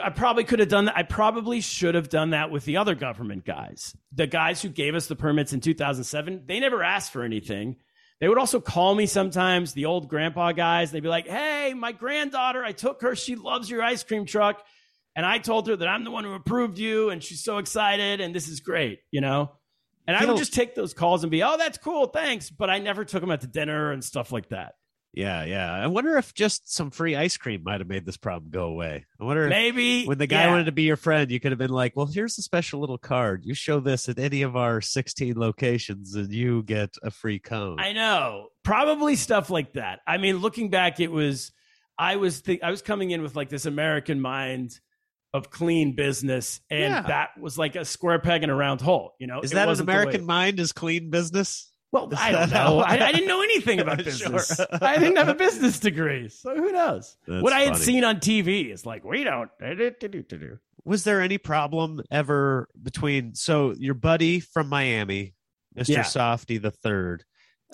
I 0.02 0.10
probably 0.10 0.44
could 0.44 0.60
have 0.60 0.68
done 0.68 0.84
that. 0.84 0.96
I 0.96 1.02
probably 1.02 1.60
should 1.60 1.94
have 1.94 2.08
done 2.08 2.30
that 2.30 2.50
with 2.50 2.64
the 2.64 2.76
other 2.76 2.94
government 2.94 3.44
guys. 3.44 3.96
The 4.12 4.26
guys 4.26 4.62
who 4.62 4.68
gave 4.68 4.94
us 4.94 5.06
the 5.06 5.16
permits 5.16 5.52
in 5.52 5.60
2007, 5.60 6.44
they 6.46 6.60
never 6.60 6.82
asked 6.82 7.12
for 7.12 7.22
anything. 7.22 7.76
They 8.20 8.28
would 8.28 8.38
also 8.38 8.60
call 8.60 8.94
me 8.94 9.06
sometimes, 9.06 9.72
the 9.72 9.86
old 9.86 10.08
grandpa 10.08 10.52
guys. 10.52 10.92
They'd 10.92 11.02
be 11.02 11.08
like, 11.08 11.26
hey, 11.26 11.72
my 11.74 11.92
granddaughter, 11.92 12.62
I 12.62 12.72
took 12.72 13.00
her. 13.00 13.16
She 13.16 13.34
loves 13.34 13.70
your 13.70 13.82
ice 13.82 14.04
cream 14.04 14.26
truck. 14.26 14.62
And 15.16 15.26
I 15.26 15.38
told 15.38 15.68
her 15.68 15.76
that 15.76 15.88
I'm 15.88 16.04
the 16.04 16.10
one 16.10 16.24
who 16.24 16.32
approved 16.34 16.78
you 16.78 17.10
and 17.10 17.22
she's 17.22 17.42
so 17.42 17.58
excited 17.58 18.20
and 18.20 18.34
this 18.34 18.48
is 18.48 18.60
great, 18.60 19.00
you 19.10 19.20
know? 19.20 19.52
And 20.06 20.16
I 20.16 20.24
would 20.24 20.38
just 20.38 20.54
take 20.54 20.74
those 20.74 20.94
calls 20.94 21.22
and 21.22 21.30
be, 21.30 21.42
oh, 21.42 21.56
that's 21.56 21.78
cool, 21.78 22.06
thanks. 22.06 22.50
But 22.50 22.70
I 22.70 22.78
never 22.78 23.04
took 23.04 23.20
them 23.20 23.30
out 23.30 23.42
to 23.42 23.46
dinner 23.46 23.92
and 23.92 24.02
stuff 24.02 24.32
like 24.32 24.48
that. 24.48 24.74
Yeah, 25.12 25.44
yeah. 25.44 25.72
I 25.72 25.88
wonder 25.88 26.16
if 26.18 26.34
just 26.34 26.72
some 26.72 26.90
free 26.90 27.16
ice 27.16 27.36
cream 27.36 27.62
might 27.64 27.80
have 27.80 27.88
made 27.88 28.06
this 28.06 28.16
problem 28.16 28.50
go 28.50 28.64
away. 28.64 29.06
I 29.20 29.24
wonder 29.24 29.44
if 29.44 29.50
Maybe 29.50 30.04
when 30.06 30.18
the 30.18 30.26
guy 30.26 30.44
yeah. 30.44 30.50
wanted 30.50 30.64
to 30.64 30.72
be 30.72 30.84
your 30.84 30.96
friend, 30.96 31.30
you 31.30 31.40
could 31.40 31.50
have 31.50 31.58
been 31.58 31.70
like, 31.70 31.96
"Well, 31.96 32.06
here's 32.06 32.38
a 32.38 32.42
special 32.42 32.78
little 32.78 32.98
card. 32.98 33.44
You 33.44 33.54
show 33.54 33.80
this 33.80 34.08
at 34.08 34.20
any 34.20 34.42
of 34.42 34.56
our 34.56 34.80
16 34.80 35.36
locations, 35.36 36.14
and 36.14 36.32
you 36.32 36.62
get 36.62 36.94
a 37.02 37.10
free 37.10 37.40
cone." 37.40 37.80
I 37.80 37.92
know. 37.92 38.48
Probably 38.62 39.16
stuff 39.16 39.50
like 39.50 39.72
that. 39.72 39.98
I 40.06 40.18
mean, 40.18 40.36
looking 40.36 40.70
back, 40.70 41.00
it 41.00 41.10
was 41.10 41.50
I 41.98 42.16
was 42.16 42.40
th- 42.42 42.62
I 42.62 42.70
was 42.70 42.80
coming 42.80 43.10
in 43.10 43.20
with 43.20 43.34
like 43.34 43.48
this 43.48 43.66
American 43.66 44.20
mind 44.20 44.78
of 45.32 45.50
clean 45.50 45.94
business, 45.94 46.60
and 46.70 46.92
Yeah. 46.92 47.02
that 47.02 47.30
was 47.40 47.56
like 47.56 47.76
a 47.76 47.84
square 47.84 48.18
peg 48.18 48.42
in 48.42 48.50
a 48.50 48.54
round 48.54 48.80
hole. 48.80 49.14
You 49.18 49.26
know, 49.28 49.40
Is 49.42 49.52
It 49.52 49.54
that 49.54 49.62
an 49.62 49.68
wasn't 49.68 49.86
the 49.86 49.92
way- 49.92 49.98
American 50.02 50.26
mind 50.26 50.58
is 50.60 50.72
clean 50.72 51.10
business? 51.10 51.72
Well, 51.92 52.08
Is 52.12 52.18
I 52.20 52.30
don't 52.32 52.50
know. 52.50 52.78
I, 52.80 52.92
I 53.08 53.12
didn't 53.12 53.26
know 53.28 53.42
anything 53.42 53.80
about 53.80 53.96
Sure. 54.04 54.30
business. 54.30 54.60
I 54.80 54.96
didn't 54.98 55.16
have 55.16 55.28
a 55.28 55.34
business 55.34 55.78
degree, 55.80 56.28
so 56.28 56.54
who 56.54 56.70
knows? 56.72 57.16
That's 57.26 57.42
what 57.42 57.52
I 57.52 57.60
had 57.60 57.72
funny. 57.74 57.84
seen 57.84 58.04
on 58.04 58.16
TV 58.20 58.72
is 58.72 58.86
like 58.86 59.04
we 59.04 59.24
don't. 59.24 59.50
Was 60.84 61.04
there 61.04 61.20
any 61.20 61.38
problem 61.38 62.00
ever 62.10 62.68
between 62.80 63.34
so 63.34 63.74
your 63.76 63.94
buddy 63.94 64.40
from 64.40 64.68
Miami, 64.68 65.34
Mr. 65.76 65.88
Yeah. 65.88 66.02
Softee 66.04 66.60
the 66.62 66.70
third? 66.70 67.24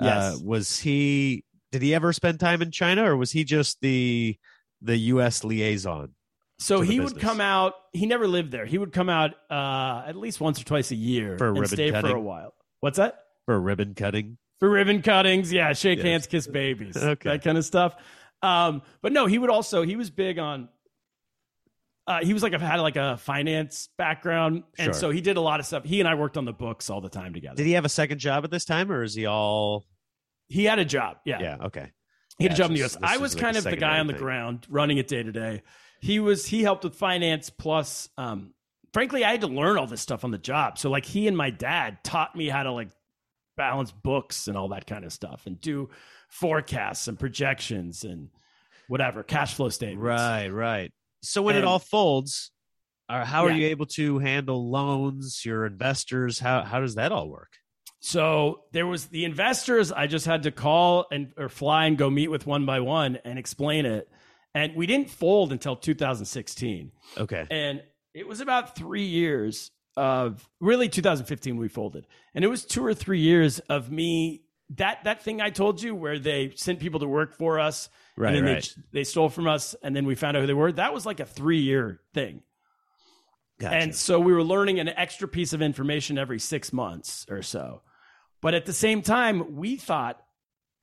Yes. 0.00 0.34
Uh, 0.36 0.38
was 0.44 0.78
he? 0.78 1.44
Did 1.72 1.82
he 1.82 1.94
ever 1.94 2.12
spend 2.12 2.40
time 2.40 2.62
in 2.62 2.70
China, 2.70 3.04
or 3.04 3.16
was 3.16 3.32
he 3.32 3.44
just 3.44 3.80
the 3.80 4.36
the 4.82 4.96
U.S. 4.96 5.44
liaison? 5.44 6.14
So 6.59 6.80
he 6.80 6.98
would 7.00 7.14
business. 7.14 7.22
come 7.22 7.40
out. 7.40 7.74
He 7.92 8.07
never 8.07 8.26
lived 8.26 8.50
there. 8.50 8.64
He 8.64 8.78
would 8.78 8.92
come 8.92 9.09
out 9.11 9.32
uh, 9.50 10.04
at 10.07 10.16
least 10.16 10.40
once 10.40 10.61
or 10.61 10.64
twice 10.64 10.90
a 10.90 10.94
year 10.94 11.36
For 11.36 11.46
a 11.46 11.48
and 11.50 11.59
ribbon 11.59 11.76
stay 11.76 11.88
for 11.90 12.00
cutting? 12.00 12.16
a 12.16 12.20
while. 12.20 12.54
What's 12.80 12.96
that? 12.98 13.20
for 13.44 13.61
ribbon 13.61 13.94
cutting? 13.94 14.38
for 14.59 14.68
ribbon 14.70 15.02
cuttings. 15.02 15.52
Yeah, 15.52 15.72
shake 15.74 15.98
Yes. 15.98 16.07
hands, 16.07 16.26
kiss 16.26 16.46
babies, 16.46 16.96
Okay. 17.00 17.28
that 17.30 17.44
kind 17.44 17.59
of 17.59 17.64
stuff. 17.64 17.94
Um, 18.42 18.80
but 19.02 19.12
no, 19.12 19.26
he 19.26 19.38
would 19.38 19.50
also 19.50 19.82
he 19.82 19.96
was 19.96 20.09
big 20.11 20.38
on. 20.38 20.68
Uh, 22.07 22.20
he 22.24 22.32
was 22.32 22.42
like 22.42 22.54
I've 22.54 22.61
had 22.62 22.76
like 22.80 22.96
a 22.96 23.16
finance 23.18 23.88
background, 23.98 24.62
and 24.78 24.86
Sure. 24.86 24.94
so 24.94 25.11
he 25.11 25.20
did 25.20 25.36
a 25.36 25.40
lot 25.40 25.59
of 25.61 25.66
stuff. 25.66 25.84
He 25.84 25.98
and 26.00 26.09
I 26.09 26.14
worked 26.14 26.36
on 26.36 26.44
the 26.44 26.52
books 26.52 26.88
all 26.88 27.00
the 27.00 27.09
time 27.09 27.34
together. 27.34 27.57
Did 27.57 27.66
he 27.66 27.72
have 27.72 27.84
a 27.84 27.88
second 27.90 28.18
job 28.18 28.44
at 28.44 28.50
this 28.50 28.64
time, 28.64 28.90
or 28.92 29.02
is 29.02 29.14
he 29.14 29.26
all? 29.26 29.84
he 30.48 30.64
had 30.64 30.78
a 30.78 30.84
job, 30.84 31.16
yeah. 31.24 31.40
Yeah. 31.40 31.57
Okay. 31.66 31.90
He 32.38 32.44
had 32.44 32.52
a 32.52 32.54
Yeah, 32.54 32.57
job 32.57 32.70
in 32.70 32.74
the 32.76 32.82
this- 32.82 32.92
U.S. 32.94 33.00
this 33.00 33.11
I 33.11 33.14
is 33.16 33.20
was 33.20 33.34
like 33.34 33.42
kind 33.42 33.57
of 33.57 33.64
the 33.64 33.70
guy 33.70 33.74
secondary 33.74 33.98
on 34.00 34.07
the 34.07 34.12
thing. 34.12 34.22
ground 34.22 34.66
running 34.68 34.98
it 34.98 35.09
day 35.09 35.22
to 35.24 35.32
day. 35.32 35.62
He 36.01 36.20
was 36.20 36.47
he 36.47 36.62
helped 36.62 36.84
with 36.84 36.94
finance 36.94 37.51
plus. 37.51 38.09
Um, 38.16 38.55
frankly, 38.92 39.24
I 39.24 39.30
had 39.32 39.40
to 39.42 39.47
learn 39.47 39.78
all 39.78 39.86
this 39.86 40.01
stuff 40.01 40.24
on 40.24 40.30
the 40.30 40.38
job. 40.38 40.78
So 40.78 40.90
like 40.90 41.05
he 41.05 41.28
and 41.28 41.36
my 41.36 41.51
dad 41.51 41.99
taught 42.05 42.36
me 42.36 42.49
how 42.49 42.62
to 42.62 42.72
like 42.72 42.90
balance 43.57 43.90
books 43.90 44.49
and 44.49 44.57
all 44.57 44.68
that 44.68 44.86
kind 44.86 45.05
of 45.05 45.12
stuff 45.12 45.47
and 45.47 45.61
do 45.61 45.88
forecasts 46.28 47.09
and 47.09 47.18
projections 47.18 48.05
and 48.05 48.28
whatever 48.88 49.22
cash 49.22 49.55
flow 49.55 49.68
statements. 49.68 50.05
Right. 50.05 50.49
Right. 50.49 50.92
So 51.22 51.42
when 51.42 51.57
it 51.57 51.64
all 51.64 51.78
folds, 51.78 52.53
uh, 53.09 53.24
how 53.24 53.47
are 53.47 53.51
you 53.51 53.68
able 53.68 53.86
to 53.86 54.18
handle 54.18 54.70
loans, 54.70 55.42
your 55.44 55.66
investors? 55.66 56.38
How 56.38 56.62
how 56.62 56.80
does 56.80 56.97
that 56.97 57.12
all 57.12 57.28
work? 57.28 57.53
So 58.01 58.64
there 58.72 58.86
was 58.86 59.07
the 59.07 59.24
investors. 59.24 59.90
I 59.90 60.07
just 60.07 60.26
had 60.26 60.44
to 60.44 60.51
call 60.51 61.07
and 61.11 61.32
or 61.36 61.49
fly 61.49 61.86
and 61.86 61.99
go 61.99 62.11
meet 62.11 62.28
with 62.28 62.47
one 62.47 62.66
by 62.66 62.80
one 62.80 63.18
and 63.24 63.38
explain 63.38 63.86
it. 63.86 64.09
And 64.57 64.74
we 64.74 64.86
didn't 64.86 65.11
fold 65.11 65.52
until 65.52 65.76
2016. 65.76 66.90
Okay. 67.18 67.46
and 67.50 67.82
it 68.14 68.26
was 68.26 68.40
about 68.40 68.74
three 68.74 69.04
years 69.04 69.70
of 69.96 70.48
really 70.61 70.88
2015 70.88 71.57
we 71.57 71.68
folded 71.68 72.07
and 72.34 72.44
it 72.44 72.48
was 72.48 72.64
two 72.64 72.84
or 72.84 72.92
three 72.94 73.20
years 73.20 73.61
of 73.70 73.90
me 73.90 74.42
that 74.76 75.04
that 75.04 75.22
thing 75.22 75.40
i 75.40 75.48
told 75.48 75.80
you 75.82 75.94
where 75.94 76.18
they 76.18 76.52
sent 76.54 76.80
people 76.80 77.00
to 77.00 77.09
work 77.09 77.34
for 77.36 77.59
us 77.59 77.88
Right. 78.16 78.34
and 78.34 78.46
then 78.46 78.54
Right. 78.54 78.74
they, 78.92 79.00
they 79.00 79.04
stole 79.04 79.30
from 79.30 79.46
us 79.46 79.74
and 79.82 79.96
then 79.96 80.04
we 80.04 80.14
found 80.14 80.36
out 80.36 80.40
who 80.42 80.46
they 80.46 80.52
were 80.54 80.70
that 80.72 80.92
was 80.92 81.07
like 81.07 81.20
a 81.20 81.24
three 81.24 81.61
year 81.61 82.00
thing 82.12 82.42
Gotcha. 83.59 83.74
and 83.74 83.94
so 83.94 84.20
we 84.20 84.32
were 84.34 84.42
learning 84.44 84.80
an 84.80 84.88
extra 84.88 85.26
piece 85.28 85.52
of 85.54 85.62
information 85.62 86.18
every 86.18 86.38
six 86.38 86.72
months 86.74 87.24
or 87.30 87.40
so. 87.42 87.80
But 88.42 88.52
at 88.52 88.66
the 88.66 88.74
same 88.74 89.00
time, 89.00 89.57
we 89.57 89.76
thought, 89.76 90.20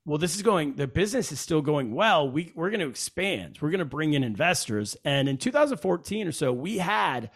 well, 0.06 0.18
this 0.18 0.36
is 0.36 0.41
going, 0.41 0.76
the 0.76 0.88
business 0.88 1.32
is 1.32 1.39
still 1.39 1.62
going 1.62 1.93
well. 1.95 2.30
We, 2.30 2.51
we're 2.56 2.70
going 2.70 2.82
to 2.82 2.89
expand, 2.89 3.58
we're 3.62 3.70
going 3.72 3.80
to 3.80 3.86
bring 3.86 4.14
in 4.14 4.24
investors. 4.24 4.97
And 5.06 5.30
in 5.30 5.38
2014 5.38 6.28
or 6.28 6.32
so, 6.32 6.51
we 6.51 6.78
had 6.78 7.30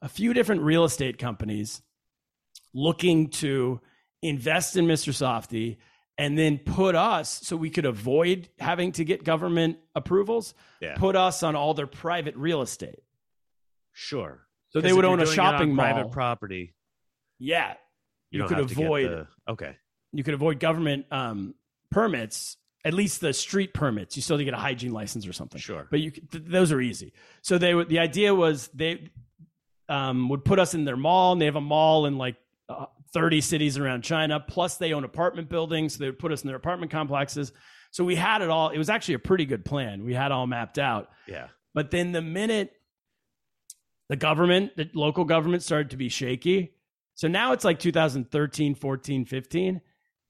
a 0.00 0.08
few 0.08 0.32
different 0.32 0.62
real 0.62 0.84
estate 0.84 1.18
companies 1.18 1.82
looking 2.74 3.28
to 3.28 3.80
invest 4.22 4.76
in 4.76 4.86
Mr. 4.86 5.12
Softee 5.12 5.78
and 6.18 6.38
then 6.38 6.58
put 6.58 6.94
us 6.94 7.40
so 7.42 7.56
we 7.56 7.70
could 7.70 7.86
avoid 7.86 8.48
having 8.58 8.92
to 8.92 9.04
get 9.04 9.24
government 9.24 9.78
approvals, 9.94 10.54
yeah. 10.80 10.94
put 10.96 11.16
us 11.16 11.42
on 11.42 11.56
all 11.56 11.74
their 11.74 11.86
private 11.86 12.36
real 12.36 12.62
estate. 12.62 13.00
Sure. 13.92 14.46
So 14.70 14.80
they 14.80 14.92
would 14.92 15.04
own 15.04 15.20
a 15.20 15.24
doing 15.24 15.36
it 15.36 15.40
on 15.40 15.52
shopping 15.52 15.74
mall. 15.74 15.84
private 15.92 16.12
property. 16.12 16.74
Yeah, 17.38 17.74
You, 18.30 18.42
You 18.42 18.48
could 18.48 18.58
have 18.58 18.66
to 18.68 18.74
get 18.74 18.84
avoid- 18.84 19.10
the- 19.10 19.26
okay. 19.52 19.76
you 20.12 20.22
could 20.22 20.34
avoid 20.34 20.60
government 20.60 21.06
um, 21.10 21.54
permits, 21.92 22.56
at 22.84 22.94
least 22.94 23.20
the 23.20 23.32
street 23.32 23.74
permits. 23.74 24.16
You 24.16 24.22
still 24.22 24.36
have 24.36 24.40
to 24.40 24.44
get 24.44 24.54
a 24.54 24.58
hygiene 24.58 24.92
license 24.92 25.26
or 25.26 25.32
something. 25.32 25.60
Sure. 25.60 25.86
But 25.90 26.00
you, 26.00 26.10
th- 26.10 26.44
those 26.46 26.72
are 26.72 26.80
easy. 26.80 27.12
So 27.42 27.58
they 27.58 27.74
would. 27.74 27.88
The 27.88 28.00
idea 28.00 28.34
was 28.34 28.68
they 28.74 29.10
um, 29.88 30.28
would 30.28 30.44
put 30.44 30.58
us 30.58 30.74
in 30.74 30.84
their 30.84 30.96
mall, 30.96 31.32
and 31.32 31.40
they 31.40 31.46
have 31.46 31.56
a 31.56 31.60
mall 31.60 32.06
in 32.06 32.18
like 32.18 32.36
uh, 32.68 32.86
thirty 33.12 33.40
cities 33.40 33.78
around 33.78 34.02
China. 34.02 34.40
Plus, 34.40 34.76
they 34.76 34.92
own 34.92 35.04
apartment 35.04 35.48
buildings, 35.48 35.94
so 35.94 35.98
they 36.00 36.06
would 36.06 36.18
put 36.18 36.32
us 36.32 36.42
in 36.42 36.48
their 36.48 36.56
apartment 36.56 36.90
complexes. 36.90 37.52
So 37.90 38.04
we 38.04 38.16
had 38.16 38.42
it 38.42 38.50
all. 38.50 38.70
It 38.70 38.78
was 38.78 38.88
actually 38.88 39.14
a 39.14 39.20
pretty 39.20 39.44
good 39.44 39.64
plan. 39.64 40.04
We 40.04 40.14
had 40.14 40.32
all 40.32 40.46
mapped 40.46 40.78
out. 40.78 41.10
Yeah. 41.28 41.48
But 41.74 41.90
then 41.90 42.12
the 42.12 42.22
minute 42.22 42.72
the 44.12 44.16
government, 44.16 44.76
the 44.76 44.90
local 44.92 45.24
government 45.24 45.62
started 45.62 45.90
to 45.90 45.96
be 45.96 46.10
shaky. 46.10 46.74
So 47.14 47.28
now 47.28 47.52
it's 47.52 47.64
like 47.64 47.78
2013, 47.78 48.74
14, 48.74 49.24
15. 49.24 49.80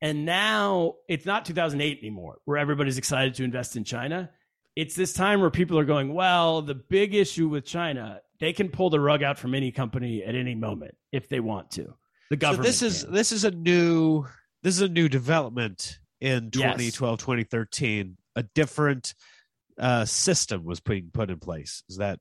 And 0.02 0.24
now 0.24 0.96
it's 1.08 1.24
not 1.24 1.44
2008 1.44 2.00
anymore, 2.00 2.38
where 2.44 2.58
everybody's 2.58 2.98
excited 2.98 3.34
to 3.34 3.44
invest 3.44 3.76
in 3.76 3.84
China. 3.84 4.30
It's 4.74 4.96
this 4.96 5.12
time 5.12 5.40
where 5.40 5.50
people 5.50 5.78
are 5.78 5.84
going, 5.84 6.12
well, 6.12 6.60
the 6.60 6.74
big 6.74 7.14
issue 7.14 7.48
with 7.48 7.64
China, 7.64 8.20
they 8.40 8.52
can 8.52 8.68
pull 8.68 8.90
the 8.90 8.98
rug 8.98 9.22
out 9.22 9.38
from 9.38 9.54
any 9.54 9.70
company 9.70 10.24
at 10.24 10.34
any 10.34 10.56
moment 10.56 10.96
if 11.12 11.28
they 11.28 11.38
want 11.38 11.70
to. 11.72 11.94
The 12.30 12.36
government. 12.36 12.66
So 12.66 12.68
this 12.68 12.82
is 12.82 13.04
can. 13.04 13.14
this 13.14 13.30
is 13.30 13.44
a 13.44 13.52
new 13.52 14.24
this 14.64 14.74
is 14.74 14.82
a 14.82 14.88
new 14.88 15.08
development 15.08 16.00
in 16.20 16.50
Yes. 16.54 16.72
2012 16.74 17.18
2013 17.18 18.16
a 18.36 18.42
different 18.54 19.14
uh 19.78 20.04
system 20.04 20.64
was 20.64 20.80
being 20.80 21.10
put 21.12 21.30
in 21.30 21.38
place 21.38 21.82
is 21.88 21.98
that 21.98 22.18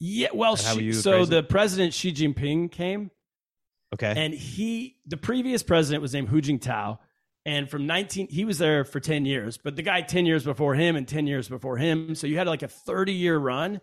yeah. 0.00 0.28
Well, 0.32 0.54
how 0.56 0.78
so 0.92 1.22
it? 1.22 1.30
the 1.30 1.42
president 1.42 1.94
Xi 1.94 2.12
Jinping 2.12 2.70
came 2.70 3.10
okay 3.94 4.12
and 4.16 4.34
he 4.34 4.96
the 5.06 5.16
previous 5.16 5.62
president 5.62 6.02
was 6.02 6.12
named 6.12 6.28
Hu 6.28 6.42
Jintao 6.42 6.98
and 7.46 7.70
from 7.70 7.86
19 7.86 8.28
he 8.28 8.44
was 8.44 8.58
there 8.58 8.84
for 8.84 9.00
10 9.00 9.24
years 9.24 9.56
but 9.56 9.76
the 9.76 9.82
guy 9.82 10.00
10 10.02 10.26
years 10.26 10.44
before 10.44 10.74
him 10.74 10.96
and 10.96 11.06
10 11.08 11.26
years 11.26 11.48
before 11.48 11.76
him 11.76 12.14
so 12.14 12.26
you 12.26 12.36
had 12.36 12.46
like 12.46 12.62
a 12.62 12.68
30 12.68 13.12
year 13.12 13.38
run 13.38 13.80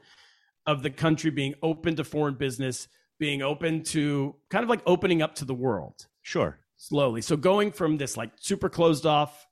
of 0.68 0.84
the 0.84 0.90
country 0.90 1.32
being 1.32 1.54
open 1.64 1.96
to 1.96 2.04
foreign 2.04 2.36
business 2.36 2.88
being 3.18 3.42
open 3.42 3.84
to 3.84 4.36
kind 4.50 4.64
of 4.64 4.70
like 4.70 4.82
opening 4.86 5.22
up 5.22 5.36
to 5.36 5.46
the 5.46 5.54
world 5.54 6.08
Sure. 6.22 6.60
slowly. 6.78 7.22
So 7.22 7.38
going 7.38 7.72
from 7.72 7.98
this 7.98 8.18
like 8.18 8.32
super 8.40 8.68
closed 8.68 9.06
off, 9.06 9.48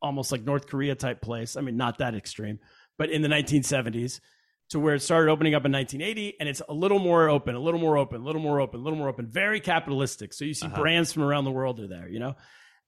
almost 0.00 0.30
like 0.32 0.44
North 0.44 0.66
Korea 0.68 0.94
type 0.94 1.20
place. 1.20 1.56
I 1.56 1.60
mean, 1.62 1.76
not 1.76 1.98
that 1.98 2.14
extreme, 2.14 2.58
but 2.96 3.10
in 3.10 3.22
the 3.22 3.28
1970s 3.28 4.20
to 4.70 4.78
where 4.80 4.94
it 4.94 5.00
started 5.02 5.30
opening 5.30 5.54
up 5.54 5.64
in 5.66 5.72
1980 5.72 6.36
and 6.40 6.48
it's 6.48 6.62
a 6.68 6.72
little 6.72 6.98
more 6.98 7.28
open, 7.28 7.54
a 7.54 7.60
little 7.60 7.80
more 7.80 7.98
open, 7.98 8.20
a 8.20 8.24
little 8.24 8.40
more 8.40 8.60
open, 8.60 8.80
a 8.80 8.82
little 8.82 8.98
more 8.98 9.08
open, 9.08 9.26
very 9.26 9.60
capitalistic. 9.60 10.32
So 10.32 10.44
you 10.44 10.54
see 10.54 10.66
Uh-huh. 10.66 10.80
brands 10.80 11.12
from 11.12 11.22
around 11.24 11.44
the 11.44 11.50
world 11.50 11.80
are 11.80 11.86
there, 11.88 12.08
you 12.08 12.18
know? 12.20 12.34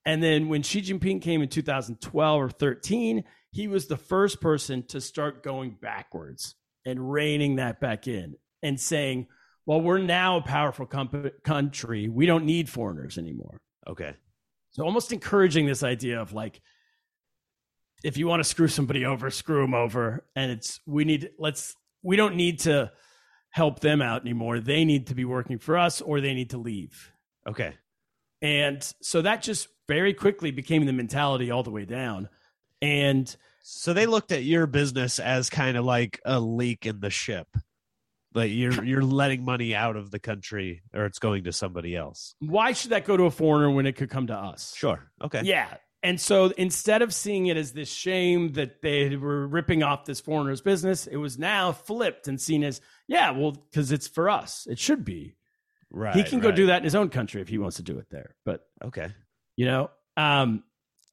And 0.09 0.23
then 0.23 0.49
when 0.49 0.63
Xi 0.63 0.81
Jinping 0.81 1.21
came 1.21 1.43
in 1.43 1.51
2012 1.51 2.41
or 2.41 2.49
13, 2.49 3.25
he 3.51 3.69
was 3.69 3.89
the 3.89 3.99
first 3.99 4.41
person 4.41 4.83
to 4.87 5.03
start 5.03 5.43
going 5.43 5.77
backwards 5.83 6.55
and 6.87 7.13
reining 7.13 7.57
that 7.57 7.79
back 7.79 8.09
in 8.09 8.35
and 8.63 8.81
saying, 8.81 9.27
well, 9.67 9.83
we're 9.83 9.99
now 9.99 10.39
a 10.39 10.41
powerful 10.41 10.87
country. 10.87 12.09
We 12.09 12.25
don't 12.25 12.47
need 12.47 12.71
foreigners 12.71 13.19
anymore. 13.19 13.61
Okay. 13.87 14.15
So 14.71 14.83
almost 14.83 15.13
encouraging 15.13 15.67
this 15.67 15.83
idea 15.83 16.23
of 16.23 16.33
like, 16.33 16.63
if 18.03 18.17
you 18.17 18.27
want 18.27 18.41
to 18.41 18.49
screw 18.49 18.69
somebody 18.69 19.05
over, 19.05 19.29
screw 19.29 19.61
them 19.61 19.75
over. 19.75 20.25
And 20.35 20.51
it's, 20.51 20.81
we 20.87 21.05
need, 21.05 21.33
let's, 21.39 21.75
we 22.03 22.17
don't 22.17 22.37
need 22.37 22.61
to 22.61 22.93
help 23.51 23.81
them 23.81 24.01
out 24.01 24.23
anymore. 24.23 24.59
They 24.59 24.87
need 24.87 25.09
to 25.09 25.15
be 25.15 25.27
working 25.27 25.59
for 25.59 25.77
us 25.77 26.01
or 26.01 26.23
they 26.23 26.33
need 26.33 26.49
to 26.51 26.59
leave. 26.59 27.13
Okay. 27.47 27.75
And 28.41 28.83
so 29.03 29.23
that 29.23 29.43
just 29.43 29.69
very 29.89 30.15
quickly 30.15 30.51
became 30.51 30.87
the 30.87 30.93
mentality 30.93 31.51
all 31.51 31.63
the 31.63 31.71
way 31.71 31.85
down. 31.85 32.29
And 32.81 33.35
So 33.63 33.93
they 33.93 34.07
looked 34.07 34.33
at 34.33 34.45
your 34.45 34.67
business 34.67 35.19
as 35.19 35.51
kind 35.51 35.77
of 35.77 35.85
like 35.85 36.21
a 36.25 36.39
leak 36.39 36.87
in 36.87 37.01
the 37.01 37.11
ship. 37.11 37.49
Like 38.35 38.53
you're 38.53 38.85
you're 38.85 39.03
letting 39.03 39.45
money 39.45 39.75
out 39.75 39.97
of 39.97 40.11
the 40.11 40.19
country 40.19 40.83
or 40.95 41.07
it's 41.07 41.19
going 41.19 41.45
to 41.45 41.53
somebody 41.53 41.97
else. 41.97 42.35
why 42.41 42.73
should 42.73 42.91
that 42.91 43.05
go 43.05 43.17
to 43.17 43.25
a 43.25 43.31
foreigner 43.31 43.71
when 43.71 43.87
it 43.87 43.97
could 43.97 44.11
come 44.11 44.29
to 44.29 44.35
us? 44.37 44.75
Sure. 44.77 45.11
Okay. 45.23 45.43
Yeah. 45.45 45.69
And 46.03 46.21
so 46.21 46.53
instead 46.57 47.03
of 47.03 47.13
seeing 47.13 47.47
it 47.47 47.57
as 47.57 47.73
this 47.73 47.91
shame 47.93 48.53
that 48.53 48.83
they 48.83 49.17
were 49.17 49.49
ripping 49.49 49.83
off 49.83 50.05
this 50.05 50.21
foreigner's 50.21 50.61
business, 50.61 51.09
it 51.09 51.17
was 51.17 51.39
now 51.39 51.73
flipped 51.73 52.29
and 52.29 52.41
seen 52.41 52.63
as, 52.63 52.81
yeah, 53.09 53.33
well, 53.33 53.51
because 53.51 53.91
it's 53.91 54.07
for 54.07 54.31
us. 54.31 54.69
It 54.71 54.79
should 54.79 55.05
be. 55.05 55.35
Right. 55.91 56.15
he 56.15 56.23
can 56.23 56.41
go 56.41 56.51
do 56.53 56.67
that 56.67 56.79
in 56.79 56.85
his 56.85 56.95
own 56.95 57.09
country 57.09 57.41
if 57.41 57.49
he 57.49 57.59
wants 57.59 57.77
to 57.77 57.83
do 57.83 57.99
it 57.99 58.07
there. 58.11 58.37
But, 58.45 58.67
Okay. 58.85 59.09
you 59.57 59.65
know, 59.67 59.91
um, 60.17 60.65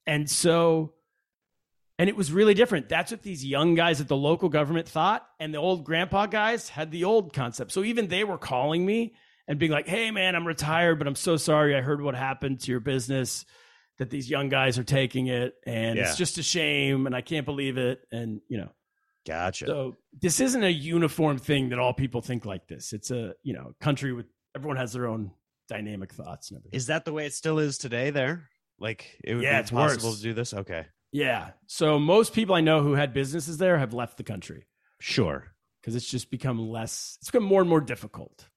and 0.06 0.30
so, 0.30 0.94
and 1.98 2.10
it 2.10 2.16
was 2.18 2.32
really 2.32 2.54
different. 2.54 2.90
That's 2.90 3.12
what 3.12 3.22
these 3.22 3.46
young 3.46 3.74
guys 3.76 4.02
at 4.02 4.08
the 4.10 4.18
local 4.18 4.50
government 4.50 4.88
thought. 4.90 5.26
And 5.40 5.54
the 5.54 5.60
old 5.60 5.86
grandpa 5.86 6.26
guys 6.26 6.68
had 6.70 6.92
the 6.92 7.06
old 7.06 7.34
concept. 7.34 7.72
So 7.72 7.84
even 7.86 8.08
they 8.10 8.24
were 8.26 8.38
calling 8.38 8.86
me 8.86 9.16
and 9.48 9.58
being 9.60 9.72
like, 9.72 9.88
hey, 9.88 10.12
man, 10.12 10.36
I'm 10.36 10.46
retired, 10.46 10.98
but 10.98 11.08
I'm 11.08 11.16
so 11.16 11.38
sorry. 11.38 11.76
I 11.76 11.82
heard 11.82 12.02
what 12.02 12.16
happened 12.16 12.60
to 12.62 12.72
your 12.72 12.82
business, 12.82 13.46
that 13.98 14.10
these 14.10 14.30
young 14.30 14.50
guys 14.50 14.78
are 14.78 14.84
taking 14.84 15.28
it. 15.28 15.54
And 15.66 15.98
Yeah. 15.98 16.04
it's 16.10 16.18
just 16.18 16.38
a 16.38 16.44
shame. 16.44 17.06
And 17.06 17.16
I 17.16 17.22
can't 17.22 17.46
believe 17.46 17.78
it. 17.78 18.02
And, 18.12 18.42
you 18.50 18.58
know, 18.58 18.72
Gotcha. 19.26 19.66
so 19.68 19.96
this 20.20 20.42
isn't 20.42 20.64
a 20.64 20.70
uniform 20.70 21.38
thing 21.38 21.70
that 21.70 21.80
all 21.80 21.94
people 21.94 22.22
think 22.22 22.46
like 22.46 22.68
this. 22.68 22.92
It's 22.92 23.10
a, 23.10 23.36
you 23.42 23.54
know, 23.54 23.74
country 23.80 24.12
with 24.12 24.26
everyone 24.56 24.78
has 24.78 24.94
their 24.94 25.08
own 25.08 25.32
dynamic 25.68 26.14
thoughts 26.14 26.50
and 26.52 26.58
everything. 26.60 26.78
is 26.78 26.88
that 26.88 27.06
the 27.06 27.14
way 27.14 27.26
it 27.26 27.34
still 27.34 27.60
is 27.60 27.78
today 27.78 28.10
there? 28.12 28.50
Like 28.80 29.18
it 29.24 29.36
would 29.36 29.44
Yeah, 29.44 29.58
be 29.58 29.62
it's 29.62 29.72
possible 29.72 30.10
worse. 30.10 30.18
to 30.18 30.24
do 30.24 30.34
this? 30.34 30.54
Okay. 30.54 30.86
Yeah. 31.12 31.52
So 31.68 31.98
most 32.00 32.34
people 32.34 32.56
I 32.56 32.62
know 32.62 32.82
who 32.82 32.94
had 32.94 33.14
businesses 33.14 33.58
there 33.58 33.78
have 33.78 33.94
left 33.94 34.18
the 34.18 34.24
country 34.24 34.66
Sure. 35.00 35.54
because 35.82 35.96
it's 35.96 36.10
just 36.10 36.30
become 36.30 36.70
less, 36.70 37.18
it's 37.22 37.32
become 37.32 37.44
more 37.48 37.62
and 37.62 37.70
more 37.70 37.82
difficult. 37.82 38.48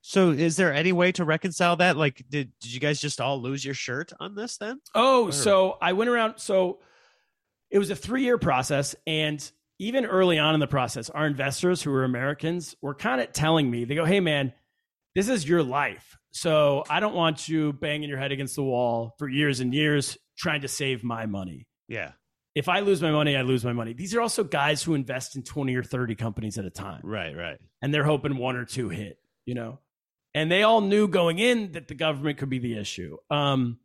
So 0.00 0.30
is 0.30 0.56
there 0.56 0.72
any 0.72 0.92
way 0.92 1.12
to 1.12 1.24
reconcile 1.24 1.76
that? 1.76 1.96
Like 1.96 2.24
did 2.28 2.52
did 2.60 2.72
you 2.72 2.78
guys 2.80 3.00
just 3.00 3.20
all 3.20 3.40
lose 3.40 3.64
your 3.64 3.74
shirt 3.74 4.12
on 4.20 4.34
this 4.34 4.58
then? 4.58 4.80
Oh, 4.94 5.26
Sure. 5.26 5.32
so 5.32 5.78
I 5.80 5.92
went 5.94 6.10
around. 6.10 6.34
So 6.38 6.80
it 7.70 7.78
was 7.78 7.90
a 7.90 7.96
three 7.96 8.22
year 8.22 8.38
process. 8.38 8.94
And 9.06 9.50
even 9.80 10.04
early 10.06 10.38
on 10.38 10.54
in 10.54 10.60
the 10.60 10.66
process, 10.68 11.10
our 11.10 11.26
investors 11.26 11.82
who 11.82 11.90
were 11.90 12.04
Americans 12.04 12.76
were 12.80 12.94
kind 12.94 13.20
of 13.20 13.32
telling 13.32 13.68
me, 13.70 13.84
they 13.84 13.94
go, 13.96 14.04
hey, 14.04 14.20
man, 14.20 14.52
this 15.14 15.28
is 15.28 15.48
your 15.48 15.62
life. 15.62 16.16
So 16.32 16.84
I 16.90 17.00
don't 17.00 17.14
want 17.14 17.48
you 17.48 17.72
banging 17.72 18.08
your 18.08 18.18
head 18.18 18.32
against 18.32 18.56
the 18.56 18.64
wall 18.64 19.14
for 19.18 19.28
years 19.28 19.60
and 19.60 19.72
years 19.72 20.18
trying 20.36 20.62
to 20.62 20.68
save 20.68 21.04
my 21.04 21.26
money. 21.26 21.66
Yeah. 21.88 22.12
If 22.54 22.68
I 22.68 22.80
lose 22.80 23.02
my 23.02 23.10
money, 23.10 23.36
I 23.36 23.42
lose 23.42 23.64
my 23.64 23.72
money. 23.72 23.92
These 23.92 24.14
are 24.14 24.20
also 24.20 24.44
guys 24.44 24.82
who 24.82 24.94
invest 24.94 25.36
in 25.36 25.42
20 25.42 25.74
or 25.74 25.82
30 25.82 26.14
companies 26.14 26.58
at 26.58 26.64
a 26.64 26.70
time. 26.70 27.00
Right, 27.02 27.36
right. 27.36 27.58
and 27.82 27.92
they're 27.92 28.04
hoping 28.04 28.36
one 28.36 28.56
or 28.56 28.64
two 28.64 28.88
hit, 28.88 29.18
you 29.44 29.54
know. 29.54 29.80
And 30.34 30.50
they 30.50 30.64
all 30.64 30.80
knew 30.80 31.06
going 31.06 31.38
in 31.38 31.72
that 31.72 31.88
the 31.88 31.94
government 31.94 32.38
could 32.38 32.48
be 32.48 32.58
the 32.58 32.76
issue. 32.78 33.16
Um, 33.30 33.78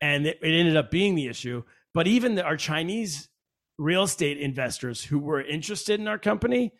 and 0.00 0.26
it, 0.26 0.38
it 0.42 0.54
ended 0.54 0.76
up 0.76 0.90
being 0.90 1.14
the 1.14 1.28
issue. 1.28 1.62
But 1.92 2.06
even 2.06 2.34
the, 2.34 2.44
our 2.44 2.56
Chinese 2.56 3.28
real 3.78 4.02
estate 4.02 4.38
investors 4.38 5.02
who 5.02 5.18
were 5.18 5.42
interested 5.42 6.00
in 6.00 6.08
our 6.08 6.18
company, 6.18 6.72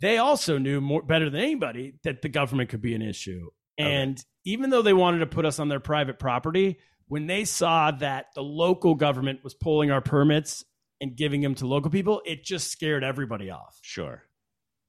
they 0.00 0.18
also 0.18 0.58
knew 0.58 0.80
more 0.80 1.02
better 1.02 1.30
than 1.30 1.40
anybody 1.40 1.94
that 2.04 2.22
the 2.22 2.28
government 2.28 2.70
could 2.70 2.82
be 2.82 2.94
an 2.94 3.02
issue. 3.02 3.50
Okay. 3.80 3.90
And 3.90 4.24
even 4.44 4.70
though 4.70 4.82
they 4.82 4.92
wanted 4.92 5.18
to 5.18 5.26
put 5.26 5.44
us 5.44 5.58
on 5.58 5.68
their 5.68 5.80
private 5.80 6.18
property, 6.18 6.78
when 7.08 7.26
they 7.26 7.44
saw 7.44 7.90
that 7.90 8.26
the 8.34 8.42
local 8.42 8.94
government 8.94 9.42
was 9.42 9.54
pulling 9.54 9.90
our 9.90 10.00
permits 10.00 10.64
and 11.00 11.16
giving 11.16 11.40
them 11.40 11.54
to 11.56 11.66
local 11.66 11.90
people, 11.90 12.22
it 12.24 12.44
just 12.44 12.70
scared 12.70 13.02
everybody 13.04 13.50
off. 13.50 13.78
Sure. 13.82 14.22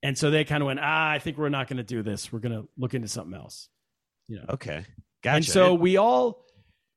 And 0.03 0.17
so 0.17 0.31
they 0.31 0.43
kind 0.43 0.63
of 0.63 0.67
went, 0.67 0.79
ah, 0.81 1.11
I 1.11 1.19
think 1.19 1.37
we're 1.37 1.49
not 1.49 1.67
going 1.67 1.77
to 1.77 1.83
do 1.83 2.03
this. 2.03 2.31
We're 2.31 2.39
going 2.39 2.53
to 2.53 2.67
look 2.77 2.93
into 2.93 3.07
something 3.07 3.33
else. 3.33 3.69
You 4.27 4.37
know. 4.37 4.45
Okay. 4.51 4.85
Gotcha. 5.23 5.35
And 5.35 5.45
so 5.45 5.73
we 5.73 5.97
all, 5.97 6.45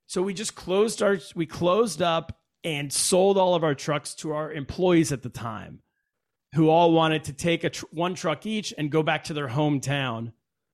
so 0.06 0.22
we 0.22 0.34
just 0.34 0.54
closed 0.54 1.02
our, 1.02 1.18
we 1.34 1.46
closed 1.46 2.00
up 2.00 2.38
and 2.62 2.92
sold 2.92 3.36
all 3.36 3.54
of 3.54 3.62
our 3.62 3.74
trucks 3.74 4.14
to 4.16 4.32
our 4.32 4.52
employees 4.52 5.12
at 5.12 5.22
the 5.22 5.28
time, 5.28 5.80
who 6.55 6.68
all 6.68 6.92
wanted 6.92 7.24
to 7.24 7.32
take 7.32 7.64
a 7.64 7.70
tr- 7.70 7.86
one 7.90 8.14
truck 8.14 8.46
each 8.46 8.72
and 8.76 8.90
go 8.90 9.02
back 9.02 9.24
to 9.24 9.34
their 9.34 9.48
hometown 9.48 10.32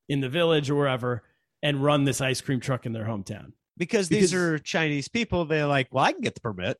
in 0.08 0.20
the 0.20 0.28
village 0.28 0.70
or 0.70 0.74
wherever 0.74 1.22
and 1.62 1.82
run 1.82 2.04
this 2.04 2.20
ice 2.20 2.40
cream 2.40 2.60
truck 2.60 2.86
in 2.86 2.92
their 2.92 3.04
hometown. 3.04 3.52
because 3.76 4.08
these 4.08 4.30
because- 4.30 4.34
are 4.34 4.58
Chinese 4.58 5.08
people, 5.08 5.44
they're 5.46 5.66
like, 5.66 5.88
well, 5.90 6.04
I 6.04 6.12
can 6.12 6.20
get 6.20 6.34
the 6.34 6.40
permit. 6.40 6.78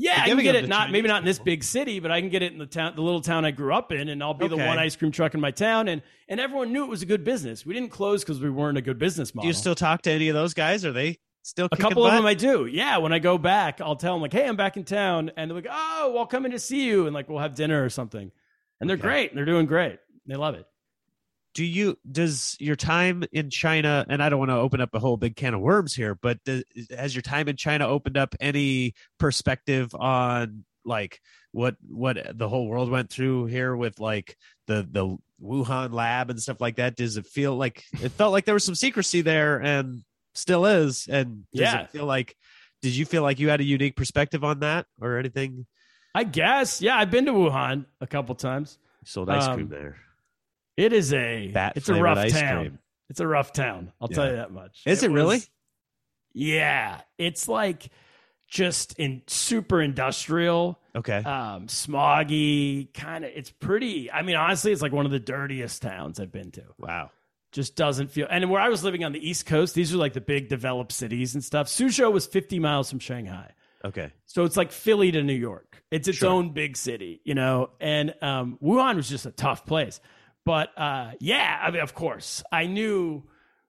Yeah, 0.00 0.22
I 0.22 0.28
can 0.28 0.38
get 0.38 0.54
it 0.54 0.68
not 0.68 0.92
maybe 0.92 1.08
not 1.08 1.22
in 1.22 1.24
this 1.24 1.40
big 1.40 1.64
city, 1.64 1.98
but 1.98 2.12
I 2.12 2.20
can 2.20 2.30
get 2.30 2.40
it 2.40 2.52
in 2.52 2.58
the 2.58 2.66
town, 2.66 2.94
the 2.94 3.02
little 3.02 3.20
town 3.20 3.44
I 3.44 3.50
grew 3.50 3.74
up 3.74 3.90
in, 3.90 4.08
and 4.08 4.22
I'll 4.22 4.32
be 4.32 4.46
the 4.46 4.56
one 4.56 4.78
ice 4.78 4.94
cream 4.94 5.10
truck 5.10 5.34
in 5.34 5.40
my 5.40 5.50
town. 5.50 5.88
And 5.88 6.02
and 6.28 6.38
everyone 6.38 6.72
knew 6.72 6.84
it 6.84 6.88
was 6.88 7.02
a 7.02 7.06
good 7.06 7.24
business. 7.24 7.66
We 7.66 7.74
didn't 7.74 7.90
close 7.90 8.22
because 8.22 8.40
we 8.40 8.48
weren't 8.48 8.78
a 8.78 8.80
good 8.80 8.96
business 8.98 9.34
model. 9.34 9.46
Do 9.46 9.48
you 9.48 9.54
still 9.54 9.74
talk 9.74 10.02
to 10.02 10.12
any 10.12 10.28
of 10.28 10.34
those 10.36 10.54
guys? 10.54 10.84
Are 10.84 10.92
they 10.92 11.18
still 11.42 11.68
a 11.72 11.76
couple 11.76 12.06
of 12.06 12.12
them 12.12 12.26
I 12.26 12.34
do. 12.34 12.66
Yeah, 12.66 12.98
when 12.98 13.12
I 13.12 13.18
go 13.18 13.38
back, 13.38 13.80
I'll 13.80 13.96
tell 13.96 14.14
them 14.14 14.22
like, 14.22 14.32
"Hey, 14.32 14.46
I'm 14.46 14.54
back 14.56 14.76
in 14.76 14.84
town," 14.84 15.32
and 15.36 15.50
they're 15.50 15.56
like, 15.56 15.66
"Oh, 15.68 16.12
well, 16.14 16.26
come 16.26 16.44
in 16.44 16.52
to 16.52 16.60
see 16.60 16.84
you," 16.86 17.06
and 17.06 17.14
like 17.14 17.28
we'll 17.28 17.40
have 17.40 17.56
dinner 17.56 17.84
or 17.84 17.90
something. 17.90 18.30
And 18.80 18.88
they're 18.88 18.96
Okay. 18.96 19.02
great. 19.02 19.34
They're 19.34 19.44
doing 19.44 19.66
great. 19.66 19.98
They 20.26 20.36
love 20.36 20.54
it. 20.54 20.66
do 21.54 21.64
you 21.64 21.98
does 22.12 22.56
your 22.60 22.76
time 22.76 23.24
in 23.32 23.50
China 23.50 24.06
and 24.08 24.22
I 24.22 24.28
don't 24.28 24.38
want 24.38 24.50
to 24.50 24.56
open 24.56 24.80
up 24.80 24.90
a 24.94 24.98
whole 25.00 25.16
big 25.16 25.34
can 25.34 25.54
of 25.54 25.60
worms 25.60 25.94
here, 25.94 26.14
but 26.14 26.38
does, 26.44 26.62
has 26.96 27.14
your 27.14 27.22
time 27.22 27.48
in 27.48 27.56
China 27.56 27.88
opened 27.88 28.16
up 28.16 28.34
any 28.38 28.94
perspective 29.18 29.92
on 29.94 30.64
like 30.84 31.20
what 31.50 31.76
what 31.88 32.18
the 32.38 32.48
whole 32.48 32.68
world 32.68 32.90
went 32.90 33.10
through 33.10 33.46
here 33.46 33.74
with 33.74 33.98
like 33.98 34.36
the 34.68 34.86
the 34.88 35.16
Wuhan 35.42 35.92
lab 35.92 36.30
and 36.30 36.40
stuff 36.40 36.60
like 36.60 36.76
that? 36.76 36.94
Does 36.94 37.16
it 37.16 37.26
feel 37.26 37.56
like 37.56 37.82
it 38.00 38.12
felt 38.12 38.32
like 38.32 38.44
there 38.44 38.54
was 38.54 38.64
some 38.64 38.74
secrecy 38.76 39.22
there 39.22 39.60
and 39.60 40.02
still 40.34 40.64
is? 40.66 41.08
And 41.08 41.44
does 41.52 41.72
Yeah. 41.72 41.82
it 41.84 41.90
feel 41.90 42.06
like 42.06 42.36
did 42.82 42.94
you 42.94 43.04
feel 43.04 43.22
like 43.22 43.40
you 43.40 43.48
had 43.48 43.60
a 43.60 43.64
unique 43.64 43.96
perspective 43.96 44.44
on 44.44 44.60
that 44.60 44.86
or 45.00 45.16
anything? 45.18 45.66
I 46.18 46.24
guess. 46.24 46.82
Yeah, 46.82 46.96
I've 46.98 47.10
been 47.12 47.26
to 47.26 47.32
Wuhan 47.32 47.84
a 48.00 48.06
couple 48.06 48.34
times. 48.34 48.76
Sold 49.04 49.30
ice 49.30 49.46
cream 49.46 49.60
Um, 49.60 49.68
there. 49.68 49.96
It 50.76 50.92
is 50.92 51.12
a 51.12 51.48
Bat 51.52 51.74
it's 51.76 51.88
a 51.88 51.94
rough 51.94 52.18
ice 52.18 52.32
town. 52.32 52.60
cream. 52.64 52.78
It's 53.08 53.20
a 53.20 53.26
rough 53.26 53.52
town. 53.52 53.92
I'll 54.00 54.08
tell 54.08 54.28
you 54.28 54.36
that 54.36 54.50
much. 54.52 54.82
Is 54.84 55.02
it 55.04 55.10
really? 55.12 55.40
Yeah, 56.32 57.00
it's 57.18 57.48
like 57.48 57.88
just 58.48 58.98
in 58.98 59.22
super 59.26 59.80
industrial, 59.80 60.78
Okay. 60.96 61.18
um, 61.18 61.66
smoggy 61.68 62.92
kind 62.94 63.24
of. 63.24 63.30
It's 63.34 63.50
pretty. 63.50 64.10
I 64.10 64.22
mean, 64.22 64.36
honestly, 64.36 64.72
it's 64.72 64.82
like 64.82 64.92
one 64.92 65.06
of 65.06 65.12
the 65.12 65.18
dirtiest 65.20 65.82
towns 65.82 66.18
I've 66.20 66.32
been 66.32 66.50
to. 66.52 66.64
wow. 66.78 67.10
Just 67.52 67.76
doesn't 67.76 68.10
feel. 68.10 68.26
And 68.28 68.50
where 68.50 68.60
I 68.60 68.68
was 68.68 68.84
living 68.84 69.04
on 69.04 69.12
the 69.12 69.26
East 69.26 69.46
Coast, 69.46 69.74
these 69.74 69.94
are 69.94 69.96
like 69.96 70.12
the 70.12 70.20
big 70.20 70.48
developed 70.48 70.92
cities 70.92 71.34
and 71.34 71.42
stuff. 71.42 71.66
Suzhou 71.68 72.12
was 72.12 72.26
50 72.26 72.58
miles 72.58 72.90
from 72.90 72.98
Shanghai. 72.98 73.52
Okay. 73.84 74.12
So 74.26 74.44
it's 74.44 74.56
like 74.56 74.70
Philly 74.70 75.10
to 75.12 75.22
New 75.22 75.32
York. 75.32 75.67
It's 75.90 76.06
its 76.08 76.18
Sure. 76.18 76.30
own 76.30 76.52
big 76.52 76.76
city, 76.76 77.20
you 77.24 77.34
know. 77.34 77.70
And 77.80 78.14
um, 78.22 78.58
Wuhan 78.62 78.96
was 78.96 79.08
just 79.08 79.24
a 79.26 79.30
tough 79.30 79.64
place. 79.64 80.00
But 80.44 80.70
uh, 80.78 81.12
yeah, 81.20 81.58
I 81.62 81.70
mean, 81.70 81.80
of 81.80 81.94
course, 81.94 82.42
I 82.52 82.66
knew 82.66 83.22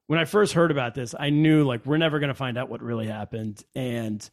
when 0.08 0.20
I 0.20 0.26
first 0.26 0.54
heard 0.54 0.72
about 0.72 0.96
this. 0.96 1.14
I 1.18 1.30
knew 1.30 1.64
like 1.64 1.86
we're 1.86 1.98
never 1.98 2.20
going 2.20 2.30
to 2.30 2.34
find 2.36 2.58
out 2.58 2.70
what 2.70 2.82
really 2.82 3.08
happened. 3.08 3.64
And 3.76 4.28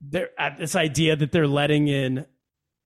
there, 0.00 0.30
uh, 0.38 0.50
this 0.58 0.76
idea 0.76 1.16
that 1.16 1.32
they're 1.32 1.46
letting 1.46 1.88
in, 1.88 2.26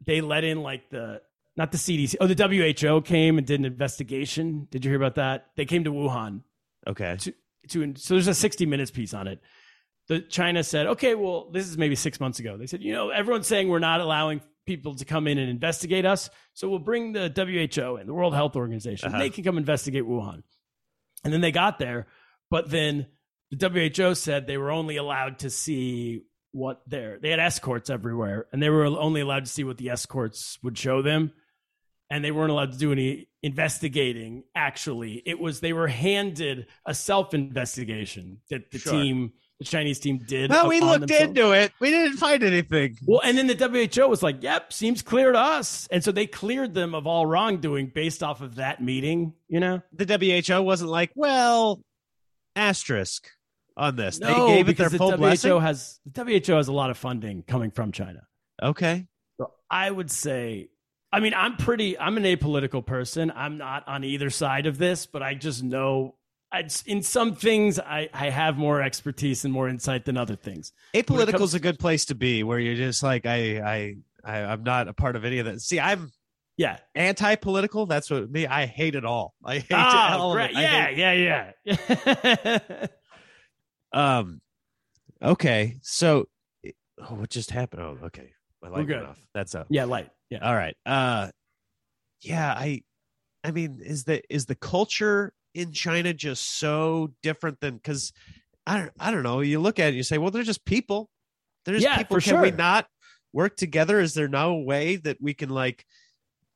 they 0.05 0.21
let 0.21 0.45
in 0.45 0.63
like 0.63 0.91
the 0.91 1.23
not 1.57 1.73
the 1.73 1.79
CDC. 1.79 2.17
Oh, 2.21 2.27
the 2.27 2.81
WHO 2.89 3.01
came 3.03 3.37
and 3.39 3.47
did 3.47 3.61
an 3.61 3.67
investigation. 3.67 4.69
Did 4.71 4.85
you 4.85 4.91
hear 4.91 4.99
about 4.99 5.17
that? 5.17 5.47
They 5.57 5.65
came 5.65 5.85
to 5.85 5.93
Wuhan 5.93 6.43
Okay. 6.87 7.17
to 7.21 7.35
to 7.69 7.95
so 7.97 8.15
there's 8.15 8.29
a 8.29 8.35
60 8.35 8.65
minutes 8.67 8.91
piece 8.91 9.13
on 9.13 9.27
it. 9.27 9.41
The 10.11 10.19
China 10.23 10.65
said, 10.65 10.89
okay, 10.89 11.15
well, 11.15 11.49
this 11.53 11.69
is 11.69 11.79
maybe 11.79 11.95
six 11.95 12.19
months 12.19 12.41
ago. 12.41 12.57
They 12.57 12.67
said, 12.67 12.83
you 12.83 12.93
know, 12.93 13.11
everyone's 13.11 13.47
saying 13.47 13.69
we're 13.69 13.79
not 13.79 14.01
allowing 14.01 14.41
people 14.67 14.97
to 14.97 15.05
come 15.05 15.29
in 15.29 15.39
and 15.39 15.49
investigate 15.49 16.05
us, 16.05 16.29
so 16.53 16.69
we'll 16.69 16.81
bring 16.81 17.13
the 17.13 17.31
WHO 17.33 17.95
and 17.95 18.09
the 18.09 18.13
World 18.13 18.35
Health 18.35 18.57
Organization. 18.57 19.11
Uh-huh. 19.11 19.21
They 19.21 19.31
can 19.31 19.45
come 19.45 19.57
investigate 19.57 20.03
Wuhan. 20.03 20.43
And 21.23 21.33
then 21.33 21.41
they 21.41 21.53
got 21.53 21.79
there, 21.79 22.09
but 22.51 22.69
then 22.69 23.07
the 23.53 23.95
WHO 23.97 24.17
said 24.17 24.49
they 24.49 24.59
were 24.59 24.73
only 24.73 24.97
allowed 24.97 25.39
to 25.41 25.51
see 25.51 26.23
what 26.51 26.83
their 26.89 27.21
they 27.21 27.31
had 27.31 27.39
escorts 27.39 27.89
everywhere, 27.89 28.47
and 28.53 28.61
they 28.61 28.69
were 28.69 28.87
only 28.87 29.21
allowed 29.21 29.45
to 29.45 29.51
see 29.53 29.63
what 29.63 29.79
the 29.79 29.91
escorts 29.91 30.59
would 30.65 30.77
show 30.77 31.03
them 31.03 31.31
and 32.11 32.25
they 32.25 32.33
weren't 32.33 32.51
allowed 32.51 32.73
to 32.73 32.79
do 32.79 32.91
any 32.91 33.29
investigating 33.43 34.43
actually 34.55 35.23
it 35.25 35.39
was 35.39 35.61
they 35.61 35.73
were 35.73 35.87
handed 35.87 36.67
a 36.85 36.93
self-investigation 36.93 38.39
that 38.51 38.71
the 38.71 38.79
Sure. 38.79 38.93
team 38.93 39.33
the 39.61 39.65
chinese 39.65 40.01
team 40.01 40.19
did 40.19 40.51
Well, 40.51 40.67
we 40.69 40.81
looked 40.81 41.01
themselves. 41.07 41.25
into 41.29 41.53
it. 41.53 41.71
We 41.81 41.91
didn't 41.91 42.17
find 42.17 42.43
anything. 42.43 42.97
well 43.07 43.21
and 43.23 43.39
then 43.39 43.47
the 43.47 43.55
who 43.55 44.09
was 44.09 44.23
like 44.23 44.43
yep 44.43 44.73
seems 44.73 45.03
clear 45.03 45.31
to 45.33 45.39
us 45.39 45.87
and 45.93 46.03
so 46.03 46.11
they 46.13 46.27
cleared 46.27 46.75
them 46.75 46.95
of 46.95 47.07
all 47.07 47.27
wrongdoing 47.27 47.93
based 47.95 48.23
off 48.23 48.41
of 48.41 48.57
that 48.57 48.83
meeting 48.83 49.35
you 49.49 49.61
know 49.61 49.83
The 49.93 50.07
WHO 50.51 50.63
wasn't 50.63 50.91
like, 50.91 51.13
well, 51.15 51.81
asterisk 52.57 53.29
on 53.77 53.97
this. 53.97 54.19
no 54.19 54.47
they 54.49 54.57
gave 54.57 54.69
it 54.69 54.77
their 54.77 54.89
because 54.91 54.99
full 54.99 55.11
the 55.13 55.17
blessing. 55.19 55.51
who 55.53 55.59
has 55.59 56.01
the 56.05 56.11
who 56.47 56.53
has 56.55 56.69
a 56.69 56.73
lot 56.73 56.91
of 56.91 56.97
funding 56.99 57.43
coming 57.43 57.71
from 57.71 57.93
china 57.93 58.21
Okay. 58.63 59.07
So 59.39 59.53
I 59.71 59.91
would 59.91 60.11
say, 60.11 60.69
I 61.11 61.21
mean, 61.21 61.33
I'm 61.33 61.57
pretty, 61.57 61.99
I'm 61.99 62.19
an 62.19 62.25
apolitical 62.25 62.85
person. 62.85 63.33
I'm 63.35 63.57
not 63.57 63.89
on 63.89 64.05
either 64.05 64.29
side 64.29 64.67
of 64.67 64.77
this, 64.77 65.07
but 65.07 65.23
I 65.23 65.33
just 65.33 65.63
know 65.63 66.15
I, 66.53 66.67
in 66.87 67.03
some 67.03 67.35
things 67.37 67.79
I, 67.79 68.09
I 68.13 68.31
have 68.31 68.57
more 68.59 68.83
expertise 68.83 69.45
and 69.45 69.53
more 69.55 69.69
insight 69.69 70.05
than 70.05 70.17
other 70.17 70.37
things. 70.37 70.73
Apolitical 70.95 71.31
comes- 71.33 71.43
is 71.51 71.55
a 71.55 71.61
good 71.61 71.79
place 71.79 72.07
to 72.07 72.15
be, 72.15 72.43
where 72.43 72.59
you're 72.59 72.75
just 72.77 73.03
like, 73.03 73.25
I, 73.27 73.59
I, 73.61 73.97
I, 74.25 74.39
I'm 74.45 74.63
not 74.65 74.89
a 74.89 74.93
part 74.93 75.15
of 75.17 75.25
any 75.25 75.39
of 75.39 75.47
that. 75.47 75.61
See, 75.61 75.79
I'm 75.79 76.11
Yeah. 76.57 76.79
anti-political. 76.95 77.87
That's 77.87 78.11
what 78.11 78.31
me. 78.31 78.47
I 78.47 78.67
hate 78.67 78.95
it 78.97 79.05
all. 79.05 79.35
I 79.45 79.59
hate 79.61 79.67
Oh, 79.71 79.77
all 80.19 80.33
of 80.33 80.39
it. 80.41 80.57
I 80.57 80.61
Yeah, 80.63 80.87
hate- 80.87 80.99
yeah, 81.65 81.79
yeah. 82.45 82.87
um. 83.93 84.41
Okay. 85.23 85.77
So, 85.83 86.29
oh, 86.67 87.15
what 87.15 87.31
just 87.31 87.51
happened? 87.51 87.83
Oh, 87.83 87.99
okay. 88.07 88.31
My 88.63 88.69
light 88.69 88.89
went 88.89 89.05
off. 89.05 89.19
That's 89.35 89.55
up. 89.55 89.67
yeah, 89.71 89.85
light. 89.85 90.11
Yeah. 90.31 90.39
All 90.49 90.55
right. 90.55 90.77
Uh 90.87 91.29
yeah, 92.23 92.53
I 92.57 92.83
I 93.43 93.51
mean, 93.53 93.81
is 93.83 94.05
the 94.05 94.23
is 94.33 94.47
the 94.47 94.55
culture 94.55 95.33
in 95.55 95.73
China 95.73 96.13
just 96.15 96.59
so 96.59 97.13
different 97.23 97.61
than 97.61 97.79
cuz 97.79 98.13
I 98.67 98.79
don't 98.79 98.93
I 98.99 99.11
don't 99.11 99.23
know. 99.23 99.41
You 99.41 99.61
look 99.61 99.79
at 99.79 99.93
it 99.93 99.97
you 99.97 100.03
say, 100.03 100.19
well, 100.19 100.31
they're 100.31 100.43
just 100.43 100.65
people. 100.65 101.09
They're 101.65 101.75
just 101.75 101.85
Yeah, 101.85 101.99
people. 101.99 102.21
Can 102.21 102.41
we 102.41 102.51
not 102.51 102.87
work 103.33 103.57
together? 103.57 104.01
Is 104.01 104.15
there 104.15 104.29
no 104.29 104.55
way 104.57 104.97
that 104.97 105.19
we 105.21 105.35
can 105.35 105.49
like 105.51 105.85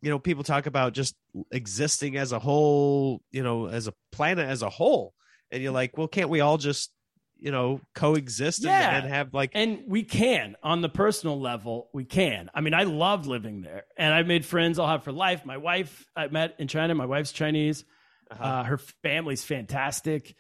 you 0.03 0.11
know, 0.11 0.19
people 0.19 0.45
talk 0.45 0.67
about 0.67 0.93
just 0.93 1.15
existing 1.51 2.19
as 2.19 2.31
a 2.33 2.39
whole, 2.39 3.23
you 3.33 3.43
know, 3.43 3.67
as 3.69 3.87
a 3.87 3.95
planet 4.13 4.47
as 4.47 4.61
a 4.61 4.69
whole. 4.69 5.15
And 5.51 5.63
you're 5.63 5.73
like, 5.73 5.97
well, 5.97 6.09
can't 6.09 6.29
we 6.29 6.41
all 6.41 6.59
just, 6.59 6.91
you 7.39 7.51
know, 7.51 7.81
coexist 7.95 8.59
and- 8.59 8.67
Yeah. 8.67 8.99
and 8.99 9.09
have 9.09 9.33
like 9.33 9.53
And 9.55 9.83
we 9.87 10.03
can, 10.03 10.57
on 10.63 10.83
the 10.83 10.91
personal 10.91 11.41
level, 11.41 11.89
we 11.95 12.05
can. 12.05 12.51
I 12.55 12.61
mean, 12.61 12.75
I 12.75 12.83
loved 12.83 13.25
living 13.25 13.63
there 13.63 13.85
and 13.97 14.13
I've 14.13 14.27
made 14.27 14.45
friends 14.45 14.79
I'll 14.79 14.89
have 14.89 15.05
for 15.05 15.13
life. 15.13 15.47
My 15.47 15.57
wife 15.57 16.05
I 16.15 16.27
met 16.29 16.55
in 16.59 16.69
China. 16.69 16.95
My 16.95 17.07
wife's 17.07 17.33
Chinese. 17.33 17.85
Uh-huh. 18.31 18.45
Uh, 18.45 18.65
her 18.65 18.79
family's 19.03 19.45
fantastic. 19.45 20.35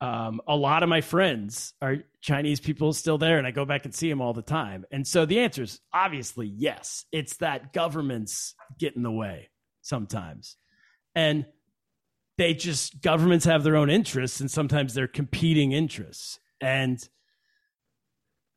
Um, 0.00 0.40
a 0.46 0.56
lot 0.56 0.82
of 0.82 0.88
my 0.88 1.00
friends 1.00 1.72
are 1.80 1.98
Chinese 2.20 2.60
people 2.60 2.92
still 2.92 3.16
there, 3.16 3.38
and 3.38 3.46
I 3.46 3.52
go 3.52 3.64
back 3.64 3.84
and 3.86 3.94
see 3.94 4.08
them 4.08 4.20
all 4.20 4.34
the 4.34 4.42
time. 4.42 4.84
And 4.90 5.06
so 5.06 5.24
the 5.24 5.40
answer 5.40 5.62
is 5.62 5.80
obviously 5.92 6.46
yes. 6.46 7.06
It's 7.10 7.38
that 7.38 7.72
governments 7.72 8.54
get 8.78 8.96
in 8.96 9.02
the 9.02 9.10
way 9.10 9.48
sometimes. 9.82 10.56
And 11.14 11.46
they 12.36 12.52
just, 12.52 13.00
governments 13.00 13.46
have 13.46 13.62
their 13.62 13.76
own 13.76 13.88
interests, 13.88 14.40
and 14.40 14.50
sometimes 14.50 14.92
they're 14.92 15.06
competing 15.06 15.72
interests. 15.72 16.38
And 16.60 16.98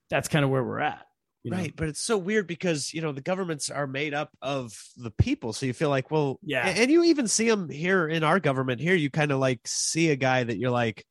that's 0.09 0.27
kind 0.27 0.43
of 0.43 0.51
where 0.51 0.63
we're 0.63 0.79
at. 0.79 1.06
You 1.43 1.51
know? 1.51 1.57
Right, 1.57 1.73
but 1.75 1.87
it's 1.87 2.01
so 2.01 2.17
weird 2.17 2.47
because 2.47 2.93
you 2.93 3.01
know 3.01 3.11
the 3.11 3.21
governments 3.21 3.69
are 3.69 3.87
made 3.87 4.13
up 4.13 4.29
of 4.41 4.73
the 4.97 5.11
people, 5.11 5.53
so 5.53 5.65
you 5.65 5.73
feel 5.73 5.89
like, 5.89 6.11
well, 6.11 6.39
Yeah. 6.43 6.67
and 6.67 6.91
you 6.91 7.03
even 7.05 7.27
see 7.27 7.49
them 7.49 7.69
here 7.69 8.07
in 8.07 8.23
our 8.23 8.39
government. 8.39 8.81
Here, 8.81 8.95
you 8.95 9.09
kind 9.09 9.31
of 9.31 9.39
like 9.39 9.61
see 9.65 10.09
a 10.09 10.15
guy 10.15 10.43
that 10.43 10.57
you're 10.57 10.71
like, 10.71 11.05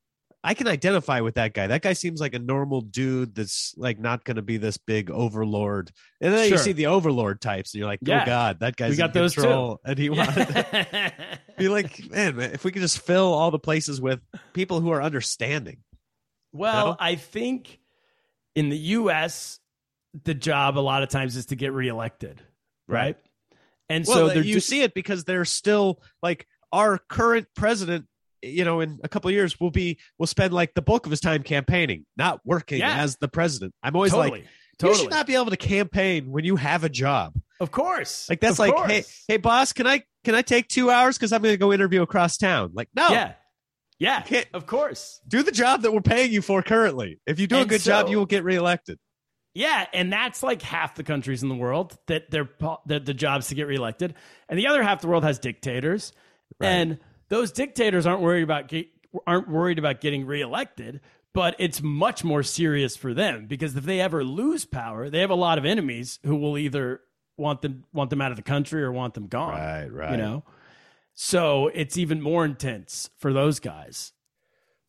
I 0.45 0.55
can 0.55 0.69
identify 0.69 1.23
with 1.23 1.35
that 1.37 1.55
guy. 1.55 1.67
That 1.67 1.83
guy 1.83 1.93
seems 1.95 2.21
like 2.21 2.35
a 2.35 2.39
normal 2.39 2.81
dude 2.81 3.35
that's 3.35 3.75
like 3.77 3.99
not 3.99 4.23
going 4.25 4.37
to 4.37 4.43
be 4.43 4.59
this 4.59 4.77
big 4.77 5.11
overlord. 5.11 5.91
And 6.21 6.33
then 6.33 6.49
you 6.51 6.57
see 6.59 6.71
the 6.73 6.87
overlord 6.87 7.41
types, 7.41 7.75
and 7.75 7.81
you're 7.81 7.89
like, 7.89 7.99
oh 8.07 8.11
Yeah. 8.11 8.23
oh 8.23 8.27
god, 8.27 8.61
that 8.61 8.77
guy's 8.77 8.91
We 8.91 8.97
got 8.97 9.13
those 9.13 9.35
too. 9.35 9.79
and 9.85 9.99
he 9.99 10.09
wants. 10.11 10.35
Be 11.59 11.69
like, 11.69 12.09
man, 12.11 12.37
man, 12.37 12.53
if 12.53 12.65
we 12.65 12.71
could 12.71 12.83
just 12.83 13.01
fill 13.01 13.33
all 13.33 13.51
the 13.51 13.59
places 13.59 14.01
with 14.01 14.21
people 14.53 14.81
who 14.81 14.91
are 14.91 15.03
understanding. 15.03 15.79
Well, 16.53 16.89
No? 16.89 16.97
I 17.01 17.15
think 17.17 17.79
in 18.55 18.69
the 18.69 18.77
U.S., 18.79 19.59
the 20.25 20.35
job 20.35 20.79
a 20.79 20.81
lot 20.81 21.03
of 21.03 21.09
times 21.09 21.37
is 21.37 21.47
to 21.47 21.57
get 21.57 21.73
reelected, 21.73 22.41
right? 22.89 22.99
Right. 22.99 23.17
And 23.89 24.05
well, 24.07 24.29
so 24.31 24.35
you 24.35 24.55
do- 24.55 24.61
see 24.61 24.83
it 24.83 24.95
because 24.95 25.25
they're 25.25 25.45
still 25.45 26.03
like 26.23 26.47
our 26.73 26.99
current 26.99 27.47
president. 27.55 28.07
You 28.43 28.65
know, 28.65 28.81
in 28.81 29.01
a 29.03 29.09
couple 29.09 29.29
of 29.29 29.35
years, 29.35 29.59
will 29.59 29.71
be 29.71 29.99
will 30.19 30.27
spend 30.27 30.53
like 30.53 30.75
the 30.75 30.83
bulk 30.83 31.07
of 31.07 31.11
his 31.11 31.21
time 31.21 31.43
campaigning, 31.43 32.05
not 32.17 32.41
working 32.45 32.79
Yeah. 32.81 32.99
as 33.03 33.17
the 33.17 33.29
president. 33.29 33.75
I'm 33.83 33.97
always 33.97 34.13
totally, 34.13 34.41
like, 34.41 34.49
totally. 34.79 34.99
you 34.99 35.03
should 35.05 35.11
not 35.11 35.27
be 35.27 35.35
able 35.35 35.51
to 35.51 35.57
campaign 35.57 36.31
when 36.31 36.45
you 36.45 36.57
have 36.57 36.85
a 36.85 36.89
job. 36.89 37.35
of 37.61 37.71
course, 37.71 38.29
Like 38.29 38.41
that's 38.41 38.55
Of 38.55 38.59
like, 38.61 38.75
course. 38.75 38.91
hey, 38.91 39.05
hey, 39.29 39.37
boss, 39.39 39.73
can 39.73 39.87
I 39.87 40.03
can 40.25 40.35
I 40.35 40.43
take 40.43 40.69
two 40.69 40.91
hours 40.91 41.17
because 41.17 41.33
I'm 41.33 41.43
going 41.43 41.55
to 41.55 41.59
go 41.59 41.73
interview 41.73 42.03
across 42.03 42.37
town? 42.37 42.71
Like, 42.75 42.89
no, 42.95 43.09
yeah, 43.09 43.33
yeah, 43.99 44.45
of 44.53 44.67
course, 44.67 45.21
do 45.27 45.43
the 45.43 45.53
job 45.53 45.83
that 45.83 45.93
we're 45.93 46.01
paying 46.03 46.31
you 46.31 46.43
for 46.43 46.63
currently. 46.63 47.19
If 47.27 47.41
you 47.41 47.47
do 47.47 47.57
a 47.57 47.61
And 47.61 47.69
good 47.69 47.81
job, 47.81 48.09
you 48.11 48.19
will 48.19 48.27
get 48.27 48.45
reelected. 48.45 48.99
Yeah, 49.57 49.87
and 49.93 50.13
that's 50.13 50.43
like 50.43 50.61
half 50.63 50.95
the 50.97 51.03
countries 51.03 51.43
in 51.43 51.49
the 51.49 51.55
world 51.55 51.97
that 52.07 52.31
their 52.31 52.45
po- 52.45 52.81
the, 52.87 53.01
the 53.01 53.15
jobs 53.15 53.49
to 53.49 53.55
get 53.55 53.67
reelected, 53.67 54.15
and 54.49 54.59
the 54.59 54.67
other 54.67 54.83
half 54.83 54.99
of 54.99 55.03
the 55.03 55.09
world 55.09 55.25
has 55.25 55.39
dictators, 55.39 56.13
Right. 56.61 56.69
and 56.69 56.99
those 57.29 57.51
dictators 57.53 58.07
aren't 58.07 58.21
worried 58.23 58.43
about 58.43 58.69
get, 58.69 58.87
aren't 59.27 59.49
worried 59.49 59.79
about 59.79 60.01
getting 60.01 60.27
reelected. 60.27 61.01
But 61.33 61.55
it's 61.59 61.83
much 61.83 62.25
more 62.25 62.43
serious 62.43 62.97
for 62.97 63.13
them 63.13 63.47
because 63.47 63.77
if 63.77 63.85
they 63.85 64.01
ever 64.01 64.25
lose 64.25 64.65
power, 64.65 65.11
they 65.11 65.21
have 65.21 65.29
a 65.31 65.35
lot 65.35 65.59
of 65.59 65.67
enemies 65.67 66.19
who 66.25 66.37
will 66.37 66.57
either 66.57 67.01
want 67.37 67.61
them 67.61 67.85
want 67.93 68.09
them 68.11 68.23
out 68.23 68.31
of 68.31 68.39
the 68.39 68.43
country 68.43 68.83
or 68.83 68.91
want 68.91 69.13
them 69.13 69.27
gone. 69.27 69.53
Right, 69.53 69.87
right. 69.93 70.11
You 70.13 70.17
know, 70.17 70.45
so 71.15 71.69
it's 71.75 71.97
even 71.99 72.23
more 72.23 72.45
intense 72.45 73.11
for 73.19 73.33
those 73.35 73.61
guys. 73.61 74.13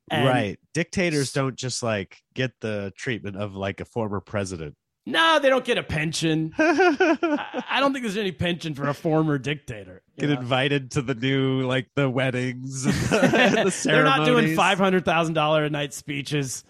And 0.10 0.28
right. 0.28 0.60
Dictators 0.74 1.34
don't 1.34 1.55
just 1.55 1.84
like 1.84 2.22
get 2.34 2.51
the 2.62 2.93
treatment 2.95 3.36
of 3.36 3.55
like 3.55 3.82
a 3.82 3.86
former 3.86 4.22
president. 4.22 4.76
No, 5.05 5.39
they 5.39 5.47
don't 5.47 5.64
get 5.64 5.78
a 5.78 5.84
pension. 5.84 6.53
I, 6.58 7.64
I 7.70 7.80
don't 7.80 7.93
think 7.93 8.03
there's 8.03 8.18
any 8.18 8.34
pension 8.34 8.74
for 8.74 8.89
a 8.89 8.93
former 8.93 9.38
dictator. 9.38 10.01
Get 10.20 10.30
know? 10.30 10.36
invited 10.36 10.91
to 10.91 11.01
the 11.01 11.16
new 11.16 11.62
like 11.62 11.88
the 11.95 12.10
weddings 12.10 12.86
and 12.86 12.93
the, 12.93 13.22
and 13.38 13.68
the 13.68 13.72
ceremonies. 13.72 13.84
They're 13.84 14.03
not 14.03 14.26
doing 14.26 14.55
five 14.55 14.78
hundred 14.78 15.05
thousand 15.05 15.34
dollar 15.34 15.64
a 15.64 15.70
night 15.70 15.93
speeches. 15.93 16.66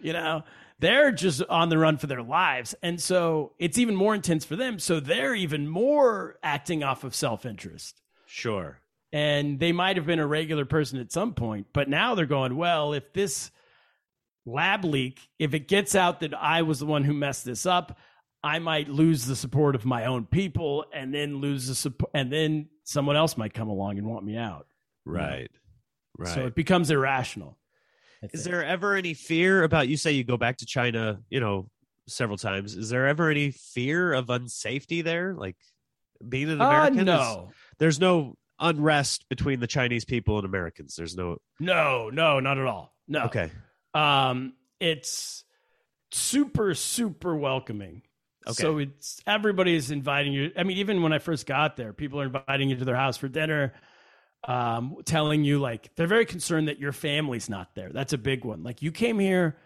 You 0.00 0.14
know, 0.14 0.42
they're 0.78 1.12
just 1.12 1.42
on 1.44 1.68
the 1.68 1.76
run 1.76 1.98
for 1.98 2.06
their 2.06 2.22
lives, 2.22 2.74
and 2.82 2.98
so 2.98 3.52
it's 3.58 3.76
even 3.76 3.94
more 3.94 4.14
intense 4.14 4.46
for 4.46 4.56
them. 4.56 4.78
So 4.78 4.98
they're 4.98 5.34
even 5.34 5.68
more 5.68 6.36
acting 6.42 6.82
off 6.82 7.04
of 7.04 7.14
self 7.14 7.44
interest. 7.44 8.00
Sure. 8.24 8.80
And 9.12 9.58
they 9.60 9.72
might 9.72 9.96
have 9.96 10.06
been 10.06 10.18
a 10.18 10.26
regular 10.26 10.64
person 10.64 10.98
at 10.98 11.12
some 11.12 11.34
point 11.34 11.66
but 11.72 11.88
now 11.88 12.14
they're 12.14 12.26
going 12.26 12.56
well 12.56 12.92
if 12.92 13.12
this 13.12 13.50
lab 14.46 14.84
leak 14.84 15.20
if 15.38 15.54
it 15.54 15.68
gets 15.68 15.94
out 15.94 16.20
that 16.20 16.34
i 16.34 16.62
was 16.62 16.78
the 16.80 16.86
one 16.86 17.04
who 17.04 17.12
messed 17.14 17.44
this 17.44 17.64
up 17.66 17.98
i 18.42 18.58
might 18.58 18.88
lose 18.88 19.24
the 19.26 19.36
support 19.36 19.74
of 19.74 19.84
my 19.84 20.06
own 20.06 20.24
people 20.26 20.84
and 20.92 21.14
then 21.14 21.36
lose 21.40 21.66
the 21.68 21.74
support 21.74 22.10
and 22.14 22.32
then 22.32 22.68
someone 22.84 23.16
else 23.16 23.36
might 23.36 23.54
come 23.54 23.68
along 23.68 23.98
and 23.98 24.06
want 24.06 24.24
me 24.24 24.36
out 24.36 24.66
Right. 25.04 25.50
Right. 26.18 26.34
so 26.34 26.46
it 26.46 26.54
becomes 26.54 26.90
irrational 26.90 27.58
Is 28.32 28.44
there 28.44 28.64
ever 28.64 28.94
any 28.94 29.14
fear 29.14 29.62
about 29.64 29.88
you 29.88 29.96
say 29.96 30.12
you 30.12 30.22
go 30.24 30.36
back 30.36 30.58
to 30.58 30.66
China, 30.66 31.20
you 31.28 31.40
know, 31.40 31.68
several 32.06 32.38
times. 32.38 32.76
Is 32.76 32.88
there 32.88 33.08
ever 33.08 33.30
any 33.30 33.50
fear 33.50 34.12
of 34.12 34.26
unsafety 34.26 35.02
there? 35.02 35.34
Like 35.34 35.56
being 36.28 36.48
an 36.50 36.60
uh, 36.60 36.66
American? 36.68 36.98
is- 37.00 37.06
no 37.06 37.50
there's 37.78 37.98
no 37.98 38.36
unrest 38.62 39.28
between 39.28 39.60
the 39.60 39.66
Chinese 39.66 40.04
people 40.06 40.38
and 40.38 40.46
Americans. 40.46 40.94
There's 40.96 41.16
no 41.16 41.36
no 41.60 42.08
no 42.10 42.40
not 42.40 42.56
at 42.58 42.66
all 42.66 42.94
no 43.08 43.24
Okay. 43.24 43.50
um 43.92 44.54
it's 44.80 45.44
super 46.10 46.74
super 46.74 47.36
welcoming 47.36 48.02
Okay. 48.44 48.54
So 48.60 48.78
it's 48.78 49.20
everybody 49.24 49.76
is 49.76 49.92
inviting 49.92 50.32
you. 50.32 50.50
I 50.58 50.64
mean, 50.64 50.78
even 50.78 51.00
when 51.02 51.12
I 51.12 51.20
first 51.20 51.46
got 51.46 51.76
there, 51.76 51.92
people 51.92 52.20
are 52.20 52.24
inviting 52.24 52.70
you 52.70 52.76
to 52.76 52.84
their 52.84 52.96
house 52.96 53.16
for 53.16 53.28
dinner, 53.28 53.72
um, 54.48 54.96
telling 55.04 55.44
you 55.44 55.60
like 55.60 55.94
they're 55.94 56.08
very 56.08 56.26
concerned 56.26 56.66
that 56.66 56.80
your 56.80 56.90
family's 56.90 57.48
not 57.48 57.76
there. 57.76 57.90
That's 57.92 58.12
a 58.12 58.18
big 58.18 58.44
one. 58.44 58.64
Like 58.64 58.82
you 58.82 58.90
came 58.90 59.20
here, 59.20 59.58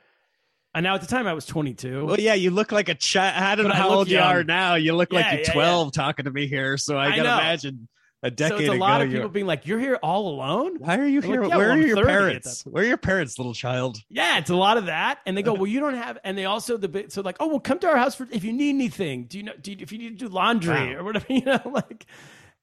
and 0.75 0.85
now 0.85 0.95
at 0.95 1.01
the 1.01 1.07
time 1.07 1.27
I 1.27 1.33
was 1.33 1.47
22. 1.47 2.05
Well, 2.05 2.21
yeah, 2.21 2.35
you 2.35 2.51
look 2.51 2.71
like 2.71 2.91
a 2.91 2.95
child. 2.95 3.43
I 3.43 3.55
don't 3.55 3.65
But 3.65 3.69
know 3.71 3.75
I 3.77 3.79
how 3.79 3.89
old 3.89 4.11
you 4.11 4.19
are 4.19 4.45
now. 4.45 4.75
You 4.75 4.95
look 4.95 5.11
like 5.11 5.25
you're 5.33 5.41
yeah, 5.41 5.53
12 5.55 5.93
talking 5.93 6.27
to 6.27 6.31
me 6.31 6.47
here. 6.47 6.77
So 6.77 6.99
I 6.99 7.07
I 7.07 7.17
gotta 7.17 7.31
imagine 7.33 7.89
a 8.23 8.31
decade. 8.31 8.57
so 8.59 8.61
it's 8.63 8.69
a 8.69 8.73
ago. 8.73 8.81
lot 8.81 9.03
of 9.03 9.11
people 9.11 9.29
being 9.29 9.47
like, 9.47 9.67
"You're 9.67 9.79
here 9.79 9.97
all 10.03 10.29
alone." 10.29 10.77
Why 10.79 10.99
are 10.99 11.07
you 11.07 11.21
I'm 11.21 11.25
here? 11.25 11.43
like, 11.43 11.51
yeah, 11.51 11.57
Where 11.57 11.69
well, 11.69 11.77
are 11.77 11.81
I'm 11.81 11.87
your 11.87 12.05
parents? 12.05 12.65
Where 12.67 12.83
are 12.83 12.87
your 12.87 12.97
parents, 12.97 13.39
little 13.39 13.55
child? 13.55 13.99
Yeah, 14.09 14.39
it's 14.39 14.51
a 14.51 14.57
lot 14.57 14.79
of 14.79 14.87
that, 14.87 15.19
and 15.27 15.37
they 15.37 15.43
go, 15.43 15.53
"Well, 15.55 15.67
you 15.67 15.81
don't 15.81 15.95
have," 15.95 16.19
and 16.25 16.37
they 16.37 16.45
also 16.47 16.77
the 16.77 16.89
bit 16.89 17.13
so 17.13 17.21
like, 17.23 17.37
"Oh, 17.41 17.47
well, 17.49 17.61
come 17.61 17.79
to 17.81 17.89
our 17.89 17.97
house 17.97 18.15
for 18.15 18.27
if 18.33 18.43
you 18.45 18.53
need 18.53 18.71
anything. 18.71 19.25
Do 19.27 19.39
you 19.39 19.45
know? 19.45 19.53
Do 19.61 19.71
you, 19.73 19.79
if 19.81 19.93
you 19.93 19.99
need 19.99 20.19
to 20.19 20.27
do 20.27 20.33
laundry 20.33 20.95
Wow. 20.95 21.01
or 21.01 21.05
whatever, 21.05 21.27
you 21.33 21.45
know, 21.45 21.61
like." 21.67 22.07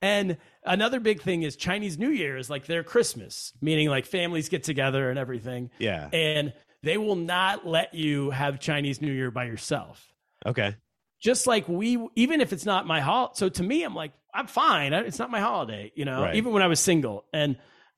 And 0.01 0.35
another 0.65 0.99
big 0.99 1.21
thing 1.21 1.43
is 1.43 1.55
Chinese 1.55 1.97
New 1.97 2.09
Year 2.09 2.35
is 2.35 2.49
like 2.49 2.65
their 2.65 2.83
Christmas, 2.83 3.53
meaning 3.61 3.87
like 3.87 4.05
families 4.05 4.49
get 4.49 4.63
together 4.63 5.09
and 5.09 5.17
everything, 5.17 5.69
Yeah. 5.79 6.09
and 6.11 6.51
they 6.81 6.97
will 6.97 7.15
not 7.15 7.65
let 7.65 7.93
you 7.93 8.29
have 8.31 8.59
Chinese 8.59 9.01
New 9.01 9.13
Year 9.13 9.31
by 9.31 9.45
yourself. 9.45 10.11
Okay. 10.45 10.75
Just 11.23 11.47
like 11.47 11.67
we, 11.69 11.97
even 12.15 12.41
if 12.41 12.51
it's 12.51 12.65
not 12.65 12.85
my 12.85 12.99
holiday. 12.99 13.33
So 13.37 13.47
to 13.49 13.63
me, 13.63 13.83
I'm 13.83 13.95
like, 13.95 14.11
I'm 14.33 14.47
fine. 14.47 14.93
I- 14.93 15.01
It's 15.03 15.19
not 15.19 15.31
my 15.31 15.39
holiday, 15.39 15.91
you 15.95 16.03
know. 16.05 16.21
Right. 16.23 16.35
Even 16.35 16.51
when 16.51 16.61
I 16.61 16.67
was 16.67 16.79
single, 16.81 17.23
and 17.31 17.57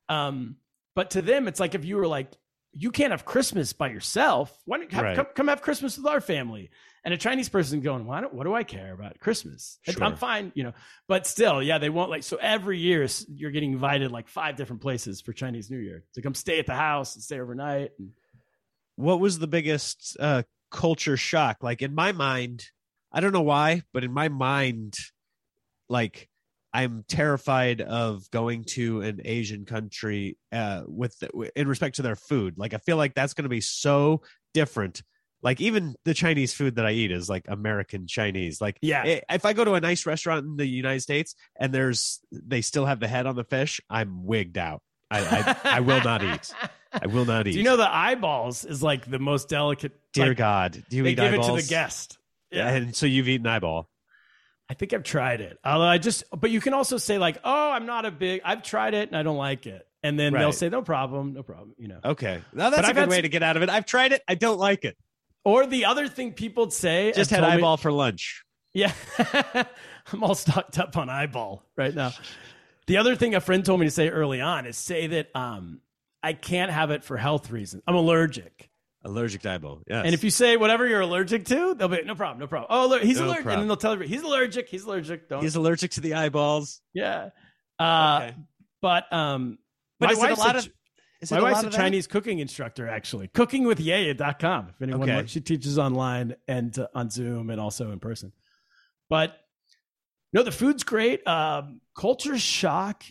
um, 0.09 0.57
but 0.95 1.11
to 1.11 1.21
them, 1.23 1.47
it's 1.47 1.59
like 1.59 1.73
if 1.73 1.83
you 1.85 1.95
were 1.97 2.07
like, 2.07 2.31
you 2.77 2.91
can't 2.91 3.11
have 3.11 3.25
Christmas 3.25 3.73
by 3.73 3.89
yourself. 3.89 4.55
Why 4.65 4.77
don't 4.77 4.91
have, 4.91 5.03
Right. 5.03 5.15
come, 5.15 5.25
come 5.33 5.47
have 5.47 5.61
Christmas 5.61 5.97
with 5.97 6.05
our 6.05 6.21
family? 6.21 6.69
And 7.03 7.13
a 7.13 7.17
Chinese 7.17 7.49
person 7.49 7.81
going, 7.81 8.05
Why 8.05 8.19
don't, 8.21 8.33
what 8.33 8.43
do 8.43 8.53
I 8.53 8.63
care 8.63 8.93
about 8.93 9.19
Christmas? 9.19 9.79
Sure. 9.83 10.03
I'm 10.03 10.17
fine, 10.17 10.51
you 10.55 10.63
know. 10.63 10.73
But 11.07 11.25
still, 11.25 11.63
yeah, 11.63 11.77
they 11.79 11.89
won't 11.89 12.09
like. 12.11 12.23
So 12.23 12.37
every 12.39 12.77
year 12.79 13.07
you're 13.33 13.51
getting 13.51 13.71
invited 13.73 14.11
like 14.11 14.27
five 14.27 14.55
different 14.55 14.81
places 14.81 15.21
for 15.21 15.31
Chinese 15.33 15.71
New 15.71 15.77
Year 15.79 16.03
to 16.15 16.21
come 16.21 16.35
stay 16.35 16.59
at 16.59 16.65
the 16.67 16.75
house 16.75 17.15
and 17.15 17.23
stay 17.23 17.39
overnight. 17.39 17.91
And, 17.97 18.11
What 18.97 19.19
was 19.19 19.39
the 19.39 19.47
biggest 19.47 20.15
uh, 20.19 20.43
culture 20.71 21.17
shock? 21.17 21.63
Like 21.63 21.81
in 21.81 21.95
my 21.95 22.11
mind, 22.11 22.65
I 23.15 23.21
don't 23.21 23.31
know 23.31 23.41
why, 23.41 23.81
but 23.93 24.03
in 24.03 24.11
my 24.11 24.27
mind, 24.27 24.93
like 25.87 26.27
I'm 26.73 27.05
terrified 27.07 27.79
of 27.79 28.29
going 28.31 28.65
to 28.71 28.99
an 28.99 29.21
Asian 29.23 29.63
country 29.65 30.37
uh, 30.51 30.81
with 30.85 31.15
in 31.55 31.69
respect 31.69 31.95
to 31.95 32.01
their 32.01 32.17
food. 32.17 32.55
Like 32.57 32.73
I 32.73 32.77
feel 32.79 32.97
like 32.97 33.13
that's 33.13 33.33
going 33.33 33.43
to 33.43 33.49
be 33.49 33.61
so 33.61 34.21
different. 34.53 35.01
Like 35.41 35.61
even 35.61 35.95
the 36.03 36.13
Chinese 36.13 36.53
food 36.53 36.75
that 36.75 36.85
I 36.85 36.91
eat 36.91 37.11
is 37.11 37.29
like 37.29 37.45
American 37.47 38.07
Chinese. 38.07 38.59
Like 38.59 38.77
yeah, 38.81 39.19
if 39.29 39.45
I 39.45 39.53
go 39.53 39.63
to 39.63 39.75
a 39.75 39.79
nice 39.79 40.05
restaurant 40.05 40.45
in 40.45 40.57
the 40.57 40.67
United 40.67 40.99
States 40.99 41.35
and 41.57 41.73
there's 41.73 42.19
they 42.33 42.59
still 42.59 42.85
have 42.85 42.99
the 42.99 43.07
head 43.07 43.25
on 43.25 43.37
the 43.37 43.45
fish, 43.45 43.79
I'm 43.89 44.25
wigged 44.25 44.57
out. 44.57 44.81
I 45.09 45.19
I, 45.63 45.77
I 45.77 45.79
will 45.79 46.03
not 46.03 46.23
eat. 46.23 46.53
I 46.91 47.07
will 47.07 47.25
not 47.25 47.47
eat. 47.47 47.51
Do 47.53 47.57
you 47.59 47.63
know 47.63 47.77
the 47.77 47.89
eyeballs 47.89 48.65
is 48.65 48.83
like 48.83 49.09
the 49.09 49.19
most 49.19 49.47
delicate? 49.47 49.93
Dear 50.11 50.29
like, 50.29 50.37
God, 50.37 50.83
do 50.89 50.97
you 50.97 51.03
they 51.03 51.11
eat 51.11 51.15
give 51.15 51.33
eyeballs? 51.33 51.47
it 51.47 51.61
to 51.61 51.67
the 51.67 51.69
guest. 51.69 52.17
Yeah, 52.51 52.69
and 52.69 52.95
so 52.95 53.05
you've 53.05 53.27
eaten 53.27 53.47
eyeball. 53.47 53.89
I 54.69 54.73
think 54.73 54.93
I've 54.93 55.03
tried 55.03 55.41
it. 55.41 55.59
Although 55.63 55.85
I 55.85 55.97
just, 55.97 56.23
but 56.35 56.49
you 56.49 56.59
can 56.59 56.73
also 56.73 56.97
say 56.97 57.17
like, 57.17 57.37
"Oh, 57.43 57.71
I'm 57.71 57.85
not 57.85 58.05
a 58.05 58.11
big. 58.11 58.41
I've 58.43 58.63
tried 58.63 58.93
it 58.93 59.09
and 59.09 59.17
I 59.17 59.23
don't 59.23 59.37
like 59.37 59.67
it," 59.67 59.87
and 60.03 60.19
then 60.19 60.33
they'll 60.33 60.51
say, 60.51 60.69
"No 60.69 60.81
problem, 60.81 61.33
no 61.33 61.43
problem," 61.43 61.75
you 61.77 61.87
know. 61.87 61.99
Okay, 62.03 62.41
now 62.53 62.69
that's 62.69 62.81
But 62.81 62.85
a 62.85 62.87
I've 62.89 62.95
good 62.95 63.09
way 63.09 63.21
to 63.21 63.29
get 63.29 63.43
out 63.43 63.57
of 63.57 63.63
it. 63.63 63.69
I've 63.69 63.85
tried 63.85 64.11
it. 64.11 64.23
I 64.27 64.35
don't 64.35 64.57
like 64.59 64.83
it. 64.85 64.97
Or 65.43 65.67
the 65.67 65.85
other 65.85 66.07
thing 66.07 66.33
people'd 66.33 66.73
say, 66.73 67.11
Just 67.11 67.29
had 67.29 67.41
told 67.41 67.51
me- 67.51 67.57
eyeball 67.57 67.77
for 67.77 67.91
lunch. 67.91 68.43
Yeah, 68.73 68.91
I'm 70.11 70.23
all 70.23 70.35
stocked 70.35 70.79
up 70.79 70.97
on 70.97 71.09
eyeball 71.09 71.63
right 71.77 71.93
now. 71.93 72.11
The 72.87 72.97
other 72.97 73.15
thing 73.15 73.35
a 73.35 73.41
friend 73.41 73.63
told 73.63 73.79
me 73.79 73.85
to 73.85 73.91
say 73.91 74.09
early 74.09 74.41
on 74.41 74.65
is 74.65 74.77
say 74.77 75.07
that 75.07 75.27
um, 75.35 75.79
I 76.23 76.33
can't 76.33 76.71
have 76.71 76.91
it 76.91 77.03
for 77.03 77.17
health 77.17 77.51
reasons. 77.51 77.83
I'm 77.87 77.95
allergic. 77.95 78.69
Allergic 79.05 79.41
to 79.43 79.51
eyeball. 79.51 79.81
Yes. 79.87 80.03
And 80.05 80.13
if 80.15 80.23
you 80.23 80.29
say 80.31 80.57
whatever 80.57 80.87
you're 80.87 81.01
allergic 81.01 81.45
to, 81.45 81.75
they'll 81.75 81.87
be 81.87 82.01
no 82.03 82.15
problem, 82.15 82.39
no 82.39 82.47
problem. 82.47 82.67
Oh, 82.71 82.97
he's 82.99 83.19
No 83.19 83.25
allergic, 83.27 83.43
problem. 83.43 83.53
and 83.53 83.61
then 83.61 83.67
they'll 83.67 83.77
tell 83.77 83.91
everybody 83.93 84.13
he's 84.15 84.23
allergic. 84.25 84.67
He's 84.67 84.83
allergic. 84.83 85.29
Don't. 85.29 85.43
he's 85.43 85.55
allergic 85.55 85.91
to 85.91 86.01
the 86.01 86.15
eyeballs. 86.15 86.81
yeah. 86.93 87.29
Uh, 87.79 88.21
Okay. 88.29 88.35
But 88.81 89.13
um, 89.13 89.59
But 89.99 90.11
is 90.11 90.21
it 90.21 90.31
a 90.31 90.33
lot 90.35 90.55
a- 90.55 90.59
of? 90.59 90.69
Is 91.21 91.31
it 91.31 91.35
my 91.35 91.39
a 91.39 91.43
wife's 91.43 91.55
lot 91.57 91.63
a 91.63 91.67
of 91.67 91.73
that? 91.73 91.77
Chinese 91.79 92.07
cooking 92.07 92.39
instructor, 92.39 92.87
actually. 92.87 93.27
Cookingwithyeye.com. 93.29 94.69
If 94.69 94.81
anyone 94.81 95.03
Okay. 95.03 95.15
wants, 95.15 95.31
she 95.31 95.41
teaches 95.41 95.79
online 95.79 96.35
and 96.47 96.77
uh, 96.77 96.87
on 96.93 97.09
Zoom 97.09 97.49
and 97.49 97.59
also 97.61 97.91
in 97.91 97.99
person. 97.99 98.31
But 99.09 99.35
no, 100.33 100.43
the 100.43 100.51
food's 100.51 100.83
great. 100.83 101.25
Um, 101.27 101.79
culture 101.97 102.37
shock. 102.37 103.03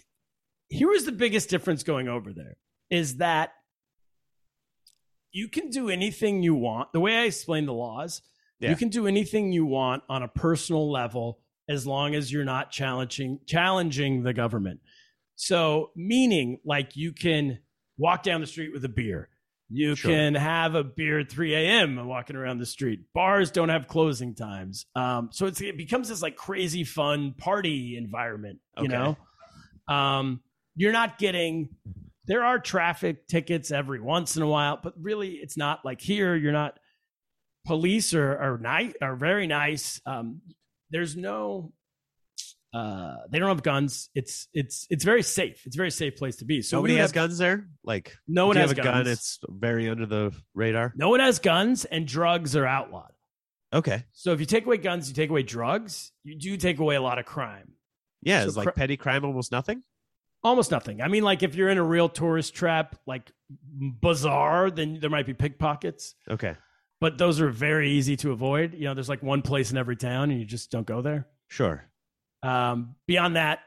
Here 0.68 0.88
was 0.88 1.04
the 1.06 1.12
biggest 1.12 1.48
difference 1.50 1.82
going 1.82 2.08
over 2.08 2.32
there 2.32 2.56
is 2.90 3.16
that 3.18 3.52
you 5.34 5.48
can 5.48 5.68
do 5.68 5.90
anything 5.90 6.42
you 6.42 6.54
want. 6.54 6.92
The 6.92 7.00
way 7.00 7.16
I 7.16 7.22
explain 7.24 7.66
the 7.66 7.74
laws, 7.74 8.22
Yeah. 8.60 8.70
you 8.70 8.76
can 8.76 8.88
do 8.88 9.06
anything 9.06 9.52
you 9.52 9.66
want 9.66 10.02
on 10.08 10.22
a 10.22 10.28
personal 10.28 10.90
level 10.90 11.40
as 11.68 11.86
long 11.86 12.14
as 12.14 12.32
you're 12.32 12.44
not 12.44 12.70
challenging 12.70 13.40
challenging 13.46 14.22
the 14.22 14.32
government. 14.32 14.80
So, 15.36 15.90
meaning 15.96 16.60
like 16.64 16.96
you 16.96 17.12
can 17.12 17.58
walk 17.98 18.22
down 18.22 18.40
the 18.40 18.46
street 18.46 18.72
with 18.72 18.84
a 18.84 18.88
beer. 18.88 19.28
You 19.70 19.96
Sure. 19.96 20.10
can 20.12 20.34
have 20.36 20.74
a 20.76 20.84
beer 20.84 21.18
at 21.20 21.30
3 21.32 21.54
a.m. 21.54 21.98
and 21.98 22.06
walking 22.08 22.36
around 22.36 22.58
the 22.58 22.66
street. 22.66 23.00
Bars 23.12 23.50
don't 23.50 23.70
have 23.70 23.88
closing 23.88 24.34
times. 24.34 24.86
Um, 24.94 25.30
so 25.32 25.46
it's, 25.46 25.60
it 25.60 25.76
becomes 25.76 26.08
this 26.10 26.22
like 26.22 26.36
crazy 26.36 26.84
fun 26.84 27.32
party 27.32 27.96
environment, 27.96 28.60
you 28.78 28.84
Okay. 28.84 28.92
know? 28.92 29.16
Um, 29.92 30.40
you're 30.76 30.92
not 30.92 31.18
getting, 31.18 31.70
there 32.26 32.44
are 32.44 32.58
traffic 32.58 33.26
tickets 33.28 33.70
every 33.70 34.00
once 34.00 34.36
in 34.36 34.42
a 34.42 34.46
while, 34.48 34.78
but 34.82 34.94
really 35.00 35.30
it's 35.32 35.56
not 35.56 35.84
like 35.84 36.00
here. 36.00 36.34
You're 36.36 36.52
not, 36.52 36.78
police 37.66 38.14
are, 38.14 38.36
are 38.38 38.58
nice, 38.58 38.94
are 39.02 39.16
very 39.16 39.46
nice. 39.46 40.00
Um, 40.06 40.40
there's 40.90 41.16
no, 41.16 41.72
uh, 42.72 43.14
they 43.30 43.38
don't 43.38 43.48
have 43.48 43.62
guns. 43.62 44.10
It's, 44.14 44.48
it's, 44.52 44.86
it's 44.90 45.04
very 45.04 45.22
safe. 45.22 45.62
It's 45.64 45.76
a 45.76 45.78
very 45.78 45.90
safe 45.90 46.16
place 46.16 46.36
to 46.36 46.44
be. 46.44 46.60
So 46.62 46.78
Nobody 46.78 46.96
has 46.96 47.10
have- 47.10 47.14
guns 47.14 47.38
there. 47.38 47.68
Like 47.84 48.16
No 48.26 48.46
one 48.48 48.56
if 48.56 48.60
you 48.60 48.62
has 48.62 48.70
have 48.70 48.78
a 48.78 48.82
guns. 48.82 49.04
gun. 49.04 49.12
It's 49.12 49.38
very 49.48 49.88
under 49.88 50.06
the 50.06 50.32
radar. 50.54 50.92
No 50.96 51.08
one 51.10 51.20
has 51.20 51.38
guns, 51.38 51.84
and 51.84 52.06
drugs 52.06 52.56
are 52.56 52.66
outlawed. 52.66 53.12
Okay. 53.72 54.04
So 54.12 54.32
if 54.32 54.40
you 54.40 54.46
take 54.46 54.66
away 54.66 54.76
guns, 54.78 55.08
you 55.08 55.14
take 55.14 55.30
away 55.30 55.42
drugs. 55.42 56.10
You 56.24 56.36
do 56.38 56.56
take 56.56 56.78
away 56.78 56.94
a 56.96 57.02
lot 57.02 57.18
of 57.18 57.26
crime. 57.26 57.72
Yeah, 58.22 58.42
So 58.42 58.48
it's 58.48 58.56
like 58.56 58.64
cr- 58.68 58.72
petty 58.72 58.96
crime, 58.96 59.24
almost 59.24 59.52
nothing. 59.52 59.82
Almost 60.44 60.70
nothing. 60.70 61.00
I 61.00 61.08
mean, 61.08 61.22
like 61.24 61.42
if 61.42 61.54
you're 61.54 61.70
in 61.70 61.78
a 61.78 61.82
real 61.82 62.08
tourist 62.08 62.54
trap, 62.54 62.96
like 63.06 63.32
bazaar, 63.68 64.70
then 64.70 64.98
there 65.00 65.10
might 65.10 65.26
be 65.26 65.34
pickpockets. 65.34 66.14
Okay, 66.30 66.54
But 67.00 67.18
those 67.18 67.40
are 67.40 67.48
very 67.50 67.90
easy 67.92 68.16
to 68.18 68.30
avoid. 68.32 68.74
You 68.74 68.84
know, 68.84 68.94
there's 68.94 69.08
like 69.08 69.22
one 69.22 69.42
place 69.42 69.70
in 69.70 69.78
every 69.78 69.96
town, 69.96 70.30
and 70.30 70.38
you 70.38 70.46
just 70.46 70.70
don't 70.70 70.86
go 70.86 71.00
there. 71.02 71.26
sure. 71.48 71.88
Um, 72.42 72.96
beyond 73.06 73.36
that, 73.36 73.60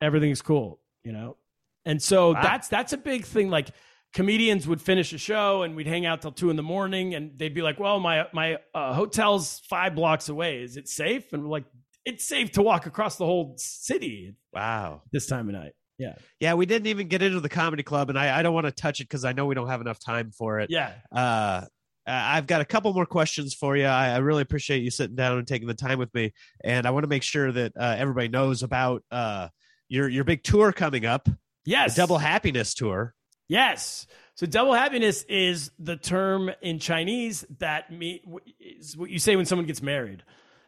everything's 0.00 0.40
cool. 0.40 0.80
You 1.04 1.12
know, 1.12 1.36
and 1.84 2.02
so 2.02 2.32
Wow. 2.32 2.42
that's 2.42 2.68
that's 2.68 2.92
a 2.94 2.96
big 2.98 3.24
thing. 3.26 3.50
Like 3.50 3.68
comedians 4.14 4.66
would 4.66 4.80
finish 4.80 5.12
a 5.12 5.18
show, 5.18 5.62
and 5.62 5.76
we'd 5.76 5.86
hang 5.86 6.06
out 6.06 6.22
till 6.22 6.32
two 6.32 6.48
in 6.50 6.56
the 6.56 6.62
morning, 6.62 7.14
and 7.14 7.38
they'd 7.38 7.54
be 7.54 7.60
like, 7.62 7.78
"Well, 7.78 8.00
my 8.00 8.26
my 8.32 8.56
uh, 8.74 8.94
hotel's 8.94 9.60
five 9.68 9.94
blocks 9.94 10.28
away. 10.30 10.62
Is 10.62 10.76
it 10.78 10.88
safe?" 10.88 11.32
And 11.34 11.42
we're 11.42 11.50
like, 11.50 11.64
"It's 12.06 12.26
safe 12.26 12.52
to 12.52 12.62
walk 12.62 12.86
across 12.86 13.16
the 13.16 13.26
whole 13.26 13.54
city 13.58 14.34
Wow. 14.52 15.02
this 15.12 15.26
time 15.26 15.48
of 15.48 15.54
night." 15.54 15.72
Yeah, 16.00 16.14
Yeah. 16.40 16.54
we 16.54 16.66
didn't 16.66 16.86
even 16.88 17.06
get 17.08 17.22
into 17.22 17.40
the 17.40 17.48
comedy 17.48 17.82
club, 17.82 18.08
and 18.10 18.18
I, 18.18 18.38
I 18.38 18.42
don't 18.42 18.54
want 18.54 18.66
to 18.66 18.72
touch 18.72 19.00
it 19.00 19.04
because 19.04 19.24
I 19.24 19.32
know 19.32 19.46
we 19.46 19.54
don't 19.54 19.68
have 19.68 19.80
enough 19.80 19.98
time 20.00 20.30
for 20.32 20.58
it. 20.60 20.70
Yeah, 20.70 20.92
Uh, 21.12 21.66
I've 22.06 22.46
got 22.46 22.60
a 22.60 22.64
couple 22.64 22.92
more 22.92 23.06
questions 23.06 23.54
for 23.54 23.76
you. 23.76 23.84
I, 23.84 24.08
I 24.08 24.16
really 24.18 24.42
appreciate 24.42 24.82
you 24.82 24.90
sitting 24.90 25.14
down 25.14 25.38
and 25.38 25.46
taking 25.46 25.68
the 25.68 25.74
time 25.74 25.98
with 25.98 26.12
me, 26.14 26.32
and 26.64 26.86
I 26.86 26.90
want 26.90 27.04
to 27.04 27.08
make 27.08 27.22
sure 27.22 27.52
that 27.52 27.72
uh, 27.76 27.94
everybody 27.98 28.28
knows 28.28 28.62
about 28.62 29.04
uh, 29.12 29.48
your 29.88 30.08
your 30.08 30.24
big 30.24 30.42
tour 30.42 30.72
coming 30.72 31.04
up, 31.06 31.28
yes, 31.64 31.94
Double 31.94 32.18
Happiness 32.18 32.74
Tour. 32.74 33.14
Yes. 33.48 34.06
So 34.36 34.46
double 34.46 34.72
happiness 34.72 35.22
is 35.24 35.70
the 35.78 35.96
term 35.96 36.50
in 36.62 36.78
Chinese 36.78 37.44
that 37.58 37.92
me 37.92 38.22
is 38.58 38.96
what 38.96 39.10
you 39.10 39.18
say 39.18 39.36
when 39.36 39.44
someone 39.44 39.66
gets 39.66 39.82
married. 39.82 40.22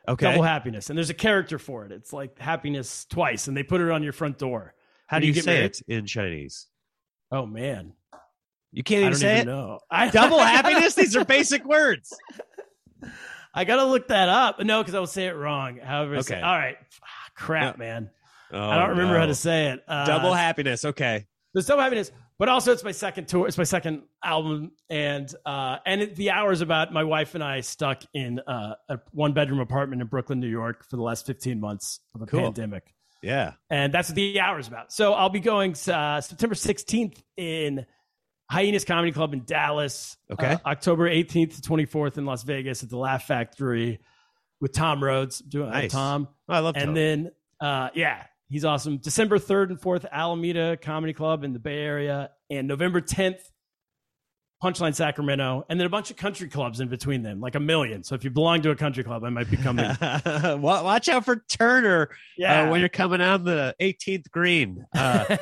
Okay, 0.07 0.27
Double 0.31 0.43
happiness, 0.43 0.91
and 0.91 0.97
there's 0.99 1.11
a 1.11 1.15
character 1.15 1.59
for 1.59 1.87
it. 1.87 1.93
It's 1.93 2.13
like 2.13 2.39
happiness 2.39 3.07
twice, 3.07 3.49
and 3.49 3.57
they 3.57 3.63
put 3.63 3.81
it 3.81 3.91
on 3.91 4.03
your 4.03 4.13
front 4.13 4.37
door. 4.37 4.75
How 5.13 5.19
do 5.21 5.27
you 5.27 5.33
you, 5.33 5.43
say 5.43 5.55
married- 5.59 5.71
it 5.71 5.83
in 5.89 6.07
Chinese? 6.07 6.67
Oh 7.31 7.47
man, 7.47 7.93
You 8.73 8.83
can't 8.83 9.03
even 9.03 9.15
say 9.15 9.37
even 9.41 9.49
it. 9.49 9.53
No, 9.53 9.79
I, 9.91 10.09
Double 10.11 10.39
happiness. 10.41 10.95
These 10.95 11.15
are 11.17 11.25
basic 11.25 11.65
words. 11.65 12.13
I 13.55 13.65
gotta 13.65 13.85
look 13.85 14.09
that 14.09 14.29
up. 14.29 14.61
No, 14.61 14.83
because 14.83 14.95
I 14.95 14.99
will 14.99 15.07
say 15.07 15.27
it 15.27 15.33
wrong. 15.37 15.77
However, 15.79 16.17
Okay. 16.17 16.41
all 16.41 16.57
right. 16.57 16.77
Ah, 17.03 17.31
crap, 17.37 17.79
No. 17.79 17.85
man. 17.85 18.11
Oh, 18.53 18.59
I 18.69 18.79
don't 18.79 18.91
remember 18.91 19.19
how 19.19 19.27
to 19.27 19.35
say 19.35 19.69
it. 19.73 19.83
Uh, 19.89 20.05
Double 20.07 20.33
happiness. 20.35 20.85
Okay. 20.85 21.27
There's 21.55 21.67
double 21.67 21.83
happiness. 21.83 22.11
but 22.39 22.49
also 22.49 22.73
it's 22.73 22.83
my 22.85 22.93
second 22.93 23.29
tour. 23.29 23.47
It's 23.47 23.59
my 23.59 23.65
second 23.65 24.03
album, 24.25 24.73
and 24.91 25.33
uh, 25.45 25.79
and 25.87 26.01
it, 26.03 26.17
the 26.17 26.31
hour 26.31 26.51
is 26.53 26.61
about 26.63 26.93
my 26.95 27.05
wife 27.05 27.35
and 27.35 27.45
I 27.45 27.61
stuck 27.61 28.03
in 28.15 28.41
uh, 28.41 28.75
a 28.89 28.99
one 29.13 29.33
bedroom 29.35 29.61
apartment 29.61 30.01
in 30.03 30.09
Brooklyn, 30.09 30.41
New 30.41 30.49
York, 30.49 30.85
for 30.89 30.97
the 30.97 31.03
last 31.03 31.27
fifteen 31.27 31.61
months 31.61 32.01
of 32.15 32.23
a 32.23 32.27
Cool. 32.27 32.41
pandemic, 32.43 32.95
Yeah. 33.23 33.53
and 33.71 33.93
that's 33.95 34.09
what 34.09 34.17
the 34.17 34.41
hour 34.41 34.59
is 34.59 34.69
about. 34.69 34.93
So 34.93 35.13
I'll 35.15 35.29
be 35.31 35.41
going 35.41 35.75
uh, 35.89 36.21
September 36.21 36.55
sixteenth 36.55 37.23
in 37.37 37.87
Hyenas 38.51 38.85
Comedy 38.85 39.13
Club 39.13 39.33
in 39.33 39.45
Dallas. 39.45 40.17
Okay. 40.31 40.53
uh, 40.55 40.59
October 40.67 41.07
eighteenth 41.09 41.57
to 41.57 41.63
twenty 41.63 41.85
fourth 41.87 42.19
in 42.19 42.25
Las 42.27 42.43
Vegas 42.43 42.83
at 42.83 42.91
the 42.91 42.99
Laugh 42.99 43.25
Factory 43.27 44.01
with 44.61 44.73
Tom 44.73 45.03
Rhodes. 45.03 45.39
Doing 45.39 45.71
Nice. 45.71 45.93
Tom 45.93 46.29
Oh, 46.49 46.53
I 46.55 46.59
love 46.59 46.75
Tom. 46.75 46.89
and 46.89 46.97
then 46.97 47.31
uh 47.61 47.89
yeah 47.95 48.25
he's 48.49 48.65
awesome 48.65 48.99
december 48.99 49.39
3rd 49.39 49.71
and 49.71 49.81
4th 49.81 50.05
alameda 50.11 50.77
comedy 50.77 51.13
club 51.13 51.45
in 51.45 51.53
the 51.53 51.59
bay 51.61 51.79
area 51.79 52.31
and 52.51 52.67
november 52.67 53.01
10th 53.01 53.39
punchline 54.63 54.95
sacramento 54.95 55.65
and 55.69 55.81
then 55.81 55.87
a 55.87 55.91
bunch 55.91 56.11
of 56.11 56.17
country 56.17 56.49
clubs 56.49 56.79
in 56.79 56.87
between 56.89 57.23
them 57.23 57.41
like 57.41 57.57
a 57.57 57.61
million 57.61 58.03
so 58.05 58.15
if 58.15 58.23
you 58.23 58.31
belong 58.31 58.63
to 58.63 58.71
a 58.71 58.77
country 58.77 59.03
club 59.03 59.25
i 59.25 59.29
might 59.29 59.51
be 59.51 59.57
coming 59.57 59.85
Watch 60.63 61.09
out 61.09 61.25
for 61.25 61.45
Turner 61.49 62.11
yeah 62.39 62.63
uh, 62.63 62.71
when 62.71 62.79
you're 62.81 62.89
coming 62.89 63.21
on 63.21 63.43
the 63.45 63.75
18th 63.81 64.31
green. 64.31 64.85
Uh, 64.97 65.37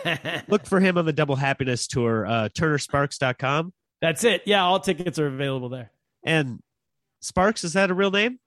look 0.49 0.65
for 0.67 0.81
him 0.81 0.97
on 0.97 1.05
the 1.05 1.13
Double 1.13 1.37
Happiness 1.37 1.87
Tour, 1.87 2.27
uh, 2.27 2.49
turnersparks.com. 2.51 3.73
that's 4.01 4.25
it 4.25 4.43
yeah 4.47 4.63
all 4.65 4.81
tickets 4.81 5.19
are 5.19 5.27
available 5.27 5.69
there 5.69 5.91
And 6.25 6.61
Sparks, 7.21 7.65
is 7.65 7.75
that 7.75 7.91
a 7.91 7.95
real 7.95 8.11
name? 8.11 8.39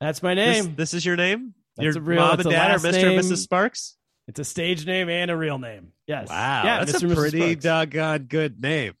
that's 0.00 0.22
my 0.22 0.34
name 0.34 0.74
this 0.74 0.92
is 0.94 1.06
your 1.06 1.16
name? 1.16 1.54
That's 1.76 1.94
your 1.94 2.02
real- 2.02 2.20
mom 2.20 2.40
and 2.40 2.50
dad 2.50 2.72
are 2.72 2.78
Mr. 2.78 2.92
name. 2.92 3.18
and 3.18 3.20
Mrs. 3.20 3.38
Sparks? 3.38 3.96
it's 4.28 4.40
a 4.40 4.44
stage 4.44 4.86
name 4.86 5.08
and 5.08 5.30
a 5.30 5.36
real 5.36 5.58
name 5.58 5.92
yes 6.06 6.28
Wow. 6.28 6.62
yeah 6.64 6.84
that's 6.84 7.00
Mr. 7.00 7.12
a 7.12 7.14
pretty 7.14 7.54
doggone 7.54 8.24
good 8.24 8.60
name. 8.60 8.94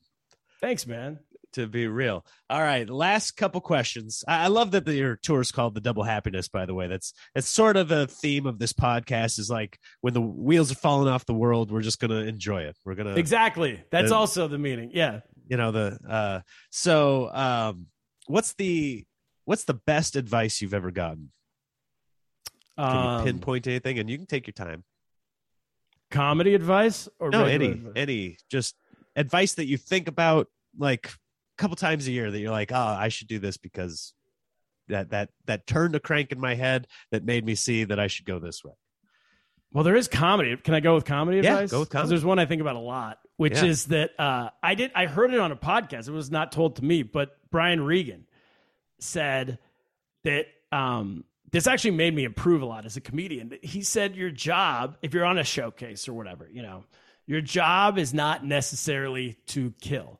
Thanks 0.60 0.86
man 0.86 1.18
to 1.54 1.66
be 1.66 1.88
real. 1.88 2.24
All 2.48 2.60
right, 2.62 2.88
last 2.88 3.32
couple 3.32 3.60
questions. 3.60 4.22
I, 4.28 4.44
I 4.44 4.46
love 4.46 4.70
that 4.70 4.84
the, 4.84 4.94
your 4.94 5.16
tour 5.16 5.40
is 5.40 5.50
called 5.50 5.74
the 5.74 5.80
Double 5.80 6.04
Happiness. 6.04 6.46
By 6.48 6.64
the 6.64 6.74
way, 6.74 6.86
that's 6.86 7.12
that's 7.34 7.48
sort 7.48 7.76
of 7.76 7.90
a 7.90 8.06
theme 8.06 8.46
of 8.46 8.58
this 8.60 8.72
podcast. 8.72 9.38
Is 9.38 9.50
like 9.50 9.78
when 10.00 10.14
the 10.14 10.20
wheels 10.20 10.70
are 10.70 10.76
falling 10.76 11.08
off 11.08 11.26
the 11.26 11.34
world, 11.34 11.72
we're 11.72 11.80
just 11.82 11.98
gonna 11.98 12.20
enjoy 12.20 12.62
it. 12.62 12.76
We're 12.84 12.94
gonna 12.94 13.14
exactly 13.16 13.82
that's 13.90 14.12
Uh, 14.12 14.16
also 14.18 14.46
the 14.48 14.58
meaning 14.58 14.90
yeah 14.92 15.20
you 15.48 15.56
know 15.56 15.72
the 15.72 15.98
uh 16.08 16.40
so 16.70 17.28
um 17.34 17.86
what's 18.28 18.52
the 18.54 19.04
what's 19.46 19.64
the 19.64 19.74
best 19.74 20.14
advice 20.14 20.62
you've 20.62 20.74
ever 20.74 20.92
gotten 20.92 21.32
can 22.78 22.86
Um, 22.86 23.18
you 23.18 23.24
pinpoint 23.32 23.66
anything 23.66 23.98
and 23.98 24.08
you 24.08 24.16
can 24.16 24.26
take 24.26 24.46
your 24.46 24.52
time 24.52 24.84
comedy 26.10 26.54
advice 26.54 27.08
or 27.18 27.30
no 27.30 27.44
any 27.44 27.70
advice? 27.72 27.92
any 27.96 28.36
just 28.48 28.76
advice 29.16 29.54
that 29.54 29.66
you 29.66 29.76
think 29.76 30.08
about 30.08 30.46
like 30.78 31.06
a 31.08 31.10
couple 31.58 31.76
times 31.76 32.06
a 32.06 32.12
year 32.12 32.30
that 32.30 32.38
you're 32.38 32.50
like 32.50 32.70
oh 32.72 32.76
i 32.98 33.08
should 33.08 33.28
do 33.28 33.38
this 33.38 33.56
because 33.56 34.14
that 34.88 35.10
that 35.10 35.30
that 35.46 35.66
turned 35.66 35.94
a 35.94 36.00
crank 36.00 36.32
in 36.32 36.40
my 36.40 36.54
head 36.54 36.86
that 37.10 37.24
made 37.24 37.44
me 37.44 37.54
see 37.54 37.84
that 37.84 37.98
i 37.98 38.06
should 38.06 38.24
go 38.26 38.38
this 38.38 38.62
way 38.64 38.72
Well, 39.72 39.84
there 39.84 39.94
is 39.96 40.08
comedy. 40.08 40.56
Can 40.56 40.74
I 40.74 40.80
go 40.80 40.94
with 40.96 41.04
comedy 41.04 41.38
Yeah, 41.38 41.54
advice? 41.54 41.70
go 41.70 41.80
with 41.80 41.90
comedy. 41.90 42.08
There's 42.10 42.24
one 42.24 42.38
I 42.40 42.46
think 42.46 42.60
about 42.60 42.74
a 42.76 42.80
lot, 42.80 43.18
which 43.36 43.54
Yeah. 43.54 43.66
is 43.66 43.84
that 43.86 44.10
uh, 44.18 44.50
I 44.62 44.74
did. 44.74 44.90
I 44.96 45.06
heard 45.06 45.32
it 45.32 45.38
on 45.38 45.52
a 45.52 45.56
podcast. 45.56 46.08
It 46.08 46.12
was 46.12 46.28
not 46.30 46.50
told 46.50 46.76
to 46.76 46.84
me, 46.84 47.04
but 47.04 47.36
Brian 47.52 47.80
Regan 47.80 48.26
said 48.98 49.58
that 50.24 50.46
um, 50.72 51.24
this 51.52 51.66
actually 51.68 51.92
made 51.92 52.14
me 52.14 52.24
improve 52.24 52.62
a 52.62 52.66
lot 52.66 52.84
as 52.84 52.96
a 52.96 53.00
comedian. 53.00 53.58
He 53.62 53.82
said 53.82 54.16
your 54.16 54.30
job, 54.30 54.96
if 55.02 55.14
you're 55.14 55.24
on 55.24 55.38
a 55.38 55.44
showcase 55.44 56.08
or 56.08 56.14
whatever, 56.14 56.48
you 56.52 56.62
know, 56.62 56.84
your 57.30 57.40
job 57.40 57.96
is 57.96 58.12
not 58.12 58.44
necessarily 58.44 59.36
to 59.46 59.72
kill, 59.80 60.18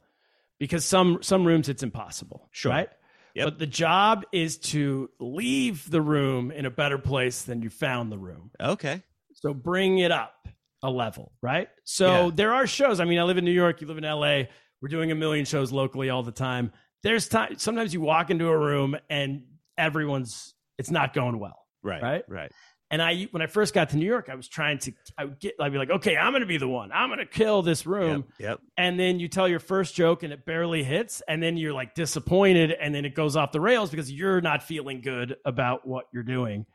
because 0.61 0.85
some 0.85 1.19
some 1.23 1.45
rooms 1.45 1.69
it's 1.69 1.83
impossible. 1.83 2.49
Sure. 2.53 2.71
Right. 2.71 2.89
Yep. 3.35 3.47
But 3.47 3.59
the 3.59 3.67
job 3.67 4.25
is 4.33 4.59
to 4.59 5.11
leave 5.19 5.91
the 5.91 6.01
room 6.01 6.53
in 6.53 6.67
a 6.67 6.71
better 6.71 6.99
place 6.99 7.43
than 7.43 7.63
you 7.63 7.69
found 7.71 8.13
the 8.13 8.19
room. 8.19 8.51
okay 8.61 9.03
So 9.35 9.53
bring 9.55 9.99
it 9.99 10.11
up 10.13 10.49
a 10.83 10.91
level, 10.91 11.33
right? 11.43 11.69
So 11.85 12.07
Yeah. 12.27 12.31
there 12.35 12.53
are 12.55 12.67
shows. 12.67 13.01
I 13.01 13.05
mean, 13.05 13.19
I 13.19 13.23
live 13.25 13.39
in 13.39 13.45
New 13.45 13.53
York, 13.53 13.81
you 13.81 13.87
live 13.89 13.99
in 13.99 14.05
LA. 14.05 14.45
We're 14.81 14.89
doing 14.89 15.11
a 15.11 15.15
million 15.15 15.45
shows 15.45 15.71
locally 15.73 16.11
all 16.11 16.23
the 16.23 16.33
time. 16.33 16.73
There's 17.03 17.29
time 17.29 17.57
sometimes 17.59 17.93
you 17.95 18.01
walk 18.01 18.31
into 18.31 18.47
a 18.49 18.57
room 18.59 18.97
and 19.09 19.45
everyone's 19.79 20.55
it's 20.79 20.91
not 20.91 21.13
going 21.13 21.39
well. 21.41 21.59
right 21.83 22.03
Right? 22.03 22.25
right 22.29 22.53
And 22.93 23.01
I 23.01 23.29
when 23.31 23.41
I 23.41 23.47
first 23.47 23.73
got 23.73 23.91
to 23.91 23.97
New 23.97 24.07
York, 24.07 24.29
I 24.29 24.35
was 24.35 24.49
trying 24.49 24.79
to 24.81 24.93
I 25.17 25.25
would 25.27 25.39
get 25.39 25.55
I'd 25.61 25.71
be 25.71 25.79
like, 25.79 25.91
"Okay, 25.91 26.17
I'm 26.17 26.33
going 26.33 26.41
to 26.41 26.47
be 26.47 26.57
the 26.59 26.67
one. 26.69 26.91
I'm 26.93 27.09
going 27.09 27.21
to 27.21 27.27
kill 27.27 27.63
this 27.63 27.87
room." 27.87 28.25
yep, 28.39 28.49
yep. 28.49 28.61
And 28.77 28.99
then 28.99 29.21
you 29.21 29.29
tell 29.29 29.47
your 29.47 29.61
first 29.61 29.95
joke 29.95 30.25
and 30.25 30.33
it 30.33 30.45
barely 30.45 30.83
hits 30.83 31.23
and 31.29 31.41
then 31.41 31.57
you're 31.57 31.73
like 31.73 31.95
disappointed 31.95 32.73
and 32.73 32.93
then 32.95 33.05
it 33.05 33.15
goes 33.15 33.37
off 33.37 33.53
the 33.53 33.61
rails 33.61 33.91
because 33.91 34.11
you're 34.11 34.41
not 34.41 34.63
feeling 34.65 35.03
good 35.03 35.37
about 35.45 35.87
what 35.87 36.07
you're 36.13 36.25
doing. 36.25 36.67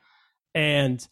And 0.53 1.05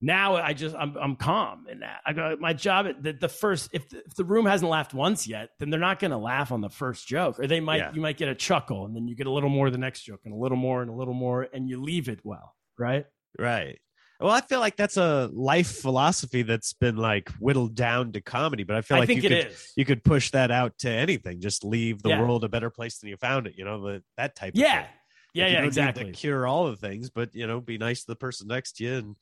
now 0.00 0.34
I 0.34 0.52
just 0.52 0.74
I'm 0.74 0.96
I'm 0.96 1.14
calm 1.14 1.66
in 1.70 1.78
that. 1.80 2.00
I 2.04 2.12
go 2.12 2.36
my 2.40 2.54
job 2.54 2.86
at 2.86 3.02
the, 3.04 3.12
the 3.12 3.28
first 3.28 3.70
if 3.72 3.88
the, 3.88 3.98
if 4.04 4.16
the 4.16 4.24
room 4.24 4.46
hasn't 4.46 4.68
laughed 4.68 4.94
once 4.94 5.28
yet, 5.28 5.50
then 5.60 5.70
they're 5.70 5.78
not 5.78 6.00
going 6.00 6.10
to 6.10 6.16
laugh 6.16 6.50
on 6.50 6.60
the 6.60 6.70
first 6.70 7.06
joke, 7.06 7.38
or 7.38 7.46
they 7.46 7.60
might 7.60 7.76
Yeah. 7.76 7.92
you 7.94 8.00
might 8.00 8.16
get 8.16 8.28
a 8.28 8.34
chuckle, 8.34 8.84
and 8.84 8.96
then 8.96 9.06
you 9.06 9.14
get 9.14 9.28
a 9.28 9.30
little 9.30 9.48
more 9.48 9.70
the 9.70 9.78
next 9.78 10.02
joke, 10.02 10.22
and 10.24 10.34
a 10.34 10.36
little 10.36 10.56
more 10.58 10.82
and 10.82 10.90
a 10.90 10.92
little 10.94 11.14
more, 11.14 11.46
and 11.52 11.68
you 11.68 11.80
leave 11.80 12.08
it 12.08 12.18
well, 12.24 12.56
right? 12.76 13.06
Right. 13.38 13.78
Well, 14.22 14.30
I 14.32 14.40
feel 14.40 14.60
like 14.60 14.76
that's 14.76 14.96
a 14.96 15.28
life 15.32 15.80
philosophy 15.80 16.42
that's 16.42 16.72
been 16.74 16.96
like 16.96 17.28
whittled 17.40 17.74
down 17.74 18.12
to 18.12 18.20
comedy, 18.20 18.62
but 18.62 18.76
I 18.76 18.82
feel 18.82 18.96
I 18.98 19.00
like 19.00 19.08
you 19.08 19.20
could 19.22 19.32
is. 19.32 19.72
you 19.76 19.84
could 19.84 20.04
push 20.04 20.30
that 20.30 20.50
out 20.50 20.78
to 20.78 20.90
anything. 20.90 21.40
Just 21.40 21.64
leave 21.64 22.02
the 22.02 22.10
Yeah. 22.10 22.20
world 22.22 22.44
a 22.44 22.48
better 22.48 22.70
place 22.70 22.98
than 22.98 23.10
you 23.10 23.16
found 23.16 23.46
it. 23.46 23.54
You 23.56 23.64
know, 23.64 23.82
the, 23.82 24.02
that 24.16 24.36
type. 24.36 24.54
Of 24.54 24.60
Yeah, 24.60 24.82
thing. 24.82 24.90
yeah, 25.34 25.44
Like, 25.44 25.52
yeah, 25.52 25.64
exactly. 25.64 26.04
to 26.06 26.12
cure 26.12 26.46
all 26.46 26.70
the 26.70 26.76
things, 26.76 27.10
but 27.10 27.34
you 27.34 27.46
know, 27.46 27.60
be 27.60 27.78
nice 27.78 28.00
to 28.02 28.06
the 28.08 28.16
person 28.16 28.46
next 28.48 28.76
to 28.76 28.84
you 28.84 28.94
and 28.94 29.16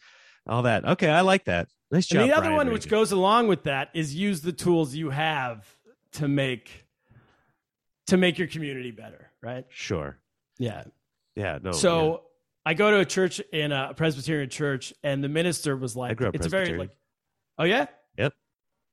all 0.47 0.63
that. 0.63 0.85
Okay, 0.85 1.09
I 1.09 1.23
like 1.23 1.45
that. 1.47 1.69
Nice 1.91 2.07
job. 2.07 2.21
And 2.23 2.31
the 2.31 2.35
other 2.37 2.49
Brian 2.49 2.57
one, 2.57 2.73
which 2.73 2.89
goes 2.89 3.11
along 3.13 3.49
with 3.49 3.65
that, 3.65 3.91
is 3.95 4.15
use 4.15 4.43
the 4.43 4.53
tools 4.53 4.95
you 4.95 5.11
have 5.11 5.67
to 6.13 6.29
make 6.29 6.87
to 8.09 8.17
make 8.17 8.39
your 8.39 8.49
community 8.49 8.91
better, 8.91 9.31
right? 9.43 9.65
sure. 9.71 10.19
Yeah. 10.59 10.85
Yeah. 11.37 11.59
No. 11.63 11.73
so 11.73 12.25
I 12.71 12.75
go 12.75 12.89
to 12.93 13.01
a 13.01 13.05
church 13.05 13.41
in 13.53 13.73
a 13.73 13.95
Presbyterian 13.95 14.49
church, 14.49 14.95
and 15.03 15.25
the 15.25 15.29
minister 15.29 15.77
was 15.77 15.97
like, 15.97 16.12
I 16.12 16.14
grew 16.14 16.29
up 16.29 16.37
"It's 16.37 16.47
a 16.47 16.49
very 16.49 16.79
like, 16.79 16.93
oh 17.59 17.64
yeah, 17.64 17.87
Yep. 18.16 18.33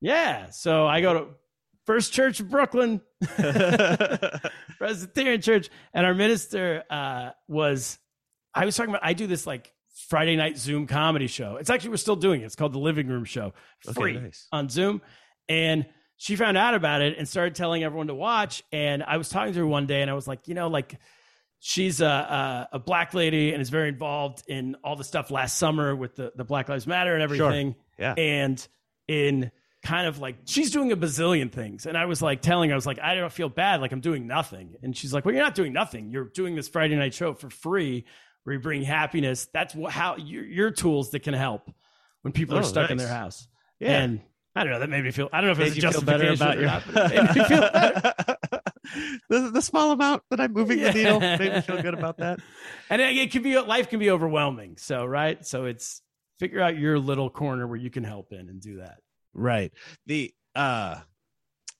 yeah." 0.01 0.49
So 0.49 0.87
I 0.87 1.01
go 1.01 1.13
to 1.13 1.27
First 1.85 2.11
Church 2.11 2.39
of 2.39 2.49
Brooklyn. 2.49 3.01
Presbyterian 4.79 5.41
Church, 5.41 5.69
and 5.93 6.07
our 6.07 6.15
minister 6.15 6.85
uh, 6.89 7.29
was. 7.47 7.99
I 8.51 8.65
was 8.65 8.75
talking 8.75 8.89
about. 8.89 9.05
I 9.05 9.13
do 9.13 9.27
this 9.27 9.45
like 9.45 9.71
Friday 10.07 10.35
night 10.37 10.57
Zoom 10.57 10.87
comedy 10.87 11.27
show. 11.27 11.57
It's 11.57 11.69
actually 11.69 11.91
we're 11.91 11.97
still 11.97 12.15
doing 12.15 12.41
it. 12.41 12.45
It's 12.45 12.55
called 12.55 12.73
the 12.73 12.79
Living 12.79 13.07
Room 13.07 13.25
Show, 13.25 13.53
Okay, 13.87 13.93
free 13.93 14.19
nice. 14.19 14.47
on 14.51 14.69
Zoom, 14.69 15.03
and 15.47 15.85
she 16.17 16.35
found 16.35 16.57
out 16.57 16.73
about 16.73 17.03
it 17.03 17.15
and 17.19 17.27
started 17.27 17.53
telling 17.53 17.83
everyone 17.83 18.07
to 18.07 18.15
watch. 18.15 18.63
And 18.71 19.03
I 19.03 19.17
was 19.17 19.29
talking 19.29 19.53
to 19.53 19.59
her 19.59 19.67
one 19.67 19.85
day, 19.85 20.01
and 20.01 20.09
I 20.09 20.15
was 20.15 20.27
like, 20.27 20.47
you 20.47 20.55
know, 20.55 20.67
like 20.67 20.95
she's 21.59 22.01
a, 22.01 22.05
a, 22.05 22.69
a 22.73 22.79
black 22.79 23.13
lady 23.13 23.51
and 23.53 23.61
is 23.61 23.69
very 23.69 23.89
involved 23.89 24.43
in 24.47 24.75
all 24.83 24.95
the 24.95 25.03
stuff 25.03 25.31
last 25.31 25.57
summer 25.57 25.95
with 25.95 26.15
the, 26.15 26.31
the 26.35 26.43
Black 26.43 26.69
Lives 26.69 26.87
Matter 26.87 27.13
and 27.13 27.23
everything. 27.23 27.75
Yeah. 27.97 28.13
And 28.17 28.67
in 29.07 29.51
kind 29.83 30.07
of 30.07 30.19
like, 30.19 30.37
she's 30.45 30.71
doing 30.71 30.91
a 30.91 30.97
bazillion 30.97 31.51
things. 31.51 31.85
And 31.85 31.97
I 31.97 32.05
was 32.05 32.21
like 32.21 32.41
telling 32.41 32.69
her, 32.69 32.73
I 32.73 32.77
was 32.77 32.85
like, 32.85 32.99
I 32.99 33.15
don't 33.15 33.31
feel 33.31 33.49
bad. 33.49 33.81
Like 33.81 33.91
I'm 33.91 34.01
doing 34.01 34.27
nothing. 34.27 34.75
And 34.83 34.95
she's 34.95 35.13
like, 35.13 35.25
well, 35.25 35.33
you're 35.33 35.43
not 35.43 35.55
doing 35.55 35.73
nothing. 35.73 36.11
You're 36.11 36.25
doing 36.25 36.55
this 36.55 36.67
Friday 36.67 36.95
night 36.95 37.13
show 37.13 37.33
for 37.33 37.49
free 37.49 38.05
where 38.43 38.55
you 38.55 38.61
bring 38.61 38.83
happiness. 38.83 39.47
That's 39.53 39.73
what, 39.73 39.91
how 39.91 40.17
your, 40.17 40.45
your 40.45 40.71
tools 40.71 41.11
that 41.11 41.21
can 41.21 41.33
help 41.33 41.71
when 42.21 42.33
people 42.33 42.55
Oh, 42.55 42.59
are 42.59 42.63
stuck 42.63 42.91
in 42.91 42.97
their 42.97 43.07
house. 43.07 43.47
Yeah. 43.79 43.99
And 44.01 44.21
I 44.55 44.63
don't 44.63 44.73
know. 44.73 44.79
That 44.79 44.89
made 44.89 45.03
me 45.03 45.11
feel. 45.11 45.29
I 45.31 45.41
don't 45.41 45.47
know 45.47 45.51
if 45.51 45.57
Made 45.59 45.67
it's 45.67 45.77
a 45.77 45.81
you 45.81 45.91
feel 45.91 46.01
better 46.01 46.31
about 46.31 46.57
or 46.57 46.61
your 46.61 46.69
not, 46.69 46.83
it 47.11 47.23
made 47.23 47.35
me 47.35 47.43
feel 47.45 47.61
better. 47.73 48.36
the, 49.29 49.51
the 49.51 49.61
small 49.61 49.91
amount 49.91 50.23
that 50.29 50.39
I'm 50.39 50.53
moving 50.53 50.79
Yeah. 50.79 50.91
the 50.91 50.97
needle 50.97 51.19
made 51.19 51.53
me 51.53 51.61
feel 51.61 51.81
good 51.81 51.93
about 51.93 52.17
that. 52.17 52.39
and 52.89 53.01
it, 53.01 53.17
it 53.17 53.31
can 53.31 53.43
be 53.43 53.57
life 53.59 53.89
can 53.89 53.99
be 53.99 54.09
overwhelming. 54.11 54.77
So 54.77 55.05
right. 55.05 55.45
So 55.45 55.65
it's 55.65 56.01
figure 56.39 56.61
out 56.61 56.77
your 56.77 56.99
little 56.99 57.29
corner 57.29 57.65
where 57.67 57.77
you 57.79 57.89
can 57.89 58.03
help 58.03 58.31
in 58.31 58.49
and 58.49 58.61
do 58.61 58.77
that. 58.77 58.97
Right. 59.33 59.71
The 60.05 60.33
uh 60.55 60.99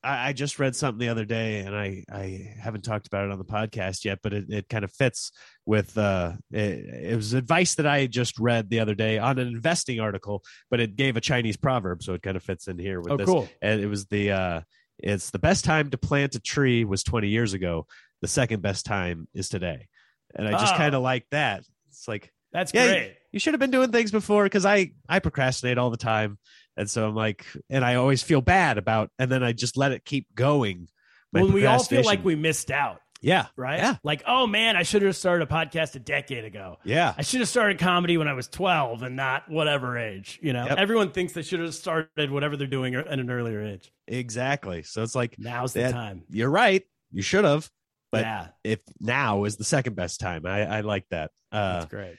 I, 0.04 0.30
I 0.30 0.34
just 0.34 0.60
read 0.60 0.76
something 0.76 1.00
the 1.00 1.10
other 1.10 1.26
day 1.26 1.60
and 1.62 1.76
I 1.76 2.04
I 2.12 2.54
haven't 2.62 2.84
talked 2.84 3.08
about 3.08 3.26
it 3.26 3.32
on 3.32 3.40
the 3.40 3.46
podcast 3.46 4.06
yet, 4.06 4.20
but 4.22 4.34
it, 4.34 4.46
it 4.50 4.70
kind 4.70 4.84
of 4.84 4.92
fits 4.92 5.32
with 5.66 5.98
uh 5.98 6.34
it, 6.52 7.12
it 7.12 7.16
was 7.16 7.34
advice 7.34 7.76
that 7.76 7.88
I 7.88 8.06
just 8.08 8.38
read 8.40 8.70
the 8.70 8.80
other 8.80 8.94
day 8.96 9.18
on 9.18 9.40
an 9.40 9.48
investing 9.48 10.00
article, 10.00 10.44
but 10.70 10.80
it 10.80 10.96
gave 10.96 11.18
a 11.18 11.22
Chinese 11.22 11.58
proverb, 11.58 12.04
so 12.04 12.14
it 12.14 12.22
kind 12.22 12.38
of 12.38 12.44
fits 12.44 12.68
in 12.68 12.78
here 12.78 13.02
with 13.02 13.12
Oh, 13.14 13.18
this. 13.18 13.26
cool. 13.26 13.50
And 13.62 13.82
it 13.82 13.88
was 13.88 14.06
the 14.06 14.32
uh 14.32 14.62
it's 15.00 15.30
the 15.30 15.40
best 15.40 15.66
time 15.66 15.90
to 15.92 15.98
plant 15.98 16.36
a 16.36 16.40
tree 16.40 16.86
was 16.86 17.04
20 17.04 17.28
years 17.28 17.54
ago. 17.54 17.86
The 18.22 18.28
second 18.28 18.62
best 18.62 18.86
time 18.86 19.28
is 19.34 19.50
today. 19.50 19.88
And 20.36 20.48
I 20.48 20.52
just 20.52 20.74
ah. 20.74 20.76
Oh. 20.76 20.78
kind 20.78 20.96
of 20.96 21.02
like 21.02 21.26
that. 21.32 21.64
It's 21.90 22.08
like 22.08 22.32
That's 22.52 22.74
Yeah, 22.74 22.88
great. 22.88 23.14
you 23.32 23.40
should 23.40 23.54
have 23.54 23.60
been 23.60 23.72
doing 23.72 23.92
things 23.92 24.12
before 24.12 24.44
because 24.44 24.66
I 24.66 24.92
I 25.08 25.20
procrastinate 25.20 25.78
all 25.78 25.90
the 25.90 25.98
time. 25.98 26.38
and 26.76 26.90
so 26.90 27.08
I'm 27.08 27.16
like, 27.16 27.46
and 27.70 27.84
I 27.84 27.96
always 27.96 28.22
feel 28.24 28.42
bad 28.42 28.78
about, 28.78 29.10
and 29.18 29.32
then 29.32 29.44
I 29.44 29.52
just 29.52 29.78
let 29.78 29.92
it 29.92 30.06
keep 30.06 30.28
going. 30.36 30.88
My 31.34 31.42
when 31.42 31.54
we 31.54 31.66
all 31.66 31.84
feel 31.84 32.04
like 32.04 32.24
we 32.24 32.36
missed 32.36 32.72
out, 32.72 33.02
yeah, 33.22 33.48
right? 33.56 33.78
Yeah. 33.80 33.96
Like, 34.04 34.24
oh 34.28 34.48
man, 34.48 34.76
I 34.76 34.84
should 34.84 35.02
have 35.02 35.16
started 35.16 35.48
a 35.50 35.52
podcast 35.52 35.96
a 35.96 36.00
decade 36.00 36.46
ago. 36.46 36.78
yeah, 36.84 37.14
I 37.18 37.22
should 37.24 37.40
have 37.40 37.50
started 37.50 37.80
comedy 37.80 38.18
when 38.18 38.28
I 38.28 38.34
was 38.34 38.48
12 38.48 39.04
and 39.04 39.16
not 39.16 39.50
whatever 39.50 39.98
age. 39.98 40.40
You 40.42 40.54
know, 40.54 40.66
Yep. 40.66 40.78
everyone 40.78 41.12
thinks 41.12 41.34
they 41.34 41.42
should 41.42 41.60
have 41.60 41.74
started 41.76 42.30
whatever 42.32 42.56
they're 42.58 42.68
doing 42.68 42.96
at 42.96 43.08
an 43.08 43.30
earlier 43.32 43.62
age. 43.62 43.92
exactly. 44.08 44.84
So 44.84 45.04
it's 45.04 45.16
like 45.16 45.38
Now's 45.40 45.74
the 45.74 45.92
time. 45.92 46.24
you're 46.30 46.50
right, 46.50 46.84
you 47.12 47.22
should 47.22 47.44
have. 47.46 47.70
but- 48.12 48.22
yeah, 48.22 48.48
If 48.64 48.82
now 49.00 49.44
is 49.46 49.58
the 49.58 49.64
second 49.64 49.96
best 49.96 50.20
time, 50.20 50.46
I, 50.46 50.78
I 50.78 50.82
like 50.82 51.06
that. 51.12 51.32
Uh, 51.52 51.80
that's 51.80 51.86
great. 51.92 52.16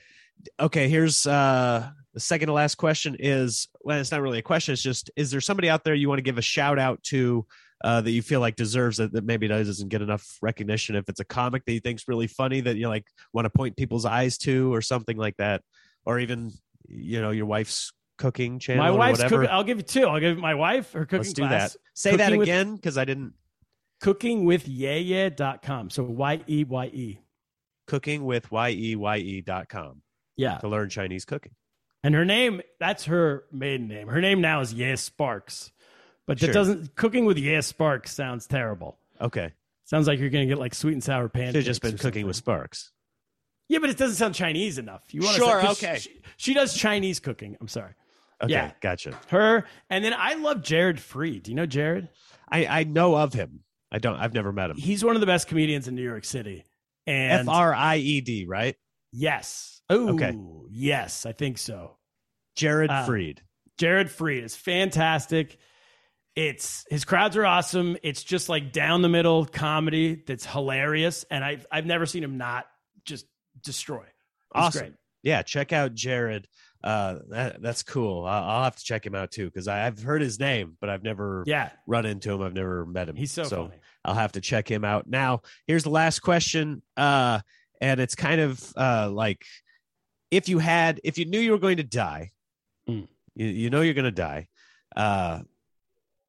okay, 0.60 0.88
here's 0.88 1.26
uh, 1.26 1.88
the 2.14 2.20
second 2.20 2.46
to 2.48 2.52
last 2.52 2.76
question 2.76 3.16
is 3.18 3.68
well, 3.82 3.98
it's 4.00 4.10
not 4.10 4.20
really 4.22 4.38
a 4.38 4.42
question. 4.42 4.72
It's 4.72 4.82
just 4.82 5.10
is 5.16 5.30
there 5.30 5.40
somebody 5.40 5.68
out 5.68 5.84
there 5.84 5.94
you 5.94 6.08
want 6.08 6.18
to 6.18 6.22
give 6.22 6.38
a 6.38 6.42
shout 6.42 6.78
out 6.78 7.02
to 7.04 7.46
uh, 7.84 8.00
that 8.00 8.10
you 8.10 8.22
feel 8.22 8.40
like 8.40 8.56
deserves 8.56 8.98
it 9.00 9.12
that 9.12 9.24
maybe 9.24 9.46
doesn't 9.48 9.88
get 9.88 10.02
enough 10.02 10.38
recognition? 10.42 10.96
If 10.96 11.08
it's 11.08 11.20
a 11.20 11.24
comic 11.24 11.64
that 11.66 11.72
you 11.72 11.80
think's 11.80 12.08
really 12.08 12.26
funny 12.26 12.60
that 12.62 12.76
you 12.76 12.88
like 12.88 13.04
want 13.32 13.46
to 13.46 13.50
point 13.50 13.76
people's 13.76 14.04
eyes 14.04 14.38
to 14.38 14.72
or 14.74 14.80
something 14.82 15.16
like 15.16 15.36
that, 15.38 15.62
or 16.04 16.18
even 16.18 16.50
you 16.88 17.20
know 17.20 17.30
your 17.30 17.46
wife's 17.46 17.92
cooking 18.18 18.58
channel 18.58 18.82
My 18.82 18.90
wife's 18.90 19.22
cooking. 19.22 19.46
I'll 19.48 19.62
give 19.64 19.76
you 19.78 19.82
two. 19.84 20.06
I'll 20.06 20.18
give 20.20 20.38
my 20.38 20.54
wife 20.54 20.92
her 20.92 21.04
cooking 21.04 21.18
Let's 21.18 21.32
do 21.32 21.42
class. 21.46 21.72
that. 21.74 21.78
Say 21.94 22.10
that 22.16 22.24
Cooking 22.26 22.38
with- 22.38 22.48
again 22.48 22.74
because 22.76 22.98
I 22.98 23.04
didn't. 23.04 23.34
cooking 24.00 24.44
with 24.44 24.64
Cookingwithyeye.com. 24.66 25.90
So 25.90 26.02
Y 26.04 26.40
E 26.48 26.64
Y 26.64 26.86
E. 26.86 27.18
Cooking 27.86 28.24
with 28.24 28.50
y 28.50 28.70
e 28.70 28.96
y 28.96 29.16
e 29.18 29.40
dot 29.40 29.68
com 29.68 30.02
Yeah. 30.36 30.58
to 30.58 30.68
learn 30.68 30.88
Chinese 30.90 31.24
cooking. 31.24 31.52
And 32.04 32.14
her 32.14 32.24
name, 32.24 32.60
that's 32.78 33.06
her 33.06 33.44
maiden 33.50 33.88
name. 33.88 34.08
Her 34.08 34.20
name 34.20 34.40
now 34.40 34.60
is 34.60 34.72
Ye 34.74 34.94
Sparks. 34.96 35.72
But 36.28 36.38
that 36.38 36.46
Sure. 36.46 36.54
doesn't, 36.54 36.94
cooking 36.94 37.24
with 37.24 37.38
Ye 37.38 37.60
Sparks 37.62 38.14
sounds 38.14 38.46
terrible. 38.46 38.98
Okay, 39.20 39.52
Sounds 39.86 40.06
like 40.06 40.20
you're 40.20 40.28
going 40.30 40.46
to 40.46 40.54
get 40.54 40.60
like 40.60 40.74
sweet 40.74 40.92
and 40.92 41.02
sour 41.02 41.28
pancakes. 41.30 41.54
should 41.54 41.64
just 41.64 41.82
been 41.82 41.96
cooking 41.98 42.26
with. 42.26 42.36
Sparks. 42.36 42.92
Yeah, 43.70 43.78
but 43.80 43.88
it 43.90 43.96
doesn't 43.96 44.16
sound 44.16 44.34
Chinese 44.34 44.78
enough. 44.78 45.02
You 45.12 45.22
want 45.22 45.36
Sure, 45.36 45.60
to 45.62 45.70
okay. 45.70 45.98
She, 45.98 46.20
she 46.36 46.54
does 46.54 46.74
Chinese 46.74 47.18
cooking. 47.20 47.56
I'm 47.60 47.68
sorry. 47.68 47.94
Okay, 48.42 48.52
Yeah. 48.52 48.70
gotcha. 48.82 49.18
Her. 49.28 49.64
And 49.90 50.04
then 50.04 50.12
I 50.16 50.34
love 50.34 50.62
Jared 50.62 51.00
Freed. 51.00 51.42
Do 51.44 51.50
you 51.50 51.54
know 51.56 51.66
Jared? 51.66 52.08
I 52.50 52.66
I 52.66 52.84
know 52.84 53.16
of 53.16 53.32
him. 53.32 53.60
I 53.90 53.98
don't. 53.98 54.16
I've 54.16 54.34
never 54.34 54.52
met 54.52 54.68
him. 54.70 54.76
He's 54.76 55.02
one 55.02 55.16
of 55.16 55.20
the 55.20 55.26
best 55.26 55.48
comedians 55.48 55.88
in 55.88 55.94
New 55.94 56.04
York 56.04 56.24
City. 56.26 56.64
And 57.06 57.48
F 57.48 57.54
R 57.54 57.74
I 57.74 57.96
E 57.96 58.20
D, 58.20 58.44
right? 58.46 58.76
yes. 59.12 59.80
Oh, 59.90 60.10
Okay. 60.14 60.36
yes, 60.70 61.24
I 61.24 61.32
think 61.32 61.56
so. 61.56 61.96
Jared 62.56 62.90
Uh, 62.90 63.06
Freed. 63.06 63.40
Jared 63.78 64.10
Freed 64.10 64.44
is 64.44 64.54
fantastic. 64.54 65.56
It's 66.38 66.84
his 66.88 67.04
crowds 67.04 67.36
are 67.36 67.44
awesome. 67.44 67.96
It's 68.04 68.22
just 68.22 68.48
like 68.48 68.70
down 68.72 69.02
the 69.02 69.08
middle 69.08 69.44
comedy 69.44 70.22
that's 70.24 70.46
hilarious, 70.46 71.24
and 71.32 71.44
I've 71.44 71.66
I've 71.72 71.84
never 71.84 72.06
seen 72.06 72.22
him 72.22 72.38
not 72.38 72.66
just 73.04 73.26
destroy. 73.64 74.02
It's 74.04 74.12
Awesome. 74.54 74.80
great. 74.80 74.92
Yeah, 75.24 75.42
check 75.42 75.72
out 75.72 75.94
Jared. 75.94 76.46
Uh, 76.84 77.16
that, 77.30 77.60
that's 77.60 77.82
cool. 77.82 78.24
I'll, 78.24 78.44
I'll 78.44 78.62
have 78.64 78.76
to 78.76 78.84
check 78.84 79.04
him 79.04 79.16
out 79.16 79.32
too 79.32 79.46
because 79.46 79.66
I've 79.66 80.00
heard 80.00 80.22
his 80.22 80.38
name, 80.38 80.76
but 80.80 80.88
I've 80.88 81.02
never 81.02 81.42
Yeah, 81.44 81.70
run 81.88 82.06
into 82.06 82.32
him. 82.32 82.40
I've 82.42 82.54
never 82.54 82.86
met 82.86 83.08
him. 83.08 83.16
he's 83.16 83.32
so, 83.32 83.44
funny. 83.44 83.74
I'll 84.04 84.14
have 84.14 84.30
to 84.32 84.40
check 84.40 84.70
him 84.70 84.84
out. 84.84 85.08
Now, 85.08 85.42
here's 85.66 85.82
the 85.82 85.90
last 85.90 86.20
question. 86.20 86.82
Uh, 86.96 87.40
and 87.80 87.98
it's 87.98 88.14
kind 88.14 88.40
of 88.40 88.72
uh, 88.76 89.10
like 89.10 89.44
if 90.30 90.48
you 90.48 90.60
had, 90.60 91.00
if 91.02 91.18
you 91.18 91.24
knew 91.24 91.40
you 91.40 91.50
were 91.50 91.58
going 91.58 91.78
to 91.78 91.82
die, 91.84 92.30
Mm. 92.88 93.08
you, 93.34 93.46
you 93.48 93.70
know 93.70 93.80
you're 93.80 93.94
going 93.94 94.04
to 94.04 94.12
die. 94.12 94.46
Uh, 94.94 95.40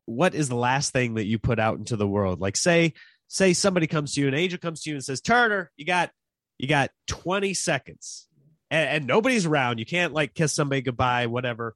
what 0.10 0.34
is 0.36 0.50
the 0.50 0.56
last 0.56 0.92
thing 0.92 1.16
that 1.16 1.26
you 1.26 1.40
put 1.40 1.60
out 1.60 1.78
into 1.78 1.96
the 1.96 2.08
world? 2.08 2.40
Like, 2.42 2.58
say, 2.58 2.94
say 3.28 3.54
somebody 3.54 3.88
comes 3.88 4.14
to 4.14 4.22
you, 4.22 4.28
an 4.28 4.34
angel 4.34 4.60
comes 4.60 4.82
to 4.82 4.90
you 4.90 4.96
and 4.96 5.04
says, 5.04 5.22
Turner, 5.22 5.72
you 5.78 5.86
got, 5.86 6.12
you 6.58 6.68
got 6.68 6.90
20 7.08 7.54
seconds, 7.54 8.28
and, 8.72 8.90
and 8.90 9.08
nobody's 9.08 9.46
around. 9.46 9.80
You 9.80 9.86
can't 9.86 10.14
like 10.14 10.34
kiss 10.34 10.54
somebody 10.54 10.82
goodbye, 10.82 11.28
whatever. 11.28 11.76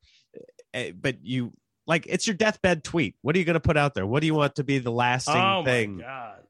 But 0.74 1.24
you 1.24 1.54
like 1.86 2.06
it's 2.08 2.26
your 2.28 2.36
deathbed 2.36 2.84
tweet. 2.84 3.16
What 3.22 3.36
are 3.36 3.40
you 3.40 3.46
going 3.46 3.54
to 3.56 3.60
put 3.60 3.78
out 3.78 3.94
there? 3.94 4.06
What 4.08 4.22
do 4.22 4.28
you 4.28 4.34
want 4.34 4.56
to 4.56 4.64
be 4.64 4.80
the 4.80 4.92
lasting 4.92 5.36
Oh 5.36 5.64
thing? 5.64 5.98
my 5.98 6.04
god! 6.04 6.43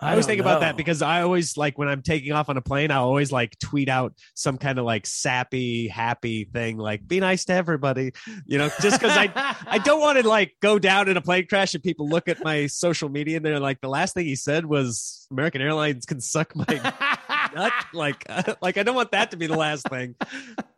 I 0.00 0.10
always 0.10 0.26
don't 0.26 0.32
think 0.32 0.40
about 0.40 0.60
that 0.60 0.76
because 0.76 1.02
I 1.02 1.22
always 1.22 1.56
like 1.56 1.78
when 1.78 1.88
I'm 1.88 2.02
taking 2.02 2.32
off 2.32 2.48
on 2.48 2.56
a 2.56 2.60
plane, 2.60 2.90
I 2.90 2.96
always 2.96 3.30
like 3.30 3.58
tweet 3.58 3.88
out 3.88 4.12
some 4.34 4.58
kind 4.58 4.78
of 4.78 4.84
like 4.84 5.06
sappy, 5.06 5.88
happy 5.88 6.44
thing, 6.44 6.78
like 6.78 7.06
"be 7.06 7.20
nice 7.20 7.44
to 7.46 7.54
everybody," 7.54 8.12
you 8.44 8.58
know, 8.58 8.68
just 8.80 9.00
because 9.00 9.16
I 9.16 9.30
I 9.66 9.78
don't 9.78 10.00
want 10.00 10.18
to 10.18 10.28
like 10.28 10.56
go 10.60 10.78
down 10.78 11.08
in 11.08 11.16
a 11.16 11.20
plane 11.20 11.46
crash 11.46 11.74
and 11.74 11.82
people 11.82 12.08
look 12.08 12.28
at 12.28 12.42
my 12.42 12.66
social 12.66 13.08
media 13.08 13.36
and 13.36 13.46
they're 13.46 13.60
like, 13.60 13.80
the 13.80 13.88
last 13.88 14.14
thing 14.14 14.26
he 14.26 14.36
said 14.36 14.66
was 14.66 15.26
American 15.30 15.62
Airlines 15.62 16.06
can 16.06 16.20
suck 16.20 16.54
my 16.56 16.64
nut. 17.54 17.72
Like, 17.92 18.26
like 18.62 18.76
I 18.76 18.82
don't 18.82 18.96
want 18.96 19.12
that 19.12 19.30
to 19.30 19.36
be 19.36 19.46
the 19.46 19.56
last 19.56 19.88
thing. 19.88 20.16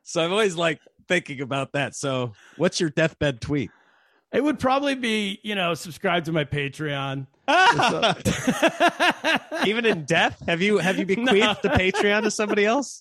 So 0.03 0.23
I'm 0.23 0.31
always 0.31 0.57
like 0.57 0.81
thinking 1.09 1.41
about 1.41 1.73
that. 1.73 1.95
So, 1.95 2.33
what's 2.57 2.81
your 2.81 2.91
deathbed 2.91 3.41
tweet? 3.41 3.71
It 4.37 4.45
would 4.45 4.59
probably 4.59 4.95
be 4.95 5.41
you 5.43 5.55
know 5.55 5.75
subscribe 5.75 6.25
to 6.27 6.33
my 6.33 6.45
Patreon. 6.45 7.27
Even 9.67 9.87
in 9.87 10.05
death, 10.05 10.43
have 10.47 10.63
you 10.63 10.79
have 10.79 10.99
you 10.99 11.07
bequeathed 11.15 11.63
the 11.63 11.71
Patreon 11.71 12.23
to 12.23 12.31
somebody 12.31 12.65
else? 12.67 13.01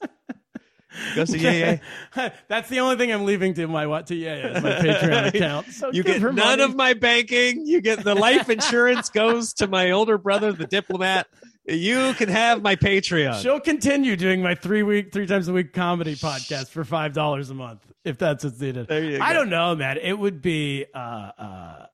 Go 1.13 1.25
see, 1.25 1.39
yeah, 1.39 1.79
yeah. 2.15 2.29
That's 2.47 2.69
the 2.69 2.79
only 2.79 2.95
thing 2.95 3.11
I'm 3.11 3.25
leaving 3.25 3.53
to 3.55 3.67
my 3.67 3.85
what 3.85 4.07
to 4.07 4.15
yeah, 4.15 4.37
yeah 4.37 4.57
is 4.57 4.63
my 4.63 4.71
Patreon 4.71 5.27
account. 5.35 5.67
So 5.67 5.91
You 5.91 6.03
get 6.03 6.21
none 6.21 6.35
money. 6.35 6.63
of 6.63 6.75
my 6.75 6.93
banking. 6.93 7.65
You 7.65 7.81
get 7.81 8.03
the 8.03 8.15
life 8.15 8.49
insurance 8.49 9.09
goes 9.09 9.53
to 9.55 9.67
my 9.67 9.91
older 9.91 10.17
brother, 10.17 10.53
the 10.53 10.67
diplomat. 10.67 11.27
You 11.67 12.13
can 12.13 12.29
have 12.29 12.61
my 12.61 12.75
Patreon. 12.75 13.41
She'll 13.41 13.59
continue 13.59 14.15
doing 14.15 14.41
my 14.41 14.53
three 14.53 14.83
week, 14.83 15.11
three 15.11 15.25
times 15.25 15.47
a 15.47 15.53
week 15.53 15.73
comedy 15.73 16.15
podcast 16.15 16.69
for 16.69 16.83
five 16.83 17.13
dollars 17.13 17.49
a 17.49 17.55
month 17.55 17.85
if 18.03 18.17
that's 18.19 18.43
what's 18.43 18.59
needed. 18.59 18.87
There 18.87 19.03
you 19.03 19.19
I 19.19 19.33
don't 19.33 19.49
know, 19.49 19.75
man. 19.75 19.97
It 19.97 20.13
would 20.13 20.41
be 20.41 20.85
uh, 20.93 20.97
uh, 21.37 21.85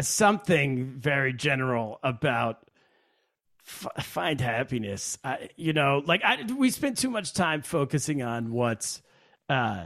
something 0.00 0.94
very 0.98 1.34
general 1.34 1.98
about 2.02 2.58
f- 3.66 4.04
find 4.04 4.40
happiness. 4.40 5.18
I, 5.22 5.50
you 5.56 5.74
know, 5.74 6.02
like 6.04 6.22
I, 6.24 6.44
we 6.56 6.70
spent 6.70 6.96
too 6.98 7.10
much 7.10 7.34
time 7.34 7.60
focusing 7.60 8.22
on 8.22 8.50
what's 8.50 9.02
uh, 9.48 9.84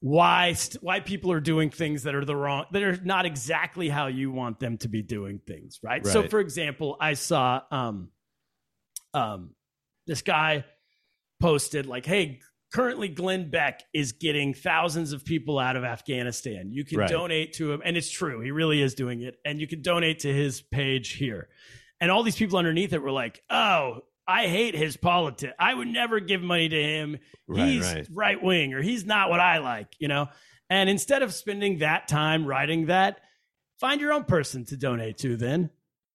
why 0.00 0.52
st- 0.52 0.82
why 0.82 1.00
people 1.00 1.32
are 1.32 1.40
doing 1.40 1.70
things 1.70 2.02
that 2.02 2.14
are 2.14 2.24
the 2.24 2.36
wrong 2.36 2.66
that 2.72 2.82
are 2.82 2.96
not 3.04 3.26
exactly 3.26 3.88
how 3.88 4.06
you 4.08 4.30
want 4.30 4.60
them 4.60 4.76
to 4.78 4.88
be 4.88 5.02
doing 5.02 5.40
things, 5.46 5.80
right? 5.82 6.06
So, 6.06 6.28
for 6.28 6.38
example, 6.40 6.96
I 7.00 7.14
saw 7.14 7.62
um, 7.70 8.10
um, 9.14 9.50
this 10.06 10.22
guy 10.22 10.64
posted 11.40 11.86
like, 11.86 12.06
"Hey." 12.06 12.40
Currently, 12.74 13.08
Glenn 13.08 13.48
Beck 13.48 13.84
is 13.94 14.10
getting 14.10 14.52
thousands 14.52 15.12
of 15.12 15.24
people 15.24 15.56
out 15.58 15.76
of 15.76 15.84
Afghanistan. 15.84 16.72
You 16.72 16.84
can 16.84 16.98
Right. 16.98 17.08
donate 17.08 17.52
to 17.54 17.72
him, 17.72 17.80
and 17.84 17.96
it's 17.96 18.10
true. 18.10 18.40
He 18.40 18.50
really 18.50 18.82
is 18.82 18.94
doing 18.96 19.22
it. 19.22 19.36
And 19.44 19.60
you 19.60 19.68
can 19.68 19.82
donate 19.82 20.18
to 20.20 20.32
his 20.34 20.62
page 20.62 21.12
here. 21.12 21.48
And 22.00 22.10
all 22.10 22.24
these 22.24 22.34
people 22.36 22.58
underneath 22.58 22.92
it 22.92 23.00
were 23.00 23.12
like, 23.12 23.40
"Oh, 23.48 24.00
I 24.28 24.46
hate 24.46 24.74
his 24.74 24.96
politics. 24.96 25.54
I 25.58 25.72
would 25.72 25.88
never 25.88 26.20
give 26.20 26.42
money 26.42 26.68
to 26.68 26.82
him. 26.82 27.18
Right, 27.46 27.66
he's 27.66 27.92
right. 27.92 28.08
right 28.10 28.42
wing, 28.42 28.74
or 28.74 28.82
he's 28.82 29.04
not 29.04 29.30
what 29.30 29.40
I 29.40 29.58
like." 29.58 29.88
You 29.98 30.08
know. 30.08 30.28
And 30.68 30.90
instead 30.90 31.22
of 31.22 31.32
spending 31.32 31.78
that 31.78 32.08
time 32.08 32.44
writing 32.44 32.86
that, 32.86 33.20
find 33.78 34.00
your 34.00 34.12
own 34.12 34.24
person 34.24 34.64
to 34.66 34.76
donate 34.76 35.18
to. 35.18 35.36
Then, 35.36 35.70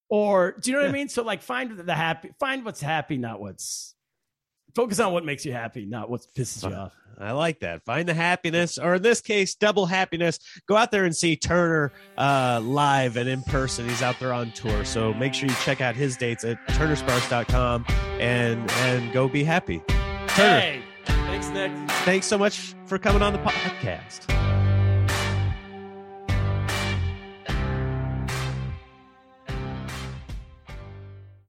or 0.10 0.56
do 0.60 0.72
you 0.72 0.78
know 0.78 0.84
what 0.84 0.90
I 0.90 0.94
mean? 0.94 1.08
So, 1.10 1.24
like, 1.24 1.42
find 1.42 1.72
the 1.78 1.96
happy. 1.96 2.32
Find 2.40 2.66
what's 2.66 2.82
happy, 2.82 3.18
not 3.18 3.40
what's. 3.40 3.96
Focus 4.76 5.00
on 5.00 5.12
what 5.14 5.26
makes 5.26 5.46
you 5.46 5.52
happy, 5.52 5.86
not 5.86 6.10
what 6.10 6.22
pisses 6.36 6.70
you 6.70 6.76
off. 6.76 6.94
I 7.20 7.32
like 7.34 7.60
that. 7.60 7.84
Find 7.86 8.08
the 8.08 8.14
happiness, 8.14 8.78
or 8.78 8.96
in 8.96 9.02
this 9.02 9.22
case, 9.22 9.56
double 9.56 9.86
happiness. 9.86 10.40
Go 10.68 10.76
out 10.76 10.92
there 10.92 11.06
and 11.06 11.16
see 11.16 11.36
Turner 11.36 11.92
uh, 12.18 12.60
live 12.64 13.18
and 13.18 13.28
in 13.30 13.44
person. 13.44 13.88
He's 13.88 14.02
out 14.02 14.20
there 14.20 14.34
on 14.34 14.52
tour. 14.52 14.84
So 14.86 15.14
make 15.14 15.34
sure 15.34 15.48
you 15.50 15.56
check 15.64 15.82
out 15.82 15.96
his 15.96 16.18
dates 16.18 16.44
at 16.44 16.58
turnersparks.com 16.70 17.86
and 18.20 18.70
and 18.72 19.12
go 19.14 19.28
be 19.28 19.44
happy. 19.44 19.82
Turner, 19.88 20.60
Hey, 20.60 20.82
thanks, 21.06 21.50
Nick. 21.50 21.72
thanks 22.06 22.26
so 22.28 22.38
much 22.38 22.74
for 22.86 22.98
coming 22.98 23.22
on 23.22 23.34
the 23.34 23.40
podcast. 23.40 24.61